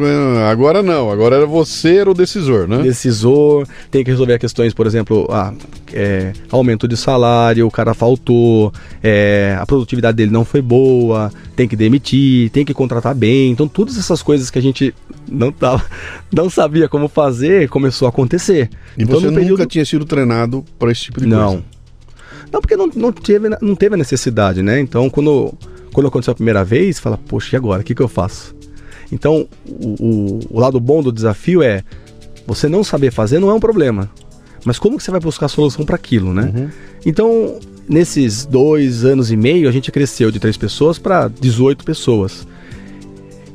Agora 0.49 0.83
não, 0.83 1.11
agora 1.11 1.37
era 1.37 1.47
você 1.47 1.97
era 1.97 2.11
o 2.11 2.15
decisor, 2.15 2.67
né? 2.69 2.83
Decisor, 2.83 3.67
tem 3.91 4.05
que 4.05 4.11
resolver 4.11 4.39
questões, 4.39 4.73
por 4.75 4.87
exemplo, 4.87 5.27
ah, 5.31 5.53
é, 5.93 6.33
aumento 6.51 6.87
de 6.89 6.97
salário, 6.97 7.67
o 7.67 7.71
cara 7.71 7.95
faltou, 7.95 8.73
é, 9.03 9.57
a 9.59 9.67
produtividade 9.67 10.17
dele 10.17 10.31
não 10.31 10.45
foi 10.45 10.61
boa, 10.61 11.31
tem 11.57 11.69
que 11.69 11.77
demitir, 11.77 12.51
tem 12.51 12.65
que 12.65 12.75
contratar 12.75 13.15
bem. 13.15 13.51
Então, 13.51 13.69
todas 13.69 13.97
essas 13.99 14.23
coisas 14.23 14.51
que 14.51 14.59
a 14.59 14.63
gente 14.63 14.95
não, 15.31 15.51
tava, 15.53 15.85
não 16.33 16.49
sabia 16.51 16.89
como 16.89 17.09
fazer, 17.09 17.69
começou 17.69 18.07
a 18.07 18.09
acontecer. 18.11 18.71
E 18.97 19.03
então, 19.03 19.17
você 19.19 19.27
no 19.27 19.33
nunca 19.33 19.43
período- 19.43 19.67
tinha 19.67 19.85
sido 19.85 20.05
treinado 20.05 20.65
para 20.79 20.91
esse 20.91 21.03
tipo 21.03 21.21
de 21.21 21.27
não. 21.27 21.39
coisa. 21.39 21.57
Não, 21.57 21.78
porque 22.53 22.77
não, 22.77 22.89
não, 22.95 23.13
teve, 23.13 23.49
não 23.61 23.75
teve 23.75 23.95
a 23.95 23.99
necessidade, 23.99 24.63
né? 24.63 24.81
Então, 24.81 25.11
quando, 25.11 25.53
quando 25.93 26.07
aconteceu 26.07 26.33
a 26.33 26.35
primeira 26.35 26.65
vez, 26.65 26.99
fala, 26.99 27.19
poxa, 27.19 27.55
e 27.55 27.57
agora? 27.57 27.83
O 27.83 27.85
que, 27.85 27.95
que 27.95 28.03
eu 28.03 28.09
faço? 28.09 28.55
Então, 29.13 29.49
o, 29.67 30.05
o, 30.05 30.41
o 30.51 30.61
lado 30.61 30.79
bom 30.81 31.03
do 31.03 31.13
desafio 31.13 31.63
é 31.63 31.83
você 32.47 32.69
não 32.69 32.83
saber 32.83 33.11
fazer 33.11 33.39
não 33.39 33.51
é 33.51 33.55
um 33.55 33.61
problema. 33.61 34.11
Mas 34.65 34.79
como 34.79 34.97
que 34.97 35.03
você 35.03 35.11
vai 35.11 35.21
buscar 35.21 35.47
a 35.47 35.49
solução 35.49 35.85
para 35.85 35.97
aquilo, 35.97 36.33
né? 36.33 36.53
Uhum. 36.55 36.69
Então, 37.05 37.59
nesses 37.89 38.45
dois 38.45 39.05
anos 39.05 39.31
e 39.31 39.37
meio, 39.37 39.69
a 39.69 39.73
gente 39.73 39.91
cresceu 39.91 40.31
de 40.31 40.39
três 40.39 40.57
pessoas 40.57 40.99
para 40.99 41.29
18 41.29 41.85
pessoas. 41.85 42.47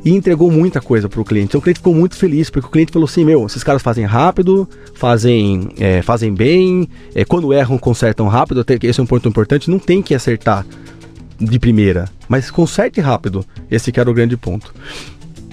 E 0.05 0.11
entregou 0.11 0.51
muita 0.51 0.81
coisa 0.81 1.07
para 1.07 1.21
o 1.21 1.25
cliente. 1.25 1.47
Então 1.47 1.59
o 1.59 1.61
cliente 1.61 1.79
ficou 1.79 1.95
muito 1.95 2.15
feliz, 2.15 2.49
porque 2.49 2.67
o 2.67 2.71
cliente 2.71 2.91
falou 2.91 3.07
assim: 3.07 3.23
meu, 3.23 3.45
esses 3.45 3.63
caras 3.63 3.81
fazem 3.81 4.05
rápido, 4.05 4.67
fazem, 4.95 5.69
é, 5.79 6.01
fazem 6.01 6.33
bem, 6.33 6.89
é, 7.15 7.23
quando 7.23 7.53
erram, 7.53 7.77
consertam 7.77 8.27
rápido. 8.27 8.61
Até 8.61 8.77
esse 8.83 8.99
é 8.99 9.03
um 9.03 9.05
ponto 9.05 9.27
importante, 9.27 9.69
não 9.69 9.79
tem 9.79 10.01
que 10.01 10.13
acertar 10.13 10.65
de 11.39 11.59
primeira, 11.59 12.09
mas 12.27 12.51
conserte 12.51 12.99
rápido. 12.99 13.45
Esse 13.71 13.91
que 13.91 13.99
era 13.99 14.09
o 14.09 14.13
grande 14.13 14.35
ponto. 14.35 14.73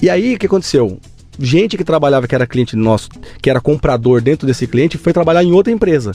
E 0.03 0.09
aí, 0.09 0.35
o 0.35 0.39
que 0.39 0.47
aconteceu? 0.47 0.99
Gente 1.39 1.77
que 1.77 1.85
trabalhava, 1.85 2.27
que 2.27 2.35
era 2.35 2.47
cliente 2.47 2.75
nosso, 2.77 3.09
que 3.41 3.49
era 3.49 3.61
comprador 3.61 4.21
dentro 4.21 4.47
desse 4.47 4.67
cliente, 4.67 4.99
foi 4.99 5.13
trabalhar 5.13 5.45
em 5.45 5.53
outra 5.53 5.73
empresa. 5.73 6.13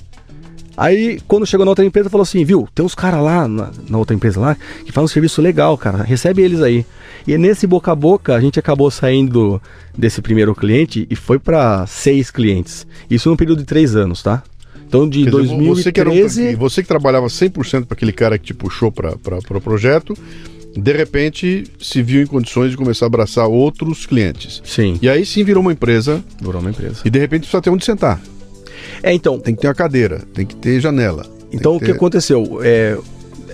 Aí, 0.78 1.20
quando 1.28 1.46
chegou 1.46 1.66
na 1.66 1.72
outra 1.72 1.86
empresa, 1.86 2.10
falou 2.10 2.24
assim, 2.24 2.44
viu, 2.44 2.68
tem 2.76 2.86
uns 2.86 2.96
caras 2.96 3.22
lá 3.24 3.48
na, 3.48 3.72
na 3.90 3.98
outra 3.98 4.16
empresa 4.16 4.40
lá 4.40 4.58
que 4.86 4.92
fazem 4.92 5.06
um 5.06 5.08
serviço 5.08 5.42
legal, 5.42 5.78
cara, 5.78 6.04
recebe 6.04 6.42
eles 6.42 6.62
aí. 6.62 6.86
E 7.28 7.38
nesse 7.38 7.66
boca 7.66 7.92
a 7.92 7.96
boca, 7.96 8.36
a 8.36 8.42
gente 8.42 8.60
acabou 8.60 8.92
saindo 8.92 9.62
desse 9.98 10.22
primeiro 10.22 10.54
cliente 10.54 11.08
e 11.10 11.16
foi 11.16 11.40
para 11.40 11.88
seis 11.88 12.30
clientes. 12.30 12.86
Isso 13.10 13.30
num 13.30 13.36
período 13.36 13.60
de 13.60 13.66
três 13.66 13.96
anos, 13.96 14.22
tá? 14.22 14.44
Então, 14.88 15.10
de 15.10 15.24
Quer 15.24 15.32
dizer, 15.32 15.58
você 15.66 15.92
que, 15.92 16.02
um, 16.02 16.06
2013... 16.06 16.56
você 16.56 16.82
que 16.84 16.88
trabalhava 16.88 17.26
100% 17.28 17.86
para 17.86 17.96
aquele 17.96 18.12
cara 18.12 18.38
que 18.38 18.46
te 18.46 18.54
puxou 18.54 18.92
para 18.92 19.16
o 19.50 19.62
projeto, 19.62 20.14
de 20.78 20.94
repente 20.94 21.64
se 21.80 22.04
viu 22.04 22.22
em 22.22 22.28
condições 22.28 22.72
de 22.72 22.78
começar 22.78 23.06
a 23.06 23.08
abraçar 23.08 23.48
outros 23.48 24.06
clientes. 24.06 24.62
Sim, 24.64 25.00
E 25.02 25.10
aí 25.10 25.26
sim 25.26 25.44
virou 25.44 25.62
uma 25.62 25.72
empresa 25.72 26.24
durou 26.40 26.62
uma 26.62 26.70
empresa. 26.70 27.02
e 27.04 27.10
de 27.10 27.18
repente 27.18 27.42
precisa 27.42 27.62
ter 27.62 27.70
onde 27.72 27.84
sentar. 27.84 28.22
É, 29.04 29.14
então, 29.14 29.40
Tem 29.40 29.56
que 29.56 29.62
ter 29.62 29.68
uma 29.68 29.74
cadeira, 29.76 30.24
tem 30.34 30.46
que 30.46 30.56
ter 30.56 30.80
janela. 30.80 31.26
Então 31.52 31.76
o 31.76 31.80
que 31.80 31.86
ter- 31.88 31.92
aconteceu? 31.94 32.60
É, 32.62 32.98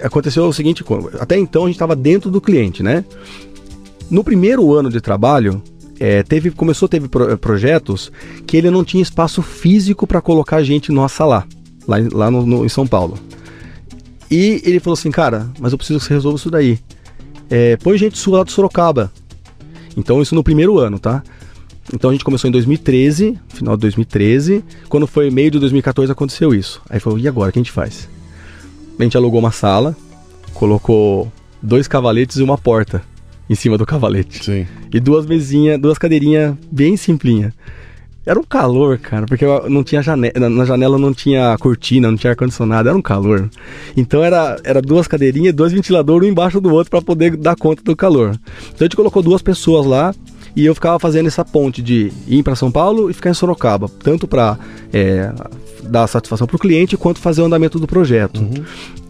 aconteceu 0.02 0.46
o 0.46 0.54
seguinte, 0.54 0.84
até 1.20 1.38
então 1.38 1.64
a 1.64 1.68
gente 1.68 1.76
estava 1.76 1.96
dentro 1.96 2.30
do 2.32 2.42
cliente, 2.42 2.82
né? 2.82 3.04
No 4.10 4.24
primeiro 4.24 4.74
ano 4.74 4.90
de 4.90 5.00
trabalho, 5.00 5.62
é, 6.00 6.24
teve, 6.24 6.52
começou 6.52 6.88
teve 6.90 7.08
pro- 7.08 7.38
projetos 7.38 8.12
que 8.48 8.58
ele 8.58 8.70
não 8.72 8.84
tinha 8.84 9.04
espaço 9.04 9.42
físico 9.42 10.08
para 10.08 10.20
colocar 10.22 10.64
gente 10.64 10.92
nossa 10.92 11.24
lá, 11.26 11.46
lá, 11.88 12.00
em- 12.00 12.10
lá 12.10 12.32
no, 12.32 12.46
no- 12.46 12.66
em 12.66 12.70
São 12.70 12.88
Paulo. 12.88 13.18
E 14.30 14.62
ele 14.66 14.80
falou 14.80 14.94
assim, 14.94 15.12
cara, 15.12 15.50
mas 15.60 15.72
eu 15.72 15.78
preciso 15.78 16.00
que 16.00 16.06
você 16.06 16.14
resolva 16.14 16.38
isso 16.38 16.50
daí. 16.50 16.80
É, 17.50 17.76
põe 17.78 17.98
gente 17.98 18.18
sua 18.18 18.40
lá 18.40 18.44
do 18.44 18.52
Sorocaba. 18.52 19.12
Então 19.96 20.22
isso 20.22 20.34
no 20.34 20.44
primeiro 20.44 20.80
ano, 20.80 20.98
tá? 20.98 21.22
Então 21.94 22.10
a 22.10 22.14
gente 22.14 22.24
começou 22.24 22.48
em 22.48 22.52
2013, 22.52 23.40
final 23.50 23.76
de 23.76 23.82
2013. 23.82 24.64
Quando 24.88 25.08
foi 25.08 25.30
meio 25.30 25.52
de 25.52 25.60
2014 25.60 26.12
aconteceu 26.12 26.54
isso. 26.54 26.82
Aí 26.90 27.00
falou, 27.00 27.18
e 27.18 27.28
agora, 27.28 27.50
o 27.50 27.54
que 27.54 27.60
a 27.60 27.62
gente 27.62 27.72
faz? 27.72 28.08
A 29.00 29.04
gente 29.04 29.18
alugou 29.18 29.40
uma 29.40 29.52
sala, 29.52 29.96
colocou 30.54 31.32
dois 31.62 31.88
cavaletes 31.88 32.38
e 32.38 32.44
uma 32.44 32.58
porta 32.58 33.02
em 33.50 33.56
cima 33.56 33.78
do 33.78 33.86
cavalete. 33.86 34.44
Sim. 34.44 34.68
E 34.94 35.00
duas 35.00 35.26
mesinhas, 35.26 35.80
duas 35.80 35.98
cadeirinhas 35.98 36.56
bem 36.72 36.96
simplinha. 36.96 37.54
Era 38.24 38.40
um 38.40 38.44
calor, 38.44 39.00
cara, 39.00 39.26
porque 39.26 39.44
não 39.68 39.84
tinha 39.84 40.04
janela, 40.04 40.48
na 40.48 40.64
janela 40.64 41.00
não 41.00 41.12
tinha 41.12 41.58
cortina, 41.60 42.10
não 42.10 42.16
tinha 42.16 42.32
ar-condicionado, 42.32 42.88
era 42.88 42.98
um 42.98 43.02
calor. 43.02 43.50
Então 43.98 44.24
era, 44.24 44.60
era 44.64 44.80
duas 44.80 45.08
cadeirinhas, 45.08 45.56
dois 45.56 45.74
ventiladores 45.74 46.28
um 46.28 46.32
embaixo 46.32 46.62
do 46.62 46.72
outro 46.72 46.92
para 46.92 47.02
poder 47.02 47.36
dar 47.36 47.56
conta 47.56 47.82
do 47.82 47.96
calor. 47.96 48.40
Então 48.68 48.82
a 48.82 48.84
gente 48.84 48.96
colocou 48.96 49.24
duas 49.24 49.42
pessoas 49.42 49.88
lá 49.88 50.14
e 50.56 50.66
eu 50.66 50.76
ficava 50.76 51.00
fazendo 51.00 51.28
essa 51.28 51.46
ponte 51.46 51.82
de 51.82 52.12
ir 52.28 52.44
para 52.44 52.56
São 52.56 52.72
Paulo 52.72 53.10
e 53.10 53.14
ficar 53.14 53.30
em 53.30 53.34
Sorocaba, 53.34 53.90
tanto 54.04 54.28
para 54.28 54.58
dar 55.84 56.08
satisfação 56.08 56.48
para 56.48 56.56
o 56.56 56.60
cliente 56.60 56.96
quanto 56.98 57.20
fazer 57.20 57.42
o 57.42 57.46
andamento 57.46 57.80
do 57.80 57.88
projeto. 57.88 58.42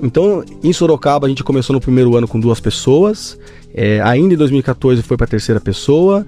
Então, 0.02 0.44
em 0.64 0.74
Sorocaba, 0.74 1.28
a 1.28 1.30
gente 1.30 1.44
começou 1.44 1.74
no 1.74 1.82
primeiro 1.82 2.16
ano 2.16 2.28
com 2.28 2.40
duas 2.40 2.60
pessoas, 2.60 3.38
é, 3.74 4.02
ainda 4.02 4.34
em 4.34 4.38
2014 4.38 5.02
foi 5.02 5.18
para 5.18 5.26
a 5.26 5.30
terceira 5.30 5.60
pessoa, 5.60 6.26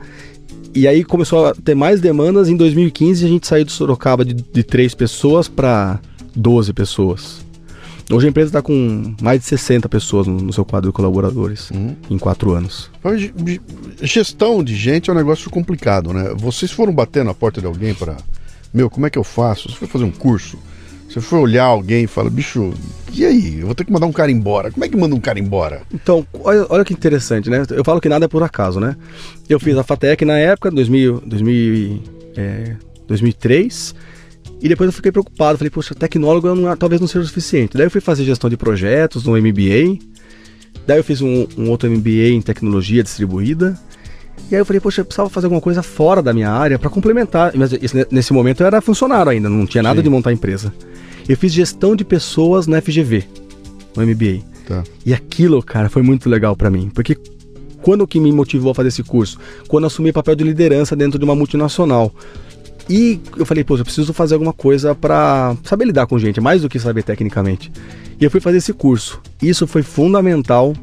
e 0.75 0.87
aí 0.87 1.03
começou 1.03 1.45
a 1.45 1.53
ter 1.53 1.75
mais 1.75 2.01
demandas. 2.01 2.49
Em 2.49 2.57
2015, 2.57 3.25
a 3.25 3.27
gente 3.27 3.47
saiu 3.47 3.63
de 3.63 3.71
Sorocaba 3.71 4.25
de, 4.25 4.33
de 4.33 4.63
três 4.63 4.95
pessoas 4.95 5.47
para 5.47 5.99
12 6.35 6.73
pessoas. 6.73 7.42
Hoje 8.11 8.27
a 8.27 8.29
empresa 8.29 8.49
está 8.49 8.61
com 8.61 9.15
mais 9.21 9.39
de 9.39 9.45
60 9.47 9.87
pessoas 9.87 10.27
no, 10.27 10.37
no 10.37 10.53
seu 10.53 10.65
quadro 10.65 10.89
de 10.89 10.93
colaboradores, 10.95 11.71
em 12.09 12.17
quatro 12.17 12.51
anos. 12.51 12.91
Gestão 14.01 14.63
de 14.63 14.75
gente 14.75 15.09
é 15.09 15.13
um 15.13 15.15
negócio 15.15 15.49
complicado, 15.49 16.13
né? 16.13 16.33
Vocês 16.35 16.71
foram 16.71 16.93
bater 16.93 17.23
na 17.23 17.33
porta 17.33 17.61
de 17.61 17.67
alguém 17.67 17.93
para, 17.93 18.17
meu, 18.73 18.89
como 18.89 19.05
é 19.05 19.09
que 19.09 19.17
eu 19.17 19.23
faço? 19.23 19.69
Você 19.69 19.77
foi 19.77 19.87
fazer 19.87 20.03
um 20.03 20.11
curso? 20.11 20.57
Você 21.09 21.21
foi 21.21 21.39
olhar 21.39 21.65
alguém 21.65 22.05
e 22.05 22.07
fala, 22.07 22.29
bicho, 22.29 22.73
e 23.13 23.23
aí? 23.23 23.59
Eu 23.59 23.67
vou 23.67 23.75
ter 23.75 23.85
que 23.85 23.91
mandar 23.91 24.07
um 24.07 24.11
cara 24.11 24.31
embora. 24.31 24.71
Como 24.71 24.83
é 24.83 24.89
que 24.89 24.97
manda 24.97 25.13
um 25.13 25.19
cara 25.19 25.39
embora? 25.39 25.83
Então, 25.93 26.25
olha, 26.39 26.65
olha 26.69 26.83
que 26.83 26.93
interessante, 26.93 27.49
né? 27.51 27.63
Eu 27.69 27.83
falo 27.83 28.01
que 28.01 28.09
nada 28.09 28.25
é 28.25 28.27
por 28.27 28.41
acaso, 28.41 28.79
né? 28.79 28.95
Eu 29.47 29.59
fiz 29.59 29.77
a 29.77 29.83
FATEC 29.83 30.25
na 30.25 30.39
época, 30.39 30.71
2000, 30.71 31.21
2000, 31.25 32.01
é, 32.35 32.75
2003, 33.07 33.93
e 34.63 34.69
depois 34.69 34.87
eu 34.87 34.93
fiquei 34.93 35.11
preocupado. 35.11 35.57
Falei, 35.59 35.69
poxa, 35.69 35.93
tecnólogo 35.93 36.55
não- 36.55 36.75
talvez 36.75 36.99
não 36.99 37.07
seja 37.07 37.25
o 37.25 37.27
suficiente. 37.27 37.77
Daí 37.77 37.85
eu 37.85 37.91
fui 37.91 38.01
fazer 38.01 38.23
gestão 38.23 38.49
de 38.49 38.57
projetos 38.57 39.25
no 39.25 39.37
MBA, 39.37 39.99
Daí 40.85 40.97
eu 40.99 41.03
fiz 41.03 41.21
um, 41.21 41.47
um 41.57 41.69
outro 41.69 41.89
MBA 41.89 42.29
em 42.33 42.41
tecnologia 42.41 43.01
distribuída. 43.03 43.79
E 44.51 44.55
aí 44.55 44.59
eu 44.61 44.65
falei, 44.65 44.79
poxa, 44.79 45.01
eu 45.01 45.05
precisava 45.05 45.29
fazer 45.29 45.45
alguma 45.45 45.61
coisa 45.61 45.81
fora 45.81 46.21
da 46.21 46.33
minha 46.33 46.49
área 46.49 46.77
para 46.77 46.89
complementar. 46.89 47.53
Mas 47.55 47.71
isso, 47.71 47.95
nesse 48.11 48.33
momento 48.33 48.61
eu 48.61 48.67
era 48.67 48.81
funcionário 48.81 49.31
ainda, 49.31 49.47
não 49.47 49.65
tinha 49.65 49.81
nada 49.81 49.97
Sim. 49.99 50.03
de 50.03 50.09
montar 50.09 50.33
empresa. 50.33 50.73
Eu 51.27 51.37
fiz 51.37 51.53
gestão 51.53 51.95
de 51.95 52.03
pessoas 52.03 52.67
na 52.67 52.81
FGV, 52.81 53.23
no 53.95 54.05
MBA. 54.05 54.41
Tá. 54.67 54.83
E 55.05 55.13
aquilo, 55.13 55.63
cara, 55.63 55.89
foi 55.89 56.01
muito 56.01 56.29
legal 56.29 56.55
para 56.55 56.69
mim, 56.69 56.91
porque 56.93 57.15
quando 57.81 58.05
que 58.07 58.19
me 58.19 58.31
motivou 58.31 58.71
a 58.71 58.75
fazer 58.75 58.89
esse 58.89 59.03
curso? 59.03 59.37
Quando 59.67 59.87
assumi 59.87 60.11
papel 60.11 60.35
de 60.35 60.43
liderança 60.43 60.95
dentro 60.95 61.17
de 61.17 61.23
uma 61.23 61.35
multinacional. 61.35 62.13
E 62.89 63.19
eu 63.37 63.45
falei, 63.45 63.63
pô, 63.63 63.77
eu 63.77 63.83
preciso 63.83 64.13
fazer 64.13 64.33
alguma 64.33 64.53
coisa 64.53 64.93
para 64.93 65.55
saber 65.63 65.85
lidar 65.85 66.05
com 66.05 66.19
gente, 66.19 66.41
mais 66.41 66.61
do 66.61 66.69
que 66.69 66.79
saber 66.79 67.03
tecnicamente. 67.03 67.71
E 68.19 68.23
eu 68.23 68.31
fui 68.31 68.39
fazer 68.39 68.57
esse 68.57 68.73
curso. 68.73 69.21
Isso 69.41 69.65
foi 69.65 69.81
fundamental 69.81 70.73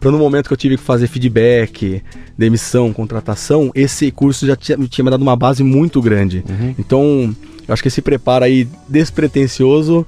para 0.00 0.10
no 0.10 0.18
momento 0.18 0.46
que 0.46 0.52
eu 0.52 0.56
tive 0.56 0.78
que 0.78 0.82
fazer 0.82 1.06
feedback, 1.06 2.02
demissão, 2.36 2.92
contratação, 2.92 3.70
esse 3.74 4.10
curso 4.10 4.46
já 4.46 4.56
tinha, 4.56 4.78
tinha 4.88 5.04
me 5.04 5.10
dado 5.10 5.20
uma 5.20 5.36
base 5.36 5.62
muito 5.62 6.00
grande. 6.00 6.42
Uhum. 6.48 6.74
Então, 6.78 7.36
eu 7.68 7.72
acho 7.72 7.82
que 7.82 7.88
esse 7.88 8.00
preparo 8.00 8.44
aí 8.44 8.66
despretensioso 8.88 10.06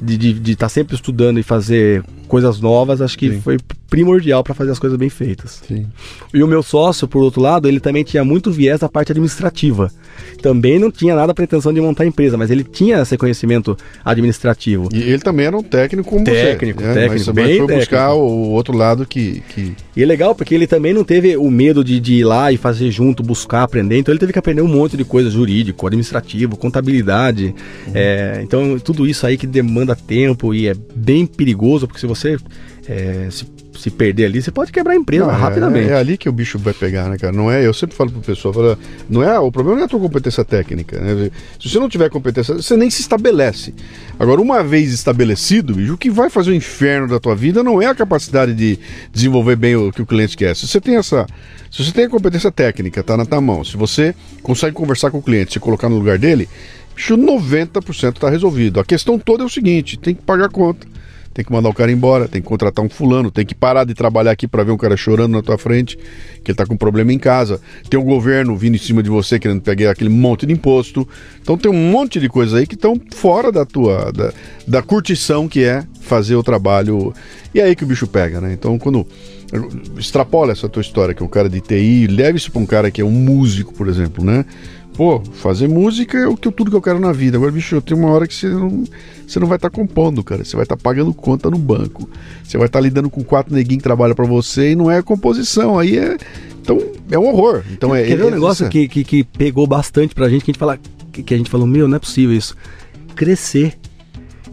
de 0.00 0.52
estar 0.52 0.66
tá 0.66 0.68
sempre 0.68 0.94
estudando 0.94 1.40
e 1.40 1.42
fazer 1.42 2.04
coisas 2.30 2.60
novas, 2.60 3.02
acho 3.02 3.18
que 3.18 3.28
Sim. 3.28 3.40
foi 3.40 3.58
primordial 3.90 4.44
para 4.44 4.54
fazer 4.54 4.70
as 4.70 4.78
coisas 4.78 4.96
bem 4.96 5.10
feitas. 5.10 5.60
Sim. 5.66 5.84
E 6.32 6.42
o 6.42 6.46
meu 6.46 6.62
sócio, 6.62 7.08
por 7.08 7.22
outro 7.22 7.42
lado, 7.42 7.66
ele 7.66 7.80
também 7.80 8.04
tinha 8.04 8.24
muito 8.24 8.52
viés 8.52 8.78
da 8.78 8.88
parte 8.88 9.10
administrativa. 9.10 9.90
Também 10.40 10.78
não 10.78 10.90
tinha 10.90 11.14
nada 11.14 11.34
pretensão 11.34 11.72
de 11.72 11.80
montar 11.80 12.06
empresa, 12.06 12.36
mas 12.36 12.50
ele 12.50 12.62
tinha 12.62 13.00
esse 13.00 13.16
conhecimento 13.16 13.76
administrativo. 14.04 14.88
E 14.92 15.02
ele 15.02 15.18
também 15.18 15.46
era 15.46 15.56
um 15.56 15.62
técnico 15.62 16.08
como 16.08 16.24
técnico, 16.24 16.40
você. 16.40 16.52
Técnico, 16.52 16.82
técnico. 16.82 17.14
Mas, 17.14 17.28
bem 17.28 17.44
mas 17.44 17.56
foi 17.56 17.66
técnico. 17.66 17.78
buscar 17.78 18.12
o 18.14 18.50
outro 18.50 18.76
lado 18.76 19.04
que, 19.04 19.42
que... 19.48 19.74
E 19.96 20.02
é 20.02 20.06
legal 20.06 20.34
porque 20.34 20.54
ele 20.54 20.68
também 20.68 20.94
não 20.94 21.02
teve 21.02 21.36
o 21.36 21.50
medo 21.50 21.82
de, 21.82 21.98
de 21.98 22.14
ir 22.14 22.24
lá 22.24 22.52
e 22.52 22.56
fazer 22.56 22.92
junto, 22.92 23.24
buscar, 23.24 23.64
aprender. 23.64 23.98
Então 23.98 24.12
ele 24.12 24.20
teve 24.20 24.32
que 24.32 24.38
aprender 24.38 24.62
um 24.62 24.68
monte 24.68 24.96
de 24.96 25.04
coisas 25.04 25.32
jurídico, 25.32 25.84
administrativo, 25.84 26.56
contabilidade. 26.56 27.54
Uhum. 27.86 27.92
É, 27.92 28.40
então 28.42 28.78
tudo 28.78 29.06
isso 29.06 29.26
aí 29.26 29.36
que 29.36 29.48
demanda 29.48 29.96
tempo 29.96 30.54
e 30.54 30.68
é 30.68 30.74
bem 30.94 31.26
perigoso, 31.26 31.88
porque 31.88 32.00
se 32.00 32.06
você 32.06 32.19
é, 32.88 33.28
se 33.30 33.44
se 33.80 33.90
perder 33.90 34.26
ali, 34.26 34.42
você 34.42 34.50
pode 34.50 34.70
quebrar 34.70 34.92
a 34.92 34.96
empresa 34.96 35.24
não, 35.24 35.32
é, 35.32 35.36
rapidamente. 35.36 35.88
É, 35.88 35.92
é, 35.92 35.96
ali 35.96 36.18
que 36.18 36.28
o 36.28 36.32
bicho 36.32 36.58
vai 36.58 36.74
pegar, 36.74 37.08
né, 37.08 37.16
cara? 37.16 37.32
Não 37.32 37.50
é, 37.50 37.66
eu 37.66 37.72
sempre 37.72 37.96
falo 37.96 38.10
pro 38.10 38.20
pessoal, 38.20 38.52
falo, 38.52 38.78
não 39.08 39.22
é, 39.22 39.38
o 39.38 39.50
problema 39.50 39.76
não 39.76 39.82
é 39.82 39.86
a 39.86 39.88
tua 39.88 39.98
competência 39.98 40.44
técnica, 40.44 41.00
né? 41.00 41.30
Se 41.58 41.70
você 41.70 41.78
não 41.78 41.88
tiver 41.88 42.10
competência, 42.10 42.54
você 42.54 42.76
nem 42.76 42.90
se 42.90 43.00
estabelece. 43.00 43.74
Agora, 44.18 44.40
uma 44.40 44.62
vez 44.62 44.92
estabelecido, 44.92 45.74
bicho, 45.74 45.94
o 45.94 45.98
que 45.98 46.10
vai 46.10 46.28
fazer 46.28 46.50
o 46.50 46.54
inferno 46.54 47.08
da 47.08 47.18
tua 47.18 47.34
vida 47.34 47.62
não 47.62 47.80
é 47.80 47.86
a 47.86 47.94
capacidade 47.94 48.52
de 48.52 48.78
desenvolver 49.12 49.56
bem 49.56 49.76
o 49.76 49.90
que 49.90 50.02
o 50.02 50.06
cliente 50.06 50.36
quer. 50.36 50.54
Se 50.54 50.68
você 50.68 50.80
tem 50.80 50.96
essa, 50.96 51.26
se 51.70 51.82
você 51.82 51.92
tem 51.92 52.04
a 52.04 52.10
competência 52.10 52.52
técnica, 52.52 53.02
tá 53.02 53.16
na 53.16 53.24
tua 53.24 53.40
mão, 53.40 53.64
se 53.64 53.78
você 53.78 54.14
consegue 54.42 54.74
conversar 54.74 55.10
com 55.10 55.18
o 55.18 55.22
cliente, 55.22 55.54
se 55.54 55.60
colocar 55.60 55.88
no 55.88 55.96
lugar 55.96 56.18
dele, 56.18 56.48
bicho, 56.94 57.16
90% 57.16 58.16
está 58.16 58.28
resolvido. 58.28 58.78
A 58.78 58.84
questão 58.84 59.18
toda 59.18 59.42
é 59.42 59.46
o 59.46 59.50
seguinte, 59.50 59.98
tem 59.98 60.14
que 60.14 60.22
pagar 60.22 60.46
a 60.46 60.50
conta 60.50 60.86
tem 61.32 61.44
que 61.44 61.52
mandar 61.52 61.68
o 61.68 61.74
cara 61.74 61.92
embora, 61.92 62.26
tem 62.26 62.42
que 62.42 62.48
contratar 62.48 62.84
um 62.84 62.88
fulano, 62.88 63.30
tem 63.30 63.46
que 63.46 63.54
parar 63.54 63.84
de 63.84 63.94
trabalhar 63.94 64.32
aqui 64.32 64.48
para 64.48 64.64
ver 64.64 64.72
um 64.72 64.76
cara 64.76 64.96
chorando 64.96 65.32
na 65.32 65.42
tua 65.42 65.56
frente, 65.56 65.96
que 66.42 66.50
ele 66.50 66.56
tá 66.56 66.66
com 66.66 66.76
problema 66.76 67.12
em 67.12 67.18
casa. 67.18 67.60
Tem 67.88 67.98
o 67.98 68.02
governo 68.02 68.56
vindo 68.56 68.74
em 68.74 68.78
cima 68.78 69.02
de 69.02 69.08
você 69.08 69.38
querendo 69.38 69.60
pegar 69.60 69.92
aquele 69.92 70.10
monte 70.10 70.44
de 70.44 70.52
imposto. 70.52 71.06
Então 71.40 71.56
tem 71.56 71.70
um 71.70 71.90
monte 71.90 72.18
de 72.18 72.28
coisas 72.28 72.54
aí 72.54 72.66
que 72.66 72.74
estão 72.74 73.00
fora 73.14 73.52
da 73.52 73.64
tua 73.64 74.10
da, 74.12 74.32
da 74.66 74.82
curtição 74.82 75.48
que 75.48 75.62
é 75.62 75.84
fazer 76.00 76.34
o 76.34 76.42
trabalho. 76.42 77.14
E 77.54 77.60
é 77.60 77.64
aí 77.64 77.76
que 77.76 77.84
o 77.84 77.86
bicho 77.86 78.06
pega, 78.08 78.40
né? 78.40 78.52
Então 78.52 78.78
quando 78.78 79.06
extrapola 79.98 80.52
essa 80.52 80.68
tua 80.68 80.80
história 80.80 81.14
que 81.14 81.22
é 81.22 81.26
um 81.26 81.28
cara 81.28 81.48
de 81.48 81.60
TI, 81.60 82.06
leve 82.06 82.38
isso 82.38 82.50
para 82.50 82.60
um 82.60 82.66
cara 82.66 82.90
que 82.90 83.00
é 83.00 83.04
um 83.04 83.10
músico, 83.10 83.72
por 83.72 83.88
exemplo, 83.88 84.24
né? 84.24 84.44
Pô, 84.94 85.20
fazer 85.34 85.68
música 85.68 86.18
é 86.18 86.26
o 86.26 86.36
que, 86.36 86.50
tudo 86.50 86.70
que 86.70 86.76
eu 86.76 86.82
quero 86.82 87.00
na 87.00 87.12
vida. 87.12 87.36
Agora, 87.36 87.50
bicho, 87.52 87.80
tem 87.80 87.96
uma 87.96 88.10
hora 88.10 88.26
que 88.26 88.34
você 88.34 88.48
não, 88.48 88.84
você 89.26 89.40
não 89.40 89.46
vai 89.46 89.56
estar 89.56 89.70
tá 89.70 89.74
compondo, 89.74 90.22
cara. 90.22 90.44
Você 90.44 90.56
vai 90.56 90.64
estar 90.64 90.76
tá 90.76 90.82
pagando 90.82 91.14
conta 91.14 91.50
no 91.50 91.58
banco. 91.58 92.08
Você 92.44 92.58
vai 92.58 92.66
estar 92.66 92.78
tá 92.78 92.82
lidando 92.82 93.08
com 93.08 93.22
quatro 93.22 93.54
neguinhos 93.54 93.78
que 93.78 93.84
trabalham 93.84 94.14
para 94.14 94.26
você 94.26 94.72
e 94.72 94.76
não 94.76 94.90
é 94.90 95.00
composição. 95.02 95.78
Aí 95.78 95.96
é. 95.96 96.16
Então, 96.60 96.78
é 97.10 97.18
um 97.18 97.26
horror. 97.26 97.62
Então, 97.70 97.94
é, 97.94 98.04
Quer 98.04 98.16
ver 98.16 98.24
é, 98.24 98.26
um 98.26 98.30
negócio 98.30 98.68
que, 98.68 98.86
que, 98.88 99.02
que, 99.02 99.24
pegou 99.24 99.66
bastante 99.66 100.14
pra 100.14 100.28
gente, 100.28 100.44
que 100.44 100.50
a 100.50 100.52
gente, 100.52 100.58
fala, 100.58 100.78
que, 101.12 101.22
que 101.22 101.34
a 101.34 101.36
gente 101.36 101.50
falou, 101.50 101.66
meu, 101.66 101.88
não 101.88 101.96
é 101.96 101.98
possível 101.98 102.36
isso. 102.36 102.56
Crescer. 103.14 103.78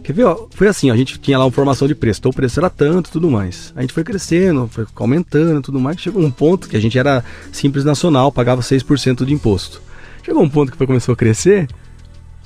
Quer 0.02 0.14
ver? 0.14 0.24
Ó, 0.24 0.46
foi 0.50 0.68
assim, 0.68 0.90
a 0.90 0.96
gente 0.96 1.18
tinha 1.18 1.36
lá 1.36 1.44
uma 1.44 1.50
formação 1.50 1.86
de 1.86 1.94
preço, 1.94 2.20
então 2.20 2.30
o 2.30 2.34
preço 2.34 2.58
era 2.58 2.70
tanto 2.70 3.10
tudo 3.10 3.30
mais. 3.30 3.74
A 3.76 3.82
gente 3.82 3.92
foi 3.92 4.02
crescendo, 4.02 4.66
foi 4.66 4.86
aumentando 4.96 5.60
tudo 5.60 5.78
mais, 5.78 6.00
chegou 6.00 6.22
um 6.24 6.30
ponto 6.30 6.66
que 6.66 6.78
a 6.78 6.80
gente 6.80 6.98
era 6.98 7.22
simples 7.52 7.84
nacional, 7.84 8.32
pagava 8.32 8.62
6% 8.62 9.26
de 9.26 9.34
imposto. 9.34 9.82
Chegou 10.28 10.42
um 10.42 10.50
ponto 10.50 10.70
que 10.70 10.86
começou 10.86 11.14
a 11.14 11.16
crescer. 11.16 11.66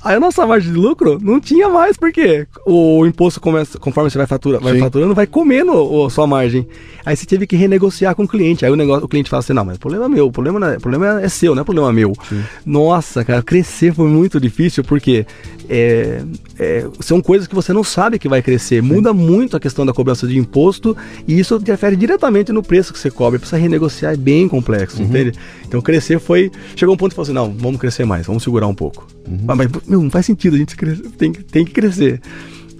Aí 0.03 0.15
a 0.15 0.19
nossa 0.19 0.45
margem 0.45 0.71
de 0.71 0.77
lucro 0.77 1.17
não 1.21 1.39
tinha 1.39 1.69
mais, 1.69 1.95
porque 1.95 2.45
o 2.65 3.05
imposto 3.05 3.39
começa, 3.39 3.79
conforme 3.79 4.09
você 4.09 4.17
vai, 4.17 4.27
fatura, 4.27 4.59
vai 4.59 4.77
faturando, 4.77 5.15
vai 5.15 5.25
comendo 5.25 5.71
a 6.05 6.09
sua 6.09 6.27
margem. 6.27 6.67
Aí 7.05 7.15
você 7.15 7.25
teve 7.25 7.47
que 7.47 7.55
renegociar 7.55 8.13
com 8.15 8.23
o 8.23 8.27
cliente. 8.27 8.65
Aí 8.65 8.71
o, 8.71 8.75
negócio, 8.75 9.05
o 9.05 9.07
cliente 9.07 9.29
fala 9.29 9.39
assim, 9.39 9.53
não, 9.53 9.63
mas 9.63 9.77
o 9.77 9.79
problema 9.79 10.05
é 10.05 10.09
meu, 10.09 10.27
o 10.27 10.31
problema, 10.31 10.73
é, 10.73 10.77
o 10.77 10.81
problema 10.81 11.21
é 11.21 11.29
seu, 11.29 11.55
não 11.55 11.61
é 11.61 11.65
problema 11.65 11.91
meu. 11.93 12.13
Sim. 12.27 12.43
Nossa, 12.65 13.23
cara, 13.23 13.41
crescer 13.41 13.93
foi 13.93 14.07
muito 14.07 14.39
difícil, 14.39 14.83
porque 14.83 15.25
é, 15.69 16.21
é, 16.59 16.85
são 16.99 17.21
coisas 17.21 17.47
que 17.47 17.55
você 17.55 17.71
não 17.71 17.83
sabe 17.83 18.19
que 18.19 18.27
vai 18.27 18.41
crescer. 18.41 18.81
Sim. 18.81 18.87
Muda 18.87 19.13
muito 19.13 19.55
a 19.55 19.59
questão 19.59 19.85
da 19.85 19.93
cobrança 19.93 20.27
de 20.27 20.37
imposto 20.37 20.95
e 21.27 21.39
isso 21.39 21.55
interfere 21.55 21.95
diretamente 21.95 22.51
no 22.51 22.61
preço 22.61 22.91
que 22.91 22.99
você 22.99 23.09
cobra. 23.09 23.39
Precisa 23.39 23.57
renegociar, 23.57 24.13
é 24.13 24.17
bem 24.17 24.47
complexo, 24.47 25.01
uhum. 25.01 25.07
entende? 25.07 25.33
Então 25.65 25.81
crescer 25.81 26.19
foi. 26.19 26.51
Chegou 26.75 26.93
um 26.93 26.97
ponto 26.97 27.11
que 27.11 27.15
falou 27.15 27.23
assim: 27.23 27.33
não, 27.33 27.53
vamos 27.57 27.79
crescer 27.79 28.05
mais, 28.05 28.27
vamos 28.27 28.43
segurar 28.43 28.67
um 28.67 28.75
pouco. 28.75 29.07
Uhum. 29.27 29.39
Mas, 29.45 29.57
mas 29.57 29.71
meu, 29.87 30.01
não 30.01 30.09
faz 30.09 30.25
sentido, 30.25 30.55
a 30.55 30.59
gente 30.59 30.75
tem, 31.17 31.31
tem 31.31 31.65
que 31.65 31.71
crescer. 31.71 32.21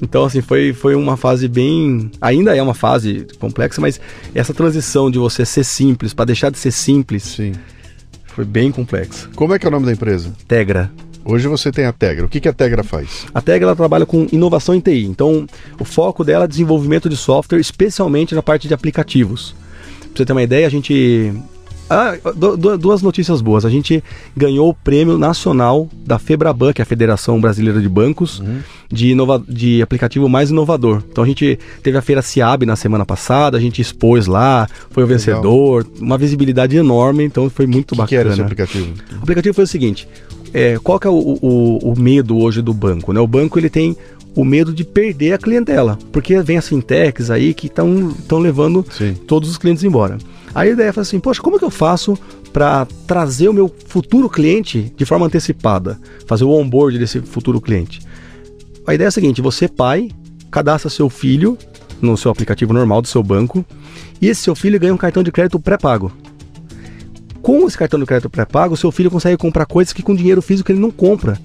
Então, 0.02 0.26
assim, 0.26 0.42
foi, 0.42 0.74
foi 0.74 0.96
uma 0.96 1.16
fase 1.16 1.48
bem. 1.48 2.12
Ainda 2.20 2.56
é 2.56 2.62
uma 2.62 2.74
fase 2.74 3.26
complexa, 3.40 3.80
mas 3.80 4.02
essa 4.36 4.54
transição 4.54 5.10
de 5.10 5.18
você 5.18 5.46
ser 5.46 5.64
simples 5.64 6.14
para 6.14 6.26
deixar 6.26 6.50
de 6.50 6.58
ser 6.58 6.72
simples 6.72 7.24
Sim. 7.24 7.54
foi 8.26 8.44
bem 8.44 8.72
complexa. 8.72 9.30
Como 9.36 9.54
é 9.54 9.60
que 9.60 9.66
é 9.66 9.70
o 9.70 9.72
nome 9.72 9.86
da 9.86 9.94
empresa? 9.94 10.34
Tegra. 10.48 10.92
Hoje 11.26 11.48
você 11.48 11.72
tem 11.72 11.86
a 11.86 11.94
Tegra. 11.94 12.26
O 12.26 12.30
que, 12.30 12.42
que 12.42 12.50
a 12.50 12.54
Tegra 12.54 12.84
faz? 12.84 13.26
A 13.34 13.42
Tegra 13.42 13.68
ela 13.68 13.76
trabalha 13.78 14.06
com 14.06 14.28
inovação 14.32 14.76
em 14.76 14.82
TI. 14.82 15.06
Então, 15.06 15.48
o 15.80 15.86
foco 15.86 16.22
dela 16.22 16.44
é 16.44 16.48
desenvolvimento 16.50 17.08
de 17.08 17.16
software, 17.16 17.60
especialmente 17.60 18.36
na 18.36 18.44
parte 18.44 18.68
de 18.68 18.74
aplicativos. 18.74 19.56
Pra 20.02 20.18
você 20.18 20.26
ter 20.26 20.34
uma 20.34 20.44
ideia, 20.44 20.68
a 20.68 20.70
gente 20.70 21.34
ah, 21.94 22.18
duas 22.80 23.02
notícias 23.02 23.42
boas. 23.42 23.66
A 23.66 23.70
gente 23.70 24.04
ganhou 24.36 24.70
o 24.70 24.74
prêmio 24.74 25.18
nacional 25.18 25.88
da 26.06 26.18
Febraban, 26.18 26.74
que 26.74 26.82
é 26.82 26.84
a 26.84 26.86
Federação 26.86 27.40
Brasileira 27.40 27.80
de 27.82 27.88
Bancos, 27.88 28.40
uhum. 28.40 28.60
de, 28.92 29.10
inova 29.10 29.44
de 29.48 29.82
aplicativo 29.82 30.28
mais 30.28 30.50
inovador. 30.50 31.04
Então 31.10 31.24
a 31.24 31.28
gente 31.28 31.60
teve 31.82 31.98
a 31.98 32.02
feira 32.02 32.22
Ciab 32.22 32.66
na 32.66 32.76
semana 32.76 33.06
passada, 33.06 33.58
a 33.58 33.62
gente 33.62 33.82
expôs 33.82 34.28
lá, 34.28 34.68
foi 34.90 35.04
o 35.04 35.08
vencedor, 35.08 35.84
Legal. 35.84 36.02
uma 36.02 36.18
visibilidade 36.18 36.76
enorme, 36.76 37.24
então 37.24 37.50
foi 37.50 37.68
muito 37.68 37.94
que 37.94 37.98
bacana. 37.98 38.08
que 38.08 38.16
era 38.16 38.30
esse 38.30 38.42
aplicativo? 38.42 38.94
O 39.20 39.24
aplicativo 39.24 39.54
foi 39.54 39.64
o 39.64 39.68
seguinte: 39.68 40.08
é, 40.54 40.78
qual 40.82 41.00
que 41.00 41.08
é 41.08 41.10
o, 41.10 41.14
o, 41.42 41.92
o, 41.92 42.00
medo 42.00 42.38
hoje 42.38 42.62
do 42.62 42.74
banco? 42.74 43.12
Né? 43.12 43.20
O 43.20 43.28
banco 43.28 43.58
ele 43.58 43.70
tem 43.70 43.98
o 44.36 44.44
medo 44.44 44.74
de 44.74 44.84
perder 44.84 45.34
a 45.34 45.38
clientela, 45.38 45.98
porque 46.12 46.42
vem 46.42 46.58
as 46.58 46.68
fintechs 46.68 47.30
aí 47.30 47.54
que 47.54 47.68
estão 47.68 48.40
levando 48.40 48.86
Sim. 48.92 49.14
todos 49.28 49.50
os 49.50 49.58
clientes 49.58 49.84
embora. 49.84 50.18
Aí 50.56 50.70
a 50.70 50.74
ideia 50.74 50.94
foi 50.94 51.02
assim, 51.02 51.20
poxa, 51.20 51.42
como 51.42 51.56
é 51.56 51.60
que 51.60 51.66
eu 51.66 51.72
faço 51.72 52.18
para 52.52 52.86
trazer 53.08 53.50
o 53.50 53.54
meu 53.54 53.74
futuro 53.88 54.30
cliente 54.30 54.94
de 54.96 55.06
forma 55.06 55.26
antecipada, 55.26 56.00
fazer 56.28 56.44
o 56.44 56.52
onboard 56.52 57.00
desse 57.00 57.22
futuro 57.22 57.60
cliente? 57.60 58.02
A 58.86 58.94
ideia 58.94 59.08
é 59.08 59.10
a 59.10 59.12
seguinte, 59.12 59.42
você 59.42 59.68
pai, 59.68 60.10
cadastra 60.52 60.90
seu 60.90 61.10
filho 61.10 61.58
no 62.02 62.18
seu 62.18 62.30
aplicativo 62.30 62.74
normal 62.74 63.02
do 63.02 63.08
seu 63.08 63.24
banco 63.24 63.66
e 64.22 64.28
esse 64.28 64.42
seu 64.42 64.56
filho 64.56 64.80
ganha 64.80 64.94
um 64.94 64.98
cartão 64.98 65.24
de 65.24 65.32
crédito 65.32 65.60
pré-pago. 65.60 66.12
Com 67.42 67.68
esse 67.68 67.78
cartão 67.78 68.00
de 68.00 68.06
crédito 68.06 68.30
pré-pago, 68.30 68.78
seu 68.78 68.92
filho 68.92 69.10
consegue 69.10 69.38
comprar 69.38 69.66
coisas 69.66 69.92
que 69.92 70.04
com 70.04 70.16
dinheiro 70.16 70.42
físico 70.42 70.72
ele 70.72 70.80
não 70.80 70.92
compra. 70.92 71.38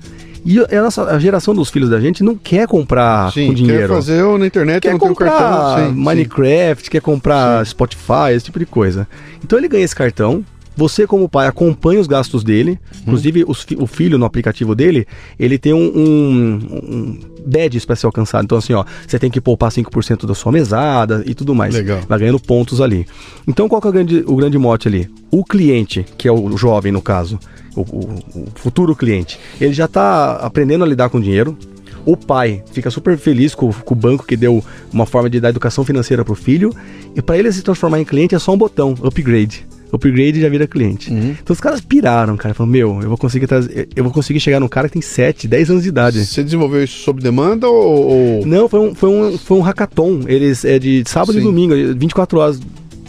E 0.44 0.59
a, 0.59 0.82
nossa, 0.82 1.05
a 1.05 1.19
geração 1.19 1.55
dos 1.55 1.70
filhos 1.70 1.90
da 1.90 2.01
gente 2.01 2.23
não 2.23 2.36
quer 2.36 2.66
comprar 2.66 3.32
sim, 3.32 3.48
com 3.48 3.55
dinheiro. 3.55 3.89
Quer 3.89 3.94
fazer 3.94 4.39
na 4.39 4.47
internet 4.47 4.82
quer 4.82 4.93
não 4.93 4.98
comprar 4.98 5.31
tem 5.31 5.36
o 5.36 5.39
cartão. 5.39 5.89
Sim, 5.89 5.94
Minecraft, 5.94 6.85
sim. 6.85 6.90
quer 6.90 7.01
comprar. 7.01 7.66
Spotify, 7.66 8.32
esse 8.35 8.47
tipo 8.47 8.59
de 8.59 8.66
coisa. 8.66 9.06
Então 9.43 9.59
ele 9.59 9.69
ganha 9.69 9.85
esse 9.85 9.94
cartão, 9.94 10.44
você, 10.79 11.09
como 11.09 11.29
pai, 11.29 11.49
acompanha 11.49 12.01
os 12.01 12.07
gastos 12.07 12.45
dele. 12.45 12.71
Uhum. 12.71 13.01
Inclusive, 13.03 13.45
os, 13.49 13.67
o 13.77 13.87
filho 13.87 14.17
no 14.17 14.25
aplicativo 14.25 14.77
dele, 14.77 15.09
ele 15.37 15.59
tem 15.59 15.75
um, 15.75 15.79
um, 15.79 16.59
um 16.73 17.19
badge 17.45 17.85
para 17.85 17.97
ser 17.97 18.07
alcançado. 18.07 18.45
Então, 18.45 18.57
assim, 18.57 18.73
ó, 18.75 18.85
você 19.05 19.19
tem 19.19 19.29
que 19.29 19.41
poupar 19.41 19.73
5% 19.73 20.25
da 20.25 20.35
sua 20.35 20.53
mesada 20.53 21.25
e 21.27 21.35
tudo 21.35 21.53
mais. 21.53 21.75
Legal. 21.75 22.01
Vai 22.09 22.21
ganhando 22.21 22.39
pontos 22.39 22.81
ali. 22.81 23.07
Então, 23.47 23.69
qual 23.69 23.81
que 23.81 23.89
é 23.89 23.91
o 23.91 23.93
grande, 23.93 24.25
o 24.25 24.37
grande 24.37 24.57
mote 24.57 24.87
ali? 24.87 25.11
O 25.33 25.45
cliente, 25.45 26.07
que 26.17 26.29
é 26.29 26.33
o 26.33 26.57
jovem 26.57 26.93
no 26.93 27.03
caso, 27.03 27.41
o, 27.75 27.81
o, 27.81 28.23
o 28.37 28.47
futuro 28.55 28.95
cliente, 28.95 29.39
ele 29.61 29.73
já 29.73 29.87
está 29.87 30.37
aprendendo 30.37 30.85
a 30.85 30.87
lidar 30.87 31.09
com 31.09 31.21
dinheiro. 31.21 31.59
o 32.07 32.17
pai 32.17 32.63
fica 32.71 32.89
super 32.89 33.19
feliz 33.19 33.53
com, 33.53 33.73
com, 33.73 33.95
o 33.95 33.97
banco 33.97 34.25
que 34.25 34.37
deu 34.37 34.65
uma 34.93 35.07
forma 35.07 35.29
de 35.29 35.41
dar 35.41 35.49
educação 35.49 35.85
financeira 35.85 36.25
pro 36.25 36.37
filho, 36.37 36.73
e 37.17 37.21
para 37.21 37.37
ele 37.37 37.51
se 37.51 37.63
transformar 37.63 37.99
em 38.01 38.05
cliente 38.05 38.37
é 38.37 38.39
só 38.39 38.55
um 38.55 38.57
botão, 38.57 38.95
upgrade. 39.03 39.67
Upgrade 39.93 40.40
já 40.40 40.48
vira 40.48 40.66
cliente. 40.66 41.10
Uhum. 41.10 41.36
Então 41.43 41.55
os 41.55 41.60
caras 41.60 41.81
piraram, 41.81 42.36
cara. 42.36 42.55
Falaram, 42.55 42.73
meu, 42.73 43.01
eu 43.02 43.09
vou 43.09 43.19
conseguir 43.19 43.47
trazer, 43.47 43.89
eu 43.94 44.05
vou 44.05 44.12
conseguir 44.12 44.40
chegar 44.40 44.60
num 44.60 44.69
cara 44.69 44.89
que 44.89 44.94
tem 44.94 45.02
7, 45.02 45.48
10 45.48 45.70
anos 45.70 45.82
de 45.82 45.89
idade. 45.89 46.24
Você 46.24 46.43
desenvolveu 46.43 46.82
isso 46.82 46.98
sob 47.02 47.23
demanda 47.23 47.69
ou. 47.69 48.44
Não, 48.47 48.69
foi 48.69 48.81
um, 48.81 48.94
foi 48.94 49.09
um, 49.09 49.39
foi 49.39 49.56
um 49.56 49.60
hackathon. 49.60 50.20
Eles 50.27 50.65
é 50.65 50.78
de 50.78 51.02
sábado 51.06 51.32
Sim. 51.32 51.40
e 51.40 51.43
domingo, 51.43 51.74
24 51.97 52.39
horas 52.39 52.60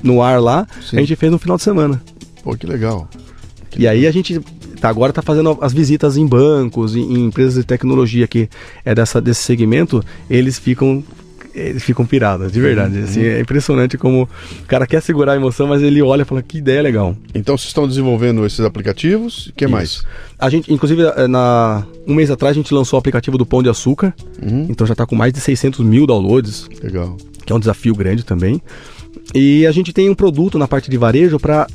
no 0.03 0.21
ar 0.21 0.41
lá. 0.41 0.67
Sim. 0.81 0.97
A 0.97 0.99
gente 1.01 1.15
fez 1.15 1.31
no 1.31 1.37
final 1.37 1.57
de 1.57 1.63
semana. 1.63 2.01
Pô, 2.43 2.55
que 2.55 2.65
legal. 2.65 3.09
Que 3.69 3.77
e 3.77 3.81
legal. 3.81 3.93
aí 3.93 4.07
a 4.07 4.11
gente 4.11 4.39
tá, 4.79 4.89
agora 4.89 5.13
tá 5.13 5.21
fazendo 5.21 5.57
as 5.61 5.73
visitas 5.73 6.17
em 6.17 6.25
bancos, 6.25 6.95
em, 6.95 7.01
em 7.01 7.25
empresas 7.25 7.55
de 7.55 7.63
tecnologia 7.63 8.27
que 8.27 8.49
é 8.83 8.95
dessa, 8.95 9.21
desse 9.21 9.41
segmento, 9.41 10.03
eles 10.29 10.57
ficam 10.57 11.03
eles 11.53 11.83
ficam 11.83 12.05
pirados, 12.05 12.51
de 12.51 12.59
verdade. 12.59 12.97
Uhum. 12.97 13.03
Assim, 13.03 13.23
é 13.23 13.39
impressionante 13.39 13.97
como 13.97 14.23
o 14.23 14.65
cara 14.65 14.85
quer 14.85 15.01
segurar 15.01 15.33
a 15.33 15.35
emoção, 15.35 15.67
mas 15.67 15.81
ele 15.81 16.01
olha 16.01 16.21
e 16.21 16.25
fala 16.25 16.41
que 16.41 16.57
ideia 16.57 16.81
legal. 16.81 17.15
Então 17.33 17.57
vocês 17.57 17.67
estão 17.67 17.87
desenvolvendo 17.87 18.45
esses 18.45 18.61
aplicativos, 18.61 19.47
o 19.47 19.53
que 19.53 19.65
Isso. 19.65 19.71
mais? 19.71 20.03
A 20.37 20.49
gente, 20.49 20.71
inclusive, 20.73 21.03
eh, 21.03 21.27
na, 21.27 21.83
um 22.07 22.13
mês 22.13 22.31
atrás 22.31 22.55
a 22.55 22.59
gente 22.59 22.73
lançou 22.73 22.97
o 22.97 22.99
aplicativo 22.99 23.37
do 23.37 23.45
Pão 23.45 23.61
de 23.61 23.69
Açúcar, 23.69 24.13
uhum. 24.41 24.67
então 24.69 24.85
já 24.85 24.93
está 24.93 25.05
com 25.05 25.15
mais 25.15 25.33
de 25.33 25.39
600 25.39 25.79
mil 25.81 26.05
downloads. 26.07 26.67
Legal. 26.81 27.17
Que 27.45 27.51
é 27.51 27.55
um 27.55 27.59
desafio 27.59 27.95
grande 27.95 28.23
também. 28.23 28.61
E 29.33 29.65
a 29.67 29.71
gente 29.71 29.93
tem 29.93 30.09
um 30.09 30.15
produto 30.15 30.57
na 30.57 30.67
parte 30.67 30.89
de 30.89 30.97
varejo 30.97 31.39
para 31.39 31.67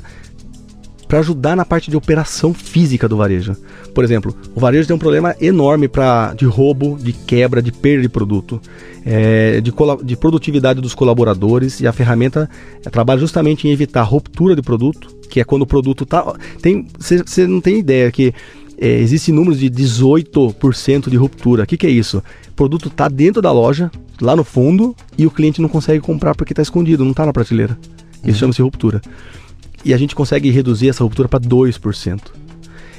para 1.06 1.18
ajudar 1.18 1.56
na 1.56 1.64
parte 1.64 1.90
de 1.90 1.96
operação 1.96 2.52
física 2.54 3.08
do 3.08 3.16
varejo. 3.16 3.56
Por 3.94 4.02
exemplo, 4.02 4.34
o 4.54 4.60
varejo 4.60 4.86
tem 4.86 4.96
um 4.96 4.98
problema 4.98 5.34
enorme 5.40 5.88
pra, 5.88 6.34
de 6.34 6.44
roubo, 6.44 6.98
de 7.00 7.12
quebra, 7.12 7.62
de 7.62 7.70
perda 7.70 8.02
de 8.02 8.08
produto, 8.08 8.60
é, 9.04 9.60
de, 9.60 9.72
de, 10.02 10.16
produtividade 10.16 10.80
dos 10.80 10.94
colaboradores 10.94 11.80
e 11.80 11.86
a 11.86 11.92
ferramenta 11.92 12.48
é, 12.84 12.90
trabalha 12.90 13.20
justamente 13.20 13.68
em 13.68 13.70
evitar 13.70 14.02
ruptura 14.02 14.56
de 14.56 14.62
produto, 14.62 15.14
que 15.28 15.40
é 15.40 15.44
quando 15.44 15.62
o 15.62 15.66
produto 15.66 16.06
tá. 16.06 16.34
Tem, 16.60 16.86
você 16.98 17.46
não 17.46 17.60
tem 17.60 17.78
ideia 17.78 18.10
que 18.10 18.32
é, 18.78 18.98
existe 18.98 19.30
números 19.30 19.60
de 19.60 19.70
18% 19.70 21.10
de 21.10 21.16
ruptura. 21.16 21.64
O 21.64 21.66
que, 21.66 21.76
que 21.76 21.86
é 21.86 21.90
isso? 21.90 22.22
O 22.48 22.52
produto 22.54 22.88
está 22.88 23.08
dentro 23.08 23.42
da 23.42 23.52
loja, 23.52 23.90
lá 24.20 24.34
no 24.34 24.44
fundo, 24.44 24.96
e 25.18 25.26
o 25.26 25.30
cliente 25.30 25.60
não 25.60 25.68
consegue 25.68 26.00
comprar 26.00 26.34
porque 26.34 26.52
está 26.52 26.62
escondido, 26.62 27.04
não 27.04 27.12
está 27.12 27.26
na 27.26 27.32
prateleira. 27.32 27.78
Isso 28.22 28.32
uhum. 28.32 28.34
chama-se 28.34 28.62
ruptura 28.62 29.02
e 29.84 29.92
a 29.92 29.96
gente 29.96 30.14
consegue 30.14 30.50
reduzir 30.50 30.88
essa 30.88 31.02
ruptura 31.04 31.28
para 31.28 31.40
2%. 31.40 32.20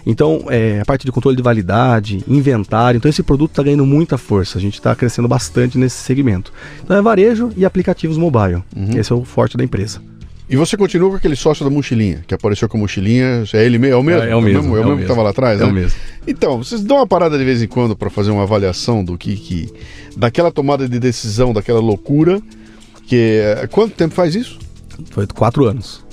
Então, 0.06 0.46
é, 0.50 0.80
a 0.80 0.86
parte 0.86 1.04
de 1.04 1.12
controle 1.12 1.36
de 1.36 1.42
validade, 1.42 2.24
inventário, 2.28 2.98
então 2.98 3.10
esse 3.10 3.24
produto 3.24 3.52
está 3.52 3.64
ganhando 3.64 3.86
muita 3.86 4.18
força, 4.18 4.58
a 4.58 4.62
gente 4.62 4.76
está 4.76 4.96
crescendo 4.96 5.28
bastante 5.28 5.78
nesse 5.78 5.98
segmento. 5.98 6.54
Então 6.84 6.96
é 6.96 7.02
varejo 7.02 7.52
e 7.58 7.66
aplicativos 7.66 8.18
mobile, 8.18 8.62
uhum. 8.76 8.98
esse 8.98 9.12
é 9.12 9.16
o 9.16 9.26
forte 9.26 9.58
da 9.58 9.64
empresa. 9.64 10.00
E 10.48 10.56
você 10.56 10.78
continua 10.78 11.10
com 11.10 11.16
aquele 11.16 11.36
sócio 11.36 11.66
da 11.66 11.72
mochilinha, 11.72 12.24
que 12.28 12.36
apareceu 12.36 12.70
com 12.70 12.78
a 12.78 12.82
mochilinha, 12.82 13.44
é 13.52 13.66
ele 13.66 13.80
mesmo? 13.80 13.96
É 13.96 13.98
o 13.98 14.04
mesmo? 14.04 14.22
É, 14.22 14.30
é 14.30 14.36
o 14.36 14.42
mesmo. 14.42 14.60
É 14.60 14.62
o 14.62 14.64
mesmo, 14.64 14.78
é 14.78 14.80
o 14.80 14.84
mesmo 14.84 14.98
que 14.98 15.04
estava 15.04 15.24
lá 15.24 15.32
atrás, 15.32 15.60
é 15.60 15.64
né? 15.64 15.72
o 15.72 15.74
mesmo. 15.74 16.00
Então, 16.28 16.60
vocês 16.60 16.84
dão 16.84 16.98
uma 16.98 17.08
parada 17.08 17.36
de 17.36 17.44
vez 17.44 17.64
em 17.64 17.68
quando 17.68 17.96
para 17.96 18.12
fazer 18.12 18.30
uma 18.30 18.44
avaliação 18.44 19.04
do 19.04 19.18
que, 19.18 19.36
que... 19.36 19.74
daquela 20.16 20.52
tomada 20.52 20.88
de 20.88 21.00
decisão, 21.00 21.52
daquela 21.52 21.80
loucura, 21.80 22.40
que... 23.08 23.42
Quanto 23.72 23.96
tempo 23.96 24.14
faz 24.14 24.36
isso? 24.36 24.60
Foi 25.10 25.26
quatro 25.26 25.66
anos. 25.66 26.05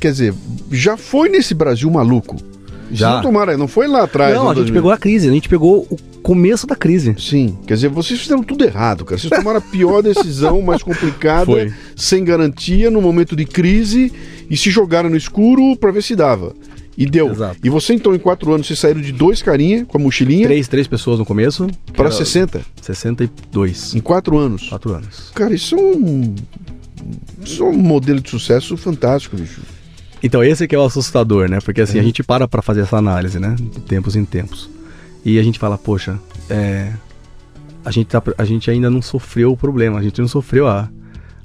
Quer 0.00 0.12
dizer, 0.12 0.34
já 0.70 0.96
foi 0.96 1.28
nesse 1.28 1.54
Brasil 1.54 1.90
maluco. 1.90 2.36
Já. 2.90 3.14
Não 3.14 3.22
tomaram, 3.22 3.56
não 3.56 3.68
foi 3.68 3.88
lá 3.88 4.04
atrás. 4.04 4.34
Não, 4.34 4.50
a 4.50 4.54
gente 4.54 4.70
pegou 4.70 4.90
a 4.90 4.98
crise, 4.98 5.28
a 5.28 5.32
gente 5.32 5.48
pegou 5.48 5.86
o 5.90 5.96
começo 6.22 6.66
da 6.66 6.76
crise. 6.76 7.14
Sim, 7.18 7.56
quer 7.66 7.74
dizer, 7.74 7.88
vocês 7.88 8.20
fizeram 8.20 8.42
tudo 8.42 8.64
errado, 8.64 9.04
cara. 9.04 9.18
Vocês 9.18 9.30
tomaram 9.30 9.58
a 9.58 9.62
pior 9.62 10.02
decisão, 10.04 10.60
mais 10.60 10.82
complicada, 10.82 11.46
foi. 11.46 11.72
sem 11.96 12.22
garantia, 12.22 12.90
no 12.90 13.00
momento 13.00 13.34
de 13.34 13.46
crise, 13.46 14.12
e 14.48 14.56
se 14.56 14.70
jogaram 14.70 15.08
no 15.08 15.16
escuro 15.16 15.74
para 15.76 15.90
ver 15.90 16.02
se 16.02 16.14
dava. 16.14 16.54
E 16.96 17.06
deu. 17.06 17.30
Exato. 17.30 17.56
E 17.64 17.70
você, 17.70 17.94
então, 17.94 18.14
em 18.14 18.18
quatro 18.18 18.52
anos, 18.52 18.66
você 18.66 18.76
saíram 18.76 19.00
de 19.00 19.12
dois 19.12 19.40
carinha 19.40 19.86
com 19.86 19.96
a 19.96 20.00
mochilinha. 20.00 20.46
Três, 20.46 20.68
três 20.68 20.86
pessoas 20.86 21.18
no 21.18 21.24
começo. 21.24 21.66
Para 21.94 22.10
60. 22.10 22.60
62. 22.82 23.94
Em 23.94 24.00
quatro 24.00 24.36
anos. 24.36 24.68
Quatro 24.68 24.92
anos. 24.92 25.30
Cara, 25.34 25.54
isso 25.54 25.74
é 25.74 25.78
um 25.80 26.34
isso 27.44 27.62
é 27.62 27.66
um 27.66 27.76
modelo 27.76 28.20
de 28.20 28.30
sucesso 28.30 28.76
fantástico, 28.76 29.36
bicho. 29.36 29.60
Então, 30.22 30.42
esse 30.42 30.68
que 30.68 30.74
é 30.74 30.78
o 30.78 30.84
assustador, 30.84 31.48
né? 31.48 31.58
Porque 31.64 31.80
assim, 31.80 31.98
é. 31.98 32.00
a 32.00 32.04
gente 32.04 32.22
para 32.22 32.46
para 32.46 32.62
fazer 32.62 32.82
essa 32.82 32.96
análise, 32.96 33.38
né? 33.38 33.56
De 33.58 33.80
tempos 33.80 34.14
em 34.14 34.24
tempos. 34.24 34.70
E 35.24 35.38
a 35.38 35.42
gente 35.42 35.58
fala, 35.58 35.76
poxa, 35.76 36.18
é... 36.48 36.92
a, 37.84 37.90
gente 37.90 38.06
tá... 38.06 38.22
a 38.38 38.44
gente 38.44 38.70
ainda 38.70 38.88
não 38.88 39.02
sofreu 39.02 39.52
o 39.52 39.56
problema, 39.56 39.98
a 39.98 40.02
gente 40.02 40.20
não 40.20 40.28
sofreu 40.28 40.68
a, 40.68 40.88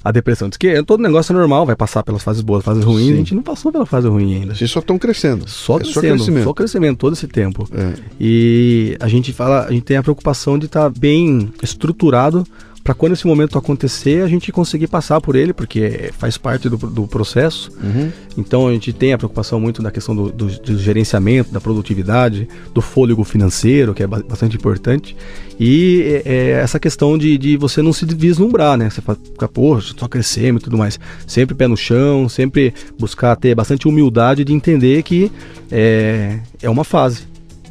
a 0.02 0.12
depressão. 0.12 0.48
Diz 0.48 0.56
que 0.56 0.80
todo 0.84 1.02
negócio 1.02 1.32
é 1.32 1.36
normal, 1.36 1.66
vai 1.66 1.74
passar 1.74 2.04
pelas 2.04 2.22
fases 2.22 2.42
boas, 2.42 2.64
fases 2.64 2.84
ruins. 2.84 3.06
Sim. 3.08 3.12
A 3.14 3.16
gente 3.16 3.34
não 3.34 3.42
passou 3.42 3.72
pela 3.72 3.86
fase 3.86 4.06
ruim 4.08 4.34
ainda. 4.34 4.54
Vocês 4.54 4.70
só 4.70 4.78
estão 4.78 4.96
crescendo. 4.96 5.48
Só 5.48 5.76
é 5.76 5.80
crescendo, 5.80 5.94
só 5.94 6.00
crescimento. 6.00 6.44
só 6.44 6.54
crescimento 6.54 6.98
todo 6.98 7.12
esse 7.14 7.26
tempo. 7.26 7.68
É. 7.72 7.94
E 8.20 8.96
a 9.00 9.08
gente 9.08 9.32
fala, 9.32 9.66
a 9.66 9.72
gente 9.72 9.82
tem 9.82 9.96
a 9.96 10.02
preocupação 10.02 10.56
de 10.56 10.66
estar 10.66 10.90
tá 10.90 10.90
bem 10.90 11.50
estruturado 11.62 12.46
para 12.82 12.94
quando 12.94 13.12
esse 13.12 13.26
momento 13.26 13.58
acontecer, 13.58 14.22
a 14.22 14.28
gente 14.28 14.50
conseguir 14.50 14.86
passar 14.86 15.20
por 15.20 15.36
ele, 15.36 15.52
porque 15.52 16.10
faz 16.16 16.38
parte 16.38 16.68
do, 16.68 16.76
do 16.76 17.06
processo. 17.06 17.70
Uhum. 17.82 18.10
Então 18.36 18.66
a 18.68 18.72
gente 18.72 18.92
tem 18.92 19.12
a 19.12 19.18
preocupação 19.18 19.60
muito 19.60 19.82
da 19.82 19.90
questão 19.90 20.14
do, 20.14 20.32
do, 20.32 20.46
do, 20.46 20.78
gerenciamento, 20.78 21.52
da 21.52 21.60
produtividade, 21.60 22.48
do 22.72 22.80
fôlego 22.80 23.24
financeiro, 23.24 23.92
que 23.92 24.02
é 24.02 24.06
bastante 24.06 24.56
importante. 24.56 25.16
E 25.60 26.22
é, 26.24 26.32
é, 26.32 26.50
essa 26.52 26.78
questão 26.78 27.18
de, 27.18 27.36
de 27.36 27.56
você 27.56 27.82
não 27.82 27.92
se 27.92 28.06
vislumbrar, 28.06 28.76
né? 28.76 28.88
Você 28.88 29.02
fica, 29.02 29.48
poxa, 29.48 29.94
só 29.96 30.08
crescendo 30.08 30.58
e 30.58 30.62
tudo 30.62 30.78
mais. 30.78 30.98
Sempre 31.26 31.54
pé 31.54 31.66
no 31.66 31.76
chão, 31.76 32.28
sempre 32.28 32.72
buscar 32.98 33.36
ter 33.36 33.54
bastante 33.54 33.88
humildade 33.88 34.44
de 34.44 34.52
entender 34.52 35.02
que 35.02 35.30
é, 35.70 36.38
é 36.62 36.70
uma 36.70 36.84
fase. 36.84 37.26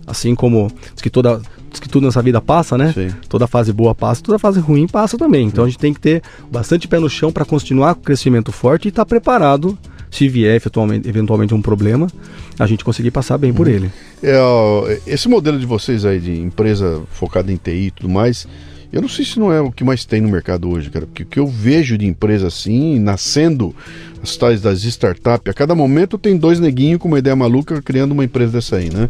Assim 0.06 0.36
como 0.36 0.72
diz 0.94 1.02
que 1.02 1.10
toda 1.10 1.42
que 1.80 1.90
tudo 1.90 2.06
nessa 2.06 2.22
vida 2.22 2.42
passa, 2.42 2.78
né? 2.78 2.94
Sim. 2.94 3.10
Toda 3.30 3.48
fase 3.48 3.72
boa 3.72 3.94
passa, 3.94 4.22
toda 4.22 4.40
fase 4.40 4.60
ruim 4.60 4.88
passa 4.88 5.18
também. 5.18 5.48
Então 5.48 5.64
a 5.64 5.68
gente 5.68 5.80
tem 5.80 5.94
que 5.94 6.00
ter 6.00 6.22
bastante 6.52 6.88
pé 6.88 7.00
no 7.00 7.10
chão 7.10 7.32
para 7.32 7.46
continuar 7.46 7.96
com 7.96 8.02
o 8.02 8.04
crescimento 8.04 8.52
forte 8.52 8.86
e 8.86 8.90
estar 8.90 9.04
tá 9.04 9.06
preparado 9.06 9.78
se 10.10 10.28
vier 10.28 10.62
eventualmente 11.06 11.54
um 11.54 11.62
problema, 11.62 12.08
a 12.58 12.66
gente 12.66 12.84
conseguir 12.84 13.12
passar 13.12 13.38
bem 13.38 13.54
por 13.54 13.68
hum. 13.68 13.72
ele. 13.72 13.92
É, 14.24 14.38
esse 15.06 15.28
modelo 15.28 15.60
de 15.60 15.66
vocês 15.66 16.06
aí 16.06 16.20
de 16.20 16.40
empresa 16.40 17.02
focada 17.12 17.52
em 17.52 17.58
TI 17.58 17.88
e 17.88 17.92
tudo 17.92 18.10
mais, 18.10 18.48
eu 18.92 19.02
não 19.02 19.10
sei 19.10 19.26
se 19.26 19.38
não 19.40 19.52
é 19.52 19.60
o 19.60 19.72
que 19.72 19.84
mais 19.84 20.06
tem 20.06 20.22
no 20.22 20.30
mercado 20.30 20.70
hoje, 20.70 20.90
cara, 20.90 21.06
porque 21.06 21.24
o 21.24 21.26
que 21.26 21.40
eu 21.40 21.48
vejo 21.48 21.98
de 21.98 22.06
empresa 22.06 22.48
assim, 22.48 22.98
nascendo 23.00 23.76
as 24.24 24.36
tais 24.38 24.62
das 24.62 24.84
startups, 24.84 25.52
a 25.52 25.54
cada 25.54 25.76
momento 25.76 26.18
tem 26.18 26.38
dois 26.38 26.60
neguinhos 26.60 27.00
com 27.00 27.08
uma 27.08 27.20
ideia 27.20 27.36
maluca 27.36 27.82
criando 27.82 28.14
uma 28.14 28.24
empresa 28.24 28.54
dessa 28.54 28.78
aí, 28.78 28.90
né? 28.90 29.10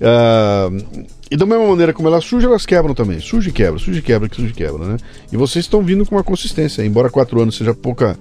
Uh, 0.00 1.06
e 1.30 1.36
da 1.36 1.46
mesma 1.46 1.66
maneira 1.66 1.92
como 1.92 2.08
elas 2.08 2.24
surgem, 2.24 2.48
elas 2.48 2.66
quebram 2.66 2.94
também. 2.94 3.20
Surge 3.20 3.50
e 3.50 3.52
quebra, 3.52 3.78
surge 3.78 4.00
e 4.00 4.02
quebra, 4.02 4.28
surge 4.32 4.50
e 4.50 4.54
quebra, 4.54 4.84
né? 4.84 4.96
E 5.30 5.36
vocês 5.36 5.64
estão 5.64 5.82
vindo 5.82 6.04
com 6.04 6.16
uma 6.16 6.24
consistência. 6.24 6.84
Embora 6.84 7.10
quatro 7.10 7.40
anos 7.40 7.56
seja, 7.56 7.74
pouca, 7.74 8.18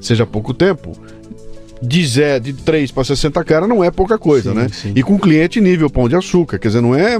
seja 0.00 0.26
pouco 0.26 0.52
tempo, 0.52 0.92
de, 1.80 2.06
zé, 2.06 2.38
de 2.38 2.52
3 2.52 2.90
para 2.90 3.04
60 3.04 3.42
cara 3.44 3.66
não 3.66 3.82
é 3.82 3.90
pouca 3.90 4.18
coisa, 4.18 4.50
sim, 4.50 4.56
né? 4.56 4.68
Sim. 4.70 4.92
E 4.94 5.02
com 5.02 5.18
cliente 5.18 5.60
nível 5.60 5.88
pão 5.88 6.08
de 6.08 6.16
açúcar. 6.16 6.58
Quer 6.58 6.68
dizer, 6.68 6.80
não 6.82 6.94
é. 6.94 7.18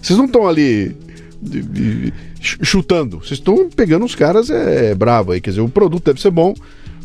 Vocês 0.00 0.18
não 0.18 0.24
estão 0.24 0.46
ali 0.46 0.96
de, 1.42 1.62
de, 1.62 2.14
chutando. 2.40 3.18
Vocês 3.18 3.38
estão 3.38 3.68
pegando 3.68 4.04
os 4.04 4.14
caras 4.14 4.48
é, 4.48 4.90
é, 4.90 4.94
bravo 4.94 5.32
aí. 5.32 5.40
Quer 5.40 5.50
dizer, 5.50 5.60
o 5.60 5.68
produto 5.68 6.06
deve 6.06 6.20
ser 6.20 6.30
bom, 6.30 6.54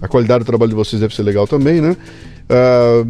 a 0.02 0.08
qualidade 0.08 0.44
do 0.44 0.48
trabalho 0.48 0.70
de 0.70 0.76
vocês 0.76 1.02
deve 1.02 1.14
ser 1.14 1.24
legal 1.24 1.48
também, 1.48 1.82
né? 1.82 1.98
Uh, 2.44 3.08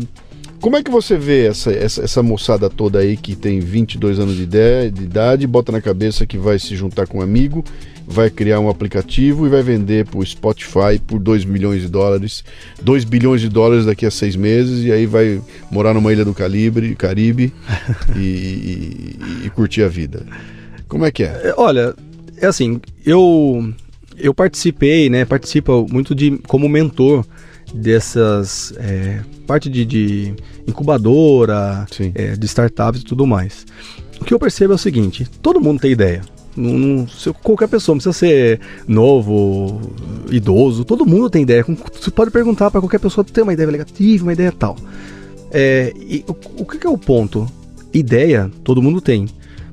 como 0.63 0.77
é 0.77 0.81
que 0.81 0.89
você 0.89 1.17
vê 1.17 1.47
essa, 1.47 1.73
essa, 1.73 2.05
essa, 2.05 2.23
moçada 2.23 2.69
toda 2.69 2.99
aí 2.99 3.17
que 3.17 3.35
tem 3.35 3.59
22 3.59 4.17
anos 4.17 4.37
de, 4.37 4.43
ideia, 4.43 4.89
de 4.89 5.03
idade, 5.03 5.45
bota 5.45 5.73
na 5.73 5.81
cabeça 5.81 6.25
que 6.25 6.37
vai 6.37 6.57
se 6.57 6.73
juntar 6.73 7.05
com 7.05 7.17
um 7.17 7.21
amigo, 7.21 7.65
vai 8.07 8.29
criar 8.29 8.61
um 8.61 8.69
aplicativo 8.69 9.45
e 9.45 9.49
vai 9.49 9.61
vender 9.61 10.05
para 10.05 10.19
o 10.19 10.25
Spotify 10.25 10.97
por 11.05 11.19
2 11.19 11.43
milhões 11.43 11.81
de 11.81 11.89
dólares, 11.89 12.45
2 12.81 13.03
bilhões 13.03 13.41
de 13.41 13.49
dólares 13.49 13.85
daqui 13.85 14.05
a 14.05 14.11
seis 14.11 14.37
meses, 14.37 14.85
e 14.85 14.91
aí 14.93 15.05
vai 15.05 15.41
morar 15.69 15.93
numa 15.93 16.13
ilha 16.13 16.23
do 16.23 16.33
Calibre, 16.33 16.95
Caribe 16.95 17.51
e, 18.15 18.21
e, 18.21 19.17
e 19.47 19.49
curtir 19.49 19.83
a 19.83 19.89
vida. 19.89 20.25
Como 20.87 21.03
é 21.03 21.11
que 21.11 21.23
é? 21.23 21.41
é? 21.43 21.53
Olha, 21.57 21.93
é 22.37 22.45
assim, 22.45 22.79
eu, 23.05 23.69
eu 24.17 24.33
participei, 24.33 25.09
né, 25.09 25.25
participo 25.25 25.85
muito 25.91 26.15
de 26.15 26.37
como 26.47 26.69
mentor 26.69 27.25
dessas 27.73 28.73
é, 28.77 29.21
parte 29.47 29.69
de, 29.69 29.85
de 29.85 30.33
incubadora, 30.67 31.85
é, 32.13 32.35
de 32.35 32.45
startups 32.45 33.01
e 33.01 33.05
tudo 33.05 33.25
mais. 33.25 33.65
O 34.21 34.25
que 34.25 34.33
eu 34.33 34.39
percebo 34.39 34.73
é 34.73 34.75
o 34.75 34.79
seguinte: 34.79 35.27
todo 35.41 35.59
mundo 35.59 35.79
tem 35.79 35.91
ideia. 35.91 36.21
Não, 36.55 36.77
não, 36.77 37.07
qualquer 37.41 37.67
pessoa, 37.67 37.95
não 37.95 37.99
precisa 37.99 38.13
ser 38.13 38.59
novo, 38.87 39.81
idoso, 40.29 40.85
todo 40.85 41.05
mundo 41.05 41.29
tem 41.29 41.41
ideia. 41.41 41.65
Você 41.93 42.11
pode 42.11 42.29
perguntar 42.31 42.69
para 42.69 42.79
qualquer 42.79 42.99
pessoa: 42.99 43.23
tem 43.23 43.43
uma 43.43 43.53
ideia 43.53 43.71
negativa, 43.71 44.23
uma 44.23 44.33
ideia 44.33 44.51
tal. 44.51 44.77
É, 45.51 45.91
e 45.95 46.23
o, 46.27 46.61
o 46.61 46.65
que 46.65 46.85
é 46.85 46.89
o 46.89 46.97
ponto? 46.97 47.47
Ideia, 47.93 48.49
todo 48.63 48.81
mundo 48.81 49.01
tem. 49.01 49.27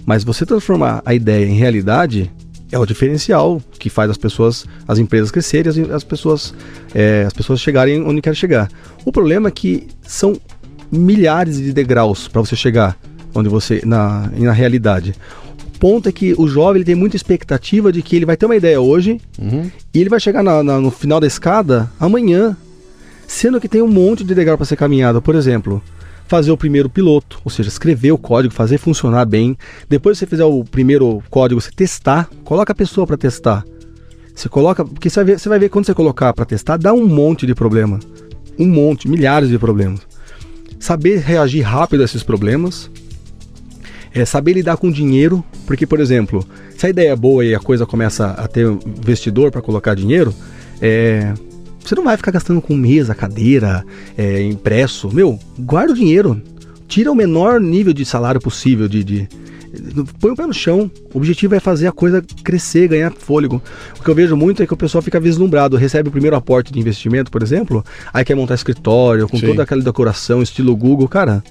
Mas 0.05 0.25
você 0.25 0.45
transformar 0.45 1.03
a 1.05 1.15
ideia 1.15 1.47
em 1.47 1.55
realidade 1.55 2.31
é 2.73 2.79
o 2.79 2.87
diferencial 2.87 3.61
que 3.79 3.91
faz 3.91 4.11
as 4.11 4.17
pessoas, 4.17 4.65
as 4.87 4.99
empresas 4.99 5.31
crescerem, 5.31 5.71
as, 5.71 5.79
as 5.91 6.05
pessoas, 6.05 6.55
é, 6.95 7.25
as 7.27 7.33
pessoas 7.33 7.61
chegarem 7.61 8.03
onde 8.03 8.21
querem 8.23 8.37
chegar. 8.39 8.69
O 9.05 9.11
problema 9.13 9.49
é 9.49 9.51
que 9.51 9.87
são 10.03 10.37
milhares 10.91 11.57
de 11.59 11.73
degraus 11.73 12.29
para 12.29 12.41
você 12.41 12.57
chegar 12.57 12.97
onde 13.35 13.49
você 13.49 13.81
na, 13.85 14.29
na 14.37 14.53
realidade. 14.53 15.15
O 15.75 15.79
ponto 15.79 16.09
é 16.09 16.13
que 16.13 16.35
o 16.37 16.47
jovem 16.47 16.79
ele 16.81 16.85
tem 16.85 16.95
muita 16.95 17.17
expectativa 17.17 17.91
de 17.93 18.03
que 18.03 18.17
ele 18.17 18.27
vai 18.27 18.37
ter 18.37 18.45
uma 18.47 18.57
ideia 18.57 18.81
hoje 18.81 19.21
Uhum. 19.39 19.71
e 19.95 20.01
ele 20.01 20.11
vai 20.11 20.21
chegar 20.21 20.43
na- 20.43 20.63
na- 20.63 20.81
no 20.81 20.91
final 20.91 21.19
da 21.21 21.27
escada 21.27 21.91
amanhã, 21.99 22.57
sendo 23.27 23.61
que 23.61 23.69
tem 23.69 23.81
um 23.81 23.89
monte 23.89 24.23
de 24.25 24.35
degrau 24.35 24.57
para 24.57 24.67
ser 24.67 24.77
caminhado. 24.77 25.23
Por 25.23 25.35
exemplo, 25.35 25.81
fazer 26.31 26.53
o 26.53 26.57
primeiro 26.57 26.89
piloto, 26.89 27.41
ou 27.45 27.51
seja, 27.51 27.69
escrever 27.69 28.13
o 28.13 28.19
código, 28.19 28.55
fazer 28.55 28.79
funcionar 28.79 29.25
bem. 29.25 29.59
Depois 29.89 30.17
que 30.17 30.21
você 30.21 30.27
fizer 30.31 30.45
o 30.45 30.63
primeiro 30.63 31.21
código, 31.29 31.61
você 31.61 31.73
testar, 31.73 32.31
coloca 32.45 32.71
a 32.71 32.75
pessoa 32.75 33.05
para 33.05 33.17
testar. 33.17 33.65
Você 34.33 34.49
coloca, 34.49 34.85
porque 34.85 35.11
você 35.11 35.17
vai 35.17 35.25
ver, 35.25 35.41
você 35.41 35.49
vai 35.49 35.59
ver 35.59 35.69
quando 35.69 35.87
você 35.87 35.93
colocar 35.93 36.33
para 36.33 36.45
testar, 36.45 36.77
dá 36.77 36.93
um 36.93 37.05
monte 37.05 37.49
de 37.49 37.55
problema. 37.55 37.99
Um 38.57 38.69
monte, 38.69 39.09
milhares 39.09 39.49
de 39.49 39.59
problemas. 39.59 40.03
Saber 40.79 41.19
reagir 41.19 41.63
rápido 41.63 42.03
a 42.03 42.05
esses 42.05 42.23
problemas. 42.23 42.89
É 44.15 44.25
saber 44.25 44.53
lidar 44.53 44.77
com 44.77 44.91
dinheiro, 44.91 45.45
porque, 45.67 45.85
por 45.85 45.99
exemplo, 45.99 46.47
se 46.77 46.87
a 46.87 46.91
ideia 46.91 47.11
é 47.11 47.17
boa 47.17 47.45
e 47.45 47.57
a 47.57 47.61
coisa 47.61 47.85
começa 47.85 48.31
a 48.31 48.47
ter 48.47 48.67
investidor 48.67 49.51
para 49.51 49.61
colocar 49.61 49.95
dinheiro, 49.95 50.33
é, 50.81 51.35
você 51.85 51.95
não 51.95 52.05
vai 52.05 52.17
ficar 52.17 52.31
gastando 52.31 52.61
com 52.61 52.75
mesa, 52.77 53.15
cadeira, 53.15 53.85
é, 54.17 54.43
impresso. 54.43 55.11
Meu, 55.13 55.39
guarda 55.59 55.93
o 55.93 55.97
dinheiro. 55.97 56.41
Tira 56.87 57.11
o 57.11 57.15
menor 57.15 57.61
nível 57.61 57.93
de 57.93 58.05
salário 58.05 58.41
possível, 58.41 58.89
de, 58.89 59.05
de- 59.05 59.29
põe 60.19 60.33
o 60.33 60.37
pé 60.37 60.47
no 60.47 60.53
chão. 60.53 60.91
O 61.15 61.19
objetivo 61.19 61.55
é 61.55 61.61
fazer 61.61 61.87
a 61.87 61.93
coisa 61.93 62.21
crescer, 62.43 62.89
ganhar 62.89 63.13
fôlego. 63.13 63.63
O 63.99 64.03
que 64.03 64.11
eu 64.11 64.15
vejo 64.15 64.37
muito 64.37 64.63
é 64.63 64.67
que 64.67 64.75
o 64.75 64.77
pessoal 64.77 65.01
fica 65.01 65.21
vislumbrado, 65.21 65.77
recebe 65.77 66.09
o 66.09 66.13
primeiro 66.13 66.35
aporte 66.35 66.73
de 66.73 66.81
investimento, 66.81 67.31
por 67.31 67.43
exemplo, 67.43 67.85
aí 68.13 68.25
quer 68.25 68.35
montar 68.35 68.55
escritório, 68.55 69.29
com 69.29 69.39
Sim. 69.39 69.47
toda 69.47 69.63
aquela 69.63 69.83
decoração, 69.83 70.43
estilo 70.43 70.75
Google, 70.77 71.07
cara. 71.09 71.43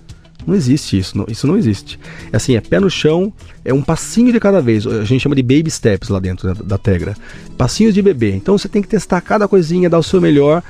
Não 0.47 0.55
existe 0.55 0.97
isso, 0.97 1.17
não- 1.17 1.25
isso 1.27 1.45
não 1.45 1.57
existe. 1.57 1.99
É 2.31 2.37
assim, 2.37 2.55
é 2.55 2.61
pé 2.61 2.79
no 2.79 2.89
chão, 2.89 3.31
é 3.63 3.73
um 3.73 3.81
passinho 3.81 4.31
de 4.31 4.39
cada 4.39 4.61
vez. 4.61 4.87
A 4.87 5.03
gente 5.03 5.21
chama 5.21 5.35
de 5.35 5.43
baby 5.43 5.69
steps 5.69 6.09
lá 6.09 6.19
dentro 6.19 6.53
da, 6.53 6.63
da 6.63 6.77
Tegra. 6.77 7.15
Passinhos 7.57 7.93
de 7.93 8.01
bebê. 8.01 8.31
Então 8.31 8.57
você 8.57 8.67
tem 8.69 8.81
que 8.81 8.87
testar 8.87 9.21
cada 9.21 9.47
coisinha, 9.47 9.89
dar 9.89 9.99
o 9.99 10.03
seu 10.03 10.19
melhor 10.21 10.63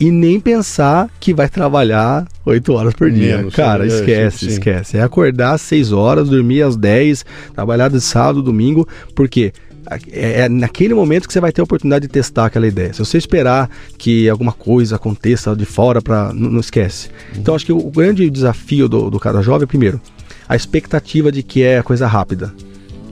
e 0.00 0.10
nem 0.10 0.40
pensar 0.40 1.08
que 1.20 1.32
vai 1.32 1.48
trabalhar 1.48 2.26
8 2.44 2.72
horas 2.72 2.92
por 2.94 3.10
dia. 3.10 3.36
Menos, 3.38 3.54
Cara, 3.54 3.84
é, 3.84 3.86
esquece, 3.86 4.38
sim, 4.38 4.46
sim. 4.46 4.52
esquece. 4.52 4.96
É 4.96 5.02
acordar 5.02 5.52
às 5.52 5.60
6 5.62 5.92
horas, 5.92 6.28
dormir 6.28 6.62
às 6.62 6.76
10, 6.76 7.24
trabalhar 7.54 7.88
de 7.88 8.00
sábado, 8.00 8.42
domingo, 8.42 8.86
porque 9.14 9.52
é 9.54 9.71
é 10.10 10.48
naquele 10.48 10.94
momento 10.94 11.26
que 11.26 11.32
você 11.32 11.40
vai 11.40 11.52
ter 11.52 11.60
a 11.60 11.64
oportunidade 11.64 12.06
de 12.06 12.12
testar 12.12 12.46
aquela 12.46 12.66
ideia. 12.66 12.92
Se 12.92 12.98
você 12.98 13.18
esperar 13.18 13.70
que 13.98 14.28
alguma 14.28 14.52
coisa 14.52 14.96
aconteça 14.96 15.54
de 15.54 15.64
fora 15.64 16.00
para 16.00 16.32
não, 16.32 16.50
não 16.50 16.60
esquece. 16.60 17.10
Então 17.36 17.54
acho 17.54 17.66
que 17.66 17.72
o 17.72 17.90
grande 17.90 18.28
desafio 18.30 18.88
do, 18.88 19.10
do 19.10 19.20
cara 19.20 19.42
jovem 19.42 19.64
é 19.64 19.66
primeiro 19.66 20.00
a 20.48 20.56
expectativa 20.56 21.32
de 21.32 21.42
que 21.42 21.62
é 21.62 21.82
coisa 21.82 22.06
rápida. 22.06 22.52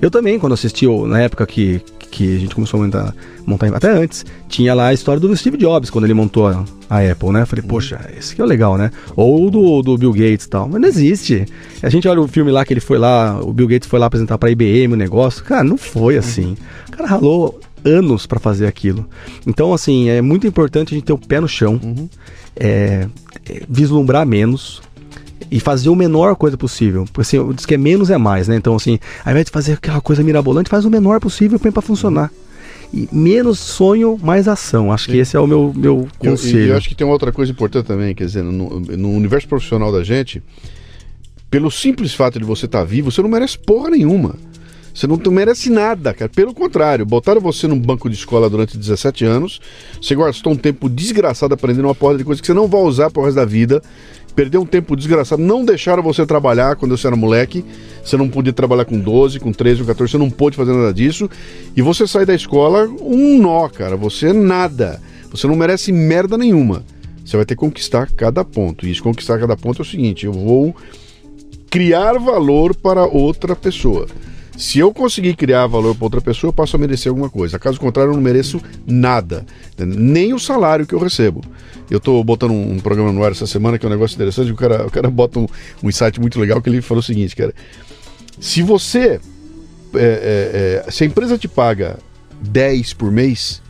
Eu 0.00 0.10
também, 0.10 0.38
quando 0.38 0.52
assisti, 0.52 0.86
na 0.86 1.20
época 1.20 1.46
que, 1.46 1.80
que 2.10 2.36
a 2.36 2.38
gente 2.38 2.54
começou 2.54 2.80
a 2.80 2.84
montar, 2.84 3.14
montar, 3.46 3.74
até 3.74 3.90
antes, 3.90 4.24
tinha 4.48 4.74
lá 4.74 4.88
a 4.88 4.92
história 4.92 5.20
do 5.20 5.34
Steve 5.36 5.56
Jobs, 5.56 5.90
quando 5.90 6.04
ele 6.04 6.14
montou 6.14 6.48
a, 6.48 6.64
a 6.88 6.98
Apple, 7.00 7.30
né? 7.30 7.44
Falei, 7.46 7.64
poxa, 7.64 8.10
esse 8.18 8.32
aqui 8.32 8.42
é 8.42 8.44
legal, 8.44 8.76
né? 8.76 8.90
Ou 9.16 9.50
do, 9.50 9.82
do 9.82 9.96
Bill 9.96 10.12
Gates 10.12 10.46
e 10.46 10.50
tal. 10.50 10.68
Mas 10.68 10.80
não 10.80 10.88
existe. 10.88 11.46
A 11.82 11.88
gente 11.88 12.08
olha 12.08 12.20
o 12.20 12.28
filme 12.28 12.50
lá 12.50 12.64
que 12.64 12.72
ele 12.72 12.80
foi 12.80 12.98
lá, 12.98 13.40
o 13.40 13.52
Bill 13.52 13.68
Gates 13.68 13.88
foi 13.88 13.98
lá 13.98 14.06
apresentar 14.06 14.38
pra 14.38 14.50
IBM 14.50 14.94
o 14.94 14.96
negócio. 14.96 15.44
Cara, 15.44 15.64
não 15.64 15.76
foi 15.76 16.16
assim. 16.16 16.56
O 16.88 16.92
cara 16.92 17.08
ralou 17.08 17.58
anos 17.84 18.26
pra 18.26 18.38
fazer 18.38 18.66
aquilo. 18.66 19.06
Então, 19.46 19.72
assim, 19.72 20.08
é 20.08 20.20
muito 20.20 20.46
importante 20.46 20.92
a 20.92 20.96
gente 20.96 21.06
ter 21.06 21.12
o 21.12 21.18
pé 21.18 21.40
no 21.40 21.48
chão, 21.48 21.80
é, 22.56 23.06
é, 23.48 23.62
vislumbrar 23.68 24.26
menos, 24.26 24.82
e 25.50 25.60
fazer 25.60 25.88
o 25.88 25.96
menor 25.96 26.34
coisa 26.36 26.56
possível. 26.56 27.04
Porque 27.04 27.20
assim, 27.20 27.36
eu 27.36 27.52
disse 27.52 27.66
que 27.66 27.74
é 27.74 27.78
menos 27.78 28.10
é 28.10 28.18
mais, 28.18 28.48
né? 28.48 28.56
Então, 28.56 28.74
assim, 28.74 28.98
ao 29.24 29.32
invés 29.32 29.46
de 29.46 29.52
fazer 29.52 29.72
aquela 29.74 30.00
coisa 30.00 30.22
mirabolante, 30.22 30.68
faz 30.68 30.84
o 30.84 30.90
menor 30.90 31.20
possível 31.20 31.58
põe 31.58 31.70
pra 31.70 31.82
funcionar. 31.82 32.30
E 32.92 33.08
menos 33.12 33.58
sonho, 33.58 34.18
mais 34.20 34.48
ação. 34.48 34.92
Acho 34.92 35.10
que 35.10 35.18
esse 35.18 35.36
é 35.36 35.40
o 35.40 35.46
meu, 35.46 35.72
meu 35.74 36.08
eu, 36.20 36.30
conselho. 36.30 36.58
e 36.58 36.68
eu 36.70 36.76
acho 36.76 36.88
que 36.88 36.94
tem 36.94 37.06
uma 37.06 37.12
outra 37.12 37.30
coisa 37.30 37.52
importante 37.52 37.86
também, 37.86 38.14
quer 38.14 38.24
dizer, 38.24 38.42
no, 38.42 38.80
no 38.80 39.10
universo 39.10 39.46
profissional 39.46 39.92
da 39.92 40.02
gente, 40.02 40.42
pelo 41.48 41.70
simples 41.70 42.12
fato 42.14 42.38
de 42.38 42.44
você 42.44 42.66
estar 42.66 42.82
vivo, 42.82 43.12
você 43.12 43.22
não 43.22 43.28
merece 43.28 43.56
porra 43.58 43.90
nenhuma. 43.90 44.34
Você 44.92 45.06
não 45.06 45.18
merece 45.30 45.70
nada, 45.70 46.12
cara. 46.12 46.30
Pelo 46.34 46.52
contrário, 46.52 47.06
botaram 47.06 47.40
você 47.40 47.66
num 47.66 47.78
banco 47.78 48.08
de 48.08 48.16
escola 48.16 48.50
durante 48.50 48.76
17 48.76 49.24
anos, 49.24 49.60
você 50.00 50.14
gastou 50.14 50.52
um 50.52 50.56
tempo 50.56 50.88
desgraçado 50.88 51.54
aprendendo 51.54 51.86
uma 51.86 51.94
porra 51.94 52.18
de 52.18 52.24
coisa 52.24 52.40
que 52.40 52.46
você 52.46 52.52
não 52.52 52.66
vai 52.66 52.82
usar 52.82 53.10
pro 53.10 53.22
resto 53.22 53.36
da 53.36 53.44
vida, 53.44 53.80
perdeu 54.34 54.62
um 54.62 54.66
tempo 54.66 54.96
desgraçado, 54.96 55.42
não 55.42 55.64
deixaram 55.64 56.02
você 56.02 56.24
trabalhar 56.24 56.76
quando 56.76 56.96
você 56.96 57.06
era 57.06 57.16
moleque, 57.16 57.64
você 58.04 58.16
não 58.16 58.28
podia 58.28 58.52
trabalhar 58.52 58.84
com 58.84 58.98
12, 58.98 59.38
com 59.40 59.52
13, 59.52 59.80
com 59.80 59.86
14, 59.86 60.12
você 60.12 60.18
não 60.18 60.30
pôde 60.30 60.56
fazer 60.56 60.72
nada 60.72 60.92
disso, 60.92 61.28
e 61.76 61.82
você 61.82 62.06
sai 62.06 62.24
da 62.24 62.34
escola 62.34 62.88
um 63.00 63.38
nó, 63.38 63.68
cara. 63.68 63.96
Você 63.96 64.28
é 64.28 64.32
nada. 64.32 65.00
Você 65.30 65.46
não 65.46 65.54
merece 65.54 65.92
merda 65.92 66.36
nenhuma. 66.36 66.84
Você 67.24 67.36
vai 67.36 67.46
ter 67.46 67.54
que 67.54 67.60
conquistar 67.60 68.10
cada 68.16 68.44
ponto. 68.44 68.86
E 68.86 68.90
isso 68.90 69.02
conquistar 69.02 69.38
cada 69.38 69.56
ponto 69.56 69.80
é 69.80 69.82
o 69.82 69.88
seguinte: 69.88 70.26
eu 70.26 70.32
vou 70.32 70.74
criar 71.70 72.18
valor 72.18 72.74
para 72.74 73.06
outra 73.06 73.54
pessoa. 73.54 74.06
Se 74.60 74.78
eu 74.78 74.92
conseguir 74.92 75.36
criar 75.36 75.66
valor 75.66 75.94
para 75.94 76.04
outra 76.04 76.20
pessoa, 76.20 76.50
eu 76.50 76.52
passo 76.52 76.76
a 76.76 76.78
merecer 76.78 77.08
alguma 77.08 77.30
coisa. 77.30 77.58
Caso 77.58 77.80
contrário, 77.80 78.10
eu 78.10 78.14
não 78.14 78.22
mereço 78.22 78.60
nada. 78.86 79.46
Nem 79.78 80.34
o 80.34 80.38
salário 80.38 80.86
que 80.86 80.94
eu 80.94 80.98
recebo. 80.98 81.40
Eu 81.90 81.96
estou 81.96 82.22
botando 82.22 82.50
um 82.50 82.78
programa 82.78 83.10
no 83.10 83.24
ar 83.24 83.32
essa 83.32 83.46
semana 83.46 83.78
que 83.78 83.86
é 83.86 83.88
um 83.88 83.90
negócio 83.90 84.16
interessante. 84.16 84.52
O 84.52 84.54
cara, 84.54 84.86
o 84.86 84.90
cara 84.90 85.08
bota 85.08 85.38
um, 85.38 85.46
um 85.82 85.88
insight 85.88 86.20
muito 86.20 86.38
legal 86.38 86.60
que 86.60 86.68
ele 86.68 86.82
falou 86.82 87.00
o 87.00 87.02
seguinte, 87.02 87.34
cara. 87.34 87.54
Se 88.38 88.60
você. 88.60 89.18
é, 89.94 90.82
é, 90.84 90.84
é, 90.86 90.90
se 90.90 91.04
a 91.04 91.06
empresa 91.06 91.38
te 91.38 91.48
paga 91.48 91.98
10 92.42 92.92
por 92.92 93.10
mês, 93.10 93.62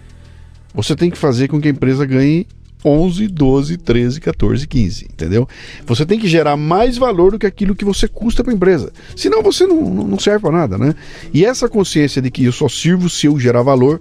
você 0.75 0.97
tem 0.97 1.09
que 1.09 1.17
fazer 1.17 1.47
com 1.47 1.61
que 1.61 1.69
a 1.69 1.71
empresa 1.71 2.05
ganhe 2.05 2.49
11, 2.85 3.27
12, 3.29 3.77
13, 3.77 4.21
14, 4.21 4.67
15, 4.67 5.05
entendeu? 5.13 5.49
Você 5.87 6.07
tem 6.07 6.19
que 6.19 6.27
gerar 6.29 6.57
mais 6.57 6.97
valor 6.97 7.33
do 7.33 7.39
que 7.39 7.47
aquilo 7.47 7.75
que 7.75 7.85
você 7.85 8.09
custa 8.09 8.43
para 8.43 8.53
a 8.53 8.57
empresa. 8.57 8.93
Senão 9.15 9.43
você 9.43 9.67
não, 9.67 9.83
não 9.83 10.19
serve 10.19 10.41
para 10.41 10.53
nada, 10.53 10.79
né? 10.79 10.95
E 11.33 11.45
essa 11.45 11.69
consciência 11.69 12.23
de 12.23 12.31
que 12.31 12.45
eu 12.45 12.53
só 12.53 12.69
sirvo 12.69 13.09
se 13.11 13.27
eu 13.27 13.39
gerar 13.39 13.63
valor 13.63 14.01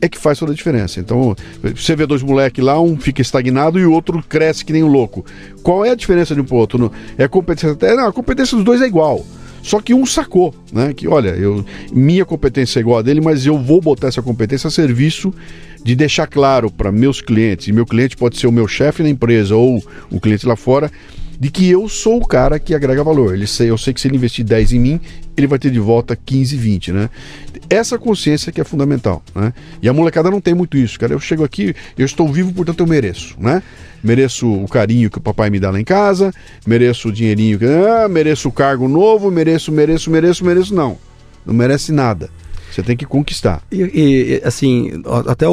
é 0.00 0.08
que 0.08 0.16
faz 0.18 0.38
toda 0.38 0.52
a 0.52 0.54
diferença. 0.54 1.00
Então, 1.00 1.34
você 1.74 1.96
vê 1.96 2.06
dois 2.06 2.22
moleques 2.22 2.64
lá, 2.64 2.80
um 2.80 2.96
fica 2.96 3.20
estagnado 3.20 3.78
e 3.80 3.84
o 3.84 3.92
outro 3.92 4.22
cresce 4.28 4.64
que 4.64 4.72
nem 4.72 4.84
um 4.84 4.88
louco. 4.88 5.24
Qual 5.62 5.84
é 5.84 5.90
a 5.90 5.94
diferença 5.96 6.34
de 6.34 6.40
um 6.40 6.44
pro 6.44 6.56
outro? 6.56 6.78
Não- 6.78 6.92
É 7.16 7.24
a 7.24 7.28
competência 7.28 7.72
até, 7.72 7.96
não, 7.96 8.06
a 8.06 8.12
competência 8.12 8.56
dos 8.56 8.64
dois 8.64 8.80
é 8.80 8.86
igual. 8.86 9.26
Só 9.60 9.80
que 9.80 9.92
um 9.92 10.06
sacou, 10.06 10.54
né? 10.72 10.94
Que 10.94 11.08
olha, 11.08 11.30
eu, 11.30 11.64
minha 11.92 12.24
competência 12.24 12.78
é 12.78 12.80
igual 12.80 12.98
a 12.98 13.02
dele, 13.02 13.20
mas 13.20 13.44
eu 13.44 13.58
vou 13.58 13.80
botar 13.80 14.06
essa 14.06 14.22
competência 14.22 14.68
a 14.68 14.70
serviço 14.70 15.34
de 15.82 15.94
deixar 15.94 16.26
claro 16.26 16.70
para 16.70 16.92
meus 16.92 17.20
clientes, 17.20 17.68
e 17.68 17.72
meu 17.72 17.86
cliente 17.86 18.16
pode 18.16 18.38
ser 18.38 18.46
o 18.46 18.52
meu 18.52 18.68
chefe 18.68 19.02
na 19.02 19.08
empresa 19.08 19.54
ou 19.56 19.82
o 20.10 20.20
cliente 20.20 20.46
lá 20.46 20.56
fora, 20.56 20.90
de 21.40 21.50
que 21.50 21.68
eu 21.70 21.88
sou 21.88 22.20
o 22.20 22.26
cara 22.26 22.58
que 22.58 22.74
agrega 22.74 23.04
valor. 23.04 23.34
Ele 23.34 23.46
sei, 23.46 23.70
eu 23.70 23.78
sei 23.78 23.94
que 23.94 24.00
se 24.00 24.08
ele 24.08 24.16
investir 24.16 24.44
10 24.44 24.72
em 24.72 24.80
mim, 24.80 25.00
ele 25.36 25.46
vai 25.46 25.58
ter 25.58 25.70
de 25.70 25.78
volta 25.78 26.16
15, 26.16 26.56
20, 26.56 26.92
né? 26.92 27.10
Essa 27.70 27.96
consciência 27.96 28.50
que 28.50 28.60
é 28.60 28.64
fundamental, 28.64 29.22
né? 29.34 29.52
E 29.80 29.88
a 29.88 29.92
molecada 29.92 30.30
não 30.30 30.40
tem 30.40 30.52
muito 30.52 30.76
isso, 30.76 30.98
cara. 30.98 31.12
Eu 31.12 31.20
chego 31.20 31.44
aqui, 31.44 31.74
eu 31.96 32.04
estou 32.04 32.30
vivo, 32.32 32.52
portanto 32.52 32.80
eu 32.80 32.86
mereço, 32.86 33.36
né? 33.38 33.62
Mereço 34.02 34.52
o 34.52 34.66
carinho 34.66 35.10
que 35.10 35.18
o 35.18 35.20
papai 35.20 35.48
me 35.48 35.60
dá 35.60 35.70
lá 35.70 35.80
em 35.80 35.84
casa, 35.84 36.32
mereço 36.66 37.08
o 37.08 37.12
dinheirinho, 37.12 37.58
que, 37.58 37.66
ah, 37.66 38.08
mereço 38.08 38.48
o 38.48 38.52
cargo 38.52 38.88
novo, 38.88 39.30
mereço, 39.30 39.70
mereço, 39.70 40.10
mereço, 40.10 40.44
mereço. 40.44 40.74
Não, 40.74 40.98
não 41.46 41.54
merece 41.54 41.92
nada. 41.92 42.30
Você 42.70 42.82
tem 42.82 42.96
que 42.96 43.06
conquistar. 43.06 43.62
E, 43.72 43.80
e, 43.82 44.42
assim, 44.44 45.02
até 45.26 45.48
o, 45.48 45.52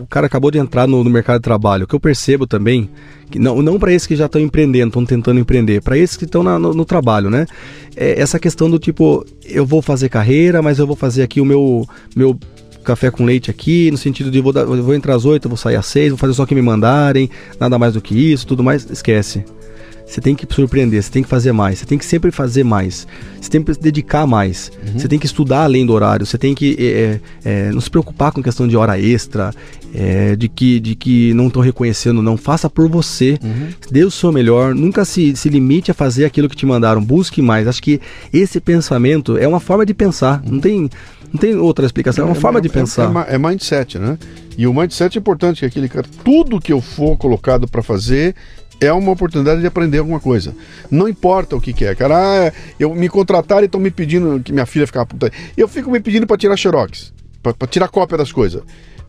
o 0.00 0.06
cara 0.08 0.26
acabou 0.26 0.50
de 0.50 0.58
entrar 0.58 0.86
no, 0.86 1.02
no 1.04 1.10
mercado 1.10 1.36
de 1.38 1.42
trabalho. 1.42 1.84
O 1.84 1.86
que 1.86 1.94
eu 1.94 2.00
percebo 2.00 2.46
também, 2.46 2.90
que 3.30 3.38
não, 3.38 3.62
não 3.62 3.78
para 3.78 3.92
esses 3.92 4.06
que 4.06 4.16
já 4.16 4.26
estão 4.26 4.40
empreendendo, 4.40 4.88
estão 4.88 5.04
tentando 5.04 5.38
empreender, 5.40 5.80
para 5.82 5.96
esses 5.96 6.16
que 6.16 6.24
estão 6.24 6.42
no, 6.42 6.58
no 6.74 6.84
trabalho, 6.84 7.30
né? 7.30 7.46
É 7.96 8.20
essa 8.20 8.38
questão 8.38 8.68
do 8.70 8.78
tipo, 8.78 9.24
eu 9.44 9.64
vou 9.64 9.80
fazer 9.80 10.08
carreira, 10.08 10.60
mas 10.60 10.78
eu 10.78 10.86
vou 10.86 10.96
fazer 10.96 11.22
aqui 11.22 11.40
o 11.40 11.44
meu, 11.44 11.86
meu 12.14 12.38
café 12.84 13.10
com 13.10 13.24
leite 13.24 13.50
aqui, 13.50 13.90
no 13.90 13.96
sentido 13.98 14.30
de 14.30 14.40
vou, 14.40 14.52
dar- 14.52 14.64
vou 14.64 14.94
entrar 14.94 15.14
às 15.14 15.24
8, 15.24 15.44
eu 15.44 15.48
vou 15.48 15.56
sair 15.56 15.76
às 15.76 15.86
6, 15.86 16.10
vou 16.10 16.18
fazer 16.18 16.34
só 16.34 16.44
o 16.44 16.46
que 16.46 16.54
me 16.54 16.62
mandarem, 16.62 17.28
nada 17.58 17.78
mais 17.78 17.94
do 17.94 18.00
que 18.00 18.14
isso, 18.14 18.46
tudo 18.46 18.62
mais, 18.62 18.88
esquece. 18.90 19.44
Você 20.06 20.20
tem 20.20 20.34
que 20.34 20.46
surpreender, 20.48 21.02
você 21.02 21.10
tem 21.10 21.22
que 21.22 21.28
fazer 21.28 21.52
mais, 21.52 21.80
você 21.80 21.86
tem 21.86 21.98
que 21.98 22.04
sempre 22.04 22.30
fazer 22.30 22.62
mais, 22.62 23.06
você 23.40 23.50
tem 23.50 23.62
que 23.62 23.74
se 23.74 23.80
dedicar 23.80 24.26
mais, 24.26 24.70
uhum. 24.86 24.98
você 24.98 25.08
tem 25.08 25.18
que 25.18 25.26
estudar 25.26 25.64
além 25.64 25.84
do 25.84 25.92
horário, 25.92 26.24
você 26.24 26.38
tem 26.38 26.54
que 26.54 26.76
é, 26.78 27.20
é, 27.44 27.70
não 27.72 27.80
se 27.80 27.90
preocupar 27.90 28.30
com 28.30 28.40
questão 28.42 28.68
de 28.68 28.76
hora 28.76 28.98
extra, 29.00 29.52
é, 29.92 30.36
de, 30.36 30.48
que, 30.48 30.78
de 30.78 30.94
que 30.94 31.32
não 31.34 31.48
estão 31.48 31.62
reconhecendo, 31.62 32.22
não. 32.22 32.36
Faça 32.36 32.68
por 32.68 32.88
você, 32.88 33.38
uhum. 33.42 33.68
dê 33.90 34.04
o 34.04 34.10
seu 34.10 34.30
melhor, 34.30 34.74
nunca 34.74 35.04
se, 35.04 35.34
se 35.34 35.48
limite 35.48 35.90
a 35.90 35.94
fazer 35.94 36.24
aquilo 36.24 36.48
que 36.48 36.56
te 36.56 36.66
mandaram, 36.66 37.02
busque 37.02 37.42
mais. 37.42 37.66
Acho 37.66 37.82
que 37.82 38.00
esse 38.32 38.60
pensamento 38.60 39.36
é 39.36 39.48
uma 39.48 39.60
forma 39.60 39.84
de 39.84 39.94
pensar, 39.94 40.42
uhum. 40.44 40.52
não 40.52 40.60
tem. 40.60 40.90
Não 41.32 41.40
tem 41.40 41.56
outra 41.56 41.84
explicação, 41.84 42.24
é 42.24 42.28
uma 42.28 42.36
é, 42.36 42.40
forma 42.40 42.60
de 42.60 42.68
pensar. 42.68 43.12
É, 43.28 43.34
é, 43.34 43.38
mindset, 43.38 43.98
né? 43.98 44.16
E 44.56 44.64
o 44.66 44.72
mindset 44.72 45.18
é 45.18 45.20
importante, 45.20 45.60
que 45.60 45.66
aquele 45.66 45.88
cara, 45.88 46.06
tudo 46.24 46.60
que 46.60 46.72
eu 46.72 46.80
for 46.80 47.16
colocado 47.16 47.66
para 47.66 47.82
fazer, 47.82 48.34
é 48.80 48.92
uma 48.92 49.12
oportunidade 49.12 49.60
de 49.60 49.66
aprender 49.66 49.98
alguma 49.98 50.20
coisa. 50.20 50.54
Não 50.90 51.08
importa 51.08 51.56
o 51.56 51.60
que, 51.60 51.72
que 51.72 51.84
é, 51.84 51.94
cara. 51.94 52.16
Ah, 52.16 52.52
eu 52.78 52.94
me 52.94 53.08
contrataram 53.08 53.62
e 53.62 53.66
estão 53.66 53.80
me 53.80 53.90
pedindo 53.90 54.40
que 54.40 54.52
minha 54.52 54.66
filha 54.66 54.86
ficar 54.86 55.06
puta. 55.06 55.30
Eu 55.56 55.68
fico 55.68 55.90
me 55.90 56.00
pedindo 56.00 56.26
para 56.26 56.36
tirar 56.36 56.56
xerox, 56.56 57.12
para 57.42 57.66
tirar 57.66 57.88
cópia 57.88 58.18
das 58.18 58.32
coisas. 58.32 58.62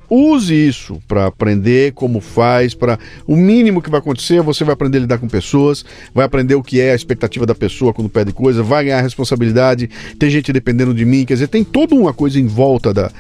Use 0.10 0.54
isso 0.54 1.02
para 1.06 1.28
aprender 1.28 1.92
como 1.92 2.22
faz, 2.22 2.74
para 2.74 2.98
o 3.26 3.36
mínimo 3.36 3.82
que 3.82 3.90
vai 3.90 4.00
acontecer, 4.00 4.42
você 4.42 4.64
vai 4.64 4.72
aprender 4.72 5.00
a 5.00 5.02
lidar 5.02 5.18
com 5.18 5.28
pessoas, 5.28 5.84
vai 6.14 6.26
aprender 6.26 6.56
o 6.56 6.64
que 6.64 6.80
é 6.80 6.94
a 6.94 6.96
expectativa 6.96 7.46
da 7.46 7.54
pessoa 7.54 7.94
quando 7.94 8.08
pede 8.08 8.32
coisa, 8.32 8.64
vai 8.64 8.86
ganhar 8.86 9.02
responsabilidade, 9.02 9.90
tem 10.18 10.30
gente 10.30 10.54
dependendo 10.54 10.94
de 10.94 11.04
mim, 11.04 11.26
quer 11.26 11.34
dizer, 11.34 11.50
tem 11.50 11.62
toda 11.62 11.94
uma 11.94 12.14
coisa 12.14 12.40
em 12.40 12.48
volta 12.48 12.94
da, 12.94 13.12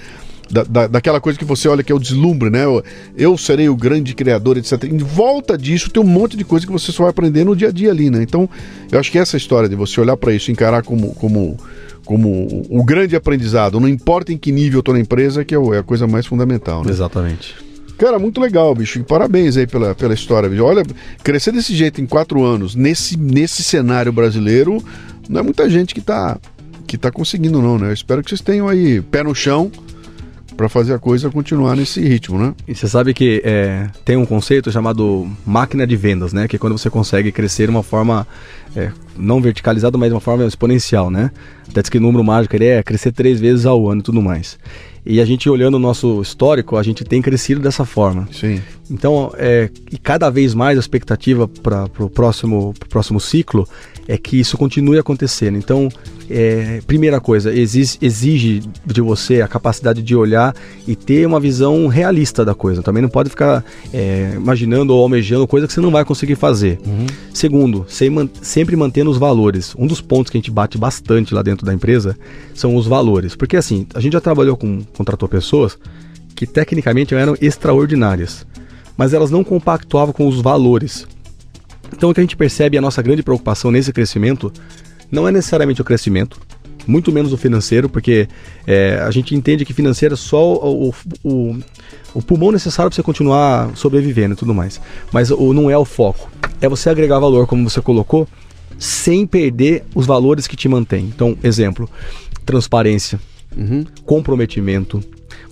da, 0.49 0.63
da, 0.63 0.87
daquela 0.87 1.19
coisa 1.19 1.37
que 1.37 1.45
você 1.45 1.67
olha 1.67 1.83
que 1.83 1.91
é 1.91 1.95
o 1.95 1.99
deslumbre, 1.99 2.49
né? 2.49 2.65
Eu, 2.65 2.83
eu, 3.15 3.37
serei 3.37 3.69
o 3.69 3.75
grande 3.75 4.13
criador, 4.13 4.57
etc. 4.57 4.83
Em 4.85 4.97
volta 4.97 5.57
disso 5.57 5.89
tem 5.89 6.01
um 6.01 6.05
monte 6.05 6.37
de 6.37 6.43
coisa 6.43 6.65
que 6.65 6.71
você 6.71 6.91
só 6.91 7.03
vai 7.03 7.09
aprender 7.09 7.43
no 7.43 7.55
dia 7.55 7.69
a 7.69 7.71
dia 7.71 7.91
ali, 7.91 8.09
né? 8.09 8.21
Então, 8.21 8.49
eu 8.91 8.99
acho 8.99 9.11
que 9.11 9.17
essa 9.17 9.37
história 9.37 9.67
de 9.67 9.75
você 9.75 9.99
olhar 9.99 10.17
para 10.17 10.33
isso, 10.33 10.51
encarar 10.51 10.83
como, 10.83 11.13
como, 11.15 11.57
como 12.05 12.65
o 12.69 12.83
grande 12.83 13.15
aprendizado, 13.15 13.79
não 13.79 13.89
importa 13.89 14.31
em 14.31 14.37
que 14.37 14.51
nível 14.51 14.79
eu 14.79 14.83
tô 14.83 14.93
na 14.93 14.99
empresa, 14.99 15.43
que 15.43 15.53
é, 15.53 15.57
é 15.57 15.79
a 15.79 15.83
coisa 15.83 16.07
mais 16.07 16.25
fundamental, 16.25 16.83
né? 16.83 16.91
Exatamente. 16.91 17.55
Cara, 17.97 18.19
muito 18.19 18.39
legal, 18.39 18.75
bicho. 18.75 19.03
Parabéns 19.03 19.57
aí 19.57 19.65
pela, 19.65 19.95
pela 19.95 20.13
história, 20.13 20.47
bicho. 20.47 20.63
Olha, 20.63 20.83
crescer 21.23 21.51
desse 21.51 21.75
jeito 21.75 21.99
em 21.99 22.05
quatro 22.05 22.43
anos, 22.43 22.75
nesse, 22.75 23.17
nesse 23.17 23.63
cenário 23.63 24.13
brasileiro, 24.13 24.83
não 25.27 25.39
é 25.39 25.43
muita 25.43 25.67
gente 25.67 25.95
que 25.95 26.01
tá, 26.01 26.37
que 26.85 26.95
tá 26.95 27.11
conseguindo, 27.11 27.59
não, 27.59 27.79
né? 27.79 27.89
Eu 27.89 27.93
espero 27.93 28.23
que 28.23 28.29
vocês 28.29 28.39
tenham 28.39 28.67
aí 28.67 29.01
pé 29.01 29.23
no 29.23 29.33
chão 29.33 29.71
para 30.57 30.67
fazer 30.67 30.95
a 30.95 30.99
coisa 30.99 31.29
continuar 31.29 31.75
nesse 31.75 32.01
ritmo, 32.01 32.39
né? 32.39 32.53
E 32.67 32.73
você 32.73 32.87
sabe 32.87 33.13
que 33.13 33.41
é, 33.45 33.87
tem 34.03 34.17
um 34.17 34.25
conceito 34.25 34.71
chamado 34.71 35.29
máquina 35.45 35.85
de 35.85 35.95
vendas, 35.95 36.33
né? 36.33 36.47
Que 36.47 36.55
é 36.55 36.59
quando 36.59 36.75
você 36.75 36.89
consegue 36.89 37.31
crescer 37.31 37.65
de 37.65 37.69
uma 37.69 37.83
forma 37.83 38.27
é, 38.75 38.91
não 39.15 39.39
verticalizada, 39.39 39.97
mas 39.97 40.09
de 40.09 40.15
uma 40.15 40.19
forma 40.19 40.43
exponencial, 40.45 41.11
né? 41.11 41.31
Até 41.69 41.81
diz 41.81 41.89
que 41.89 41.99
o 41.99 42.01
número 42.01 42.23
mágico 42.23 42.55
ele 42.55 42.65
é 42.65 42.81
crescer 42.81 43.11
três 43.11 43.39
vezes 43.39 43.67
ao 43.67 43.87
ano 43.87 44.01
e 44.01 44.03
tudo 44.03 44.21
mais. 44.21 44.57
E 45.05 45.21
a 45.21 45.25
gente 45.25 45.49
olhando 45.49 45.75
o 45.75 45.79
nosso 45.79 46.21
histórico, 46.21 46.75
a 46.75 46.83
gente 46.83 47.05
tem 47.05 47.21
crescido 47.21 47.61
dessa 47.61 47.85
forma. 47.85 48.27
Sim. 48.31 48.59
Então, 48.89 49.31
é, 49.37 49.69
e 49.91 49.97
cada 49.97 50.29
vez 50.29 50.53
mais 50.53 50.77
a 50.77 50.81
expectativa 50.81 51.47
para 51.47 51.87
o 51.99 52.09
próximo, 52.09 52.73
próximo 52.89 53.19
ciclo 53.19 53.67
é 54.07 54.17
que 54.17 54.39
isso 54.39 54.57
continue 54.57 54.97
acontecendo. 54.97 55.57
Então, 55.57 55.89
é, 56.29 56.81
primeira 56.85 57.19
coisa, 57.19 57.53
exige, 57.53 57.97
exige, 58.01 58.63
de 58.85 59.01
você 59.01 59.41
a 59.41 59.47
capacidade 59.47 60.01
de 60.01 60.15
olhar 60.15 60.55
e 60.87 60.95
ter 60.95 61.25
uma 61.25 61.39
visão 61.39 61.87
realista 61.87 62.43
da 62.45 62.53
coisa. 62.53 62.81
Também 62.81 63.01
não 63.01 63.09
pode 63.09 63.29
ficar 63.29 63.63
é, 63.93 64.33
imaginando 64.35 64.93
ou 64.93 65.01
almejando 65.01 65.47
coisa 65.47 65.67
que 65.67 65.73
você 65.73 65.81
não 65.81 65.91
vai 65.91 66.05
conseguir 66.05 66.35
fazer. 66.35 66.79
Uhum. 66.85 67.05
Segundo, 67.33 67.85
sempre 68.41 68.75
mantendo 68.75 69.09
os 69.09 69.17
valores. 69.17 69.75
Um 69.77 69.87
dos 69.87 70.01
pontos 70.01 70.29
que 70.29 70.37
a 70.37 70.39
gente 70.39 70.51
bate 70.51 70.77
bastante 70.77 71.33
lá 71.33 71.41
dentro 71.41 71.65
da 71.65 71.73
empresa 71.73 72.17
são 72.53 72.75
os 72.75 72.87
valores. 72.87 73.35
Porque 73.35 73.57
assim, 73.57 73.85
a 73.93 73.99
gente 73.99 74.13
já 74.13 74.21
trabalhou 74.21 74.57
com, 74.57 74.81
contratou 74.95 75.27
pessoas 75.27 75.77
que 76.35 76.45
tecnicamente 76.45 77.15
eram 77.15 77.35
extraordinárias, 77.41 78.45
mas 78.95 79.13
elas 79.13 79.31
não 79.31 79.43
compactuavam 79.43 80.13
com 80.13 80.27
os 80.27 80.39
valores. 80.39 81.07
Então 81.95 82.09
o 82.09 82.13
que 82.13 82.19
a 82.19 82.23
gente 82.23 82.37
percebe 82.37 82.77
a 82.77 82.81
nossa 82.81 83.01
grande 83.01 83.23
preocupação 83.23 83.71
nesse 83.71 83.91
crescimento 83.91 84.51
não 85.11 85.27
é 85.27 85.31
necessariamente 85.31 85.81
o 85.81 85.85
crescimento, 85.85 86.39
muito 86.85 87.11
menos 87.11 87.33
o 87.33 87.37
financeiro, 87.37 87.89
porque 87.89 88.27
é, 88.65 88.99
a 89.01 89.11
gente 89.11 89.35
entende 89.35 89.65
que 89.65 89.73
financeiro 89.73 90.13
é 90.13 90.17
só 90.17 90.53
o, 90.53 90.93
o, 91.23 91.57
o 92.13 92.21
pulmão 92.21 92.51
necessário 92.51 92.89
para 92.89 92.95
você 92.95 93.03
continuar 93.03 93.75
sobrevivendo 93.75 94.33
e 94.33 94.37
tudo 94.37 94.53
mais. 94.53 94.79
Mas 95.11 95.29
o, 95.29 95.53
não 95.53 95.69
é 95.69 95.77
o 95.77 95.85
foco. 95.85 96.29
É 96.61 96.69
você 96.69 96.89
agregar 96.89 97.19
valor, 97.19 97.45
como 97.45 97.69
você 97.69 97.81
colocou, 97.81 98.27
sem 98.79 99.25
perder 99.25 99.83
os 99.93 100.05
valores 100.05 100.47
que 100.47 100.55
te 100.55 100.69
mantêm. 100.69 101.05
Então, 101.05 101.37
exemplo, 101.43 101.89
transparência, 102.45 103.19
uhum. 103.55 103.85
comprometimento. 104.05 105.03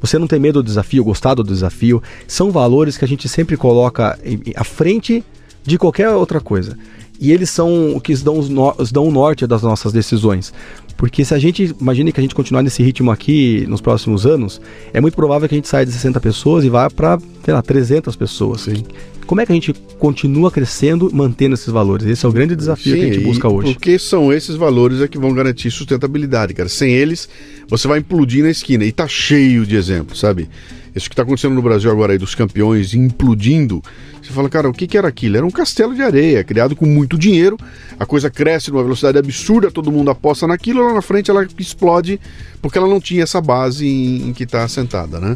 Você 0.02 0.18
não 0.18 0.28
ter 0.28 0.40
medo 0.40 0.62
do 0.62 0.66
desafio, 0.66 1.04
gostar 1.04 1.34
do 1.34 1.44
desafio, 1.44 2.02
são 2.28 2.52
valores 2.52 2.98
que 2.98 3.06
a 3.06 3.08
gente 3.08 3.28
sempre 3.28 3.58
coloca 3.58 4.18
à 4.56 4.64
frente 4.64 5.24
de 5.66 5.78
qualquer 5.78 6.10
outra 6.10 6.40
coisa. 6.40 6.78
E 7.20 7.32
eles 7.32 7.50
são 7.50 7.96
o 7.96 8.02
que 8.02 8.14
dão, 8.18 8.38
os 8.38 8.50
no, 8.50 8.76
dão 8.92 9.08
o 9.08 9.12
norte 9.12 9.48
das 9.48 9.62
nossas 9.62 9.94
decisões. 9.94 10.54
Porque 10.98 11.24
se 11.26 11.34
a 11.34 11.40
gente, 11.40 11.76
imagine 11.80 12.12
que 12.12 12.20
a 12.20 12.24
gente 12.24 12.36
continuar 12.36 12.62
nesse 12.62 12.84
ritmo 12.84 13.12
aqui 13.12 13.66
nos 13.68 13.82
próximos 13.82 14.26
anos, 14.26 14.62
é 14.94 15.02
muito 15.02 15.16
provável 15.16 15.48
que 15.48 15.56
a 15.56 15.58
gente 15.58 15.68
saia 15.68 15.86
de 15.86 15.92
60 15.92 16.20
pessoas 16.20 16.64
e 16.64 16.70
vá 16.70 16.90
para, 16.90 17.18
sei 17.46 17.54
lá, 17.54 17.62
300 17.62 18.16
pessoas. 18.16 18.62
Sim. 18.62 18.84
Como 19.28 19.40
é 19.40 19.46
que 19.46 19.52
a 19.52 19.56
gente 19.56 19.72
continua 20.00 20.50
crescendo, 20.50 21.10
mantendo 21.14 21.54
esses 21.54 21.68
valores? 21.68 22.08
Esse 22.08 22.26
é 22.26 22.30
o 22.30 22.32
grande 22.32 22.56
desafio 22.56 22.94
Sim, 22.94 23.00
que 23.00 23.06
a 23.06 23.14
gente 23.14 23.24
busca 23.24 23.48
hoje. 23.48 23.74
Porque 23.74 24.00
são 24.00 24.34
esses 24.34 24.56
valores 24.56 25.00
é 25.00 25.08
que 25.08 25.18
vão 25.18 25.34
garantir 25.34 25.70
sustentabilidade, 25.70 26.54
cara. 26.56 26.68
Sem 26.68 26.92
eles, 26.92 27.30
você 27.68 27.88
vai 27.88 28.00
implodir 28.00 28.44
na 28.44 28.50
esquina. 28.50 28.84
E 28.84 28.92
tá 28.92 29.08
cheio 29.08 29.66
de 29.66 29.76
exemplos, 29.76 30.20
sabe? 30.20 30.50
Isso 30.96 31.10
que 31.10 31.14
está 31.14 31.24
acontecendo 31.24 31.54
no 31.54 31.62
Brasil 31.62 31.92
agora 31.92 32.14
aí, 32.14 32.18
dos 32.18 32.34
campeões 32.34 32.94
implodindo. 32.94 33.84
Você 34.22 34.32
fala, 34.32 34.50
cara, 34.50 34.70
o 34.70 34.74
que, 34.74 34.88
que 34.88 34.98
era 34.98 35.08
aquilo? 35.08 35.38
Era 35.38 35.46
um 35.46 35.52
castelo 35.52 35.94
de 35.94 36.02
areia, 36.02 36.44
criado 36.44 36.76
com 36.76 36.86
muito 36.86 37.18
dinheiro. 37.18 37.58
A 38.00 38.06
coisa 38.06 38.30
cresce 38.30 38.72
numa 38.72 38.82
velocidade 38.82 39.18
absurda, 39.18 39.70
todo 39.70 39.92
mundo 39.92 40.10
aposta 40.10 40.48
naquilo, 40.48 40.84
lá 40.84 40.94
na 40.94 41.02
frente 41.02 41.30
ela 41.30 41.46
explode 41.60 42.20
porque 42.62 42.78
ela 42.78 42.88
não 42.88 43.00
tinha 43.00 43.24
essa 43.24 43.42
base 43.42 43.86
em, 43.86 44.30
em 44.30 44.34
que 44.34 44.44
está 44.44 44.64
assentada, 44.64 45.20
né? 45.20 45.36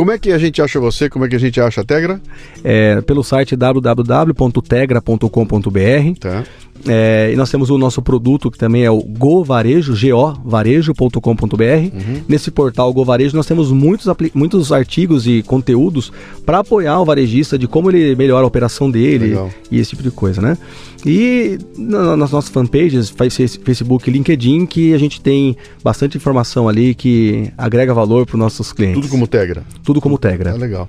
Como 0.00 0.12
é 0.12 0.18
que 0.18 0.32
a 0.32 0.38
gente 0.38 0.62
acha 0.62 0.80
você? 0.80 1.10
Como 1.10 1.26
é 1.26 1.28
que 1.28 1.36
a 1.36 1.38
gente 1.38 1.60
acha 1.60 1.82
a 1.82 1.84
Tegra? 1.84 2.18
É, 2.64 3.02
pelo 3.02 3.22
site 3.22 3.54
www.tegra.com.br. 3.54 6.18
Tá. 6.18 6.42
É, 6.86 7.30
e 7.32 7.36
nós 7.36 7.50
temos 7.50 7.70
o 7.70 7.76
nosso 7.76 8.00
produto 8.00 8.50
que 8.50 8.58
também 8.58 8.84
é 8.84 8.90
o 8.90 9.02
Go 9.02 9.44
Varejo, 9.44 9.94
govarejo.com.br. 10.42 11.62
Uhum. 11.62 12.22
Nesse 12.28 12.50
portal 12.50 12.92
Go 12.92 13.04
Varejo 13.04 13.36
nós 13.36 13.46
temos 13.46 13.70
muitos, 13.70 14.06
muitos 14.34 14.72
artigos 14.72 15.26
e 15.26 15.42
conteúdos 15.42 16.12
para 16.44 16.60
apoiar 16.60 17.00
o 17.00 17.04
varejista 17.04 17.58
de 17.58 17.66
como 17.66 17.90
ele 17.90 18.14
melhora 18.16 18.44
a 18.44 18.46
operação 18.46 18.90
dele 18.90 19.28
Legal. 19.28 19.50
e 19.70 19.78
esse 19.78 19.90
tipo 19.90 20.02
de 20.02 20.10
coisa, 20.10 20.40
né? 20.40 20.56
E 21.04 21.58
na, 21.76 22.16
nas 22.16 22.30
nossas 22.30 22.50
fanpages, 22.50 23.12
Facebook 23.62 24.08
e 24.08 24.12
LinkedIn, 24.12 24.66
que 24.66 24.92
a 24.92 24.98
gente 24.98 25.20
tem 25.20 25.56
bastante 25.82 26.16
informação 26.16 26.68
ali 26.68 26.94
que 26.94 27.50
agrega 27.56 27.94
valor 27.94 28.26
para 28.26 28.34
os 28.34 28.40
nossos 28.40 28.72
clientes. 28.72 29.00
Tudo 29.00 29.10
como 29.10 29.26
Tegra. 29.26 29.64
Tudo 29.82 30.00
como 30.00 30.18
Tegra. 30.18 30.50
É 30.50 30.58
legal. 30.58 30.88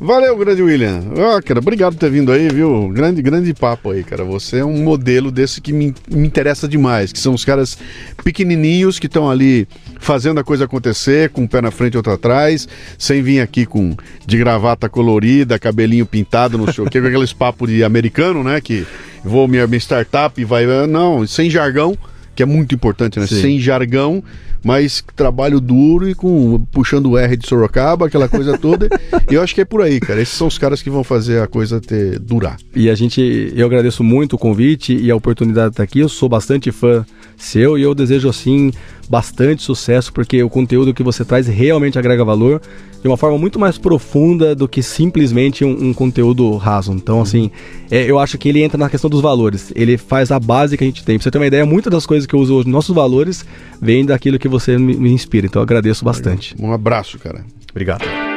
Valeu, 0.00 0.36
grande 0.36 0.62
William. 0.62 1.00
Ah, 1.16 1.40
cara, 1.40 1.60
obrigado 1.60 1.92
por 1.92 2.00
ter 2.00 2.10
vindo 2.10 2.32
aí, 2.32 2.48
viu? 2.48 2.88
Grande, 2.88 3.22
grande 3.22 3.54
papo 3.54 3.90
aí, 3.90 4.02
cara. 4.02 4.24
Você 4.24 4.58
é 4.58 4.64
um 4.64 4.82
modelo 4.82 5.30
desse 5.30 5.60
que 5.60 5.72
me, 5.72 5.94
me 6.10 6.26
interessa 6.26 6.66
demais, 6.66 7.12
que 7.12 7.20
são 7.20 7.34
os 7.34 7.44
caras 7.44 7.78
pequenininhos 8.24 8.98
que 8.98 9.06
estão 9.06 9.30
ali 9.30 9.68
fazendo 10.00 10.40
a 10.40 10.44
coisa 10.44 10.64
acontecer, 10.64 11.30
com 11.30 11.42
um 11.42 11.46
pé 11.46 11.60
na 11.60 11.70
frente 11.70 11.94
e 11.94 11.96
outro 11.96 12.12
atrás, 12.12 12.66
sem 12.98 13.22
vir 13.22 13.40
aqui 13.40 13.64
com 13.64 13.96
de 14.26 14.36
gravata 14.38 14.88
colorida, 14.88 15.58
cabelinho 15.58 16.04
pintado, 16.04 16.58
não 16.58 16.72
sei 16.72 16.84
o 16.84 16.90
quê, 16.90 17.00
com 17.00 17.06
aqueles 17.06 17.32
papos 17.32 17.68
de 17.68 17.84
americano, 17.84 18.42
né? 18.42 18.60
Que 18.60 18.84
vou 19.24 19.46
minha, 19.46 19.66
minha 19.68 19.78
startup 19.78 20.40
e 20.40 20.44
vai. 20.44 20.66
Não, 20.88 21.24
sem 21.26 21.48
jargão, 21.48 21.96
que 22.34 22.42
é 22.42 22.46
muito 22.46 22.74
importante, 22.74 23.20
né? 23.20 23.26
Sim. 23.28 23.40
Sem 23.40 23.60
jargão 23.60 24.22
mas 24.62 25.02
trabalho 25.16 25.60
duro 25.60 26.08
e 26.08 26.14
com 26.14 26.60
puxando 26.70 27.10
o 27.10 27.18
R 27.18 27.36
de 27.36 27.48
Sorocaba, 27.48 28.06
aquela 28.06 28.28
coisa 28.28 28.56
toda. 28.56 28.88
e 29.30 29.34
eu 29.34 29.42
acho 29.42 29.54
que 29.54 29.60
é 29.60 29.64
por 29.64 29.82
aí, 29.82 29.98
cara. 30.00 30.20
Esses 30.20 30.34
são 30.34 30.46
os 30.46 30.58
caras 30.58 30.82
que 30.82 30.90
vão 30.90 31.02
fazer 31.04 31.40
a 31.40 31.46
coisa 31.46 31.80
ter 31.80 32.18
durar. 32.18 32.56
E 32.74 32.88
a 32.88 32.94
gente, 32.94 33.52
eu 33.54 33.66
agradeço 33.66 34.04
muito 34.04 34.34
o 34.34 34.38
convite 34.38 34.94
e 34.94 35.10
a 35.10 35.16
oportunidade 35.16 35.68
de 35.68 35.74
estar 35.74 35.82
aqui. 35.82 36.00
Eu 36.00 36.08
sou 36.08 36.28
bastante 36.28 36.70
fã 36.70 37.04
seu 37.36 37.76
e 37.76 37.82
eu 37.82 37.94
desejo 37.94 38.28
assim 38.28 38.70
bastante 39.12 39.62
sucesso 39.62 40.10
porque 40.10 40.42
o 40.42 40.48
conteúdo 40.48 40.94
que 40.94 41.02
você 41.02 41.22
traz 41.22 41.46
realmente 41.46 41.98
agrega 41.98 42.24
valor 42.24 42.62
de 43.02 43.06
uma 43.06 43.16
forma 43.18 43.36
muito 43.36 43.58
mais 43.58 43.76
profunda 43.76 44.54
do 44.54 44.66
que 44.66 44.82
simplesmente 44.82 45.66
um, 45.66 45.88
um 45.88 45.92
conteúdo 45.92 46.56
raso. 46.56 46.92
Então, 46.92 47.16
uhum. 47.16 47.22
assim, 47.22 47.50
é, 47.90 48.10
eu 48.10 48.18
acho 48.18 48.38
que 48.38 48.48
ele 48.48 48.62
entra 48.62 48.78
na 48.78 48.88
questão 48.88 49.10
dos 49.10 49.20
valores. 49.20 49.70
Ele 49.76 49.98
faz 49.98 50.30
a 50.30 50.40
base 50.40 50.78
que 50.78 50.84
a 50.84 50.86
gente 50.86 51.04
tem. 51.04 51.18
Pra 51.18 51.24
você 51.24 51.30
ter 51.30 51.38
uma 51.38 51.46
ideia, 51.46 51.66
muitas 51.66 51.92
das 51.92 52.06
coisas 52.06 52.26
que 52.26 52.34
eu 52.34 52.40
uso 52.40 52.54
hoje, 52.54 52.68
nossos 52.70 52.94
valores, 52.94 53.44
vêm 53.78 54.06
daquilo 54.06 54.38
que 54.38 54.48
você 54.48 54.78
me, 54.78 54.96
me 54.96 55.12
inspira. 55.12 55.46
Então, 55.46 55.60
eu 55.60 55.64
agradeço 55.64 56.04
bastante. 56.04 56.54
Um 56.58 56.72
abraço, 56.72 57.18
cara. 57.18 57.44
Obrigado. 57.70 58.31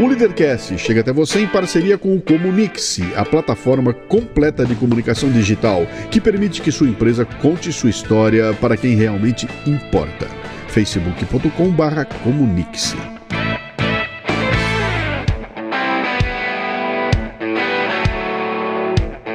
O 0.00 0.06
Leadercast 0.06 0.78
chega 0.78 1.00
até 1.00 1.12
você 1.12 1.40
em 1.40 1.48
parceria 1.48 1.98
com 1.98 2.14
o 2.14 2.20
Comunique-se, 2.20 3.02
a 3.16 3.24
plataforma 3.24 3.92
completa 3.92 4.64
de 4.64 4.76
comunicação 4.76 5.28
digital 5.28 5.84
que 6.08 6.20
permite 6.20 6.62
que 6.62 6.70
sua 6.70 6.86
empresa 6.86 7.24
conte 7.24 7.72
sua 7.72 7.90
história 7.90 8.54
para 8.60 8.76
quem 8.76 8.94
realmente 8.94 9.48
importa. 9.66 10.28
facebook.com/comunique-se. 10.68 13.17